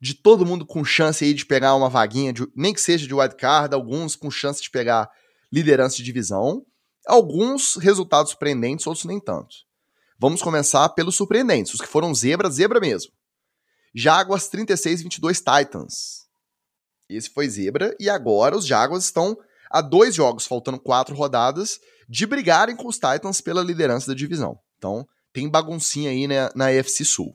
de 0.00 0.14
todo 0.14 0.46
mundo 0.46 0.64
com 0.64 0.84
chance 0.84 1.24
aí 1.24 1.34
de 1.34 1.44
pegar 1.44 1.74
uma 1.74 1.88
vaguinha, 1.88 2.32
de, 2.32 2.46
nem 2.54 2.72
que 2.72 2.80
seja 2.80 3.06
de 3.06 3.14
wildcard, 3.14 3.74
alguns 3.74 4.16
com 4.16 4.30
chance 4.30 4.62
de 4.62 4.70
pegar 4.70 5.10
liderança 5.52 5.96
de 5.96 6.04
divisão, 6.04 6.64
alguns 7.06 7.76
resultados 7.76 8.30
surpreendentes, 8.30 8.86
outros 8.86 9.04
nem 9.04 9.20
tanto. 9.20 9.56
Vamos 10.18 10.42
começar 10.42 10.88
pelos 10.90 11.16
surpreendentes, 11.16 11.74
os 11.74 11.80
que 11.80 11.86
foram 11.86 12.14
zebra, 12.14 12.48
zebra 12.50 12.78
mesmo. 12.78 13.10
Jaguars 13.94 14.48
36 14.48 15.02
22 15.02 15.40
Titans. 15.40 16.19
Esse 17.16 17.30
foi 17.30 17.48
zebra, 17.48 17.94
e 17.98 18.08
agora 18.08 18.56
os 18.56 18.66
Jaguars 18.66 19.04
estão 19.04 19.36
a 19.70 19.80
dois 19.80 20.14
jogos, 20.14 20.46
faltando 20.46 20.80
quatro 20.80 21.14
rodadas, 21.14 21.78
de 22.08 22.26
brigarem 22.26 22.74
com 22.74 22.88
os 22.88 22.96
Titans 22.96 23.40
pela 23.40 23.62
liderança 23.62 24.08
da 24.08 24.14
divisão. 24.14 24.58
Então, 24.76 25.06
tem 25.32 25.48
baguncinha 25.48 26.10
aí 26.10 26.26
na, 26.26 26.50
na 26.54 26.70
FC 26.70 27.04
Sul. 27.04 27.32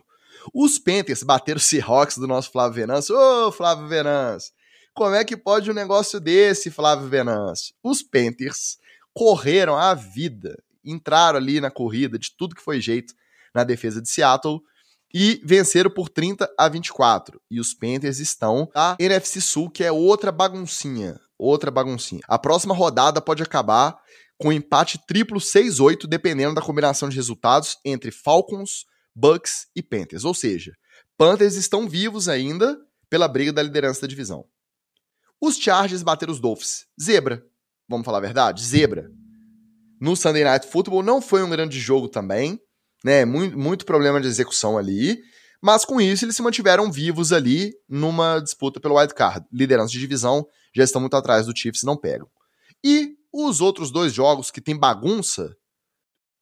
Os 0.53 0.77
Panthers 0.77 1.23
bateram 1.23 1.57
os 1.57 1.65
Seahawks 1.65 2.17
do 2.17 2.27
nosso 2.27 2.51
Flávio 2.51 2.75
Venâncio. 2.75 3.15
Ô, 3.15 3.51
Flávio 3.51 3.87
Venâncio! 3.87 4.51
Como 4.93 5.15
é 5.15 5.23
que 5.25 5.35
pode 5.35 5.69
um 5.69 5.73
negócio 5.73 6.19
desse, 6.19 6.71
Flávio 6.71 7.07
Venâncio? 7.07 7.73
Os 7.83 8.01
Panthers 8.01 8.77
correram 9.13 9.77
a 9.77 9.93
vida, 9.93 10.57
entraram 10.83 11.37
ali 11.37 11.59
na 11.59 11.71
corrida 11.71 12.19
de 12.19 12.31
tudo 12.37 12.55
que 12.55 12.61
foi 12.61 12.79
jeito 12.79 13.13
na 13.53 13.63
defesa 13.63 14.01
de 14.01 14.09
Seattle 14.09 14.61
e 15.17 15.39
venceram 15.45 15.89
por 15.89 16.09
30 16.09 16.53
a 16.57 16.67
24. 16.67 17.41
E 17.49 17.57
os 17.57 17.73
Panthers 17.73 18.19
estão 18.19 18.69
na 18.75 18.97
NFC 18.99 19.39
Sul, 19.39 19.69
que 19.69 19.81
é 19.81 19.89
outra 19.89 20.29
baguncinha. 20.29 21.17
Outra 21.37 21.71
baguncinha. 21.71 22.19
A 22.27 22.37
próxima 22.37 22.75
rodada 22.75 23.21
pode 23.21 23.41
acabar 23.41 23.97
com 24.37 24.51
empate 24.51 24.99
triplo 25.07 25.39
6-8, 25.39 26.05
dependendo 26.05 26.55
da 26.55 26.61
combinação 26.61 27.07
de 27.07 27.15
resultados 27.15 27.77
entre 27.85 28.11
Falcons, 28.11 28.83
Bucks 29.15 29.67
e 29.73 29.81
Panthers. 29.81 30.25
Ou 30.25 30.33
seja, 30.33 30.73
Panthers 31.17 31.55
estão 31.55 31.87
vivos 31.87 32.27
ainda 32.27 32.77
pela 33.09 33.29
briga 33.29 33.53
da 33.53 33.63
liderança 33.63 34.01
da 34.01 34.07
divisão. 34.07 34.43
Os 35.39 35.55
Chargers 35.55 36.03
bateram 36.03 36.33
os 36.33 36.41
Dolphins. 36.41 36.87
Zebra. 37.01 37.41
Vamos 37.87 38.03
falar 38.03 38.17
a 38.17 38.21
verdade? 38.21 38.61
Zebra. 38.61 39.09
No 40.01 40.13
Sunday 40.13 40.43
Night 40.43 40.67
Football 40.67 41.03
não 41.03 41.21
foi 41.21 41.41
um 41.41 41.49
grande 41.49 41.79
jogo 41.79 42.09
também 42.09 42.59
né? 43.05 43.23
Muito, 43.23 43.55
muito 43.55 43.85
problema 43.85 44.19
de 44.19 44.27
execução 44.27 44.79
ali. 44.79 45.21
Mas 45.61 45.85
com 45.85 46.01
isso, 46.01 46.25
eles 46.25 46.35
se 46.35 46.41
mantiveram 46.41 46.91
vivos 46.91 47.31
ali 47.31 47.71
numa 47.87 48.39
disputa 48.39 48.79
pelo 48.79 48.97
wild 48.97 49.13
card. 49.13 49.45
Liderança 49.53 49.91
de 49.91 49.99
divisão, 49.99 50.47
já 50.75 50.83
estão 50.83 50.99
muito 50.99 51.15
atrás 51.15 51.45
do 51.45 51.55
Chiefs, 51.55 51.83
não 51.83 51.95
pegam. 51.95 52.27
E 52.83 53.13
os 53.31 53.61
outros 53.61 53.91
dois 53.91 54.11
jogos 54.11 54.49
que 54.49 54.59
tem 54.59 54.75
bagunça, 54.75 55.55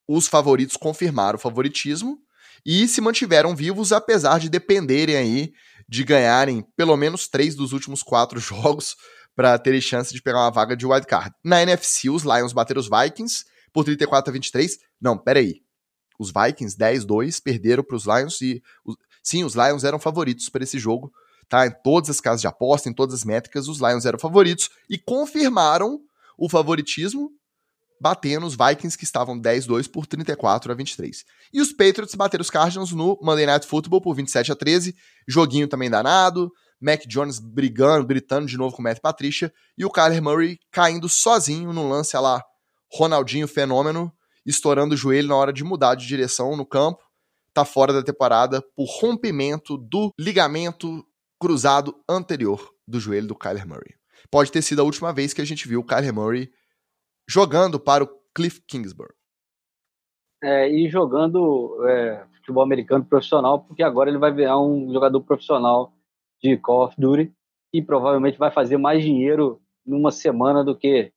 os 0.07 0.25
favoritos 0.25 0.77
confirmaram 0.77 1.35
o 1.35 1.41
favoritismo 1.41 2.17
e 2.65 2.87
se 2.87 3.01
mantiveram 3.01 3.53
vivos, 3.53 3.91
apesar 3.91 4.39
de 4.39 4.49
dependerem 4.49 5.17
aí 5.17 5.51
de 5.87 6.05
ganharem 6.05 6.65
pelo 6.77 6.95
menos 6.95 7.27
três 7.27 7.55
dos 7.55 7.73
últimos 7.73 8.01
quatro 8.01 8.39
jogos 8.41 8.95
para 9.35 9.59
terem 9.59 9.81
chance 9.81 10.13
de 10.13 10.21
pegar 10.21 10.39
uma 10.39 10.51
vaga 10.51 10.77
de 10.77 10.85
wild 10.85 11.07
card. 11.07 11.35
Na 11.43 11.61
NFC, 11.61 12.09
os 12.09 12.23
Lions 12.23 12.53
bateram 12.53 12.79
os 12.79 12.87
Vikings 12.87 13.43
por 13.73 13.83
34 13.83 14.31
a 14.31 14.33
23. 14.33 14.77
Não, 15.01 15.17
peraí 15.17 15.62
os 16.17 16.31
Vikings 16.31 16.77
10-2 16.77 17.41
perderam 17.41 17.83
para 17.83 17.95
os 17.95 18.05
Lions 18.05 18.41
e 18.41 18.61
sim, 19.21 19.43
os 19.43 19.53
Lions 19.53 19.83
eram 19.83 19.99
favoritos 19.99 20.49
para 20.49 20.63
esse 20.63 20.77
jogo, 20.79 21.11
tá? 21.49 21.67
Em 21.67 21.71
todas 21.83 22.09
as 22.09 22.19
casas 22.19 22.41
de 22.41 22.47
aposta, 22.47 22.89
em 22.89 22.93
todas 22.93 23.15
as 23.15 23.23
métricas, 23.23 23.67
os 23.67 23.79
Lions 23.79 24.05
eram 24.05 24.19
favoritos 24.19 24.69
e 24.89 24.97
confirmaram 24.97 26.01
o 26.37 26.49
favoritismo 26.49 27.31
batendo 28.03 28.45
os 28.45 28.55
Vikings 28.55 28.97
que 28.97 29.05
estavam 29.05 29.39
10-2 29.39 29.89
por 29.89 30.05
34 30.05 30.71
a 30.71 30.75
23. 30.75 31.23
E 31.53 31.61
os 31.61 31.71
Patriots 31.71 32.15
bateram 32.15 32.41
os 32.41 32.49
Cardinals 32.49 32.91
no 32.91 33.17
Monday 33.21 33.45
Night 33.45 33.65
Football 33.65 34.01
por 34.01 34.13
27 34.13 34.51
a 34.51 34.55
13, 34.55 34.93
joguinho 35.25 35.69
também 35.69 35.89
danado, 35.89 36.51
Mac 36.81 37.07
Jones 37.07 37.39
brigando, 37.39 38.05
gritando 38.05 38.45
de 38.45 38.57
novo 38.57 38.75
com 38.75 38.81
o 38.81 38.83
Matt 38.83 38.99
Patricia 38.99 39.53
e 39.77 39.85
o 39.85 39.89
Kyler 39.89 40.21
Murray 40.21 40.59
caindo 40.69 41.07
sozinho 41.07 41.71
no 41.71 41.87
lance 41.87 42.17
lá 42.17 42.43
Ronaldinho 42.91 43.47
fenômeno, 43.47 44.11
estourando 44.45 44.93
o 44.93 44.97
joelho 44.97 45.29
na 45.29 45.35
hora 45.35 45.53
de 45.53 45.63
mudar 45.63 45.95
de 45.95 46.07
direção 46.07 46.55
no 46.55 46.65
campo, 46.65 47.03
tá 47.53 47.63
fora 47.63 47.93
da 47.93 48.03
temporada 48.03 48.61
por 48.75 48.85
rompimento 48.99 49.77
do 49.77 50.11
ligamento 50.19 51.05
cruzado 51.39 51.95
anterior 52.09 52.73
do 52.87 52.99
joelho 52.99 53.27
do 53.27 53.35
Kyler 53.35 53.67
Murray. 53.67 53.95
Pode 54.31 54.51
ter 54.51 54.61
sido 54.61 54.81
a 54.81 54.85
última 54.85 55.13
vez 55.13 55.33
que 55.33 55.41
a 55.41 55.45
gente 55.45 55.67
viu 55.67 55.81
o 55.81 55.85
Kyler 55.85 56.13
Murray 56.13 56.49
jogando 57.29 57.79
para 57.79 58.03
o 58.03 58.09
Cliff 58.33 58.61
Kingsbury. 58.67 59.13
É, 60.41 60.69
e 60.69 60.89
jogando 60.89 61.85
é, 61.87 62.25
futebol 62.35 62.63
americano 62.63 63.05
profissional, 63.05 63.63
porque 63.63 63.81
agora 63.81 64.09
ele 64.09 64.17
vai 64.17 64.33
virar 64.33 64.59
um 64.59 64.91
jogador 64.91 65.21
profissional 65.21 65.93
de 66.41 66.57
Call 66.57 66.85
of 66.85 66.95
Duty 66.97 67.33
e 67.73 67.81
provavelmente 67.81 68.37
vai 68.37 68.51
fazer 68.51 68.77
mais 68.77 69.01
dinheiro 69.01 69.61
numa 69.85 70.11
semana 70.11 70.63
do 70.63 70.77
que 70.77 71.13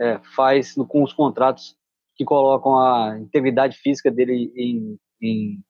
é, 0.00 0.18
faz 0.34 0.74
no, 0.76 0.86
com 0.86 1.02
os 1.02 1.12
contratos 1.12 1.76
que 2.22 2.24
colocam 2.24 2.78
a 2.78 3.18
integridade 3.18 3.76
física 3.76 4.10
dele 4.10 4.52
em, 4.54 4.98
em, 5.20 5.64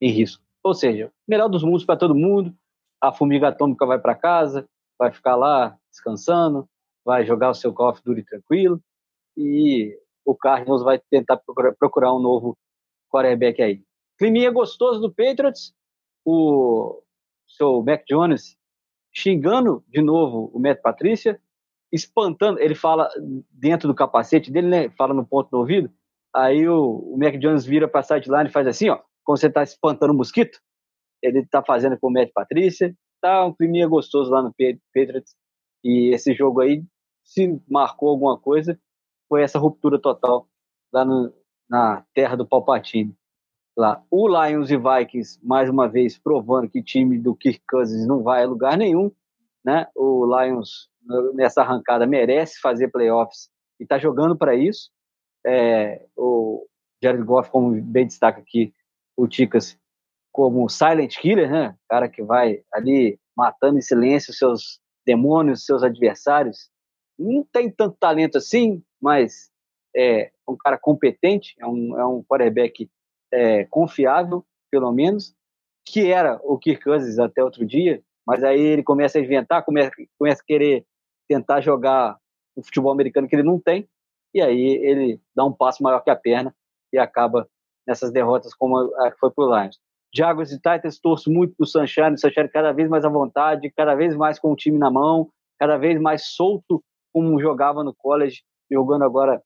em 0.00 0.10
risco. 0.10 0.42
Ou 0.64 0.74
seja, 0.74 1.12
melhor 1.26 1.48
dos 1.48 1.62
mundos 1.62 1.84
para 1.84 1.98
todo 1.98 2.14
mundo, 2.14 2.54
a 3.00 3.12
formiga 3.12 3.48
atômica 3.48 3.86
vai 3.86 3.98
para 3.98 4.14
casa, 4.14 4.68
vai 4.98 5.12
ficar 5.12 5.36
lá 5.36 5.76
descansando, 5.90 6.68
vai 7.04 7.24
jogar 7.24 7.50
o 7.50 7.54
seu 7.54 7.72
Call 7.72 7.90
of 7.90 8.02
Duty 8.04 8.24
tranquilo 8.24 8.80
e 9.36 9.96
o 10.24 10.34
Cardinals 10.34 10.82
vai 10.82 11.00
tentar 11.10 11.36
procurar, 11.36 11.74
procurar 11.78 12.14
um 12.14 12.20
novo 12.20 12.56
quarterback 13.10 13.62
aí. 13.62 13.82
Climinha 14.18 14.50
gostoso 14.50 15.00
do 15.00 15.12
Patriots, 15.14 15.72
o 16.24 17.02
seu 17.46 17.82
Mac 17.82 18.02
Jones 18.06 18.56
xingando 19.14 19.84
de 19.88 20.02
novo 20.02 20.50
o 20.52 20.58
Matt 20.58 20.80
Patrícia, 20.80 21.40
espantando, 21.90 22.60
ele 22.60 22.74
fala 22.74 23.08
dentro 23.50 23.88
do 23.88 23.94
capacete 23.94 24.50
dele, 24.50 24.68
né, 24.68 24.90
fala 24.90 25.14
no 25.14 25.24
ponto 25.24 25.50
do 25.50 25.58
ouvido, 25.58 25.90
aí 26.34 26.68
o, 26.68 27.14
o 27.14 27.16
Mac 27.18 27.36
Jones 27.38 27.64
vira 27.64 27.88
para 27.88 28.00
a 28.00 28.02
sideline 28.02 28.48
e 28.48 28.52
faz 28.52 28.66
assim, 28.66 28.88
ó, 28.88 29.00
quando 29.24 29.40
você 29.40 29.46
está 29.46 29.62
espantando 29.62 30.12
o 30.12 30.16
mosquito, 30.16 30.58
ele 31.22 31.40
está 31.40 31.62
fazendo 31.62 31.98
com 31.98 32.08
o 32.08 32.12
Matt 32.12 32.30
Patrícia, 32.32 32.94
tá 33.20 33.44
um 33.44 33.52
clima 33.52 33.86
gostoso 33.88 34.30
lá 34.30 34.42
no 34.42 34.54
Patriots, 34.94 35.34
e 35.84 36.14
esse 36.14 36.34
jogo 36.34 36.60
aí, 36.60 36.82
se 37.24 37.60
marcou 37.68 38.10
alguma 38.10 38.38
coisa, 38.38 38.78
foi 39.28 39.42
essa 39.42 39.58
ruptura 39.58 39.98
total 39.98 40.48
lá 40.92 41.04
no, 41.04 41.32
na 41.68 42.04
terra 42.14 42.36
do 42.36 42.46
Palpatine. 42.46 43.14
Lá. 43.76 44.02
O 44.10 44.26
Lions 44.26 44.70
e 44.70 44.76
Vikings, 44.76 45.38
mais 45.42 45.70
uma 45.70 45.88
vez, 45.88 46.18
provando 46.18 46.68
que 46.68 46.82
time 46.82 47.16
do 47.18 47.34
Kirk 47.36 47.62
Cousins 47.68 48.06
não 48.06 48.22
vai 48.22 48.42
a 48.42 48.46
lugar 48.46 48.76
nenhum. 48.76 49.12
Né? 49.64 49.86
O 49.94 50.24
Lions, 50.26 50.88
nessa 51.34 51.62
arrancada, 51.62 52.06
merece 52.06 52.58
fazer 52.60 52.88
playoffs 52.88 53.48
e 53.78 53.84
está 53.84 53.98
jogando 53.98 54.36
para 54.36 54.56
isso. 54.56 54.90
É, 55.46 56.06
o 56.16 56.66
Jared 57.02 57.24
Goff, 57.24 57.50
como 57.50 57.80
bem 57.80 58.06
destaca 58.06 58.40
aqui, 58.40 58.72
o 59.16 59.26
Ticas, 59.26 59.78
como 60.32 60.68
silent 60.68 61.16
killer, 61.18 61.50
né? 61.50 61.76
cara 61.88 62.08
que 62.08 62.22
vai 62.22 62.62
ali 62.72 63.18
matando 63.36 63.78
em 63.78 63.82
silêncio 63.82 64.32
seus 64.32 64.80
demônios, 65.06 65.64
seus 65.64 65.82
adversários. 65.82 66.70
Não 67.18 67.44
tem 67.52 67.70
tanto 67.70 67.96
talento 67.98 68.38
assim, 68.38 68.82
mas 69.00 69.50
é 69.96 70.30
um 70.46 70.56
cara 70.56 70.78
competente, 70.78 71.54
é 71.58 71.66
um, 71.66 71.98
é 71.98 72.06
um 72.06 72.22
quarterback 72.22 72.88
é, 73.32 73.64
confiável, 73.64 74.44
pelo 74.70 74.92
menos, 74.92 75.34
que 75.84 76.10
era 76.10 76.38
o 76.42 76.58
Kirk 76.58 76.84
Cousins 76.84 77.18
até 77.18 77.42
outro 77.42 77.64
dia, 77.66 78.02
mas 78.26 78.44
aí 78.44 78.60
ele 78.60 78.82
começa 78.82 79.18
a 79.18 79.22
inventar, 79.22 79.64
começa, 79.64 79.90
começa 80.18 80.42
a 80.42 80.44
querer 80.44 80.84
tentar 81.28 81.60
jogar 81.60 82.18
o 82.54 82.62
futebol 82.62 82.92
americano 82.92 83.28
que 83.28 83.34
ele 83.34 83.42
não 83.42 83.58
tem, 83.58 83.88
e 84.34 84.40
aí 84.40 84.76
ele 84.82 85.20
dá 85.34 85.44
um 85.44 85.52
passo 85.52 85.82
maior 85.82 86.00
que 86.00 86.10
a 86.10 86.16
perna 86.16 86.54
e 86.92 86.98
acaba 86.98 87.48
nessas 87.86 88.10
derrotas 88.10 88.54
como 88.54 88.76
a 88.96 89.10
que 89.10 89.18
foi 89.18 89.30
pro 89.30 89.46
Lions. 89.46 89.78
Jaguars 90.14 90.52
e 90.52 90.56
Titans 90.56 90.98
torço 90.98 91.30
muito 91.30 91.54
pro 91.56 91.66
Sunshine, 91.66 92.14
o 92.14 92.18
Sunshine 92.18 92.48
cada 92.48 92.72
vez 92.72 92.88
mais 92.88 93.04
à 93.04 93.08
vontade, 93.08 93.70
cada 93.76 93.94
vez 93.94 94.16
mais 94.16 94.38
com 94.38 94.52
o 94.52 94.56
time 94.56 94.78
na 94.78 94.90
mão, 94.90 95.30
cada 95.58 95.76
vez 95.76 96.00
mais 96.00 96.28
solto 96.28 96.82
como 97.12 97.40
jogava 97.40 97.82
no 97.84 97.94
college, 97.94 98.42
jogando 98.70 99.04
agora 99.04 99.42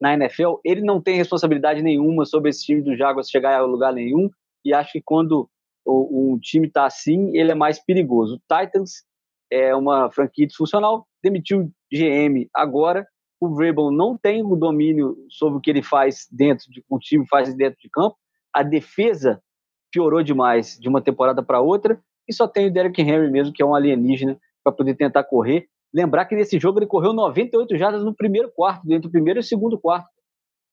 na 0.00 0.14
NFL, 0.14 0.56
ele 0.64 0.80
não 0.80 1.00
tem 1.00 1.16
responsabilidade 1.16 1.82
nenhuma 1.82 2.24
sobre 2.24 2.50
esse 2.50 2.64
time 2.64 2.82
do 2.82 2.96
Jaguars 2.96 3.28
chegar 3.28 3.58
a 3.58 3.64
lugar 3.64 3.92
nenhum, 3.92 4.30
e 4.64 4.72
acho 4.72 4.92
que 4.92 5.02
quando 5.02 5.48
o, 5.84 6.34
o 6.34 6.40
time 6.40 6.66
está 6.66 6.86
assim, 6.86 7.36
ele 7.36 7.52
é 7.52 7.54
mais 7.54 7.78
perigoso. 7.78 8.36
O 8.36 8.38
Titans 8.38 9.04
é 9.50 9.74
uma 9.74 10.10
franquia 10.10 10.46
disfuncional, 10.46 11.06
demitiu 11.22 11.70
GM 11.92 12.48
agora, 12.54 13.06
o 13.40 13.48
Vrabel 13.54 13.90
não 13.90 14.16
tem 14.16 14.44
o 14.44 14.54
domínio 14.54 15.16
sobre 15.30 15.58
o 15.58 15.60
que 15.60 15.70
ele 15.70 15.82
faz 15.82 16.28
dentro 16.30 16.70
de 16.70 16.84
o 16.88 16.98
time 16.98 17.26
faz 17.26 17.54
dentro 17.54 17.80
de 17.80 17.88
campo, 17.88 18.16
a 18.52 18.62
defesa 18.62 19.42
piorou 19.90 20.22
demais 20.22 20.78
de 20.78 20.88
uma 20.88 21.00
temporada 21.00 21.42
para 21.42 21.60
outra, 21.60 22.00
e 22.28 22.32
só 22.32 22.46
tem 22.46 22.68
o 22.68 22.72
Derrick 22.72 23.00
Henry 23.00 23.30
mesmo, 23.30 23.52
que 23.52 23.62
é 23.62 23.66
um 23.66 23.74
alienígena, 23.74 24.38
para 24.62 24.72
poder 24.72 24.94
tentar 24.94 25.24
correr. 25.24 25.66
Lembrar 25.92 26.26
que 26.26 26.36
nesse 26.36 26.58
jogo 26.58 26.78
ele 26.78 26.86
correu 26.86 27.12
98 27.12 27.76
jardas 27.76 28.04
no 28.04 28.14
primeiro 28.14 28.52
quarto, 28.52 28.86
dentro 28.86 29.08
do 29.08 29.12
primeiro 29.12 29.40
e 29.40 29.42
segundo 29.42 29.80
quarto. 29.80 30.08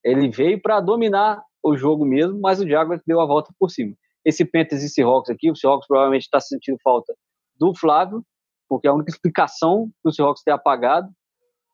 Ele 0.04 0.30
veio 0.30 0.62
para 0.62 0.80
dominar 0.80 1.42
o 1.64 1.76
jogo 1.76 2.06
mesmo, 2.06 2.40
mas 2.40 2.60
o 2.60 2.68
Jaguars 2.68 3.02
deu 3.08 3.20
a 3.20 3.26
volta 3.26 3.52
por 3.58 3.70
cima. 3.70 3.96
Esse 4.24 4.46
Panthers 4.46 4.84
e 4.84 4.90
Seahawks 4.90 5.32
aqui, 5.32 5.50
o 5.50 5.56
Seahawks 5.56 5.88
provavelmente 5.88 6.24
está 6.24 6.40
sentindo 6.40 6.78
falta 6.84 7.16
do 7.60 7.74
Flávio, 7.74 8.24
porque 8.70 8.88
é 8.88 8.92
a 8.92 8.94
única 8.94 9.10
explicação 9.10 9.90
que 10.04 10.10
o 10.10 10.12
Seahawks 10.12 10.44
ter 10.44 10.52
apagado, 10.52 11.10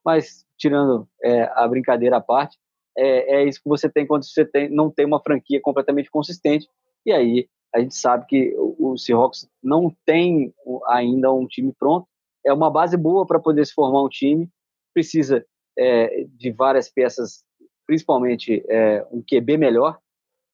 mas 0.06 0.46
tirando 0.64 1.06
é, 1.22 1.44
a 1.56 1.68
brincadeira 1.68 2.18
à 2.18 2.22
parte, 2.22 2.58
é, 2.98 3.36
é, 3.36 3.48
isso 3.48 3.62
que 3.62 3.68
você 3.68 3.90
tem 3.90 4.08
quando 4.08 4.24
você 4.24 4.46
tem, 4.46 4.70
não 4.70 4.90
tem 4.90 5.06
uma 5.06 5.22
franquia 5.22 5.60
completamente 5.62 6.10
consistente, 6.10 6.68
e 7.06 7.12
aí 7.12 7.48
a 7.76 7.80
gente 7.80 7.96
sabe 7.96 8.26
que 8.28 8.56
o, 8.56 8.94
o 8.94 8.98
Seahawks 8.98 9.50
não 9.62 9.94
tem 10.06 10.54
ainda 10.88 11.34
um 11.34 11.46
time 11.46 11.74
pronto, 11.78 12.08
é 12.46 12.54
uma 12.54 12.72
base 12.72 12.96
boa 12.96 13.26
para 13.26 13.40
poder 13.40 13.66
se 13.66 13.74
formar 13.74 14.04
um 14.04 14.10
time, 14.10 14.50
precisa 14.94 15.46
é, 15.78 16.26
de 16.30 16.52
várias 16.52 16.90
peças, 16.90 17.44
principalmente 17.86 18.64
é, 18.70 19.06
um 19.12 19.22
QB 19.22 19.58
melhor, 19.58 20.00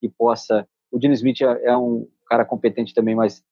que 0.02 0.10
possa. 0.10 0.68
O 0.91 0.98
Dino 0.98 1.14
Smith 1.14 1.41
é, 1.41 1.65
é 1.65 1.77
um 1.77 2.07
cara 2.27 2.45
competente 2.45 2.95
também, 2.95 3.15
mas 3.15 3.44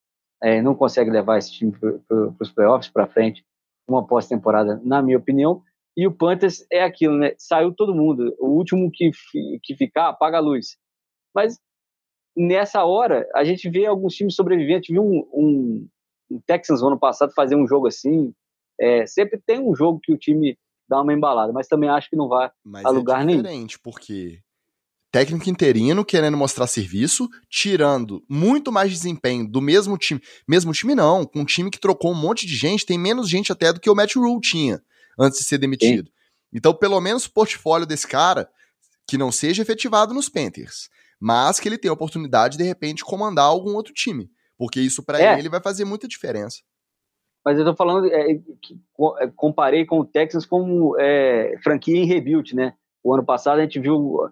é, 0.41 0.61
não 0.61 0.73
consegue 0.73 1.11
levar 1.11 1.37
esse 1.37 1.51
time 1.51 1.71
para 1.71 2.33
os 2.39 2.51
playoffs 2.51 2.89
para 2.89 3.05
frente, 3.05 3.45
uma 3.87 4.05
pós-temporada, 4.05 4.81
na 4.83 5.01
minha 5.01 5.17
opinião. 5.17 5.61
E 5.97 6.05
o 6.05 6.11
Panthers 6.11 6.63
é 6.71 6.83
aquilo, 6.83 7.17
né? 7.17 7.33
Saiu 7.39 7.73
todo 7.73 7.95
mundo. 7.95 8.35
O 8.37 8.49
último 8.49 8.91
que, 8.93 9.09
que 9.63 9.75
ficar, 9.75 10.09
apaga 10.09 10.37
a 10.37 10.41
luz. 10.41 10.77
Mas 11.33 11.59
nessa 12.37 12.85
hora, 12.85 13.27
a 13.33 13.43
gente 13.43 13.67
vê 13.67 13.87
alguns 13.87 14.13
times 14.13 14.35
sobreviventes. 14.35 14.93
Viu 14.93 15.03
um, 15.03 15.27
um, 15.33 15.87
o 16.29 16.39
Texans 16.45 16.83
ano 16.83 16.99
passado 16.99 17.33
fazer 17.33 17.55
um 17.55 17.67
jogo 17.67 17.87
assim. 17.87 18.31
É, 18.79 19.07
sempre 19.07 19.41
tem 19.43 19.59
um 19.59 19.75
jogo 19.75 19.99
que 19.99 20.13
o 20.13 20.17
time 20.17 20.55
dá 20.87 21.01
uma 21.01 21.11
embalada, 21.11 21.51
mas 21.51 21.67
também 21.67 21.89
acho 21.89 22.11
que 22.11 22.15
não 22.15 22.29
vai 22.29 22.51
mas 22.63 22.85
a 22.85 22.89
é 22.89 22.91
lugar 22.91 23.25
nenhum. 23.25 23.39
É 23.39 23.43
diferente, 23.43 23.79
porque 23.79 24.39
técnico 25.11 25.49
interino 25.49 26.05
querendo 26.05 26.37
mostrar 26.37 26.67
serviço, 26.67 27.27
tirando 27.49 28.23
muito 28.29 28.71
mais 28.71 28.91
desempenho 28.91 29.49
do 29.49 29.59
mesmo 29.59 29.97
time. 29.97 30.21
Mesmo 30.47 30.71
time 30.73 30.93
não, 30.93 31.25
com 31.25 31.39
um 31.39 31.45
time 31.45 31.71
que 31.71 31.79
trocou 31.79 32.11
um 32.11 32.21
monte 32.21 32.45
de 32.45 32.55
gente, 32.55 32.85
tem 32.85 32.99
menos 32.99 33.27
gente 33.27 33.51
até 33.51 33.73
do 33.73 33.79
que 33.79 33.89
o 33.89 33.95
Matt 33.95 34.15
Rule 34.15 34.39
tinha 34.39 34.79
antes 35.17 35.39
de 35.39 35.45
ser 35.45 35.57
demitido. 35.57 36.07
Sim. 36.07 36.13
Então, 36.53 36.73
pelo 36.73 36.99
menos 37.01 37.25
o 37.25 37.31
portfólio 37.31 37.85
desse 37.85 38.07
cara 38.07 38.49
que 39.07 39.17
não 39.17 39.31
seja 39.31 39.61
efetivado 39.61 40.13
nos 40.13 40.29
Panthers, 40.29 40.89
mas 41.19 41.59
que 41.59 41.67
ele 41.67 41.77
tenha 41.77 41.91
a 41.91 41.93
oportunidade 41.93 42.57
de, 42.57 42.63
de 42.63 42.67
repente 42.67 43.03
comandar 43.03 43.45
algum 43.45 43.73
outro 43.73 43.93
time. 43.93 44.29
Porque 44.57 44.79
isso 44.79 45.03
para 45.03 45.21
é. 45.21 45.37
ele 45.37 45.49
vai 45.49 45.61
fazer 45.61 45.85
muita 45.85 46.07
diferença. 46.07 46.61
Mas 47.45 47.57
eu 47.57 47.63
tô 47.63 47.75
falando, 47.75 48.07
é, 48.07 48.31
é, 48.31 49.27
comparei 49.35 49.85
com 49.85 49.99
o 49.99 50.05
Texas 50.05 50.45
como 50.45 50.99
é, 50.99 51.55
franquia 51.63 51.95
em 51.95 52.05
rebuild, 52.05 52.53
né? 52.55 52.73
O 53.03 53.13
ano 53.13 53.23
passado 53.23 53.59
a 53.59 53.61
gente 53.61 53.79
viu 53.79 54.29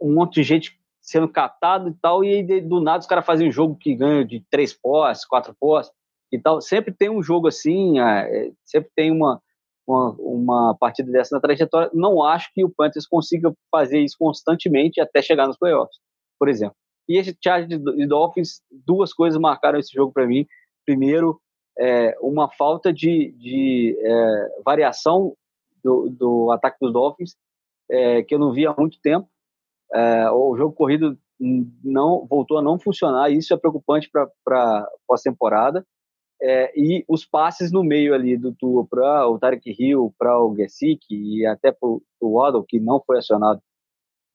um 0.00 0.14
monte 0.14 0.36
de 0.36 0.42
gente 0.42 0.80
sendo 1.02 1.28
catado 1.28 1.90
e 1.90 1.94
tal, 2.00 2.24
e 2.24 2.28
aí, 2.28 2.60
do 2.60 2.80
nada 2.80 3.00
os 3.00 3.06
caras 3.06 3.26
fazem 3.26 3.48
um 3.48 3.52
jogo 3.52 3.76
que 3.76 3.94
ganha 3.94 4.24
de 4.24 4.40
três 4.50 4.72
posses, 4.72 5.26
quatro 5.26 5.54
posses 5.58 5.92
e 6.32 6.38
tal. 6.38 6.60
Sempre 6.60 6.94
tem 6.94 7.10
um 7.10 7.22
jogo 7.22 7.48
assim, 7.48 8.00
é, 8.00 8.52
sempre 8.64 8.90
tem 8.94 9.10
uma, 9.10 9.42
uma, 9.90 10.10
uma, 10.18 10.76
partida 10.78 11.10
dessa 11.10 11.34
na 11.34 11.40
trajetória. 11.40 11.90
Não 11.92 12.22
acho 12.22 12.52
que 12.54 12.64
o 12.64 12.70
Panthers 12.70 13.06
consiga 13.06 13.52
fazer 13.70 13.98
isso 14.00 14.16
constantemente 14.18 15.00
até 15.00 15.20
chegar 15.20 15.46
nos 15.46 15.58
playoffs, 15.58 15.98
por 16.38 16.48
exemplo. 16.48 16.76
E 17.08 17.18
esse 17.18 17.36
Chargers 17.42 17.82
e 17.96 18.06
Dolphins, 18.06 18.62
duas 18.70 19.12
coisas 19.12 19.40
marcaram 19.40 19.78
esse 19.78 19.92
jogo 19.92 20.12
para 20.12 20.26
mim. 20.26 20.46
Primeiro, 20.86 21.40
é, 21.78 22.16
uma 22.20 22.48
falta 22.48 22.92
de, 22.92 23.32
de 23.32 23.96
é, 24.00 24.62
variação 24.64 25.34
do, 25.82 26.08
do, 26.08 26.52
ataque 26.52 26.76
dos 26.80 26.92
Dolphins, 26.92 27.36
é, 27.90 28.22
que 28.22 28.34
eu 28.34 28.38
não 28.38 28.52
via 28.52 28.70
há 28.70 28.74
muito 28.78 29.00
tempo. 29.00 29.28
É, 29.92 30.30
o 30.30 30.56
jogo 30.56 30.74
corrido 30.74 31.18
não 31.82 32.26
voltou 32.26 32.58
a 32.58 32.62
não 32.62 32.78
funcionar, 32.78 33.30
e 33.30 33.38
isso 33.38 33.52
é 33.52 33.56
preocupante 33.56 34.08
para 34.44 34.88
pós-temporada. 35.06 35.84
É, 36.42 36.72
e 36.74 37.04
os 37.06 37.24
passes 37.24 37.70
no 37.70 37.84
meio 37.84 38.14
ali 38.14 38.36
do 38.36 38.54
Tua 38.54 38.86
para 38.86 39.28
o 39.28 39.38
Tarek 39.38 39.74
Hill, 39.78 40.14
para 40.18 40.42
o 40.42 40.54
Gesick 40.56 41.04
e 41.10 41.44
até 41.44 41.70
para 41.70 41.88
o 41.88 42.02
Waddle, 42.22 42.64
que 42.66 42.80
não 42.80 43.02
foi 43.04 43.18
acionado 43.18 43.60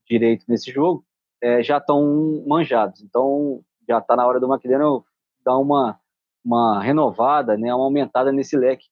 direito 0.07 0.45
nesse 0.47 0.71
jogo, 0.71 1.03
é, 1.41 1.63
já 1.63 1.77
estão 1.77 2.43
manjados. 2.45 3.01
Então, 3.01 3.61
já 3.87 3.97
está 3.97 4.15
na 4.15 4.25
hora 4.25 4.39
do 4.39 4.51
McDaniel 4.51 5.03
dar 5.43 5.57
uma, 5.57 5.99
uma 6.43 6.81
renovada, 6.81 7.57
né, 7.57 7.73
uma 7.73 7.85
aumentada 7.85 8.31
nesse 8.31 8.55
leque 8.55 8.85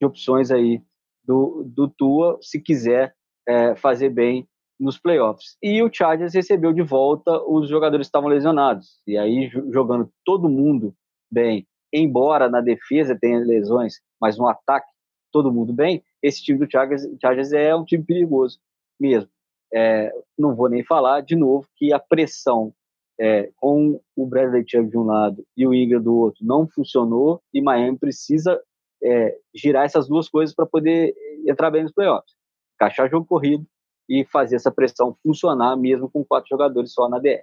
de 0.00 0.06
opções 0.06 0.50
aí 0.50 0.82
do, 1.24 1.64
do 1.64 1.88
Tua, 1.88 2.38
se 2.40 2.60
quiser 2.60 3.14
é, 3.46 3.76
fazer 3.76 4.10
bem 4.10 4.48
nos 4.78 4.98
playoffs. 4.98 5.56
E 5.62 5.82
o 5.82 5.92
Chargers 5.92 6.34
recebeu 6.34 6.72
de 6.72 6.82
volta 6.82 7.32
os 7.48 7.68
jogadores 7.68 8.06
que 8.06 8.08
estavam 8.08 8.28
lesionados. 8.28 9.00
E 9.06 9.16
aí, 9.16 9.48
jogando 9.70 10.10
todo 10.24 10.48
mundo 10.48 10.94
bem, 11.30 11.66
embora 11.92 12.48
na 12.48 12.60
defesa 12.60 13.18
tenha 13.18 13.38
lesões, 13.38 14.00
mas 14.20 14.36
no 14.38 14.48
ataque 14.48 14.88
todo 15.32 15.52
mundo 15.52 15.72
bem, 15.72 16.02
esse 16.22 16.42
time 16.42 16.58
do 16.58 16.70
Chargers, 16.70 17.06
Chargers 17.20 17.52
é 17.52 17.74
um 17.74 17.84
time 17.84 18.02
perigoso 18.02 18.58
mesmo. 18.98 19.28
É, 19.72 20.10
não 20.38 20.54
vou 20.54 20.68
nem 20.68 20.82
falar 20.82 21.20
de 21.20 21.36
novo 21.36 21.68
que 21.76 21.92
a 21.92 21.98
pressão 21.98 22.72
é, 23.18 23.50
com 23.56 24.00
o 24.14 24.26
Bradley 24.26 24.64
Chubb 24.66 24.90
de 24.90 24.98
um 24.98 25.04
lado 25.04 25.44
e 25.56 25.66
o 25.66 25.74
Ingram 25.74 26.02
do 26.02 26.14
outro 26.14 26.44
não 26.44 26.66
funcionou 26.66 27.42
e 27.52 27.60
Miami 27.60 27.98
precisa 27.98 28.60
é, 29.02 29.36
girar 29.54 29.84
essas 29.84 30.08
duas 30.08 30.28
coisas 30.28 30.54
para 30.54 30.66
poder 30.66 31.14
entrar 31.46 31.70
bem 31.70 31.82
nos 31.82 31.92
playoffs. 31.92 32.34
Encaixar 32.74 33.10
jogo 33.10 33.26
corrido 33.26 33.66
e 34.08 34.24
fazer 34.24 34.56
essa 34.56 34.70
pressão 34.70 35.16
funcionar 35.22 35.76
mesmo 35.76 36.10
com 36.10 36.24
quatro 36.24 36.48
jogadores 36.48 36.92
só 36.92 37.08
na 37.08 37.18
DR. 37.18 37.42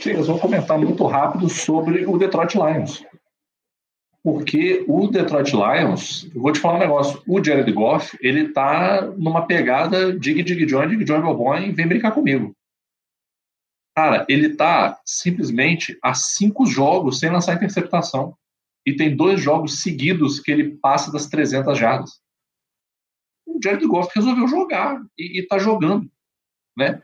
Chicas, 0.00 0.26
vou 0.26 0.38
comentar 0.38 0.78
muito 0.78 1.04
rápido 1.06 1.48
sobre 1.48 2.06
o 2.06 2.16
Detroit 2.16 2.54
Lions. 2.54 3.04
Porque 4.24 4.82
o 4.88 5.06
Detroit 5.06 5.52
Lions, 5.52 6.24
vou 6.34 6.50
te 6.50 6.58
falar 6.58 6.76
um 6.76 6.80
negócio, 6.80 7.22
o 7.28 7.44
Jared 7.44 7.70
Goff, 7.70 8.16
ele 8.22 8.48
tá 8.54 9.02
numa 9.18 9.46
pegada 9.46 10.18
dig, 10.18 10.42
dig, 10.42 10.66
join, 10.66 10.88
dig, 10.88 11.06
join, 11.06 11.20
meu 11.20 11.36
vem 11.74 11.86
brincar 11.86 12.12
comigo. 12.12 12.56
Cara, 13.94 14.24
ele 14.26 14.56
tá 14.56 14.98
simplesmente 15.04 15.98
há 16.02 16.14
cinco 16.14 16.64
jogos 16.64 17.20
sem 17.20 17.30
lançar 17.30 17.54
interceptação. 17.54 18.34
E 18.86 18.96
tem 18.96 19.14
dois 19.14 19.40
jogos 19.40 19.82
seguidos 19.82 20.40
que 20.40 20.50
ele 20.50 20.76
passa 20.76 21.12
das 21.12 21.26
300 21.26 21.78
jardas. 21.78 22.20
O 23.46 23.60
Jared 23.62 23.86
Goff 23.86 24.10
resolveu 24.14 24.48
jogar 24.48 25.02
e, 25.18 25.40
e 25.40 25.46
tá 25.46 25.58
jogando, 25.58 26.10
né? 26.76 27.00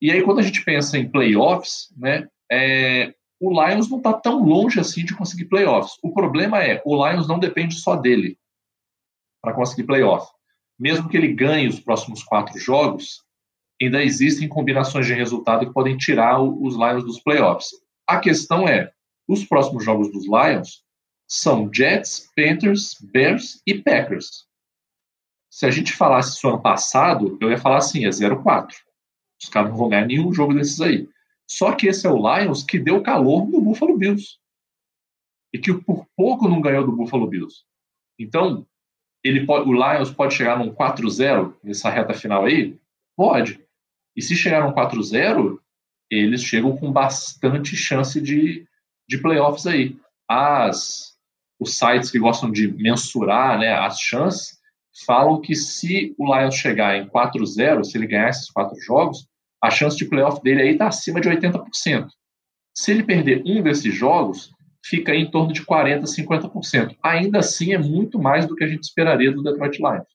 E 0.00 0.10
aí, 0.10 0.22
quando 0.22 0.40
a 0.40 0.42
gente 0.42 0.64
pensa 0.64 0.98
em 0.98 1.08
playoffs, 1.08 1.92
né, 1.96 2.28
é, 2.50 3.14
o 3.42 3.50
Lions 3.50 3.90
não 3.90 3.98
está 3.98 4.12
tão 4.12 4.44
longe 4.44 4.78
assim 4.78 5.04
de 5.04 5.16
conseguir 5.16 5.46
playoffs. 5.46 5.98
O 6.00 6.12
problema 6.12 6.62
é, 6.62 6.80
o 6.84 6.94
Lions 6.94 7.26
não 7.26 7.40
depende 7.40 7.74
só 7.74 7.96
dele 7.96 8.38
para 9.42 9.52
conseguir 9.52 9.82
playoff. 9.82 10.30
Mesmo 10.78 11.08
que 11.08 11.16
ele 11.16 11.34
ganhe 11.34 11.66
os 11.66 11.80
próximos 11.80 12.22
quatro 12.22 12.56
jogos, 12.56 13.20
ainda 13.82 14.00
existem 14.00 14.48
combinações 14.48 15.06
de 15.06 15.14
resultado 15.14 15.66
que 15.66 15.72
podem 15.72 15.96
tirar 15.96 16.40
os 16.40 16.76
Lions 16.76 17.02
dos 17.02 17.20
playoffs. 17.20 17.70
A 18.06 18.20
questão 18.20 18.68
é, 18.68 18.92
os 19.26 19.44
próximos 19.44 19.84
jogos 19.84 20.12
dos 20.12 20.24
Lions 20.24 20.84
são 21.26 21.68
Jets, 21.72 22.30
Panthers, 22.36 22.96
Bears 23.00 23.60
e 23.66 23.74
Packers. 23.74 24.46
Se 25.50 25.66
a 25.66 25.70
gente 25.70 25.92
falasse 25.92 26.36
isso 26.36 26.48
ano 26.48 26.62
passado, 26.62 27.36
eu 27.40 27.50
ia 27.50 27.58
falar 27.58 27.78
assim, 27.78 28.04
é 28.04 28.08
0-4. 28.08 28.68
Os 29.42 29.48
caras 29.48 29.70
não 29.70 29.76
vão 29.76 29.88
ganhar 29.88 30.06
nenhum 30.06 30.32
jogo 30.32 30.54
desses 30.54 30.80
aí. 30.80 31.08
Só 31.48 31.72
que 31.72 31.86
esse 31.86 32.06
é 32.06 32.10
o 32.10 32.16
Lions 32.16 32.62
que 32.62 32.78
deu 32.78 33.02
calor 33.02 33.48
no 33.48 33.60
Buffalo 33.60 33.96
Bills. 33.96 34.38
E 35.52 35.58
que 35.58 35.72
por 35.74 36.06
pouco 36.16 36.48
não 36.48 36.60
ganhou 36.60 36.84
do 36.84 36.96
Buffalo 36.96 37.26
Bills. 37.26 37.64
Então, 38.18 38.66
ele 39.22 39.46
pode, 39.46 39.68
o 39.68 39.72
Lions 39.72 40.10
pode 40.10 40.34
chegar 40.34 40.58
num 40.58 40.74
4-0 40.74 41.54
nessa 41.62 41.90
reta 41.90 42.14
final 42.14 42.44
aí? 42.44 42.78
Pode. 43.16 43.62
E 44.16 44.22
se 44.22 44.34
chegar 44.34 44.64
num 44.64 44.74
4-0, 44.74 45.58
eles 46.10 46.42
chegam 46.42 46.76
com 46.76 46.92
bastante 46.92 47.76
chance 47.76 48.20
de, 48.20 48.66
de 49.08 49.18
playoffs 49.18 49.66
aí. 49.66 49.96
As, 50.28 51.16
os 51.58 51.76
sites 51.76 52.10
que 52.10 52.18
gostam 52.18 52.50
de 52.50 52.68
mensurar 52.68 53.58
né, 53.58 53.72
as 53.72 53.98
chances 53.98 54.60
falam 55.06 55.40
que 55.40 55.54
se 55.54 56.14
o 56.18 56.34
Lions 56.34 56.54
chegar 56.54 56.96
em 56.96 57.08
4-0, 57.08 57.84
se 57.84 57.96
ele 57.96 58.06
ganhar 58.06 58.28
esses 58.28 58.50
quatro 58.50 58.78
jogos, 58.80 59.26
a 59.62 59.70
chance 59.70 59.96
de 59.96 60.06
playoff 60.06 60.42
dele 60.42 60.62
aí 60.62 60.70
está 60.72 60.88
acima 60.88 61.20
de 61.20 61.28
80%. 61.28 62.08
Se 62.74 62.90
ele 62.90 63.02
perder 63.02 63.42
um 63.46 63.62
desses 63.62 63.94
jogos, 63.94 64.50
fica 64.84 65.14
em 65.14 65.30
torno 65.30 65.52
de 65.52 65.64
40%, 65.64 66.02
50%. 66.04 66.96
Ainda 67.02 67.38
assim, 67.38 67.72
é 67.72 67.78
muito 67.78 68.18
mais 68.18 68.46
do 68.46 68.56
que 68.56 68.64
a 68.64 68.66
gente 68.66 68.82
esperaria 68.82 69.30
do 69.30 69.42
Detroit 69.42 69.78
Lions. 69.78 70.08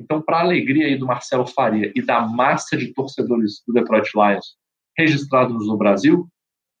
Então, 0.00 0.22
para 0.22 0.38
a 0.38 0.40
alegria 0.40 0.86
aí 0.86 0.96
do 0.96 1.06
Marcelo 1.06 1.46
Faria 1.46 1.92
e 1.94 2.02
da 2.02 2.20
massa 2.26 2.76
de 2.76 2.92
torcedores 2.92 3.62
do 3.66 3.72
Detroit 3.72 4.10
Lions 4.14 4.56
registrados 4.96 5.66
no 5.66 5.76
Brasil, 5.76 6.28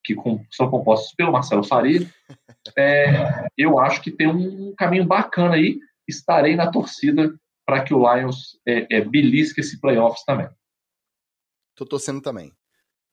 que 0.02 0.14
são 0.50 0.70
compostos 0.70 1.14
pelo 1.14 1.32
Marcelo 1.32 1.62
Faria, 1.62 2.06
é, 2.76 3.46
eu 3.56 3.78
acho 3.78 4.00
que 4.02 4.10
tem 4.10 4.26
um 4.26 4.74
caminho 4.76 5.04
bacana 5.04 5.54
aí. 5.54 5.78
Estarei 6.08 6.56
na 6.56 6.70
torcida 6.70 7.34
para 7.66 7.82
que 7.82 7.94
o 7.94 8.14
Lions 8.14 8.58
é, 8.66 8.86
é, 8.90 9.00
belisque 9.00 9.60
esse 9.60 9.80
playoffs 9.80 10.24
também. 10.24 10.48
Tô 11.74 11.84
torcendo 11.84 12.20
também. 12.20 12.52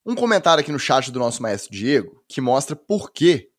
Um 0.05 0.15
comentário 0.15 0.61
aqui 0.61 0.71
no 0.71 0.79
chat 0.79 1.11
do 1.11 1.19
nosso 1.19 1.41
maestro 1.41 1.71
Diego 1.71 2.23
que 2.27 2.41
mostra 2.41 2.75
por 2.75 3.11
que, 3.11 3.49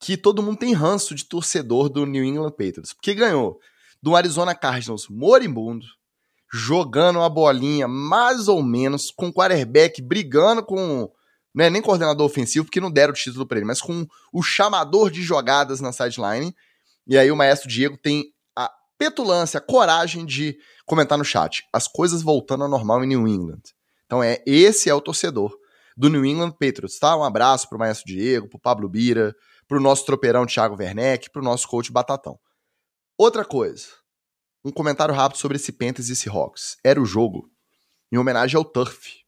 que 0.00 0.16
todo 0.16 0.42
mundo 0.42 0.58
tem 0.58 0.72
ranço 0.72 1.14
de 1.14 1.24
torcedor 1.24 1.88
do 1.88 2.04
New 2.04 2.24
England 2.24 2.50
Patriots. 2.50 2.92
Porque 2.92 3.14
ganhou 3.14 3.60
do 4.02 4.14
Arizona 4.14 4.54
Cardinals 4.54 5.08
moribundo, 5.08 5.86
jogando 6.52 7.20
uma 7.20 7.30
bolinha 7.30 7.88
mais 7.88 8.48
ou 8.48 8.62
menos, 8.62 9.10
com 9.10 9.28
o 9.28 9.32
quarterback 9.32 10.02
brigando 10.02 10.62
com. 10.62 11.10
Não 11.54 11.64
é 11.64 11.70
nem 11.70 11.80
coordenador 11.80 12.26
ofensivo, 12.26 12.64
porque 12.64 12.80
não 12.80 12.90
deram 12.90 13.12
o 13.12 13.16
título 13.16 13.46
para 13.46 13.58
ele, 13.58 13.66
mas 13.66 13.80
com 13.80 14.06
o 14.32 14.42
chamador 14.42 15.10
de 15.10 15.22
jogadas 15.22 15.80
na 15.80 15.92
sideline. 15.92 16.54
E 17.06 17.16
aí 17.16 17.30
o 17.30 17.36
maestro 17.36 17.68
Diego 17.68 17.96
tem 17.96 18.24
a 18.56 18.70
petulância, 18.98 19.58
a 19.58 19.60
coragem 19.60 20.26
de 20.26 20.58
comentar 20.84 21.16
no 21.16 21.24
chat. 21.24 21.62
As 21.72 21.86
coisas 21.86 22.22
voltando 22.22 22.64
ao 22.64 22.70
normal 22.70 23.04
em 23.04 23.06
New 23.06 23.28
England. 23.28 23.62
Então 24.06 24.22
é 24.22 24.42
esse 24.46 24.88
é 24.88 24.94
o 24.94 25.00
torcedor 25.00 25.56
do 25.96 26.08
New 26.08 26.24
England 26.24 26.52
Patriots, 26.52 26.98
tá? 26.98 27.16
Um 27.16 27.24
abraço 27.24 27.68
pro 27.68 27.78
Maestro 27.78 28.06
Diego, 28.06 28.48
pro 28.48 28.58
Pablo 28.58 28.88
Bira, 28.88 29.34
pro 29.66 29.80
nosso 29.80 30.04
tropeirão 30.04 30.46
Thiago 30.46 30.76
Werneck, 30.76 31.30
pro 31.30 31.42
nosso 31.42 31.68
coach 31.68 31.92
Batatão. 31.92 32.38
Outra 33.16 33.44
coisa, 33.44 33.86
um 34.64 34.72
comentário 34.72 35.14
rápido 35.14 35.38
sobre 35.38 35.56
esse 35.56 35.72
Panthers 35.72 36.08
e 36.08 36.16
Seahawks. 36.16 36.76
Era 36.82 37.00
o 37.00 37.06
jogo 37.06 37.50
em 38.10 38.18
homenagem 38.18 38.56
ao 38.56 38.64
Turf. 38.64 39.22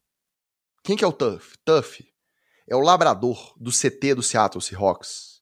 Quem 0.83 0.97
que 0.97 1.05
é 1.05 1.07
o 1.07 1.13
Turf? 1.13 1.55
Turf 1.65 2.01
é 2.69 2.75
o 2.75 2.81
labrador 2.81 3.55
do 3.57 3.71
CT 3.71 4.15
do 4.15 4.23
Seattle 4.23 4.63
Seahawks, 4.63 5.41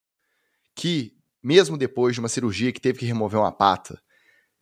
que 0.75 1.15
mesmo 1.41 1.77
depois 1.77 2.15
de 2.15 2.19
uma 2.19 2.29
cirurgia 2.29 2.71
que 2.71 2.81
teve 2.81 2.99
que 2.99 3.05
remover 3.05 3.39
uma 3.39 3.51
pata, 3.51 4.01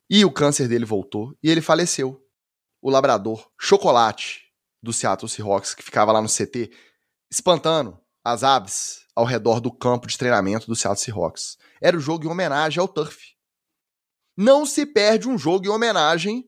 e 0.09 0.25
o 0.25 0.31
câncer 0.31 0.67
dele 0.67 0.85
voltou 0.85 1.37
e 1.41 1.49
ele 1.49 1.61
faleceu. 1.61 2.21
O 2.81 2.89
labrador 2.89 3.49
Chocolate 3.57 4.42
do 4.83 4.91
Seattle 4.91 5.29
Seahawks, 5.29 5.73
que 5.73 5.81
ficava 5.81 6.11
lá 6.11 6.21
no 6.21 6.27
CT, 6.27 6.69
espantando 7.31 7.97
as 8.21 8.43
aves 8.43 9.05
ao 9.15 9.23
redor 9.23 9.61
do 9.61 9.71
campo 9.71 10.07
de 10.07 10.17
treinamento 10.17 10.67
do 10.67 10.75
Seattle 10.75 11.03
Seahawks. 11.03 11.57
Era 11.81 11.95
o 11.95 12.01
jogo 12.01 12.25
em 12.25 12.29
homenagem 12.29 12.81
ao 12.81 12.87
Turf. 12.87 13.33
Não 14.35 14.65
se 14.65 14.85
perde 14.85 15.29
um 15.29 15.37
jogo 15.37 15.65
em 15.65 15.69
homenagem 15.69 16.45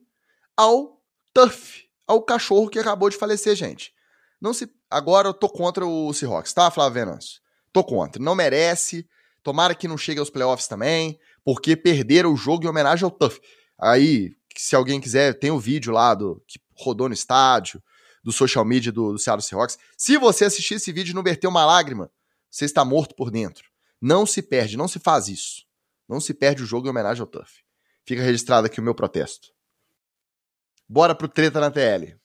ao 0.54 1.02
Turf, 1.32 1.84
ao 2.06 2.22
cachorro 2.22 2.68
que 2.68 2.78
acabou 2.78 3.08
de 3.08 3.16
falecer, 3.16 3.56
gente. 3.56 3.94
Não 4.40 4.52
se 4.52 4.70
agora 4.90 5.28
eu 5.28 5.34
tô 5.34 5.48
contra 5.48 5.86
o 5.86 6.12
Seahawks, 6.12 6.52
tá, 6.52 6.70
Flávio 6.70 6.94
Venâncio? 6.94 7.40
Tô 7.72 7.82
contra. 7.82 8.22
Não 8.22 8.34
merece. 8.34 9.08
Tomara 9.42 9.74
que 9.74 9.88
não 9.88 9.96
chegue 9.96 10.18
aos 10.18 10.28
playoffs 10.28 10.66
também, 10.66 11.18
porque 11.44 11.76
perderam 11.76 12.32
o 12.32 12.36
jogo 12.36 12.64
em 12.64 12.68
homenagem 12.68 13.04
ao 13.04 13.10
Tuff. 13.10 13.40
Aí, 13.78 14.32
se 14.56 14.74
alguém 14.74 15.00
quiser, 15.00 15.38
tem 15.38 15.52
o 15.52 15.60
vídeo 15.60 15.92
lá 15.92 16.14
do 16.14 16.42
que 16.48 16.58
rodou 16.74 17.08
no 17.08 17.14
estádio, 17.14 17.80
do 18.26 18.32
social 18.32 18.64
media 18.64 18.90
do, 18.90 19.12
do 19.12 19.18
Seattle 19.20 19.40
Seahawks. 19.40 19.78
Se 19.96 20.18
você 20.18 20.46
assistir 20.46 20.74
esse 20.74 20.90
vídeo 20.90 21.12
e 21.12 21.14
não 21.14 21.22
verter 21.22 21.46
uma 21.46 21.64
lágrima, 21.64 22.10
você 22.50 22.64
está 22.64 22.84
morto 22.84 23.14
por 23.14 23.30
dentro. 23.30 23.70
Não 24.02 24.26
se 24.26 24.42
perde, 24.42 24.76
não 24.76 24.88
se 24.88 24.98
faz 24.98 25.28
isso. 25.28 25.64
Não 26.08 26.18
se 26.18 26.34
perde 26.34 26.64
o 26.64 26.66
jogo 26.66 26.88
em 26.88 26.90
homenagem 26.90 27.20
ao 27.20 27.28
Tuff. 27.28 27.62
Fica 28.04 28.20
registrado 28.20 28.66
aqui 28.66 28.80
o 28.80 28.82
meu 28.82 28.96
protesto. 28.96 29.46
Bora 30.88 31.14
pro 31.14 31.28
treta 31.28 31.60
na 31.60 31.70
TL. 31.70 32.18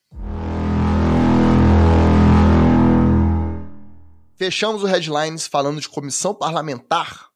Fechamos 4.34 4.82
o 4.82 4.86
headlines 4.86 5.46
falando 5.46 5.80
de 5.80 5.88
comissão 5.88 6.34
parlamentar 6.34 7.30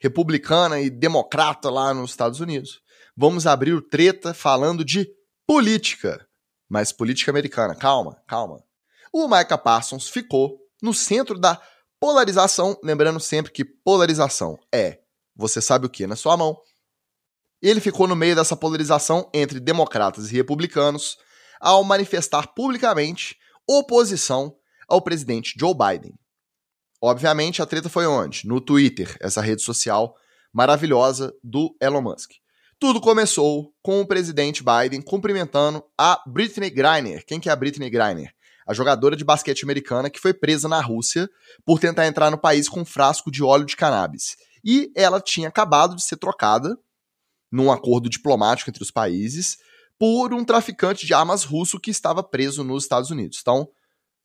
republicana 0.00 0.80
e 0.80 0.90
democrata 0.90 1.70
lá 1.70 1.94
nos 1.94 2.10
Estados 2.10 2.40
Unidos. 2.40 2.80
Vamos 3.16 3.46
abrir 3.46 3.74
o 3.74 3.82
treta 3.82 4.34
falando 4.34 4.84
de 4.84 5.08
política 5.46 6.27
mas 6.68 6.92
política 6.92 7.30
americana. 7.30 7.74
Calma, 7.74 8.20
calma. 8.26 8.62
O 9.12 9.26
Micah 9.26 9.58
Parsons 9.58 10.08
ficou 10.08 10.58
no 10.82 10.92
centro 10.92 11.38
da 11.38 11.60
polarização, 11.98 12.78
lembrando 12.82 13.18
sempre 13.18 13.50
que 13.50 13.64
polarização 13.64 14.58
é 14.72 15.00
você 15.38 15.62
sabe 15.62 15.86
o 15.86 15.88
que 15.88 16.04
na 16.04 16.16
sua 16.16 16.36
mão. 16.36 16.60
Ele 17.62 17.80
ficou 17.80 18.08
no 18.08 18.16
meio 18.16 18.34
dessa 18.34 18.56
polarização 18.56 19.30
entre 19.32 19.60
democratas 19.60 20.30
e 20.30 20.34
republicanos 20.34 21.16
ao 21.60 21.84
manifestar 21.84 22.48
publicamente 22.54 23.36
oposição 23.66 24.56
ao 24.88 25.00
presidente 25.00 25.54
Joe 25.58 25.74
Biden. 25.74 26.14
Obviamente, 27.00 27.62
a 27.62 27.66
treta 27.66 27.88
foi 27.88 28.06
onde? 28.06 28.46
No 28.46 28.60
Twitter, 28.60 29.16
essa 29.20 29.40
rede 29.40 29.62
social 29.62 30.16
maravilhosa 30.52 31.32
do 31.42 31.76
Elon 31.80 32.02
Musk. 32.02 32.32
Tudo 32.80 33.00
começou 33.00 33.74
com 33.82 34.00
o 34.00 34.06
presidente 34.06 34.62
Biden 34.62 35.02
cumprimentando 35.02 35.82
a 35.98 36.22
Britney 36.24 36.70
Griner. 36.70 37.26
Quem 37.26 37.40
que 37.40 37.48
é 37.48 37.52
a 37.52 37.56
Britney 37.56 37.90
Griner? 37.90 38.32
A 38.64 38.72
jogadora 38.72 39.16
de 39.16 39.24
basquete 39.24 39.64
americana 39.64 40.08
que 40.08 40.20
foi 40.20 40.32
presa 40.32 40.68
na 40.68 40.80
Rússia 40.80 41.28
por 41.64 41.80
tentar 41.80 42.06
entrar 42.06 42.30
no 42.30 42.38
país 42.38 42.68
com 42.68 42.82
um 42.82 42.84
frasco 42.84 43.32
de 43.32 43.42
óleo 43.42 43.64
de 43.64 43.74
cannabis. 43.74 44.36
E 44.64 44.92
ela 44.94 45.20
tinha 45.20 45.48
acabado 45.48 45.96
de 45.96 46.04
ser 46.04 46.18
trocada 46.18 46.78
num 47.50 47.72
acordo 47.72 48.08
diplomático 48.08 48.70
entre 48.70 48.84
os 48.84 48.92
países 48.92 49.56
por 49.98 50.32
um 50.32 50.44
traficante 50.44 51.04
de 51.04 51.12
armas 51.12 51.42
russo 51.42 51.80
que 51.80 51.90
estava 51.90 52.22
preso 52.22 52.62
nos 52.62 52.84
Estados 52.84 53.10
Unidos. 53.10 53.38
Então, 53.42 53.68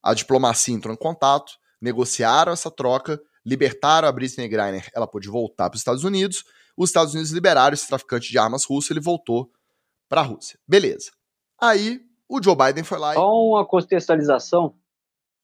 a 0.04 0.14
diplomacia 0.14 0.76
entrou 0.76 0.94
em 0.94 0.98
contato, 0.98 1.54
negociaram 1.82 2.54
essa 2.54 2.70
troca, 2.70 3.20
libertaram 3.44 4.08
a 4.08 4.12
Britney 4.12 4.48
Griner, 4.48 4.92
ela 4.94 5.08
pôde 5.08 5.28
voltar 5.28 5.72
para 5.72 5.76
os 5.76 5.82
Estados 5.82 6.04
Unidos, 6.04 6.44
os 6.76 6.90
Estados 6.90 7.14
Unidos 7.14 7.32
liberaram 7.32 7.74
esse 7.74 7.88
traficante 7.88 8.30
de 8.30 8.38
armas 8.38 8.66
russo, 8.66 8.92
ele 8.92 9.00
voltou 9.00 9.52
para 10.10 10.22
a 10.22 10.24
Rússia. 10.24 10.60
Beleza. 10.68 11.12
Aí 11.60 12.02
o 12.28 12.42
Joe 12.42 12.56
Biden 12.56 12.84
foi 12.84 13.00
lá 13.00 13.12
e... 13.12 13.16
Só 13.16 13.32
uma 13.32 13.66
contextualização, 13.66 14.76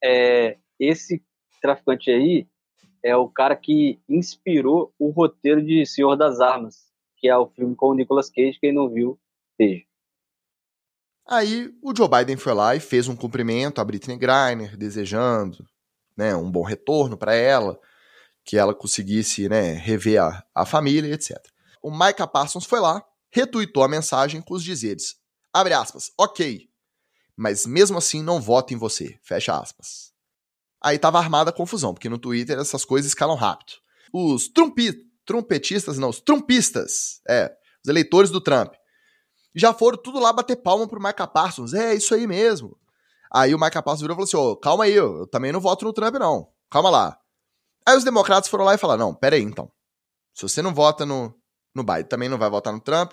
é, 0.04 0.58
esse 0.80 1.24
traficante 1.62 2.10
aí 2.10 2.48
é 3.04 3.16
o 3.16 3.30
cara 3.30 3.56
que 3.56 4.00
inspirou 4.08 4.94
o 4.98 5.10
roteiro 5.10 5.64
de 5.64 5.86
Senhor 5.86 6.16
das 6.16 6.40
Armas, 6.40 6.90
que 7.18 7.28
é 7.28 7.38
o 7.38 7.48
filme 7.48 7.76
com 7.76 7.90
o 7.90 7.94
Nicolas 7.94 8.30
Cage, 8.30 8.60
quem 8.60 8.74
não 8.74 8.90
viu, 8.90 9.20
veja. 9.58 9.84
Aí 11.28 11.72
o 11.82 11.96
Joe 11.96 12.10
Biden 12.10 12.38
foi 12.38 12.54
lá 12.54 12.76
e 12.76 12.80
fez 12.80 13.08
um 13.08 13.16
cumprimento 13.16 13.80
à 13.80 13.86
Britney 13.86 14.18
Griner, 14.18 14.76
desejando 14.76 15.64
né, 16.18 16.36
um 16.36 16.50
bom 16.50 16.64
retorno 16.64 17.16
para 17.16 17.36
ela, 17.36 17.80
que 18.50 18.58
ela 18.58 18.74
conseguisse 18.74 19.48
né, 19.48 19.74
rever 19.74 20.20
a, 20.20 20.44
a 20.56 20.66
família, 20.66 21.14
etc. 21.14 21.38
O 21.84 21.92
Micah 21.92 22.26
Parsons 22.26 22.66
foi 22.66 22.80
lá, 22.80 23.06
retuitou 23.30 23.84
a 23.84 23.88
mensagem 23.88 24.42
com 24.42 24.56
os 24.56 24.64
dizeres, 24.64 25.18
abre 25.54 25.72
aspas, 25.76 26.12
ok, 26.18 26.68
mas 27.38 27.68
mesmo 27.68 28.00
assim 28.00 28.24
não 28.24 28.42
voto 28.42 28.74
em 28.74 28.78
você, 28.78 29.20
fecha 29.22 29.56
aspas. 29.56 30.12
Aí 30.82 30.98
tava 30.98 31.20
armada 31.20 31.52
a 31.52 31.54
confusão, 31.54 31.94
porque 31.94 32.10
no 32.10 32.18
Twitter 32.18 32.58
essas 32.58 32.84
coisas 32.84 33.12
escalam 33.12 33.36
rápido. 33.36 33.74
Os 34.12 34.48
trumpi, 34.48 34.96
trumpetistas, 35.24 36.00
não, 36.00 36.10
os 36.10 36.20
trumpistas, 36.20 37.22
é, 37.30 37.56
os 37.86 37.88
eleitores 37.88 38.32
do 38.32 38.42
Trump, 38.42 38.74
já 39.54 39.76
foram 39.76 40.00
tudo 40.00 40.20
lá 40.20 40.34
bater 40.34 40.56
palma 40.56 40.88
pro 40.88 41.00
Micah 41.00 41.28
Parsons. 41.28 41.76
É, 41.76 41.94
isso 41.94 42.16
aí 42.16 42.26
mesmo. 42.26 42.76
Aí 43.32 43.54
o 43.54 43.60
Micah 43.60 43.84
Parsons 43.84 44.02
virou 44.02 44.16
e 44.16 44.18
falou 44.18 44.28
assim: 44.28 44.38
ô, 44.38 44.54
oh, 44.54 44.58
calma 44.58 44.86
aí, 44.86 44.94
eu 44.94 45.28
também 45.28 45.52
não 45.52 45.60
voto 45.60 45.86
no 45.86 45.94
Trump, 45.94 46.16
não. 46.16 46.48
Calma 46.68 46.90
lá. 46.90 47.20
Aí 47.86 47.98
os 47.98 48.04
democratas 48.04 48.50
foram 48.50 48.66
lá 48.66 48.76
e 48.76 48.78
falaram: 48.78 49.08
não, 49.08 49.14
pera 49.14 49.36
aí 49.36 49.42
então. 49.42 49.72
Se 50.34 50.44
você 50.44 50.62
não 50.62 50.74
vota 50.74 51.06
no, 51.06 51.34
no 51.74 51.84
Biden, 51.84 52.06
também 52.06 52.30
não 52.30 52.38
vai 52.38 52.50
votar 52.50 52.74
no 52.74 52.80
Trump. 52.80 53.12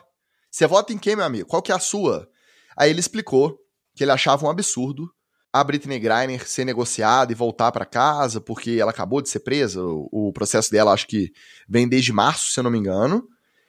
Você 0.50 0.66
vota 0.66 0.92
em 0.92 0.98
quem, 0.98 1.16
meu 1.16 1.24
amigo? 1.24 1.48
Qual 1.48 1.62
que 1.62 1.72
é 1.72 1.74
a 1.74 1.80
sua? 1.80 2.28
Aí 2.76 2.90
ele 2.90 3.00
explicou 3.00 3.58
que 3.94 4.04
ele 4.04 4.12
achava 4.12 4.46
um 4.46 4.50
absurdo 4.50 5.10
a 5.52 5.64
Britney 5.64 5.98
Griner 5.98 6.46
ser 6.46 6.64
negociada 6.64 7.32
e 7.32 7.34
voltar 7.34 7.72
para 7.72 7.86
casa 7.86 8.40
porque 8.40 8.78
ela 8.78 8.90
acabou 8.90 9.22
de 9.22 9.28
ser 9.28 9.40
presa. 9.40 9.82
O, 9.82 10.28
o 10.28 10.32
processo 10.32 10.70
dela 10.70 10.92
acho 10.92 11.06
que 11.06 11.32
vem 11.68 11.88
desde 11.88 12.12
março, 12.12 12.52
se 12.52 12.60
eu 12.60 12.64
não 12.64 12.70
me 12.70 12.78
engano 12.78 13.26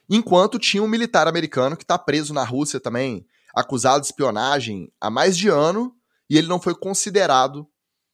enquanto 0.09 0.59
tinha 0.59 0.81
um 0.81 0.87
militar 0.87 1.27
americano 1.27 1.75
que 1.75 1.83
está 1.83 1.97
preso 1.97 2.33
na 2.33 2.43
Rússia 2.43 2.79
também, 2.79 3.25
acusado 3.53 4.01
de 4.01 4.07
espionagem 4.07 4.91
há 5.01 5.09
mais 5.09 5.37
de 5.37 5.49
ano, 5.49 5.93
e 6.29 6.37
ele 6.37 6.47
não 6.47 6.59
foi 6.59 6.75
considerado 6.75 7.67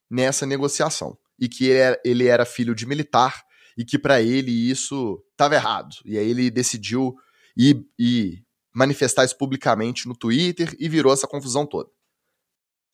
nessa 0.10 0.46
negociação. 0.46 1.18
E 1.44 1.50
que 1.50 1.66
ele 2.06 2.28
era, 2.28 2.46
filho 2.46 2.74
de 2.74 2.86
militar, 2.86 3.44
e 3.78 3.84
que 3.84 4.00
para 4.00 4.22
ele 4.22 4.50
isso 4.50 5.22
estava 5.32 5.56
errado. 5.56 5.96
E 6.06 6.18
aí 6.18 6.30
ele 6.30 6.50
decidiu 6.50 7.14
ir, 7.58 7.86
ir 8.00 8.46
manifestar 8.74 9.26
isso 9.26 9.38
publicamente 9.38 10.08
no 10.08 10.16
Twitter 10.16 10.74
e 10.80 10.88
virou 10.88 11.12
essa 11.12 11.28
confusão 11.28 11.66
toda. 11.66 11.90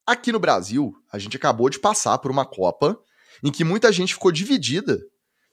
Aqui 0.04 0.32
no 0.32 0.40
Brasil, 0.40 0.92
a 1.14 1.20
gente 1.20 1.38
acabou 1.38 1.70
de 1.70 1.78
passar 1.78 2.18
por 2.18 2.32
uma 2.32 2.44
Copa 2.44 3.00
em 3.44 3.52
que 3.52 3.64
muita 3.64 3.92
gente 3.92 4.16
ficou 4.16 4.32
dividida 4.32 5.00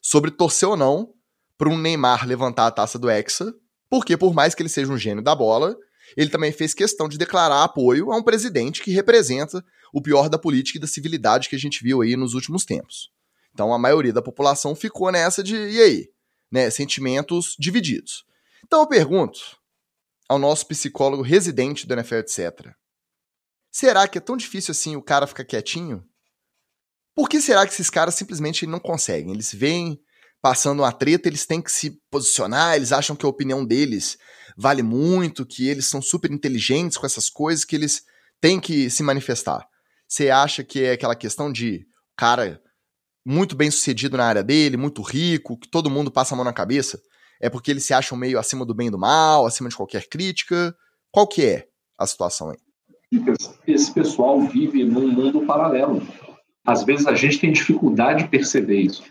sobre 0.00 0.30
torcer 0.30 0.66
ou 0.66 0.76
não 0.76 1.12
para 1.58 1.68
um 1.68 1.76
Neymar 1.76 2.26
levantar 2.26 2.66
a 2.66 2.70
taça 2.70 2.98
do 2.98 3.10
Hexa, 3.10 3.54
porque 3.90 4.16
por 4.16 4.32
mais 4.32 4.54
que 4.54 4.62
ele 4.62 4.70
seja 4.70 4.90
um 4.90 4.96
gênio 4.96 5.22
da 5.22 5.34
bola, 5.34 5.76
ele 6.16 6.30
também 6.30 6.52
fez 6.52 6.72
questão 6.72 7.08
de 7.08 7.18
declarar 7.18 7.62
apoio 7.62 8.10
a 8.10 8.16
um 8.16 8.22
presidente 8.22 8.82
que 8.82 8.90
representa 8.90 9.62
o 9.96 10.02
pior 10.02 10.28
da 10.28 10.36
política 10.36 10.76
e 10.76 10.80
da 10.80 10.86
civilidade 10.86 11.48
que 11.48 11.56
a 11.56 11.58
gente 11.58 11.82
viu 11.82 12.02
aí 12.02 12.16
nos 12.16 12.34
últimos 12.34 12.66
tempos. 12.66 13.10
Então 13.54 13.72
a 13.72 13.78
maioria 13.78 14.12
da 14.12 14.20
população 14.20 14.74
ficou 14.74 15.10
nessa 15.10 15.42
de 15.42 15.56
e 15.56 15.80
aí, 15.80 16.10
né, 16.52 16.68
sentimentos 16.68 17.56
divididos. 17.58 18.22
Então 18.62 18.80
eu 18.80 18.86
pergunto 18.86 19.40
ao 20.28 20.38
nosso 20.38 20.66
psicólogo 20.66 21.22
residente 21.22 21.86
do 21.86 21.94
NFL, 21.94 22.16
etc. 22.16 22.74
Será 23.72 24.06
que 24.06 24.18
é 24.18 24.20
tão 24.20 24.36
difícil 24.36 24.72
assim 24.72 24.96
o 24.96 25.02
cara 25.02 25.26
ficar 25.26 25.46
quietinho? 25.46 26.04
Por 27.14 27.26
que 27.26 27.40
será 27.40 27.66
que 27.66 27.72
esses 27.72 27.88
caras 27.88 28.14
simplesmente 28.16 28.66
não 28.66 28.78
conseguem? 28.78 29.32
Eles 29.32 29.50
veem 29.50 29.98
passando 30.42 30.80
uma 30.80 30.92
treta, 30.92 31.26
eles 31.26 31.46
têm 31.46 31.62
que 31.62 31.72
se 31.72 31.98
posicionar, 32.10 32.76
eles 32.76 32.92
acham 32.92 33.16
que 33.16 33.24
a 33.24 33.30
opinião 33.30 33.64
deles 33.64 34.18
vale 34.58 34.82
muito, 34.82 35.46
que 35.46 35.66
eles 35.66 35.86
são 35.86 36.02
super 36.02 36.30
inteligentes 36.30 36.98
com 36.98 37.06
essas 37.06 37.30
coisas, 37.30 37.64
que 37.64 37.74
eles 37.74 38.04
têm 38.42 38.60
que 38.60 38.90
se 38.90 39.02
manifestar. 39.02 39.66
Você 40.08 40.30
acha 40.30 40.62
que 40.62 40.84
é 40.84 40.92
aquela 40.92 41.16
questão 41.16 41.52
de 41.52 41.86
cara 42.16 42.60
muito 43.24 43.56
bem 43.56 43.70
sucedido 43.70 44.16
na 44.16 44.24
área 44.24 44.42
dele, 44.42 44.76
muito 44.76 45.02
rico, 45.02 45.58
que 45.58 45.68
todo 45.68 45.90
mundo 45.90 46.10
passa 46.10 46.34
a 46.34 46.36
mão 46.36 46.44
na 46.44 46.52
cabeça? 46.52 47.00
É 47.40 47.50
porque 47.50 47.70
eles 47.70 47.84
se 47.84 47.92
acham 47.92 48.16
meio 48.16 48.38
acima 48.38 48.64
do 48.64 48.74
bem 48.74 48.88
e 48.88 48.90
do 48.90 48.98
mal, 48.98 49.46
acima 49.46 49.68
de 49.68 49.76
qualquer 49.76 50.08
crítica? 50.08 50.74
Qual 51.10 51.26
que 51.26 51.44
é 51.44 51.66
a 51.98 52.06
situação 52.06 52.50
aí? 52.50 52.58
Esse 53.66 53.92
pessoal 53.92 54.40
vive 54.42 54.84
num 54.84 55.08
mundo 55.08 55.44
paralelo. 55.44 56.06
Às 56.64 56.84
vezes 56.84 57.06
a 57.06 57.14
gente 57.14 57.38
tem 57.38 57.52
dificuldade 57.52 58.24
de 58.24 58.30
perceber 58.30 58.80
isso. 58.80 59.02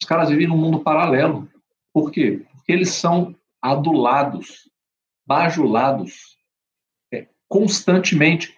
Os 0.00 0.08
caras 0.08 0.28
vivem 0.28 0.46
num 0.46 0.56
mundo 0.56 0.80
paralelo. 0.80 1.48
Por 1.92 2.10
quê? 2.10 2.44
Porque 2.52 2.72
eles 2.72 2.90
são 2.90 3.34
adulados, 3.60 4.68
bajulados, 5.26 6.36
é, 7.12 7.28
constantemente, 7.48 8.54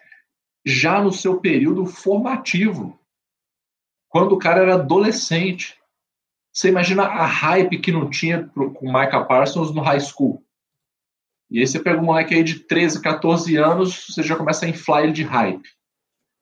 já 0.66 1.00
no 1.00 1.12
seu 1.12 1.40
período 1.40 1.86
formativo, 1.86 2.98
quando 4.08 4.32
o 4.32 4.38
cara 4.38 4.62
era 4.62 4.74
adolescente. 4.74 5.76
Você 6.52 6.68
imagina 6.68 7.04
a 7.04 7.24
hype 7.24 7.78
que 7.78 7.92
não 7.92 8.10
tinha 8.10 8.48
com 8.48 8.88
o 8.88 8.92
Micah 8.92 9.24
Parsons 9.24 9.72
no 9.72 9.82
high 9.82 10.00
school. 10.00 10.42
E 11.48 11.60
aí 11.60 11.66
você 11.66 11.78
pega 11.78 12.00
um 12.00 12.06
moleque 12.06 12.34
aí 12.34 12.42
de 12.42 12.60
13, 12.60 13.00
14 13.00 13.56
anos, 13.56 14.06
você 14.08 14.22
já 14.24 14.34
começa 14.34 14.66
a 14.66 14.68
inflar 14.68 15.04
ele 15.04 15.12
de 15.12 15.22
hype. 15.22 15.68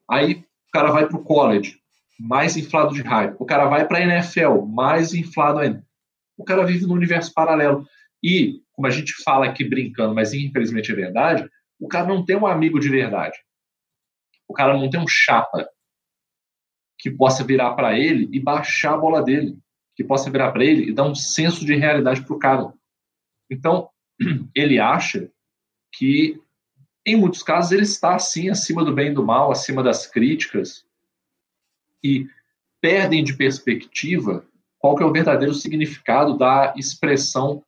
Aí 0.09 0.45
o 0.69 0.73
cara 0.73 0.91
vai 0.91 1.07
pro 1.07 1.23
college 1.23 1.79
mais 2.19 2.57
inflado 2.57 2.95
de 2.95 3.03
hype. 3.03 3.37
O 3.39 3.45
cara 3.45 3.67
vai 3.67 3.87
para 3.87 3.99
a 3.99 4.03
NFL, 4.03 4.63
mais 4.67 5.13
inflado 5.13 5.59
ainda. 5.59 5.85
O 6.39 6.45
cara 6.45 6.65
vive 6.65 6.87
num 6.87 6.95
universo 6.95 7.35
paralelo. 7.35 7.85
E, 8.23 8.63
como 8.73 8.87
a 8.87 8.91
gente 8.91 9.13
fala 9.23 9.47
aqui 9.47 9.69
brincando, 9.69 10.15
mas 10.15 10.33
infelizmente 10.33 10.91
é 10.91 10.95
verdade, 10.95 11.49
o 11.79 11.89
cara 11.89 12.07
não 12.07 12.25
tem 12.25 12.37
um 12.37 12.47
amigo 12.47 12.81
de 12.81 12.89
verdade. 12.89 13.37
O 14.49 14.55
cara 14.55 14.75
não 14.75 14.91
tem 14.91 15.01
um 15.01 15.09
chapa 15.09 15.69
que 16.99 17.11
possa 17.11 17.45
virar 17.45 17.75
para 17.75 17.99
ele 17.99 18.29
e 18.33 18.41
baixar 18.41 18.95
a 18.95 18.99
bola 18.99 19.23
dele, 19.23 19.59
que 19.95 20.05
possa 20.05 20.31
virar 20.31 20.53
para 20.53 20.65
ele 20.65 20.91
e 20.91 20.93
dar 20.93 21.05
um 21.05 21.15
senso 21.15 21.65
de 21.65 21.75
realidade 21.75 22.23
para 22.23 22.35
o 22.35 22.39
cara. 22.39 22.73
Então, 23.51 23.91
ele 24.55 24.79
acha 24.79 25.31
que, 25.93 26.41
em 27.07 27.16
muitos 27.16 27.43
casos, 27.43 27.73
ele 27.73 27.83
está 27.83 28.15
assim 28.15 28.49
acima 28.49 28.85
do 28.85 28.95
bem 28.95 29.11
e 29.11 29.15
do 29.15 29.25
mal, 29.25 29.51
acima 29.51 29.83
das 29.83 30.07
críticas, 30.07 30.87
e 32.03 32.29
perdem 32.81 33.23
de 33.23 33.37
perspectiva 33.37 34.47
qual 34.79 34.97
que 34.97 35.03
é 35.03 35.07
o 35.07 35.12
verdadeiro 35.12 35.55
significado 35.55 36.37
da 36.37 36.75
expressão 36.77 37.65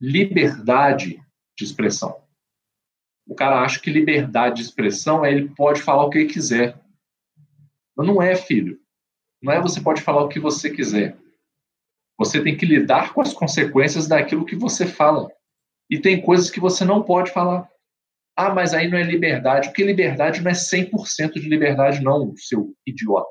liberdade 0.00 1.22
de 1.56 1.64
expressão. 1.64 2.20
O 3.28 3.34
cara 3.34 3.60
acha 3.60 3.78
que 3.78 3.90
liberdade 3.90 4.56
de 4.56 4.62
expressão 4.62 5.24
é 5.24 5.30
ele 5.30 5.50
pode 5.50 5.82
falar 5.82 6.04
o 6.04 6.10
que 6.10 6.18
ele 6.18 6.32
quiser. 6.32 6.80
Mas 7.94 8.06
não 8.06 8.22
é, 8.22 8.34
filho. 8.34 8.80
Não 9.42 9.52
é 9.52 9.60
você 9.60 9.80
pode 9.80 10.00
falar 10.00 10.24
o 10.24 10.28
que 10.28 10.40
você 10.40 10.70
quiser. 10.70 11.16
Você 12.16 12.42
tem 12.42 12.56
que 12.56 12.64
lidar 12.64 13.12
com 13.12 13.20
as 13.20 13.34
consequências 13.34 14.08
daquilo 14.08 14.46
que 14.46 14.56
você 14.56 14.86
fala. 14.86 15.30
E 15.90 16.00
tem 16.00 16.20
coisas 16.20 16.50
que 16.50 16.58
você 16.58 16.84
não 16.84 17.02
pode 17.02 17.30
falar. 17.30 17.68
Ah, 18.34 18.54
mas 18.54 18.72
aí 18.72 18.88
não 18.88 18.96
é 18.96 19.02
liberdade, 19.02 19.68
porque 19.68 19.84
liberdade 19.84 20.40
não 20.40 20.50
é 20.50 20.54
100% 20.54 21.34
de 21.34 21.48
liberdade, 21.48 22.02
não, 22.02 22.34
seu 22.36 22.72
idiota. 22.86 23.28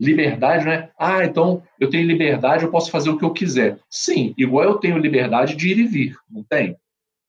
liberdade, 0.00 0.64
né? 0.64 0.90
Ah, 0.98 1.24
então 1.24 1.62
eu 1.78 1.90
tenho 1.90 2.06
liberdade, 2.06 2.64
eu 2.64 2.70
posso 2.70 2.90
fazer 2.90 3.10
o 3.10 3.18
que 3.18 3.24
eu 3.24 3.32
quiser. 3.32 3.78
Sim, 3.90 4.34
igual 4.38 4.64
eu 4.64 4.78
tenho 4.78 4.96
liberdade 4.96 5.56
de 5.56 5.68
ir 5.68 5.78
e 5.78 5.86
vir, 5.86 6.16
não 6.28 6.42
tem? 6.42 6.76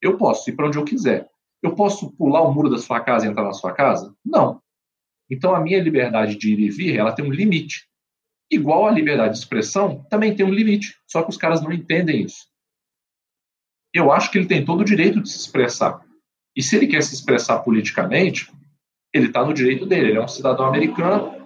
Eu 0.02 0.18
posso 0.18 0.50
ir 0.50 0.56
para 0.56 0.68
onde 0.68 0.78
eu 0.78 0.86
quiser. 0.86 1.30
Eu 1.62 1.76
posso 1.76 2.12
pular 2.16 2.42
o 2.42 2.54
muro 2.54 2.70
da 2.70 2.78
sua 2.78 3.00
casa 3.00 3.26
e 3.26 3.30
entrar 3.30 3.44
na 3.44 3.54
sua 3.54 3.72
casa? 3.72 4.16
Não. 4.26 4.62
Então 5.30 5.56
a 5.56 5.62
minha 5.62 5.82
liberdade 5.82 6.36
de 6.36 6.54
ir 6.54 6.60
e 6.60 6.70
vir, 6.70 6.98
ela 6.98 7.14
tem 7.14 7.24
um 7.24 7.32
limite. 7.32 7.88
Igual 8.52 8.88
a 8.88 8.92
liberdade 8.92 9.34
de 9.34 9.40
expressão 9.40 10.04
também 10.10 10.36
tem 10.36 10.46
um 10.46 10.54
limite, 10.54 10.96
só 11.08 11.24
que 11.24 11.30
os 11.30 11.38
caras 11.38 11.62
não 11.62 11.72
entendem 11.72 12.24
isso. 12.24 12.48
Eu 13.94 14.12
acho 14.12 14.32
que 14.32 14.38
ele 14.38 14.48
tem 14.48 14.66
todo 14.66 14.82
o 14.82 14.86
direito 14.86 15.22
de 15.22 15.30
se 15.30 15.38
expressar. 15.38 16.02
E 16.56 16.62
se 16.62 16.76
ele 16.76 16.88
quer 16.88 17.02
se 17.04 17.14
expressar 17.14 17.60
politicamente, 17.60 18.52
ele 19.14 19.28
está 19.28 19.46
no 19.46 19.54
direito 19.54 19.86
dele. 19.86 20.10
Ele 20.10 20.18
é 20.18 20.24
um 20.24 20.28
cidadão 20.28 20.66
americano, 20.66 21.42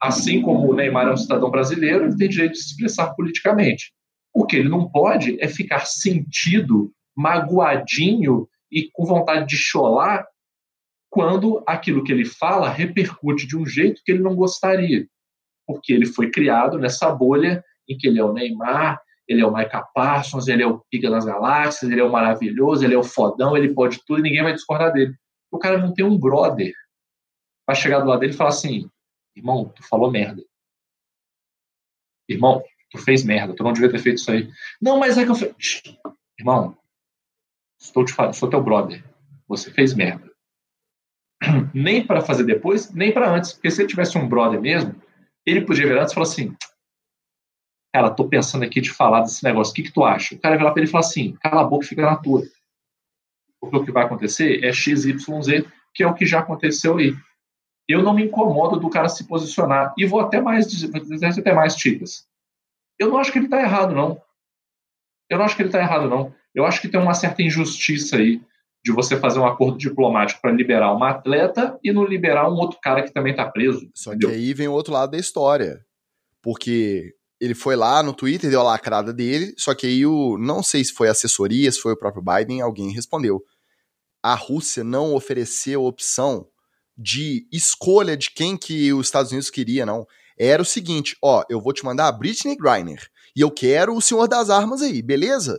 assim 0.00 0.40
como 0.40 0.70
o 0.70 0.74
Neymar 0.74 1.08
é 1.08 1.12
um 1.12 1.16
cidadão 1.16 1.50
brasileiro, 1.50 2.06
ele 2.06 2.16
tem 2.16 2.28
direito 2.28 2.52
de 2.52 2.62
se 2.62 2.70
expressar 2.70 3.14
politicamente. 3.14 3.92
O 4.32 4.46
que 4.46 4.56
ele 4.56 4.68
não 4.68 4.88
pode 4.88 5.36
é 5.42 5.48
ficar 5.48 5.84
sentido, 5.84 6.92
magoadinho 7.16 8.48
e 8.70 8.88
com 8.92 9.04
vontade 9.04 9.46
de 9.46 9.56
chorar 9.56 10.26
quando 11.10 11.62
aquilo 11.66 12.04
que 12.04 12.12
ele 12.12 12.24
fala 12.24 12.70
repercute 12.70 13.46
de 13.46 13.56
um 13.56 13.66
jeito 13.66 14.02
que 14.04 14.12
ele 14.12 14.22
não 14.22 14.36
gostaria. 14.36 15.06
Porque 15.66 15.92
ele 15.92 16.06
foi 16.06 16.30
criado 16.30 16.78
nessa 16.78 17.10
bolha 17.10 17.64
em 17.88 17.98
que 17.98 18.06
ele 18.06 18.20
é 18.20 18.24
o 18.24 18.32
Neymar, 18.32 19.00
ele 19.26 19.40
é 19.40 19.46
o 19.46 19.54
Micah 19.54 19.82
Parsons, 19.94 20.48
ele 20.48 20.62
é 20.62 20.66
o 20.66 20.80
Pica 20.90 21.10
das 21.10 21.24
Galáxias, 21.24 21.90
ele 21.90 22.00
é 22.00 22.04
o 22.04 22.10
maravilhoso, 22.10 22.84
ele 22.84 22.94
é 22.94 22.98
o 22.98 23.04
fodão, 23.04 23.56
ele 23.56 23.74
pode 23.74 24.00
tudo 24.04 24.20
e 24.20 24.22
ninguém 24.22 24.42
vai 24.42 24.52
discordar 24.52 24.92
dele. 24.92 25.14
O 25.50 25.58
cara 25.58 25.78
não 25.78 25.92
tem 25.92 26.04
um 26.04 26.18
brother. 26.18 26.72
Vai 27.66 27.76
chegar 27.76 28.00
do 28.00 28.06
lado 28.06 28.20
dele 28.20 28.32
e 28.32 28.36
falar 28.36 28.50
assim: 28.50 28.88
irmão, 29.36 29.68
tu 29.68 29.82
falou 29.88 30.10
merda. 30.10 30.42
Irmão, 32.28 32.62
tu 32.90 32.98
fez 32.98 33.24
merda, 33.24 33.54
tu 33.54 33.62
não 33.62 33.72
devia 33.72 33.90
ter 33.90 33.98
feito 33.98 34.18
isso 34.18 34.30
aí. 34.30 34.48
Não, 34.80 34.98
mas 34.98 35.18
é 35.18 35.24
que 35.24 35.30
eu. 35.30 35.54
Irmão, 36.38 36.76
estou 37.80 38.04
te 38.04 38.12
falando, 38.12 38.34
sou 38.34 38.50
teu 38.50 38.62
brother. 38.62 39.04
Você 39.48 39.70
fez 39.70 39.94
merda. 39.94 40.30
Nem 41.74 42.06
para 42.06 42.20
fazer 42.20 42.44
depois, 42.44 42.92
nem 42.92 43.12
para 43.12 43.30
antes. 43.30 43.52
Porque 43.52 43.70
se 43.70 43.80
ele 43.80 43.88
tivesse 43.88 44.18
um 44.18 44.28
brother 44.28 44.60
mesmo, 44.60 44.94
ele 45.46 45.64
podia 45.64 45.86
virar 45.86 46.02
antes 46.02 46.12
e 46.12 46.14
falar 46.14 46.26
assim: 46.26 46.56
Cara, 47.94 48.10
tô 48.10 48.28
pensando 48.28 48.64
aqui 48.64 48.80
de 48.80 48.90
falar 48.90 49.22
desse 49.22 49.42
negócio, 49.42 49.72
o 49.72 49.74
que, 49.74 49.84
que 49.84 49.92
tu 49.92 50.04
acha? 50.04 50.34
O 50.34 50.38
cara 50.38 50.56
vai 50.56 50.64
lá 50.64 50.70
para 50.70 50.82
ele 50.82 50.88
e 50.88 50.92
fala 50.92 51.04
assim: 51.04 51.36
Cala 51.40 51.62
a 51.62 51.64
boca 51.64 51.86
fica 51.86 52.02
na 52.02 52.16
tua. 52.16 52.42
Porque 53.60 53.76
o 53.76 53.84
que 53.84 53.92
vai 53.92 54.04
acontecer 54.04 54.62
é 54.64 54.72
XYZ, 54.72 55.64
que 55.94 56.02
é 56.02 56.06
o 56.06 56.14
que 56.14 56.26
já 56.26 56.40
aconteceu 56.40 56.98
aí 56.98 57.14
eu 57.92 58.02
não 58.02 58.14
me 58.14 58.24
incomodo 58.24 58.78
do 58.78 58.88
cara 58.88 59.08
se 59.08 59.26
posicionar. 59.26 59.92
E 59.98 60.06
vou 60.06 60.20
até 60.20 60.40
mais 60.40 60.66
dizer 60.66 60.90
até 61.38 61.52
mais 61.52 61.74
ticas. 61.74 62.28
Eu 62.98 63.08
não 63.08 63.18
acho 63.18 63.32
que 63.32 63.38
ele 63.38 63.46
está 63.46 63.60
errado, 63.60 63.94
não. 63.94 64.22
Eu 65.28 65.38
não 65.38 65.44
acho 65.44 65.56
que 65.56 65.62
ele 65.62 65.70
está 65.70 65.80
errado, 65.80 66.08
não. 66.08 66.34
Eu 66.54 66.64
acho 66.64 66.80
que 66.80 66.88
tem 66.88 67.00
uma 67.00 67.14
certa 67.14 67.42
injustiça 67.42 68.16
aí 68.16 68.40
de 68.84 68.92
você 68.92 69.16
fazer 69.16 69.38
um 69.38 69.46
acordo 69.46 69.78
diplomático 69.78 70.40
para 70.40 70.52
liberar 70.52 70.92
uma 70.92 71.10
atleta 71.10 71.78
e 71.84 71.92
não 71.92 72.04
liberar 72.04 72.48
um 72.48 72.54
outro 72.54 72.78
cara 72.82 73.02
que 73.02 73.12
também 73.12 73.32
está 73.32 73.44
preso. 73.48 73.88
Só 73.94 74.10
entendeu? 74.10 74.30
que 74.30 74.36
aí 74.36 74.54
vem 74.54 74.68
o 74.68 74.72
outro 74.72 74.92
lado 74.92 75.10
da 75.10 75.18
história. 75.18 75.84
Porque 76.42 77.14
ele 77.40 77.54
foi 77.54 77.76
lá 77.76 78.02
no 78.02 78.14
Twitter, 78.14 78.50
deu 78.50 78.60
a 78.60 78.64
lacrada 78.64 79.12
dele, 79.12 79.54
só 79.56 79.74
que 79.74 79.86
aí 79.86 80.06
o. 80.06 80.38
Não 80.38 80.62
sei 80.62 80.82
se 80.82 80.92
foi 80.92 81.08
assessoria, 81.08 81.70
se 81.70 81.80
foi 81.80 81.92
o 81.92 81.98
próprio 81.98 82.22
Biden, 82.22 82.62
alguém 82.62 82.92
respondeu. 82.92 83.42
A 84.22 84.34
Rússia 84.34 84.82
não 84.82 85.14
ofereceu 85.14 85.84
opção 85.84 86.46
de 86.96 87.46
escolha 87.50 88.16
de 88.16 88.30
quem 88.30 88.56
que 88.56 88.92
os 88.92 89.06
Estados 89.06 89.30
Unidos 89.30 89.48
queria, 89.50 89.86
não. 89.86 90.06
Era 90.38 90.62
o 90.62 90.66
seguinte, 90.66 91.16
ó, 91.22 91.44
eu 91.48 91.60
vou 91.60 91.72
te 91.72 91.84
mandar 91.84 92.08
a 92.08 92.12
Britney 92.12 92.56
Griner 92.56 93.08
e 93.34 93.40
eu 93.40 93.50
quero 93.50 93.94
o 93.94 94.00
senhor 94.00 94.26
das 94.26 94.50
armas 94.50 94.82
aí, 94.82 95.02
beleza? 95.02 95.58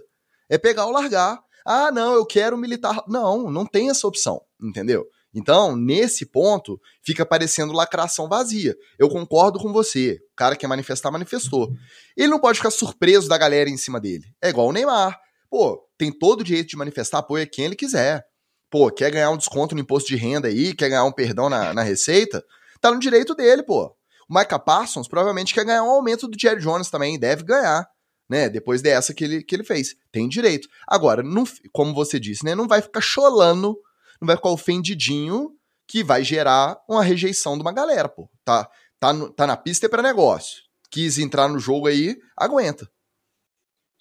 É 0.52 0.58
pegar 0.58 0.86
ou 0.86 0.92
largar. 0.92 1.42
Ah, 1.66 1.92
não, 1.92 2.14
eu 2.14 2.26
quero 2.26 2.58
militar. 2.58 3.04
Não, 3.08 3.50
não 3.50 3.66
tem 3.66 3.90
essa 3.90 4.06
opção, 4.08 4.42
entendeu? 4.62 5.06
Então, 5.34 5.76
nesse 5.76 6.26
ponto, 6.26 6.80
fica 7.02 7.26
parecendo 7.26 7.72
lacração 7.72 8.28
vazia. 8.28 8.76
Eu 9.00 9.08
concordo 9.08 9.58
com 9.58 9.72
você. 9.72 10.20
O 10.34 10.36
cara 10.36 10.56
que 10.56 10.68
manifestar, 10.68 11.10
manifestou. 11.10 11.72
Ele 12.18 12.28
não 12.28 12.40
pode 12.40 12.58
ficar 12.58 12.72
surpreso 12.72 13.30
da 13.30 13.38
galera 13.38 13.70
em 13.70 13.78
cima 13.78 14.00
dele. 14.00 14.26
É 14.42 14.50
igual 14.50 14.68
o 14.68 14.74
Neymar. 14.74 15.18
Pô, 15.50 15.82
tem 15.98 16.12
todo 16.12 16.42
o 16.42 16.44
direito 16.44 16.70
de 16.70 16.78
manifestar 16.78 17.20
apoio 17.20 17.44
a 17.44 17.48
quem 17.48 17.66
ele 17.66 17.76
quiser 17.76 18.26
pô, 18.72 18.90
quer 18.90 19.12
ganhar 19.12 19.30
um 19.30 19.38
desconto 19.38 19.76
no 19.76 19.82
imposto 19.82 20.08
de 20.08 20.16
renda 20.16 20.48
aí, 20.48 20.74
quer 20.74 20.88
ganhar 20.88 21.04
um 21.04 21.12
perdão 21.12 21.50
na, 21.50 21.74
na 21.74 21.84
receita, 21.84 22.44
tá 22.80 22.90
no 22.90 23.00
direito 23.00 23.36
dele, 23.36 23.62
pô. 23.62 23.94
O 24.30 24.34
Micah 24.34 24.58
Parsons 24.58 25.10
provavelmente 25.10 25.54
quer 25.54 25.66
ganhar 25.66 25.84
um 25.84 25.90
aumento 25.90 26.26
do 26.26 26.40
Jerry 26.40 26.62
Jones 26.62 26.90
também, 26.90 27.20
deve 27.20 27.44
ganhar, 27.44 27.86
né? 28.32 28.48
Depois 28.48 28.82
dessa 28.82 29.14
que 29.14 29.26
ele, 29.26 29.44
que 29.44 29.54
ele 29.54 29.64
fez. 29.66 29.94
Tem 30.10 30.30
direito. 30.30 30.70
Agora, 30.88 31.22
não, 31.22 31.44
como 31.74 31.94
você 31.94 32.18
disse, 32.18 32.46
né? 32.46 32.56
Não 32.56 32.66
vai 32.66 32.82
ficar 32.82 33.02
cholando, 33.02 33.78
não 34.22 34.26
vai 34.26 34.38
ficar 34.38 34.50
ofendidinho 34.50 35.52
que 35.86 36.02
vai 36.02 36.24
gerar 36.24 36.78
uma 36.88 37.04
rejeição 37.04 37.58
de 37.58 37.62
uma 37.62 37.74
galera, 37.74 38.08
pô. 38.08 38.30
Tá, 38.46 38.70
tá, 39.02 39.12
no, 39.12 39.30
tá 39.30 39.46
na 39.46 39.58
pista 39.58 39.86
é 39.86 39.90
para 39.90 40.02
negócio. 40.02 40.64
Quis 40.90 41.20
entrar 41.20 41.50
no 41.50 41.60
jogo 41.60 41.88
aí, 41.88 42.18
aguenta. 42.38 42.90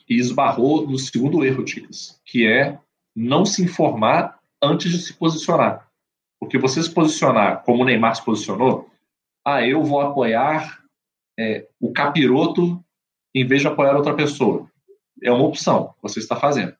E 0.09 0.15
esbarrou 0.15 0.89
no 0.89 0.97
segundo 0.97 1.45
erro, 1.45 1.65
Ticas, 1.65 2.21
que 2.25 2.47
é 2.47 2.79
não 3.15 3.45
se 3.45 3.65
informar 3.65 4.39
antes 4.63 4.93
de 4.93 4.99
se 4.99 5.13
posicionar. 5.13 5.89
Porque 6.39 6.57
você 6.57 6.81
se 6.81 6.91
posicionar 6.91 7.65
como 7.65 7.83
o 7.83 7.85
Neymar 7.85 8.15
se 8.15 8.25
posicionou, 8.25 8.89
ah, 9.45 9.67
eu 9.67 9.83
vou 9.83 10.01
apoiar 10.01 10.81
é, 11.37 11.67
o 11.81 11.93
capiroto 11.93 12.81
em 13.35 13.47
vez 13.47 13.63
de 13.63 13.69
apoiar 13.69 13.97
outra 13.97 14.15
pessoa. 14.15 14.69
É 15.23 15.31
uma 15.31 15.47
opção 15.47 15.95
que 15.95 16.03
você 16.03 16.19
está 16.19 16.37
fazendo. 16.37 16.75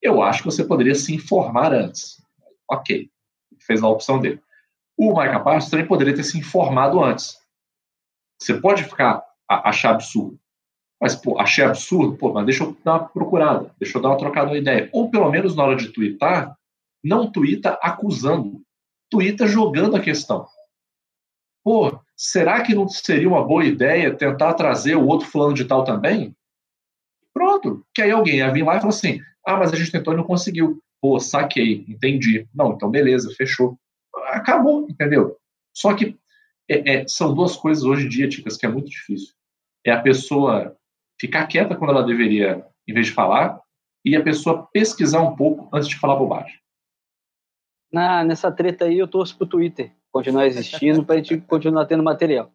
Eu 0.00 0.22
acho 0.22 0.42
que 0.42 0.50
você 0.50 0.64
poderia 0.64 0.94
se 0.94 1.14
informar 1.14 1.72
antes. 1.72 2.22
Ok, 2.70 3.10
fez 3.58 3.82
a 3.82 3.88
opção 3.88 4.20
dele. 4.20 4.40
O 4.96 5.18
Mike 5.18 5.42
Parsons 5.42 5.70
também 5.70 5.86
poderia 5.86 6.14
ter 6.14 6.24
se 6.24 6.38
informado 6.38 7.02
antes. 7.02 7.38
Você 8.38 8.54
pode 8.54 8.84
ficar 8.84 9.22
achar 9.48 9.90
absurdo. 9.90 10.38
Mas, 11.00 11.16
pô, 11.16 11.38
achei 11.40 11.64
absurdo, 11.64 12.16
pô, 12.16 12.32
mas 12.32 12.44
deixa 12.44 12.62
eu 12.62 12.76
dar 12.84 12.92
uma 12.92 13.08
procurada, 13.08 13.74
deixa 13.78 13.96
eu 13.96 14.02
dar 14.02 14.10
uma 14.10 14.18
trocada 14.18 14.50
de 14.50 14.58
ideia. 14.58 14.90
Ou 14.92 15.10
pelo 15.10 15.30
menos 15.30 15.56
na 15.56 15.64
hora 15.64 15.76
de 15.76 15.88
twittar, 15.88 16.56
não 17.02 17.30
tuita 17.30 17.78
acusando, 17.82 18.62
tuita 19.08 19.46
jogando 19.46 19.96
a 19.96 20.00
questão. 20.00 20.46
Pô, 21.64 21.98
será 22.20 22.62
que 22.62 22.74
não 22.74 22.86
seria 22.86 23.26
uma 23.26 23.42
boa 23.42 23.64
ideia 23.64 24.14
tentar 24.14 24.52
trazer 24.52 24.94
o 24.94 25.06
outro 25.06 25.26
fulano 25.26 25.54
de 25.54 25.64
tal 25.64 25.84
também? 25.84 26.36
Pronto. 27.32 27.82
Que 27.94 28.02
aí 28.02 28.10
alguém 28.10 28.36
ia 28.36 28.52
vir 28.52 28.62
lá 28.62 28.76
e 28.76 28.80
falar 28.80 28.90
assim: 28.90 29.20
ah, 29.46 29.56
mas 29.56 29.72
a 29.72 29.76
gente 29.76 29.90
tentou 29.90 30.12
e 30.12 30.16
não 30.18 30.24
conseguiu. 30.24 30.82
Pô, 31.00 31.18
saquei, 31.18 31.86
entendi. 31.88 32.46
Não, 32.54 32.74
então 32.74 32.90
beleza, 32.90 33.34
fechou. 33.34 33.78
Acabou, 34.26 34.86
entendeu? 34.86 35.38
Só 35.74 35.94
que 35.94 36.18
é, 36.68 36.96
é, 36.96 37.08
são 37.08 37.32
duas 37.32 37.56
coisas 37.56 37.84
hoje 37.84 38.04
em 38.04 38.08
dia, 38.10 38.28
Ticas, 38.28 38.58
que 38.58 38.66
é 38.66 38.68
muito 38.68 38.90
difícil. 38.90 39.34
É 39.82 39.90
a 39.90 40.02
pessoa 40.02 40.76
ficar 41.18 41.46
quieta 41.46 41.74
quando 41.74 41.90
ela 41.90 42.04
deveria, 42.04 42.66
em 42.86 42.92
vez 42.92 43.06
de 43.06 43.12
falar, 43.12 43.58
e 44.04 44.14
a 44.14 44.22
pessoa 44.22 44.68
pesquisar 44.70 45.22
um 45.22 45.34
pouco 45.34 45.74
antes 45.74 45.88
de 45.88 45.98
falar 45.98 46.16
bobagem 46.16 46.60
na, 47.92 48.24
nessa 48.24 48.50
treta 48.52 48.84
aí 48.84 48.98
eu 48.98 49.08
torço 49.08 49.36
pro 49.36 49.46
Twitter 49.46 49.92
continuar 50.10 50.46
existindo 50.46 51.04
pra 51.04 51.16
gente 51.16 51.38
continuar 51.38 51.86
tendo 51.86 52.02
material. 52.02 52.52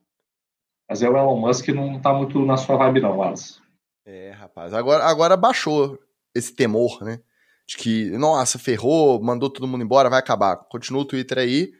Mas 0.87 1.01
é 1.01 1.09
o 1.09 1.17
Elon 1.17 1.39
Musk 1.39 1.67
não 1.69 1.99
tá 1.99 2.13
muito 2.13 2.39
na 2.45 2.57
sua 2.57 2.77
vibe 2.77 3.01
não, 3.01 3.17
Wallace. 3.17 3.59
É, 4.05 4.31
rapaz, 4.31 4.73
agora, 4.73 5.03
agora 5.03 5.35
baixou 5.35 5.97
esse 6.33 6.53
temor, 6.53 7.01
né? 7.01 7.19
De 7.67 7.77
que, 7.77 8.11
nossa, 8.11 8.59
ferrou, 8.59 9.19
mandou 9.21 9.49
todo 9.49 9.67
mundo 9.67 9.83
embora, 9.83 10.09
vai 10.09 10.19
acabar. 10.19 10.57
Continua 10.57 11.01
o 11.01 11.05
Twitter 11.05 11.39
aí, 11.39 11.71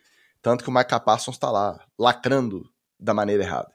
tanto 0.41 0.63
que 0.63 0.69
o 0.69 0.73
Mike 0.73 0.99
Parsons 1.05 1.37
tá 1.37 1.51
lá, 1.51 1.79
lacrando 1.99 2.67
da 2.99 3.13
maneira 3.13 3.43
errada. 3.43 3.71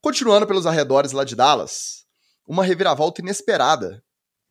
Continuando 0.00 0.46
pelos 0.46 0.66
arredores 0.66 1.12
lá 1.12 1.24
de 1.24 1.36
Dallas, 1.36 2.06
uma 2.46 2.64
reviravolta 2.64 3.20
inesperada. 3.20 4.02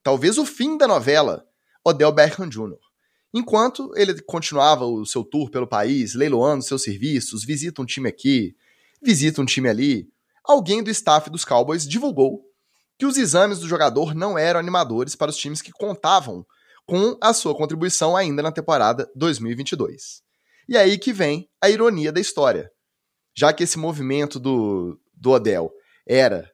Talvez 0.03 0.37
o 0.37 0.45
fim 0.45 0.77
da 0.77 0.87
novela, 0.87 1.47
Odell 1.83 2.11
Beckham 2.11 2.49
Jr. 2.49 2.77
Enquanto 3.33 3.91
ele 3.95 4.21
continuava 4.21 4.85
o 4.85 5.05
seu 5.05 5.23
tour 5.23 5.49
pelo 5.49 5.67
país, 5.67 6.13
leiloando 6.13 6.63
seus 6.63 6.83
serviços, 6.83 7.43
visita 7.43 7.81
um 7.81 7.85
time 7.85 8.07
aqui, 8.07 8.55
visita 9.01 9.41
um 9.41 9.45
time 9.45 9.67
ali, 9.67 10.07
alguém 10.43 10.83
do 10.83 10.91
staff 10.91 11.29
dos 11.29 11.43
Cowboys 11.43 11.87
divulgou 11.87 12.43
que 12.97 13.05
os 13.07 13.17
exames 13.17 13.59
do 13.59 13.67
jogador 13.67 14.13
não 14.13 14.37
eram 14.37 14.59
animadores 14.59 15.15
para 15.15 15.31
os 15.31 15.37
times 15.37 15.61
que 15.61 15.71
contavam 15.71 16.45
com 16.85 17.17
a 17.19 17.33
sua 17.33 17.55
contribuição 17.55 18.15
ainda 18.15 18.43
na 18.43 18.51
temporada 18.51 19.09
2022. 19.15 20.21
E 20.69 20.77
aí 20.77 20.97
que 20.97 21.11
vem 21.11 21.49
a 21.59 21.69
ironia 21.69 22.11
da 22.11 22.21
história. 22.21 22.71
Já 23.35 23.51
que 23.51 23.63
esse 23.63 23.79
movimento 23.79 24.39
do, 24.39 24.99
do 25.13 25.31
Odell 25.31 25.71
era, 26.07 26.49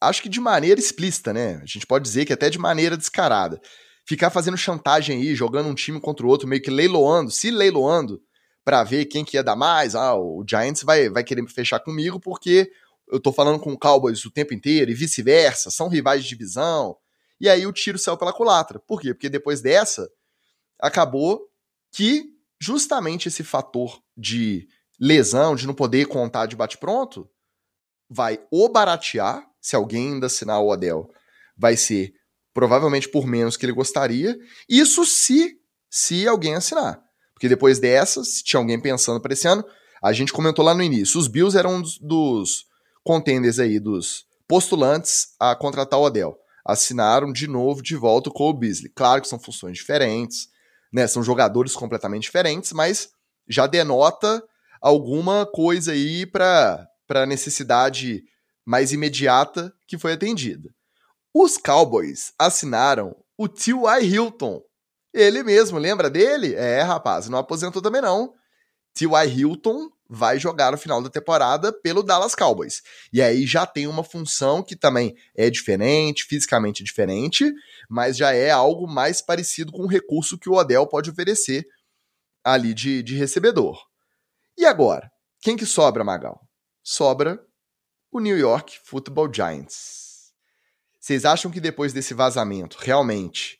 acho 0.00 0.22
que 0.22 0.28
de 0.28 0.40
maneira 0.40 0.78
explícita, 0.78 1.32
né? 1.32 1.56
A 1.56 1.66
gente 1.66 1.86
pode 1.86 2.04
dizer 2.04 2.24
que 2.24 2.32
até 2.32 2.48
de 2.48 2.58
maneira 2.58 2.96
descarada 2.96 3.60
ficar 4.10 4.28
fazendo 4.28 4.56
chantagem 4.56 5.20
aí, 5.20 5.36
jogando 5.36 5.68
um 5.68 5.74
time 5.74 6.00
contra 6.00 6.26
o 6.26 6.28
outro, 6.28 6.48
meio 6.48 6.60
que 6.60 6.68
leiloando, 6.68 7.30
se 7.30 7.48
leiloando, 7.48 8.20
para 8.64 8.82
ver 8.82 9.04
quem 9.04 9.24
que 9.24 9.36
ia 9.36 9.42
dar 9.42 9.54
mais. 9.54 9.94
Ah, 9.94 10.16
o 10.16 10.44
Giants 10.44 10.82
vai, 10.82 11.08
vai 11.08 11.22
querer 11.22 11.46
fechar 11.46 11.78
comigo 11.78 12.18
porque 12.18 12.72
eu 13.06 13.20
tô 13.20 13.32
falando 13.32 13.60
com 13.60 13.72
o 13.72 13.78
Cowboys 13.78 14.24
o 14.24 14.30
tempo 14.30 14.52
inteiro 14.52 14.90
e 14.90 14.94
vice-versa, 14.94 15.70
são 15.70 15.86
rivais 15.86 16.24
de 16.24 16.28
divisão. 16.28 16.96
E 17.40 17.48
aí 17.48 17.64
o 17.64 17.72
tiro 17.72 18.00
saiu 18.00 18.16
pela 18.16 18.32
culatra. 18.32 18.80
Por 18.80 19.00
quê? 19.00 19.14
Porque 19.14 19.28
depois 19.28 19.60
dessa, 19.60 20.10
acabou 20.80 21.48
que 21.92 22.24
justamente 22.60 23.28
esse 23.28 23.44
fator 23.44 24.02
de 24.16 24.66
lesão, 24.98 25.54
de 25.54 25.68
não 25.68 25.74
poder 25.74 26.06
contar 26.06 26.46
de 26.46 26.56
bate-pronto, 26.56 27.30
vai 28.08 28.40
ou 28.50 28.68
baratear, 28.68 29.46
se 29.60 29.76
alguém 29.76 30.14
ainda 30.14 30.26
assinar 30.26 30.60
o 30.60 30.68
Odell, 30.68 31.08
vai 31.56 31.76
ser 31.76 32.12
provavelmente 32.52 33.08
por 33.08 33.26
menos 33.26 33.56
que 33.56 33.64
ele 33.64 33.72
gostaria. 33.72 34.36
Isso 34.68 35.04
se 35.04 35.60
se 35.90 36.26
alguém 36.26 36.54
assinar. 36.54 37.02
Porque 37.34 37.48
depois 37.48 37.78
dessa, 37.78 38.22
se 38.22 38.44
tinha 38.44 38.60
alguém 38.60 38.80
pensando 38.80 39.20
para 39.20 39.32
esse 39.32 39.48
ano, 39.48 39.64
a 40.02 40.12
gente 40.12 40.32
comentou 40.32 40.64
lá 40.64 40.74
no 40.74 40.82
início, 40.82 41.18
os 41.18 41.26
Bills 41.26 41.58
eram 41.58 41.76
um 41.76 41.82
dos, 41.82 41.98
dos 41.98 42.64
contenders 43.02 43.58
aí, 43.58 43.80
dos 43.80 44.24
postulantes 44.46 45.28
a 45.38 45.54
contratar 45.54 45.98
o 45.98 46.04
Odell. 46.04 46.38
Assinaram 46.64 47.32
de 47.32 47.46
novo, 47.46 47.82
de 47.82 47.96
volta 47.96 48.30
o 48.30 48.32
Cole 48.32 48.58
Beasley. 48.58 48.92
Claro 48.94 49.22
que 49.22 49.28
são 49.28 49.38
funções 49.38 49.78
diferentes, 49.78 50.48
né? 50.92 51.06
São 51.06 51.22
jogadores 51.22 51.72
completamente 51.74 52.24
diferentes, 52.24 52.72
mas 52.72 53.08
já 53.48 53.66
denota 53.66 54.42
alguma 54.80 55.46
coisa 55.46 55.92
aí 55.92 56.26
para 56.26 56.86
a 57.08 57.26
necessidade 57.26 58.22
mais 58.64 58.92
imediata 58.92 59.72
que 59.86 59.98
foi 59.98 60.12
atendida. 60.12 60.70
Os 61.32 61.56
Cowboys 61.56 62.32
assinaram 62.38 63.16
o 63.38 63.48
T.Y. 63.48 64.00
Hilton. 64.02 64.62
Ele 65.14 65.42
mesmo, 65.42 65.78
lembra 65.78 66.10
dele? 66.10 66.54
É, 66.54 66.82
rapaz, 66.82 67.28
não 67.28 67.38
aposentou 67.38 67.80
também 67.80 68.02
não. 68.02 68.34
T.Y. 68.94 69.28
Hilton 69.28 69.90
vai 70.08 70.40
jogar 70.40 70.72
no 70.72 70.78
final 70.78 71.00
da 71.00 71.08
temporada 71.08 71.72
pelo 71.72 72.02
Dallas 72.02 72.34
Cowboys. 72.34 72.82
E 73.12 73.22
aí 73.22 73.46
já 73.46 73.64
tem 73.64 73.86
uma 73.86 74.02
função 74.02 74.60
que 74.60 74.74
também 74.74 75.14
é 75.36 75.48
diferente, 75.48 76.24
fisicamente 76.24 76.82
diferente, 76.82 77.52
mas 77.88 78.16
já 78.16 78.32
é 78.32 78.50
algo 78.50 78.88
mais 78.88 79.22
parecido 79.22 79.70
com 79.70 79.84
o 79.84 79.88
recurso 79.88 80.36
que 80.36 80.48
o 80.48 80.54
Odell 80.54 80.86
pode 80.86 81.10
oferecer 81.10 81.64
ali 82.42 82.74
de, 82.74 83.04
de 83.04 83.14
recebedor. 83.14 83.80
E 84.58 84.66
agora? 84.66 85.10
Quem 85.40 85.56
que 85.56 85.64
sobra, 85.64 86.02
Magal? 86.02 86.40
Sobra 86.82 87.40
o 88.10 88.18
New 88.18 88.36
York 88.36 88.80
Football 88.84 89.32
Giants. 89.32 89.99
Vocês 91.00 91.24
acham 91.24 91.50
que 91.50 91.60
depois 91.60 91.94
desse 91.94 92.12
vazamento, 92.12 92.76
realmente, 92.78 93.58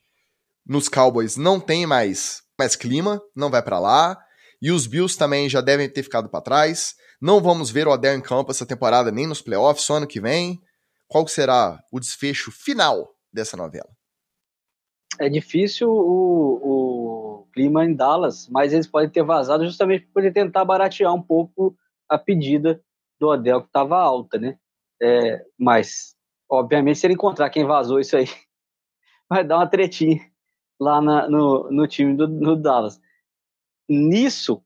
nos 0.67 0.89
Cowboys 0.89 1.37
não 1.37 1.59
tem 1.59 1.87
mais, 1.87 2.43
mais 2.59 2.77
clima, 2.77 3.21
não 3.35 3.51
vai 3.51 3.63
para 3.63 3.79
lá, 3.79 4.19
e 4.61 4.71
os 4.71 4.87
Bills 4.87 5.17
também 5.19 5.49
já 5.49 5.63
devem 5.63 5.89
ter 5.89 6.03
ficado 6.03 6.29
para 6.29 6.43
trás. 6.43 6.95
Não 7.21 7.41
vamos 7.41 7.71
ver 7.71 7.89
o 7.89 7.91
Odell 7.91 8.15
em 8.15 8.21
campo 8.21 8.51
essa 8.51 8.67
temporada 8.67 9.11
nem 9.11 9.27
nos 9.27 9.41
playoffs, 9.41 9.87
só 9.87 9.95
ano 9.95 10.07
que 10.07 10.21
vem. 10.21 10.61
Qual 11.09 11.27
será 11.27 11.83
o 11.91 11.99
desfecho 11.99 12.53
final 12.53 13.15
dessa 13.33 13.57
novela? 13.57 13.89
É 15.19 15.29
difícil 15.29 15.91
o, 15.91 16.61
o 16.63 17.47
clima 17.53 17.85
em 17.85 17.95
Dallas, 17.95 18.47
mas 18.49 18.73
eles 18.73 18.87
podem 18.87 19.09
ter 19.09 19.23
vazado 19.23 19.65
justamente 19.65 20.05
para 20.05 20.13
poder 20.15 20.33
tentar 20.33 20.65
baratear 20.65 21.15
um 21.15 21.23
pouco 21.23 21.75
a 22.09 22.19
pedida 22.19 22.83
do 23.19 23.29
Odell, 23.29 23.63
que 23.63 23.69
estava 23.69 23.99
alta, 23.99 24.39
né? 24.39 24.59
É, 25.03 25.45
mas, 25.59 26.15
obviamente, 26.51 26.99
se 26.99 27.07
ele 27.07 27.15
encontrar 27.15 27.51
quem 27.51 27.65
vazou 27.65 28.01
isso 28.01 28.17
aí, 28.17 28.27
vai 29.29 29.45
dar 29.45 29.59
uma 29.59 29.67
tretinha 29.67 30.21
lá 30.81 31.01
na, 31.01 31.29
no, 31.29 31.71
no 31.71 31.87
time 31.87 32.15
do 32.15 32.57
Dallas. 32.57 33.01
Nisso, 33.89 34.63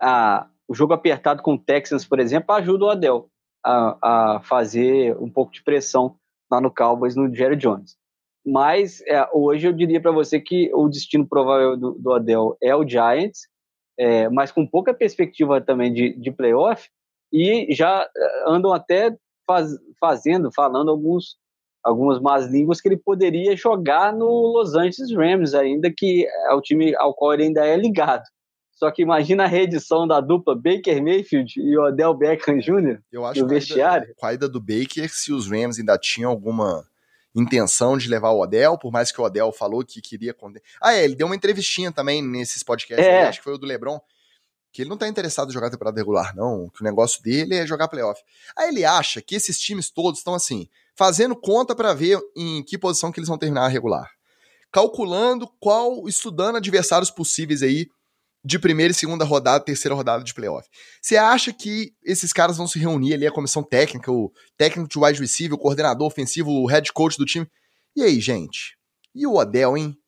a, 0.00 0.48
o 0.68 0.74
jogo 0.74 0.92
apertado 0.92 1.42
com 1.42 1.54
o 1.54 1.58
Texans, 1.58 2.04
por 2.04 2.20
exemplo, 2.20 2.54
ajuda 2.54 2.84
o 2.84 2.88
Odell 2.88 3.30
a, 3.64 4.36
a 4.36 4.40
fazer 4.40 5.16
um 5.18 5.30
pouco 5.30 5.52
de 5.52 5.62
pressão 5.62 6.16
lá 6.50 6.60
no 6.60 6.72
Cowboys, 6.72 7.16
no 7.16 7.34
Jerry 7.34 7.56
Jones. 7.56 7.96
Mas 8.44 9.02
é, 9.02 9.28
hoje 9.32 9.66
eu 9.66 9.72
diria 9.72 10.00
para 10.00 10.10
você 10.10 10.40
que 10.40 10.70
o 10.74 10.88
destino 10.88 11.26
provável 11.26 11.76
do, 11.76 11.92
do 11.92 12.12
Adel 12.12 12.56
é 12.62 12.74
o 12.74 12.86
Giants, 12.86 13.48
é, 13.98 14.28
mas 14.28 14.52
com 14.52 14.66
pouca 14.66 14.94
perspectiva 14.94 15.60
também 15.60 15.92
de, 15.92 16.14
de 16.14 16.30
playoff, 16.30 16.88
e 17.32 17.74
já 17.74 18.08
é, 18.16 18.44
andam 18.46 18.72
até 18.72 19.14
faz, 19.48 19.70
fazendo, 19.98 20.52
falando 20.52 20.90
alguns 20.90 21.36
algumas 21.82 22.20
más 22.20 22.46
línguas 22.46 22.80
que 22.80 22.88
ele 22.88 22.98
poderia 22.98 23.56
jogar 23.56 24.12
no 24.12 24.26
Los 24.26 24.74
Angeles 24.74 25.10
Rams 25.12 25.54
ainda, 25.54 25.90
que 25.96 26.26
é 26.26 26.52
o 26.52 26.60
time 26.60 26.94
ao 26.96 27.14
qual 27.14 27.32
ele 27.32 27.44
ainda 27.44 27.66
é 27.66 27.76
ligado. 27.76 28.24
Só 28.72 28.90
que 28.90 29.02
imagina 29.02 29.44
a 29.44 29.46
reedição 29.46 30.06
da 30.06 30.20
dupla 30.20 30.54
Baker 30.54 31.02
Mayfield 31.02 31.60
e 31.60 31.76
Odell 31.78 32.14
Beckham 32.14 32.58
Jr. 32.58 33.00
Eu 33.10 33.24
acho 33.24 33.40
no 33.40 33.48
vestiário. 33.48 34.14
com 34.16 34.26
a 34.26 34.34
ida 34.34 34.48
do 34.48 34.60
Baker, 34.60 35.08
se 35.08 35.32
os 35.32 35.50
Rams 35.50 35.78
ainda 35.78 35.98
tinham 35.98 36.30
alguma 36.30 36.84
intenção 37.34 37.98
de 37.98 38.08
levar 38.08 38.30
o 38.30 38.40
Odell, 38.40 38.78
por 38.78 38.92
mais 38.92 39.10
que 39.10 39.20
o 39.20 39.24
Odell 39.24 39.50
falou 39.50 39.84
que 39.84 40.00
queria. 40.00 40.34
Ah, 40.80 40.92
é, 40.92 41.04
ele 41.04 41.16
deu 41.16 41.26
uma 41.26 41.34
entrevistinha 41.34 41.90
também 41.90 42.22
nesses 42.22 42.62
podcasts, 42.62 43.04
é. 43.04 43.22
aí, 43.22 43.26
acho 43.26 43.38
que 43.38 43.44
foi 43.44 43.54
o 43.54 43.58
do 43.58 43.66
LeBron, 43.66 43.98
que 44.78 44.82
ele 44.82 44.90
não 44.90 44.96
tá 44.96 45.08
interessado 45.08 45.50
em 45.50 45.52
jogar 45.52 45.70
temporada 45.70 45.98
regular, 45.98 46.36
não, 46.36 46.68
que 46.68 46.82
o 46.82 46.84
negócio 46.84 47.20
dele 47.20 47.56
é 47.56 47.66
jogar 47.66 47.88
playoff. 47.88 48.22
Aí 48.56 48.68
ele 48.68 48.84
acha 48.84 49.20
que 49.20 49.34
esses 49.34 49.58
times 49.58 49.90
todos 49.90 50.20
estão 50.20 50.34
assim, 50.34 50.68
fazendo 50.94 51.34
conta 51.34 51.74
para 51.74 51.92
ver 51.92 52.20
em 52.36 52.62
que 52.62 52.78
posição 52.78 53.10
que 53.10 53.18
eles 53.18 53.28
vão 53.28 53.36
terminar 53.36 53.64
a 53.64 53.68
regular. 53.68 54.08
Calculando 54.70 55.48
qual, 55.58 56.06
estudando 56.06 56.58
adversários 56.58 57.10
possíveis 57.10 57.60
aí 57.60 57.88
de 58.44 58.56
primeira 58.56 58.92
e 58.92 58.94
segunda 58.94 59.24
rodada, 59.24 59.64
terceira 59.64 59.96
rodada 59.96 60.22
de 60.22 60.32
playoff. 60.32 60.68
Você 61.02 61.16
acha 61.16 61.52
que 61.52 61.92
esses 62.04 62.32
caras 62.32 62.56
vão 62.56 62.68
se 62.68 62.78
reunir 62.78 63.14
ali, 63.14 63.26
a 63.26 63.32
comissão 63.32 63.64
técnica, 63.64 64.12
o 64.12 64.30
técnico 64.56 64.88
de 64.88 64.96
wide 64.96 65.18
receiver, 65.18 65.58
o 65.58 65.60
coordenador 65.60 66.06
ofensivo, 66.06 66.52
o 66.52 66.66
head 66.66 66.92
coach 66.92 67.18
do 67.18 67.24
time? 67.24 67.48
E 67.96 68.02
aí, 68.04 68.20
gente? 68.20 68.78
E 69.12 69.26
o 69.26 69.34
Odell, 69.34 69.76
hein? 69.76 69.98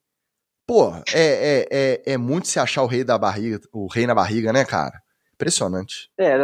Pô, 0.71 0.93
é, 1.13 1.19
é, 1.19 1.67
é, 1.69 2.13
é 2.13 2.17
muito 2.17 2.47
se 2.47 2.57
achar 2.57 2.81
o 2.81 2.87
rei 2.87 3.03
da 3.03 3.17
barriga, 3.17 3.59
o 3.73 3.87
rei 3.87 4.07
na 4.07 4.15
barriga, 4.15 4.53
né, 4.53 4.63
cara? 4.63 5.01
Impressionante. 5.33 6.09
É, 6.17 6.37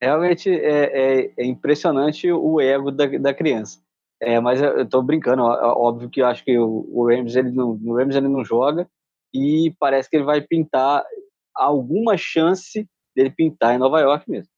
realmente 0.00 0.48
é, 0.48 1.24
é, 1.24 1.32
é, 1.36 1.44
impressionante 1.44 2.30
o 2.30 2.60
ego 2.60 2.92
da, 2.92 3.06
da 3.06 3.34
criança. 3.34 3.80
É, 4.22 4.38
mas 4.38 4.62
eu 4.62 4.88
tô 4.88 5.02
brincando, 5.02 5.42
óbvio 5.42 6.08
que 6.08 6.22
eu 6.22 6.26
acho 6.26 6.44
que 6.44 6.56
o, 6.56 6.88
o 6.92 7.08
Rams, 7.08 7.34
ele 7.34 7.50
não, 7.50 7.70
o 7.70 7.96
Rams 7.96 8.14
ele 8.14 8.28
não 8.28 8.44
joga, 8.44 8.88
e 9.34 9.74
parece 9.80 10.08
que 10.08 10.14
ele 10.14 10.24
vai 10.24 10.40
pintar 10.40 11.04
alguma 11.52 12.16
chance 12.16 12.88
dele 13.16 13.30
pintar 13.30 13.74
em 13.74 13.78
Nova 13.78 13.98
York 13.98 14.30
mesmo. 14.30 14.48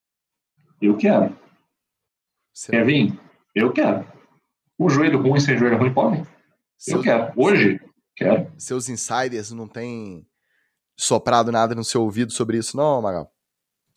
Eu 0.83 0.99
quero. 0.99 1.35
Você 2.53 2.73
Kevin, 2.73 3.19
eu 3.55 3.73
quero. 3.73 4.07
O 4.79 4.91
joelho 4.91 5.19
ruim 5.23 5.41
sem 5.41 5.57
joelho 5.57 5.79
ruim 5.79 5.95
pode? 5.95 6.23
Eu 6.87 7.01
quero. 7.01 7.33
Hoje, 7.35 7.81
quero. 8.19 8.53
Seus 8.59 8.89
insiders 8.89 9.51
não 9.51 9.69
têm 9.69 10.27
soprado 10.97 11.53
nada 11.53 11.75
no 11.75 11.85
seu 11.85 12.03
ouvido 12.03 12.33
sobre 12.33 12.59
isso, 12.59 12.77
não, 12.77 13.01
Magal? 13.01 13.33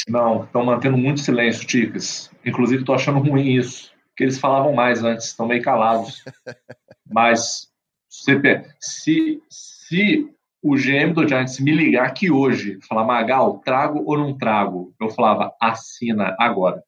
Não, 0.07 0.43
estão 0.43 0.63
mantendo 0.63 0.97
muito 0.97 1.19
silêncio, 1.19 1.67
Ticas. 1.67 2.31
Inclusive, 2.45 2.81
estou 2.81 2.95
achando 2.95 3.19
ruim 3.19 3.55
isso. 3.55 3.91
Que 4.15 4.23
eles 4.23 4.39
falavam 4.39 4.73
mais 4.73 5.03
antes, 5.03 5.27
estão 5.27 5.47
meio 5.47 5.61
calados. 5.61 6.23
Mas 7.09 7.71
se, 8.09 8.33
se, 8.79 9.43
se 9.49 10.35
o 10.61 10.75
GM 10.75 11.13
do 11.13 11.27
Giants 11.27 11.59
me 11.59 11.71
ligar 11.71 12.07
aqui 12.07 12.29
hoje, 12.29 12.79
falar, 12.87 13.03
Magal, 13.03 13.59
trago 13.59 14.03
ou 14.05 14.17
não 14.17 14.37
trago? 14.37 14.93
Eu 14.99 15.09
falava, 15.09 15.55
assina 15.59 16.35
agora. 16.39 16.83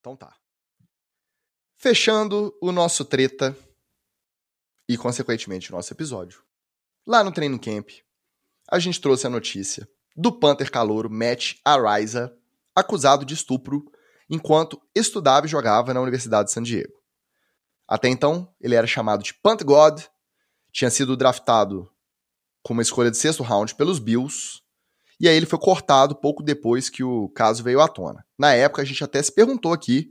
Então 0.00 0.16
tá. 0.16 0.34
Fechando 1.76 2.54
o 2.60 2.72
nosso 2.72 3.04
treta 3.04 3.56
e, 4.90 4.96
consequentemente, 4.96 5.70
o 5.70 5.76
nosso 5.76 5.92
episódio. 5.92 6.42
Lá 7.06 7.22
no 7.22 7.30
Training 7.30 7.58
Camp, 7.58 7.90
a 8.68 8.80
gente 8.80 9.00
trouxe 9.00 9.24
a 9.24 9.30
notícia 9.30 9.88
do 10.16 10.32
Panther 10.32 10.68
calouro 10.68 11.08
Matt 11.08 11.54
Araiza, 11.64 12.36
acusado 12.74 13.24
de 13.24 13.34
estupro 13.34 13.84
enquanto 14.28 14.82
estudava 14.92 15.46
e 15.46 15.48
jogava 15.48 15.94
na 15.94 16.00
Universidade 16.00 16.48
de 16.48 16.54
San 16.54 16.64
Diego. 16.64 16.92
Até 17.86 18.08
então, 18.08 18.52
ele 18.60 18.74
era 18.74 18.84
chamado 18.84 19.22
de 19.22 19.32
Pant 19.32 19.62
God, 19.62 20.02
tinha 20.72 20.90
sido 20.90 21.16
draftado 21.16 21.88
com 22.60 22.72
uma 22.72 22.82
escolha 22.82 23.12
de 23.12 23.16
sexto 23.16 23.44
round 23.44 23.76
pelos 23.76 24.00
Bills. 24.00 24.60
E 25.20 25.28
aí 25.28 25.36
ele 25.36 25.46
foi 25.46 25.60
cortado 25.60 26.16
pouco 26.16 26.42
depois 26.42 26.90
que 26.90 27.04
o 27.04 27.28
caso 27.28 27.62
veio 27.62 27.80
à 27.80 27.86
tona. 27.86 28.26
Na 28.36 28.54
época, 28.54 28.82
a 28.82 28.84
gente 28.84 29.04
até 29.04 29.22
se 29.22 29.30
perguntou 29.30 29.72
aqui 29.72 30.08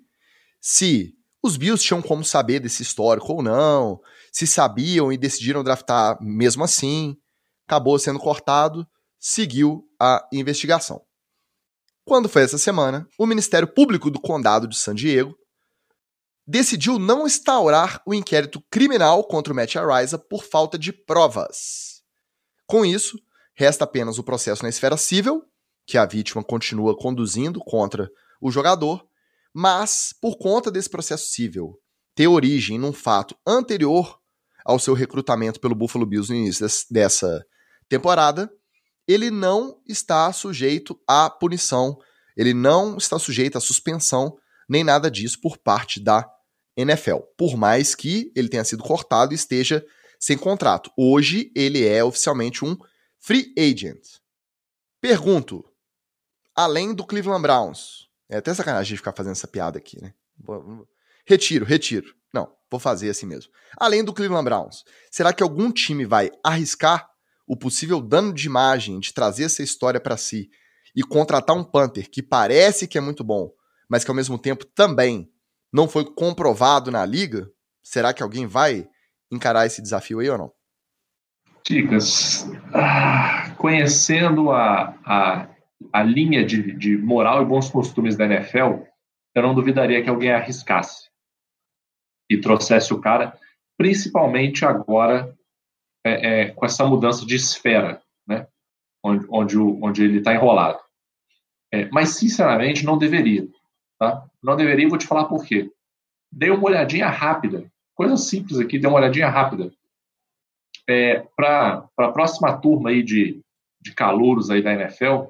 se 0.62 1.20
os 1.44 1.58
Bills 1.58 1.84
tinham 1.84 2.02
como 2.02 2.24
saber 2.24 2.62
desse 2.62 2.82
histórico 2.82 3.34
ou 3.34 3.44
não, 3.44 4.00
se 4.32 4.48
sabiam 4.48 5.12
e 5.12 5.18
decidiram 5.18 5.64
draftar 5.64 6.18
mesmo 6.22 6.64
assim. 6.64 7.16
Acabou 7.68 7.98
sendo 8.00 8.20
cortado, 8.20 8.88
seguiu 9.20 9.84
a 10.00 10.28
investigação. 10.32 11.02
Quando 12.06 12.30
foi 12.30 12.44
essa 12.44 12.58
semana, 12.58 13.08
o 13.18 13.26
Ministério 13.26 13.68
Público 13.68 14.10
do 14.10 14.20
Condado 14.20 14.68
de 14.68 14.78
San 14.78 14.96
Diego 14.96 15.36
decidiu 16.48 16.98
não 16.98 17.28
instaurar 17.28 18.02
o 18.08 18.14
inquérito 18.14 18.60
criminal 18.72 19.24
contra 19.24 19.54
o 19.54 19.56
Matt 19.56 19.76
Araiza 19.76 20.18
por 20.18 20.44
falta 20.44 20.80
de 20.80 20.92
provas. 20.92 22.02
Com 22.66 22.84
isso, 22.84 23.20
resta 23.54 23.84
apenas 23.84 24.18
o 24.18 24.24
processo 24.24 24.64
na 24.64 24.70
esfera 24.70 24.98
civil, 24.98 25.44
que 25.86 25.98
a 25.98 26.06
vítima 26.06 26.44
continua 26.44 26.98
conduzindo 26.98 27.60
contra 27.60 28.10
o 28.42 28.50
jogador, 28.50 29.08
Mas, 29.54 30.14
por 30.22 30.38
conta 30.38 30.70
desse 30.70 30.90
processo 30.90 31.32
civil 31.32 31.80
ter 32.16 32.28
origem 32.28 32.78
num 32.78 32.94
fato 32.94 33.36
anterior 33.48 34.19
ao 34.70 34.78
seu 34.78 34.94
recrutamento 34.94 35.60
pelo 35.60 35.74
Buffalo 35.74 36.06
Bills 36.06 36.32
no 36.32 36.38
início 36.38 36.68
dessa 36.92 37.44
temporada, 37.90 38.48
ele 39.08 39.32
não 39.32 39.82
está 39.88 40.32
sujeito 40.32 41.00
à 41.08 41.28
punição, 41.28 41.98
ele 42.38 42.54
não 42.54 42.96
está 42.96 43.18
sujeito 43.18 43.58
à 43.58 43.62
suspensão, 43.62 44.38
nem 44.70 44.84
nada 44.84 45.10
disso 45.10 45.42
por 45.42 45.58
parte 45.58 46.00
da 46.00 46.30
NFL. 46.78 47.18
Por 47.36 47.58
mais 47.58 47.96
que 47.96 48.32
ele 48.36 48.48
tenha 48.48 48.64
sido 48.64 48.84
cortado 48.84 49.34
e 49.34 49.36
esteja 49.36 49.84
sem 50.20 50.38
contrato. 50.38 50.92
Hoje 50.96 51.52
ele 51.56 51.84
é 51.84 52.04
oficialmente 52.04 52.64
um 52.64 52.78
free 53.18 53.52
agent. 53.58 54.20
Pergunto: 55.02 55.66
além 56.56 56.94
do 56.94 57.04
Cleveland 57.04 57.42
Browns, 57.42 58.08
é 58.30 58.38
até 58.38 58.54
sacanagem 58.54 58.96
ficar 58.96 59.14
fazendo 59.14 59.32
essa 59.32 59.48
piada 59.48 59.80
aqui, 59.80 60.00
né? 60.00 60.14
Retiro, 61.30 61.64
retiro. 61.64 62.16
Não, 62.34 62.52
vou 62.72 62.80
fazer 62.80 63.08
assim 63.08 63.28
mesmo. 63.28 63.52
Além 63.78 64.04
do 64.04 64.12
Cleveland 64.12 64.46
Browns, 64.46 64.84
será 65.12 65.32
que 65.32 65.44
algum 65.44 65.72
time 65.72 66.04
vai 66.04 66.32
arriscar 66.44 67.08
o 67.48 67.56
possível 67.56 68.02
dano 68.02 68.34
de 68.34 68.48
imagem 68.48 69.00
de 69.00 69.14
trazer 69.14 69.44
essa 69.44 69.62
história 69.62 70.00
para 70.00 70.18
si 70.18 70.50
e 70.96 71.04
contratar 71.04 71.56
um 71.56 71.64
Panther 71.64 72.10
que 72.10 72.24
parece 72.24 72.88
que 72.88 72.98
é 72.98 73.02
muito 73.02 73.24
bom, 73.24 73.52
mas 73.88 74.04
que 74.04 74.10
ao 74.10 74.16
mesmo 74.16 74.40
tempo 74.40 74.66
também 74.66 75.30
não 75.72 75.88
foi 75.88 76.04
comprovado 76.04 76.90
na 76.90 77.06
liga? 77.06 77.48
Será 77.84 78.12
que 78.12 78.24
alguém 78.24 78.48
vai 78.48 78.88
encarar 79.32 79.68
esse 79.68 79.84
desafio 79.84 80.22
aí 80.22 80.30
ou 80.32 80.38
não? 80.40 80.52
Dicas. 81.64 82.50
Ah, 82.74 83.54
conhecendo 83.56 84.50
a, 84.50 84.96
a, 85.06 85.48
a 85.94 86.02
linha 86.02 86.44
de, 86.44 86.76
de 86.76 86.98
moral 86.98 87.44
e 87.44 87.46
bons 87.46 87.70
costumes 87.70 88.16
da 88.16 88.26
NFL, 88.26 88.82
eu 89.36 89.44
não 89.44 89.54
duvidaria 89.54 90.02
que 90.02 90.10
alguém 90.10 90.32
arriscasse 90.32 91.09
e 92.30 92.40
trouxesse 92.40 92.94
o 92.94 93.02
cara, 93.02 93.38
principalmente 93.78 94.66
agora 94.66 95.36
é, 96.06 96.42
é, 96.42 96.50
com 96.52 96.66
essa 96.66 96.86
mudança 96.86 97.26
de 97.26 97.36
esfera, 97.36 98.02
né? 98.28 98.48
onde, 99.04 99.26
onde, 99.30 99.58
o, 99.58 99.84
onde 99.84 100.04
ele 100.04 100.20
está 100.20 100.34
enrolado. 100.34 100.80
É, 101.72 101.86
mas, 101.92 102.10
sinceramente, 102.10 102.86
não 102.86 102.98
deveria. 102.98 103.48
Tá? 103.98 104.26
Não 104.42 104.56
deveria, 104.56 104.88
vou 104.88 104.98
te 104.98 105.08
falar 105.08 105.26
por 105.26 105.46
quê. 105.46 105.72
Dei 106.32 106.50
uma 106.50 106.66
olhadinha 106.66 107.10
rápida, 107.10 107.70
coisa 107.96 108.18
simples 108.18 108.60
aqui, 108.60 108.80
dei 108.80 108.90
uma 108.90 109.00
olhadinha 109.00 109.30
rápida. 109.30 109.72
É, 110.88 111.20
Para 111.36 111.88
a 111.98 112.12
próxima 112.12 112.58
turma 112.58 112.90
aí 112.90 113.04
de, 113.04 113.42
de 113.82 113.94
calouros 113.94 114.50
aí 114.50 114.62
da 114.62 114.74
NFL, 114.74 115.28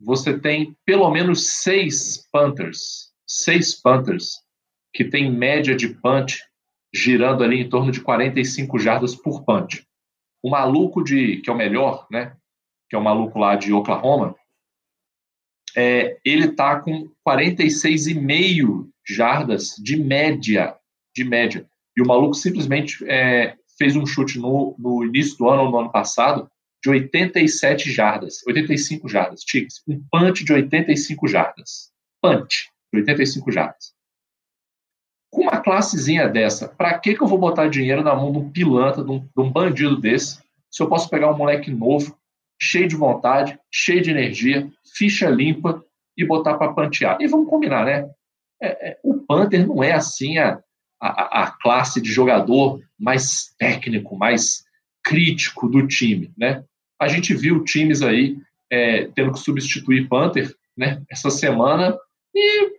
você 0.00 0.38
tem 0.38 0.76
pelo 0.84 1.10
menos 1.10 1.46
seis 1.62 2.28
Panthers, 2.32 3.12
seis 3.26 3.80
Panthers 3.80 4.41
que 4.92 5.04
tem 5.04 5.30
média 5.30 5.74
de 5.74 5.88
punch 5.88 6.42
girando 6.94 7.42
ali 7.42 7.60
em 7.60 7.68
torno 7.68 7.90
de 7.90 8.00
45 8.00 8.78
jardas 8.78 9.14
por 9.14 9.44
punch. 9.44 9.86
O 10.42 10.50
maluco 10.50 11.02
de 11.02 11.38
que 11.38 11.48
é 11.48 11.52
o 11.52 11.56
melhor, 11.56 12.06
né? 12.10 12.36
Que 12.90 12.96
é 12.96 12.98
o 12.98 13.02
maluco 13.02 13.38
lá 13.38 13.56
de 13.56 13.72
Oklahoma, 13.72 14.36
é, 15.74 16.18
ele 16.24 16.48
tá 16.52 16.80
com 16.80 17.08
46,5 17.26 18.88
jardas 19.06 19.74
de 19.78 19.96
média, 19.96 20.76
de 21.14 21.24
média. 21.24 21.66
E 21.96 22.02
o 22.02 22.06
maluco 22.06 22.34
simplesmente 22.34 23.04
é, 23.08 23.56
fez 23.78 23.96
um 23.96 24.06
chute 24.06 24.38
no, 24.38 24.76
no 24.78 25.04
início 25.04 25.38
do 25.38 25.48
ano, 25.48 25.70
no 25.70 25.78
ano 25.78 25.92
passado, 25.92 26.50
de 26.82 26.90
87 26.90 27.90
jardas, 27.90 28.44
85 28.46 29.08
jardas, 29.08 29.42
ticks, 29.42 29.82
um 29.86 30.02
punch 30.10 30.44
de 30.44 30.52
85 30.52 31.28
jardas. 31.28 31.92
Punch 32.20 32.70
de 32.92 33.00
85 33.00 33.52
jardas. 33.52 33.91
Com 35.32 35.42
uma 35.42 35.62
classezinha 35.62 36.28
dessa, 36.28 36.68
para 36.68 36.98
que, 36.98 37.14
que 37.14 37.22
eu 37.22 37.26
vou 37.26 37.38
botar 37.38 37.68
dinheiro 37.68 38.02
na 38.04 38.14
mão 38.14 38.30
de 38.30 38.38
um 38.38 38.50
pilantra, 38.50 39.02
de 39.02 39.10
um, 39.10 39.18
de 39.18 39.40
um 39.40 39.50
bandido 39.50 39.98
desse, 39.98 40.38
se 40.70 40.82
eu 40.82 40.88
posso 40.88 41.08
pegar 41.08 41.30
um 41.30 41.36
moleque 41.36 41.70
novo, 41.70 42.16
cheio 42.60 42.86
de 42.86 42.94
vontade, 42.94 43.58
cheio 43.70 44.02
de 44.02 44.10
energia, 44.10 44.70
ficha 44.94 45.28
limpa 45.28 45.82
e 46.16 46.24
botar 46.24 46.54
para 46.54 46.72
pantear? 46.72 47.16
E 47.20 47.26
vamos 47.26 47.48
combinar, 47.48 47.84
né? 47.84 48.08
É, 48.62 48.90
é, 48.90 48.98
o 49.02 49.14
Panther 49.14 49.66
não 49.66 49.82
é 49.82 49.92
assim 49.92 50.38
a, 50.38 50.60
a, 51.00 51.42
a, 51.42 51.50
classe 51.50 52.00
de 52.00 52.12
jogador 52.12 52.80
mais 52.98 53.52
técnico, 53.58 54.16
mais 54.16 54.64
crítico 55.02 55.68
do 55.68 55.86
time, 55.88 56.32
né? 56.38 56.62
A 57.00 57.08
gente 57.08 57.34
viu 57.34 57.64
times 57.64 58.02
aí 58.02 58.36
é, 58.70 59.06
tendo 59.06 59.32
que 59.32 59.40
substituir 59.40 60.08
Panther, 60.08 60.54
né? 60.76 61.02
Essa 61.10 61.30
semana 61.30 61.98
e 62.34 62.70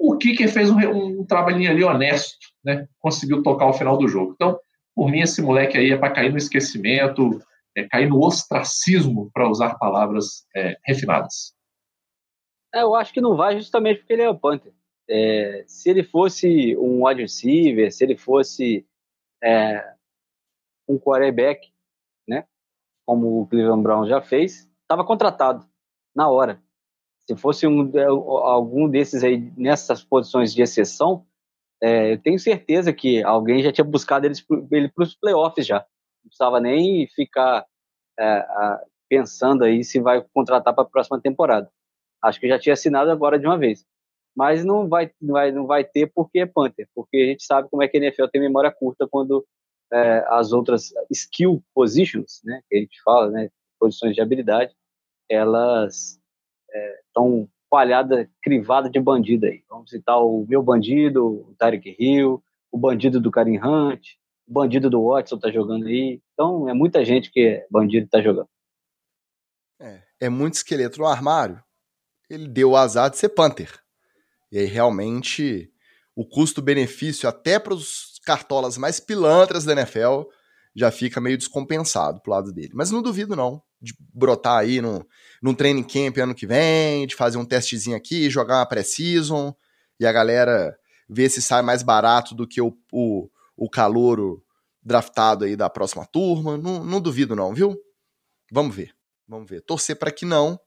o 0.00 0.16
Kicker 0.16 0.50
fez 0.50 0.70
um, 0.70 1.20
um 1.20 1.26
trabalhinho 1.26 1.70
ali 1.70 1.84
honesto, 1.84 2.38
né? 2.64 2.88
Conseguiu 2.98 3.42
tocar 3.42 3.66
o 3.66 3.74
final 3.74 3.98
do 3.98 4.08
jogo. 4.08 4.32
Então, 4.32 4.58
por 4.94 5.10
mim, 5.10 5.20
esse 5.20 5.42
moleque 5.42 5.76
aí 5.76 5.92
é 5.92 5.96
para 5.96 6.12
cair 6.12 6.30
no 6.30 6.38
esquecimento, 6.38 7.38
é, 7.76 7.86
cair 7.86 8.08
no 8.08 8.18
ostracismo, 8.18 9.30
para 9.32 9.48
usar 9.48 9.78
palavras 9.78 10.46
é, 10.56 10.78
refinadas. 10.86 11.54
É, 12.74 12.80
eu 12.80 12.94
acho 12.94 13.12
que 13.12 13.20
não 13.20 13.36
vai 13.36 13.58
justamente 13.58 13.98
porque 13.98 14.14
ele 14.14 14.22
é 14.22 14.30
o 14.30 14.38
Panther. 14.38 14.72
É, 15.08 15.64
se 15.66 15.90
ele 15.90 16.02
fosse 16.02 16.74
um 16.78 17.04
wide 17.06 17.20
receiver, 17.20 17.92
se 17.92 18.02
ele 18.02 18.16
fosse 18.16 18.86
é, 19.42 19.94
um 20.88 20.98
quarterback, 20.98 21.68
né, 22.26 22.46
como 23.04 23.42
o 23.42 23.46
Cleveland 23.46 23.82
Brown 23.82 24.06
já 24.06 24.22
fez, 24.22 24.70
estava 24.82 25.04
contratado 25.04 25.68
na 26.14 26.30
hora. 26.30 26.62
Se 27.30 27.36
fosse 27.36 27.64
um, 27.64 27.88
é, 27.96 28.06
algum 28.06 28.88
desses 28.88 29.22
aí 29.22 29.52
nessas 29.56 30.02
posições 30.02 30.52
de 30.52 30.62
exceção, 30.62 31.24
é, 31.80 32.14
eu 32.14 32.18
tenho 32.20 32.40
certeza 32.40 32.92
que 32.92 33.22
alguém 33.22 33.62
já 33.62 33.70
tinha 33.70 33.84
buscado 33.84 34.26
ele 34.26 34.88
para 34.88 35.04
os 35.04 35.14
playoffs 35.14 35.64
já. 35.64 35.78
Não 35.78 36.28
precisava 36.28 36.58
nem 36.58 37.06
ficar 37.06 37.64
é, 38.18 38.44
pensando 39.08 39.62
aí 39.62 39.84
se 39.84 40.00
vai 40.00 40.26
contratar 40.34 40.74
para 40.74 40.82
a 40.82 40.88
próxima 40.88 41.20
temporada. 41.20 41.70
Acho 42.20 42.40
que 42.40 42.48
já 42.48 42.58
tinha 42.58 42.72
assinado 42.72 43.12
agora 43.12 43.38
de 43.38 43.46
uma 43.46 43.56
vez. 43.56 43.86
Mas 44.36 44.64
não 44.64 44.88
vai, 44.88 45.12
não 45.22 45.34
vai, 45.34 45.52
não 45.52 45.66
vai 45.68 45.84
ter 45.84 46.10
porque 46.12 46.40
é 46.40 46.46
Panther, 46.46 46.88
porque 46.92 47.16
a 47.16 47.26
gente 47.26 47.44
sabe 47.44 47.68
como 47.70 47.84
é 47.84 47.86
que 47.86 47.96
a 47.96 48.00
NFL 48.00 48.26
tem 48.26 48.40
memória 48.40 48.72
curta 48.72 49.06
quando 49.08 49.46
é, 49.92 50.24
as 50.30 50.52
outras 50.52 50.92
skill 51.08 51.62
positions, 51.72 52.40
né, 52.42 52.60
que 52.68 52.76
a 52.76 52.80
gente 52.80 53.00
fala, 53.04 53.30
né, 53.30 53.50
posições 53.78 54.16
de 54.16 54.20
habilidade, 54.20 54.74
elas 55.28 56.19
estão 57.06 57.42
é, 57.42 57.46
palhada, 57.68 58.28
crivada 58.42 58.90
de 58.90 59.00
bandido 59.00 59.46
aí. 59.46 59.62
Vamos 59.68 59.90
citar 59.90 60.18
o 60.18 60.44
meu 60.48 60.62
bandido, 60.62 61.24
o 61.26 61.54
Tarek 61.56 61.96
Hill, 61.98 62.42
o 62.70 62.78
bandido 62.78 63.20
do 63.20 63.30
Karim 63.30 63.58
Hunt, 63.58 64.00
o 64.46 64.52
bandido 64.52 64.90
do 64.90 65.04
Watson 65.04 65.38
tá 65.38 65.50
jogando 65.50 65.86
aí. 65.86 66.20
Então 66.32 66.68
é 66.68 66.74
muita 66.74 67.04
gente 67.04 67.30
que 67.30 67.40
é 67.40 67.66
bandido 67.70 68.08
tá 68.08 68.20
jogando. 68.20 68.48
É, 69.80 70.02
é 70.20 70.28
muito 70.28 70.54
esqueleto 70.54 70.98
no 70.98 71.06
armário. 71.06 71.62
Ele 72.28 72.48
deu 72.48 72.70
o 72.70 72.76
azar 72.76 73.10
de 73.10 73.16
ser 73.16 73.30
Panther. 73.30 73.80
E 74.52 74.58
aí 74.58 74.66
realmente 74.66 75.72
o 76.14 76.26
custo-benefício 76.26 77.28
até 77.28 77.58
para 77.58 77.72
os 77.72 78.20
cartolas 78.24 78.76
mais 78.76 79.00
pilantras 79.00 79.64
da 79.64 79.72
NFL 79.72 80.24
já 80.74 80.90
fica 80.90 81.20
meio 81.20 81.36
descompensado 81.36 82.20
pro 82.20 82.32
lado 82.32 82.52
dele. 82.52 82.70
Mas 82.74 82.90
não 82.90 83.02
duvido 83.02 83.34
não 83.34 83.62
de 83.80 83.94
brotar 84.12 84.58
aí 84.58 84.80
no, 84.80 85.06
num 85.42 85.54
training 85.54 85.82
camp 85.82 86.18
ano 86.18 86.34
que 86.34 86.46
vem, 86.46 87.06
de 87.06 87.16
fazer 87.16 87.38
um 87.38 87.44
testezinho 87.44 87.96
aqui, 87.96 88.28
jogar 88.28 88.58
uma 88.58 88.66
pré-season 88.66 89.54
e 89.98 90.06
a 90.06 90.12
galera 90.12 90.76
ver 91.08 91.30
se 91.30 91.40
sai 91.40 91.62
mais 91.62 91.82
barato 91.82 92.34
do 92.34 92.46
que 92.46 92.60
o, 92.60 92.76
o, 92.92 93.28
o 93.56 93.70
calouro 93.70 94.44
draftado 94.82 95.44
aí 95.44 95.56
da 95.56 95.70
próxima 95.70 96.04
turma. 96.06 96.56
Não, 96.56 96.84
não 96.84 97.00
duvido 97.00 97.34
não, 97.34 97.54
viu? 97.54 97.76
Vamos 98.52 98.76
ver. 98.76 98.94
Vamos 99.26 99.48
ver. 99.48 99.62
Torcer 99.62 99.96
para 99.96 100.10
que 100.10 100.26
não, 100.26 100.60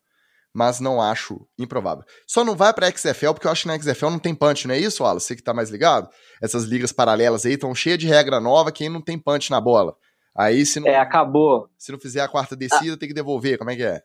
mas 0.54 0.80
não 0.80 1.02
acho 1.02 1.48
improvável. 1.58 2.04
Só 2.28 2.44
não 2.44 2.56
vai 2.56 2.74
pra 2.74 2.92
XFL 2.92 3.34
porque 3.34 3.48
eu 3.48 3.52
acho 3.52 3.64
que 3.64 3.68
na 3.68 3.80
XFL 3.80 4.10
não 4.12 4.20
tem 4.20 4.36
punch, 4.36 4.68
não 4.68 4.76
é 4.76 4.80
isso, 4.80 5.04
Wallace? 5.04 5.28
Você 5.28 5.36
que 5.36 5.44
tá 5.44 5.54
mais 5.54 5.70
ligado? 5.70 6.10
Essas 6.42 6.66
ligas 6.66 6.92
paralelas 6.92 7.46
aí 7.46 7.54
estão 7.54 7.74
cheias 7.74 7.98
de 7.98 8.08
regra 8.08 8.40
nova, 8.40 8.72
quem 8.72 8.90
não 8.90 9.02
tem 9.02 9.18
punch 9.18 9.50
na 9.50 9.60
bola. 9.60 9.96
Aí 10.38 10.66
se 10.66 10.80
não. 10.80 10.88
É, 10.88 10.98
acabou. 10.98 11.68
Se 11.78 11.92
não 11.92 12.00
fizer 12.00 12.22
a 12.22 12.28
quarta 12.28 12.56
descida, 12.56 12.94
ah. 12.94 12.98
tem 12.98 13.08
que 13.08 13.16
devolver. 13.16 13.58
Como 13.58 13.72
é 13.72 13.76
que 13.76 13.84
é? 13.84 14.02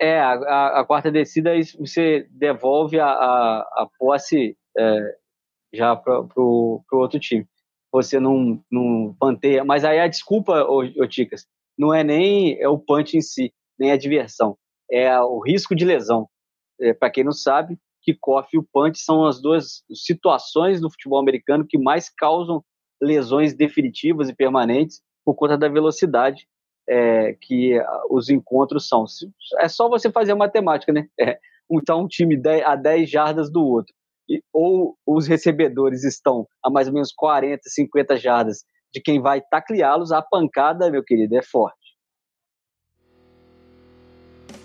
É, 0.00 0.20
a, 0.20 0.32
a, 0.32 0.80
a 0.80 0.84
quarta 0.84 1.10
descida 1.10 1.50
você 1.78 2.28
devolve 2.30 3.00
a, 3.00 3.08
a, 3.08 3.58
a 3.82 3.88
posse 3.98 4.56
é, 4.76 5.16
já 5.72 5.96
para 5.96 6.22
o 6.36 6.84
outro 6.92 7.18
time. 7.18 7.46
Você 7.92 8.20
não, 8.20 8.62
não 8.70 9.16
panteia. 9.18 9.64
Mas 9.64 9.84
aí 9.84 9.98
a 9.98 10.06
desculpa, 10.06 10.62
ô, 10.64 10.78
ô 10.78 11.06
Ticas, 11.08 11.46
não 11.76 11.92
é 11.92 12.04
nem 12.04 12.60
é 12.60 12.68
o 12.68 12.78
punch 12.78 13.16
em 13.16 13.20
si, 13.20 13.52
nem 13.78 13.90
a 13.90 13.96
diversão. 13.96 14.56
É 14.90 15.20
o 15.20 15.40
risco 15.40 15.74
de 15.74 15.84
lesão. 15.84 16.28
É, 16.80 16.92
para 16.92 17.10
quem 17.10 17.24
não 17.24 17.32
sabe, 17.32 17.78
kickoff 18.02 18.48
e 18.52 18.58
o 18.58 18.66
punch 18.72 18.98
são 19.00 19.26
as 19.26 19.40
duas 19.40 19.82
situações 19.92 20.80
do 20.80 20.90
futebol 20.90 21.18
americano 21.18 21.66
que 21.68 21.78
mais 21.78 22.08
causam 22.08 22.62
lesões 23.00 23.54
definitivas 23.54 24.28
e 24.28 24.34
permanentes 24.34 25.00
por 25.24 25.34
conta 25.34 25.58
da 25.58 25.68
velocidade 25.68 26.46
é, 26.88 27.36
que 27.40 27.78
os 28.08 28.30
encontros 28.30 28.88
são. 28.88 29.04
É 29.58 29.68
só 29.68 29.88
você 29.88 30.10
fazer 30.10 30.32
a 30.32 30.36
matemática, 30.36 30.92
né? 30.92 31.06
É, 31.20 31.38
está 31.70 31.94
um 31.94 32.08
time 32.08 32.40
a 32.64 32.74
10 32.74 33.10
jardas 33.10 33.52
do 33.52 33.62
outro, 33.62 33.94
e, 34.28 34.42
ou 34.52 34.96
os 35.06 35.26
recebedores 35.26 36.04
estão 36.04 36.46
a 36.64 36.70
mais 36.70 36.88
ou 36.88 36.94
menos 36.94 37.12
40, 37.12 37.62
50 37.64 38.16
jardas 38.16 38.64
de 38.92 39.00
quem 39.00 39.20
vai 39.20 39.42
tacleá-los, 39.50 40.12
a 40.12 40.22
pancada, 40.22 40.90
meu 40.90 41.04
querido, 41.04 41.36
é 41.36 41.42
forte. 41.42 41.77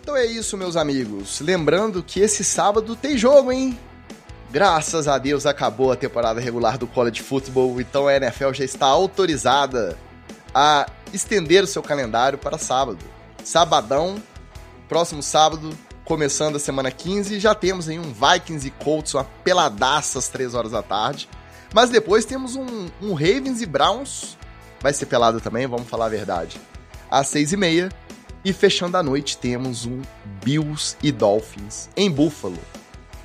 Então 0.04 0.18
é 0.18 0.26
isso, 0.26 0.58
meus 0.58 0.76
amigos. 0.76 1.40
Lembrando 1.40 2.04
que 2.04 2.20
esse 2.20 2.44
sábado 2.44 2.94
tem 2.94 3.18
jogo, 3.18 3.54
hein? 3.54 3.80
Graças 4.52 5.08
a 5.08 5.18
Deus 5.18 5.46
acabou 5.46 5.94
a 5.94 5.96
temporada 5.96 6.42
regular 6.42 6.78
do 6.78 6.86
College 6.86 7.22
Football, 7.22 7.80
então 7.80 8.10
a 8.10 8.14
NFL 8.14 8.52
já 8.52 8.66
está 8.66 8.86
autorizada 8.86 9.98
a 10.54 10.86
estender 11.14 11.64
o 11.64 11.68
seu 11.68 11.82
calendário 11.82 12.38
para 12.38 12.58
sábado. 12.58 13.00
Sabadão, 13.46 14.22
próximo 14.90 15.24
sábado, 15.24 15.70
começando 16.04 16.58
a 16.58 16.60
semana 16.60 16.92
15, 16.92 17.40
já 17.40 17.56
temos 17.56 17.88
aí 17.88 17.98
um 17.98 18.14
Vikings 18.14 18.68
e 18.68 18.72
Colts, 18.72 19.14
uma 19.14 19.24
peladaça 19.24 20.20
às 20.20 20.28
3 20.28 20.54
horas 20.54 20.74
da 20.74 20.84
tarde. 20.84 21.30
Mas 21.74 21.90
depois 21.90 22.26
temos 22.26 22.58
um, 22.58 22.90
um 23.02 23.14
Ravens 23.14 23.62
e 23.62 23.66
Browns, 23.66 24.38
vai 24.82 24.92
ser 24.92 25.06
pelado 25.06 25.40
também, 25.40 25.66
vamos 25.66 25.88
falar 25.88 26.08
a 26.08 26.10
verdade, 26.10 26.60
às 27.10 27.28
6 27.30 27.54
e 27.54 27.58
meia. 27.58 28.03
E 28.46 28.52
fechando 28.52 28.98
a 28.98 29.04
noite 29.04 29.38
temos 29.38 29.86
um 29.86 30.02
Bills 30.44 30.98
e 31.02 31.14
Dolphins 31.14 31.90
em 31.96 32.12
Buffalo. 32.12 32.58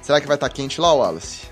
Será 0.01 0.21
que 0.21 0.29
vai 0.29 0.37
estar 0.37 0.49
quente 0.49 0.81
lá, 0.81 0.93
Wallace? 0.95 1.49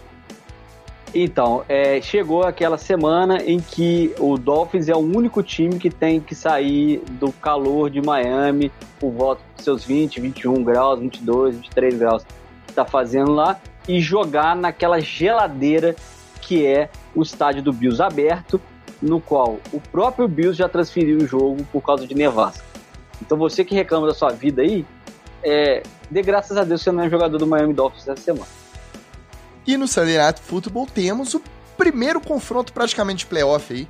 Então, 1.12 1.64
é, 1.68 2.00
chegou 2.00 2.44
aquela 2.44 2.78
semana 2.78 3.42
em 3.42 3.58
que 3.58 4.14
o 4.20 4.36
Dolphins 4.38 4.88
é 4.88 4.94
o 4.94 4.98
único 4.98 5.42
time 5.42 5.78
que 5.78 5.90
tem 5.90 6.20
que 6.20 6.34
sair 6.34 7.02
do 7.18 7.32
calor 7.32 7.90
de 7.90 8.00
Miami 8.00 8.70
por 9.00 9.10
volta 9.10 9.42
dos 9.56 9.64
seus 9.64 9.84
20, 9.84 10.20
21 10.20 10.62
graus, 10.62 11.00
22, 11.00 11.56
23 11.56 11.98
graus 11.98 12.22
que 12.22 12.70
está 12.70 12.84
fazendo 12.84 13.32
lá 13.32 13.58
e 13.88 14.00
jogar 14.00 14.54
naquela 14.54 15.00
geladeira 15.00 15.96
que 16.40 16.64
é 16.64 16.88
o 17.14 17.22
estádio 17.22 17.62
do 17.62 17.72
Bills 17.72 18.00
aberto, 18.00 18.60
no 19.02 19.20
qual 19.20 19.58
o 19.72 19.80
próprio 19.80 20.28
Bills 20.28 20.56
já 20.56 20.68
transferiu 20.68 21.18
o 21.18 21.26
jogo 21.26 21.66
por 21.72 21.80
causa 21.82 22.06
de 22.06 22.14
nevasca. 22.14 22.65
Então 23.20 23.36
você 23.36 23.64
que 23.64 23.74
reclama 23.74 24.06
da 24.06 24.14
sua 24.14 24.30
vida 24.30 24.62
aí, 24.62 24.84
é, 25.42 25.82
dê 26.10 26.22
graças 26.22 26.56
a 26.56 26.64
Deus 26.64 26.80
que 26.80 26.84
você 26.84 26.92
não 26.92 27.04
é 27.04 27.10
jogador 27.10 27.38
do 27.38 27.46
Miami 27.46 27.74
Dolphins 27.74 28.06
essa 28.08 28.22
semana. 28.22 28.46
E 29.66 29.76
no 29.76 29.88
Sunday 29.88 30.16
Night 30.18 30.40
Football 30.40 30.86
temos 30.86 31.34
o 31.34 31.42
primeiro 31.76 32.20
confronto 32.20 32.72
praticamente 32.72 33.20
de 33.20 33.26
playoff 33.26 33.72
aí. 33.72 33.88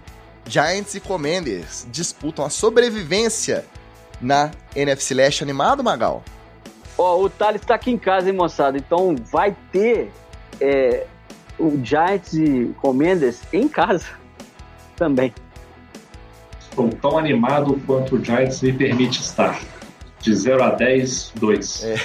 Giants 0.48 0.94
e 0.94 1.01
Commanders 1.01 1.86
disputam 1.90 2.44
a 2.44 2.51
sobrevivência 2.51 3.65
na 4.20 4.51
NFC 4.74 5.12
Leste 5.12 5.43
animado, 5.43 5.82
Magal? 5.82 6.23
Ó, 6.97 7.16
oh, 7.16 7.24
o 7.24 7.31
Thales 7.31 7.61
tá 7.62 7.74
aqui 7.74 7.90
em 7.90 7.98
casa, 7.98 8.31
hein, 8.31 8.36
moçada? 8.36 8.78
Então 8.78 9.16
vai 9.31 9.55
ter 9.70 10.11
é, 10.61 11.07
o 11.59 11.78
Giants 11.82 12.32
e 12.32 12.74
Commanders 12.81 13.40
em 13.53 13.69
casa 13.69 14.07
também. 14.97 15.35
Estou 16.77 16.90
tão 16.90 17.16
animado 17.16 17.81
quanto 17.86 18.16
o 18.16 18.23
Giants 18.23 18.61
me 18.61 18.70
permite 18.70 19.23
estar. 19.23 19.59
De 20.20 20.35
0 20.35 20.62
a 20.62 20.70
10, 20.73 21.32
2. 21.36 21.85
É. 21.85 21.97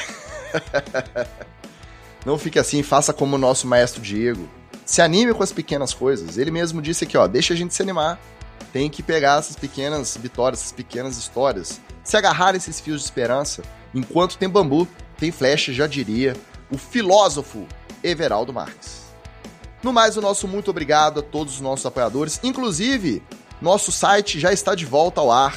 Não 2.25 2.37
fique 2.37 2.57
assim, 2.57 2.81
faça 2.81 3.11
como 3.11 3.35
o 3.35 3.37
nosso 3.37 3.67
maestro 3.67 4.01
Diego. 4.01 4.47
Se 4.85 5.01
anime 5.01 5.33
com 5.33 5.43
as 5.43 5.51
pequenas 5.51 5.93
coisas. 5.93 6.37
Ele 6.37 6.51
mesmo 6.51 6.81
disse 6.81 7.03
aqui, 7.03 7.17
ó, 7.17 7.27
deixa 7.27 7.53
a 7.53 7.57
gente 7.57 7.73
se 7.73 7.81
animar. 7.81 8.17
Tem 8.71 8.89
que 8.89 9.03
pegar 9.03 9.39
essas 9.39 9.57
pequenas 9.57 10.15
vitórias, 10.15 10.61
essas 10.61 10.71
pequenas 10.71 11.17
histórias, 11.17 11.81
se 12.01 12.15
agarrar 12.15 12.55
esses 12.55 12.79
fios 12.79 13.01
de 13.01 13.05
esperança. 13.07 13.63
Enquanto 13.93 14.37
tem 14.37 14.47
bambu, 14.47 14.87
tem 15.17 15.33
flecha, 15.33 15.73
já 15.73 15.85
diria 15.85 16.33
o 16.71 16.77
filósofo 16.77 17.67
Everaldo 18.01 18.53
Marques. 18.53 19.01
No 19.83 19.91
mais, 19.91 20.15
o 20.15 20.21
nosso 20.21 20.47
muito 20.47 20.71
obrigado 20.71 21.19
a 21.19 21.23
todos 21.23 21.55
os 21.55 21.59
nossos 21.59 21.85
apoiadores. 21.85 22.39
Inclusive, 22.41 23.21
nosso 23.61 23.91
site 23.91 24.39
já 24.39 24.51
está 24.51 24.73
de 24.73 24.85
volta 24.85 25.21
ao 25.21 25.31
ar. 25.31 25.55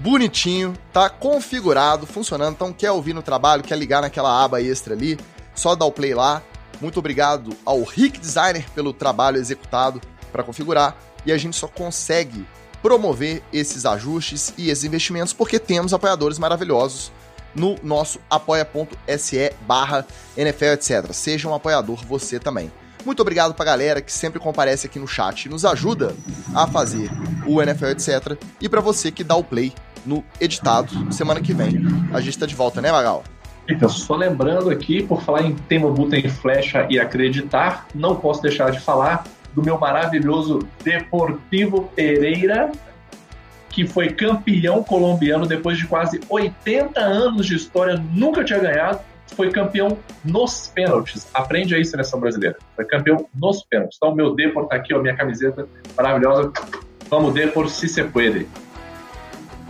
Bonitinho, 0.00 0.74
tá 0.92 1.08
configurado, 1.08 2.06
funcionando. 2.06 2.54
Então, 2.54 2.72
quer 2.72 2.90
ouvir 2.90 3.14
no 3.14 3.22
trabalho, 3.22 3.62
quer 3.62 3.78
ligar 3.78 4.02
naquela 4.02 4.44
aba 4.44 4.60
extra 4.60 4.94
ali, 4.94 5.18
só 5.54 5.74
dá 5.74 5.84
o 5.84 5.92
play 5.92 6.14
lá. 6.14 6.42
Muito 6.80 6.98
obrigado 6.98 7.56
ao 7.64 7.82
Rick 7.82 8.18
Designer 8.18 8.68
pelo 8.70 8.92
trabalho 8.92 9.38
executado 9.38 10.00
para 10.30 10.42
configurar. 10.42 10.96
E 11.26 11.32
a 11.32 11.38
gente 11.38 11.56
só 11.56 11.66
consegue 11.66 12.46
promover 12.80 13.42
esses 13.52 13.84
ajustes 13.84 14.52
e 14.56 14.70
esses 14.70 14.84
investimentos 14.84 15.32
porque 15.32 15.58
temos 15.58 15.92
apoiadores 15.92 16.38
maravilhosos 16.38 17.10
no 17.54 17.76
nosso 17.82 18.20
apoia.se 18.30 19.52
barra 19.62 20.06
NFL, 20.36 20.64
etc. 20.74 21.12
Seja 21.12 21.48
um 21.48 21.54
apoiador 21.54 22.04
você 22.06 22.38
também. 22.38 22.70
Muito 23.04 23.20
obrigado 23.20 23.54
pra 23.54 23.64
galera 23.64 24.02
que 24.02 24.12
sempre 24.12 24.38
comparece 24.38 24.86
aqui 24.86 24.98
no 24.98 25.06
chat 25.06 25.44
e 25.44 25.48
nos 25.48 25.64
ajuda 25.64 26.14
a 26.54 26.66
fazer 26.66 27.10
o 27.46 27.62
NFL, 27.62 27.86
etc. 27.86 28.38
E 28.60 28.68
para 28.68 28.80
você 28.80 29.10
que 29.10 29.24
dá 29.24 29.36
o 29.36 29.44
play 29.44 29.72
no 30.04 30.24
editado 30.40 31.12
semana 31.12 31.40
que 31.40 31.52
vem. 31.52 31.80
A 32.12 32.20
gente 32.20 32.38
tá 32.38 32.46
de 32.46 32.54
volta, 32.54 32.80
né, 32.80 32.90
Magal? 32.90 33.24
Então, 33.68 33.88
só 33.88 34.16
lembrando 34.16 34.70
aqui, 34.70 35.02
por 35.02 35.22
falar 35.22 35.42
em 35.42 35.54
tema 35.54 35.90
Buta 35.90 36.16
em 36.16 36.28
Flecha 36.28 36.86
e 36.88 36.98
acreditar, 36.98 37.86
não 37.94 38.16
posso 38.16 38.40
deixar 38.40 38.70
de 38.70 38.80
falar 38.80 39.24
do 39.54 39.62
meu 39.62 39.78
maravilhoso 39.78 40.60
Deportivo 40.82 41.90
Pereira, 41.94 42.72
que 43.68 43.86
foi 43.86 44.08
campeão 44.08 44.82
colombiano 44.82 45.46
depois 45.46 45.76
de 45.76 45.86
quase 45.86 46.18
80 46.30 46.98
anos 46.98 47.46
de 47.46 47.56
história, 47.56 48.02
nunca 48.12 48.42
tinha 48.42 48.58
ganhado, 48.58 49.00
foi 49.34 49.50
campeão 49.50 49.98
nos 50.24 50.68
pênaltis. 50.68 51.26
Aprende 51.32 51.74
aí, 51.74 51.84
seleção 51.84 52.20
brasileira. 52.20 52.56
Foi 52.74 52.84
campeão 52.84 53.26
nos 53.34 53.64
pênaltis. 53.64 53.96
Então, 53.96 54.14
meu 54.14 54.34
Depor 54.34 54.66
tá 54.66 54.76
aqui, 54.76 54.94
ó, 54.94 55.00
minha 55.00 55.16
camiseta 55.16 55.68
maravilhosa. 55.96 56.52
Vamos, 57.08 57.34
Depor, 57.34 57.68
se 57.68 57.88
se 57.88 58.02
puede 58.04 58.46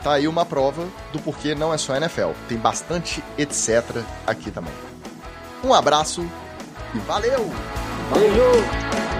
tá 0.08 0.14
aí 0.14 0.26
uma 0.26 0.46
prova 0.46 0.86
do 1.12 1.18
porquê 1.18 1.54
não 1.54 1.72
é 1.72 1.76
só 1.76 1.94
NFL. 1.94 2.30
Tem 2.48 2.56
bastante 2.56 3.22
etc 3.36 4.02
aqui 4.26 4.50
também. 4.50 4.72
Um 5.62 5.74
abraço 5.74 6.26
e 6.94 6.98
valeu! 7.00 7.50
Beijo! 8.14 9.17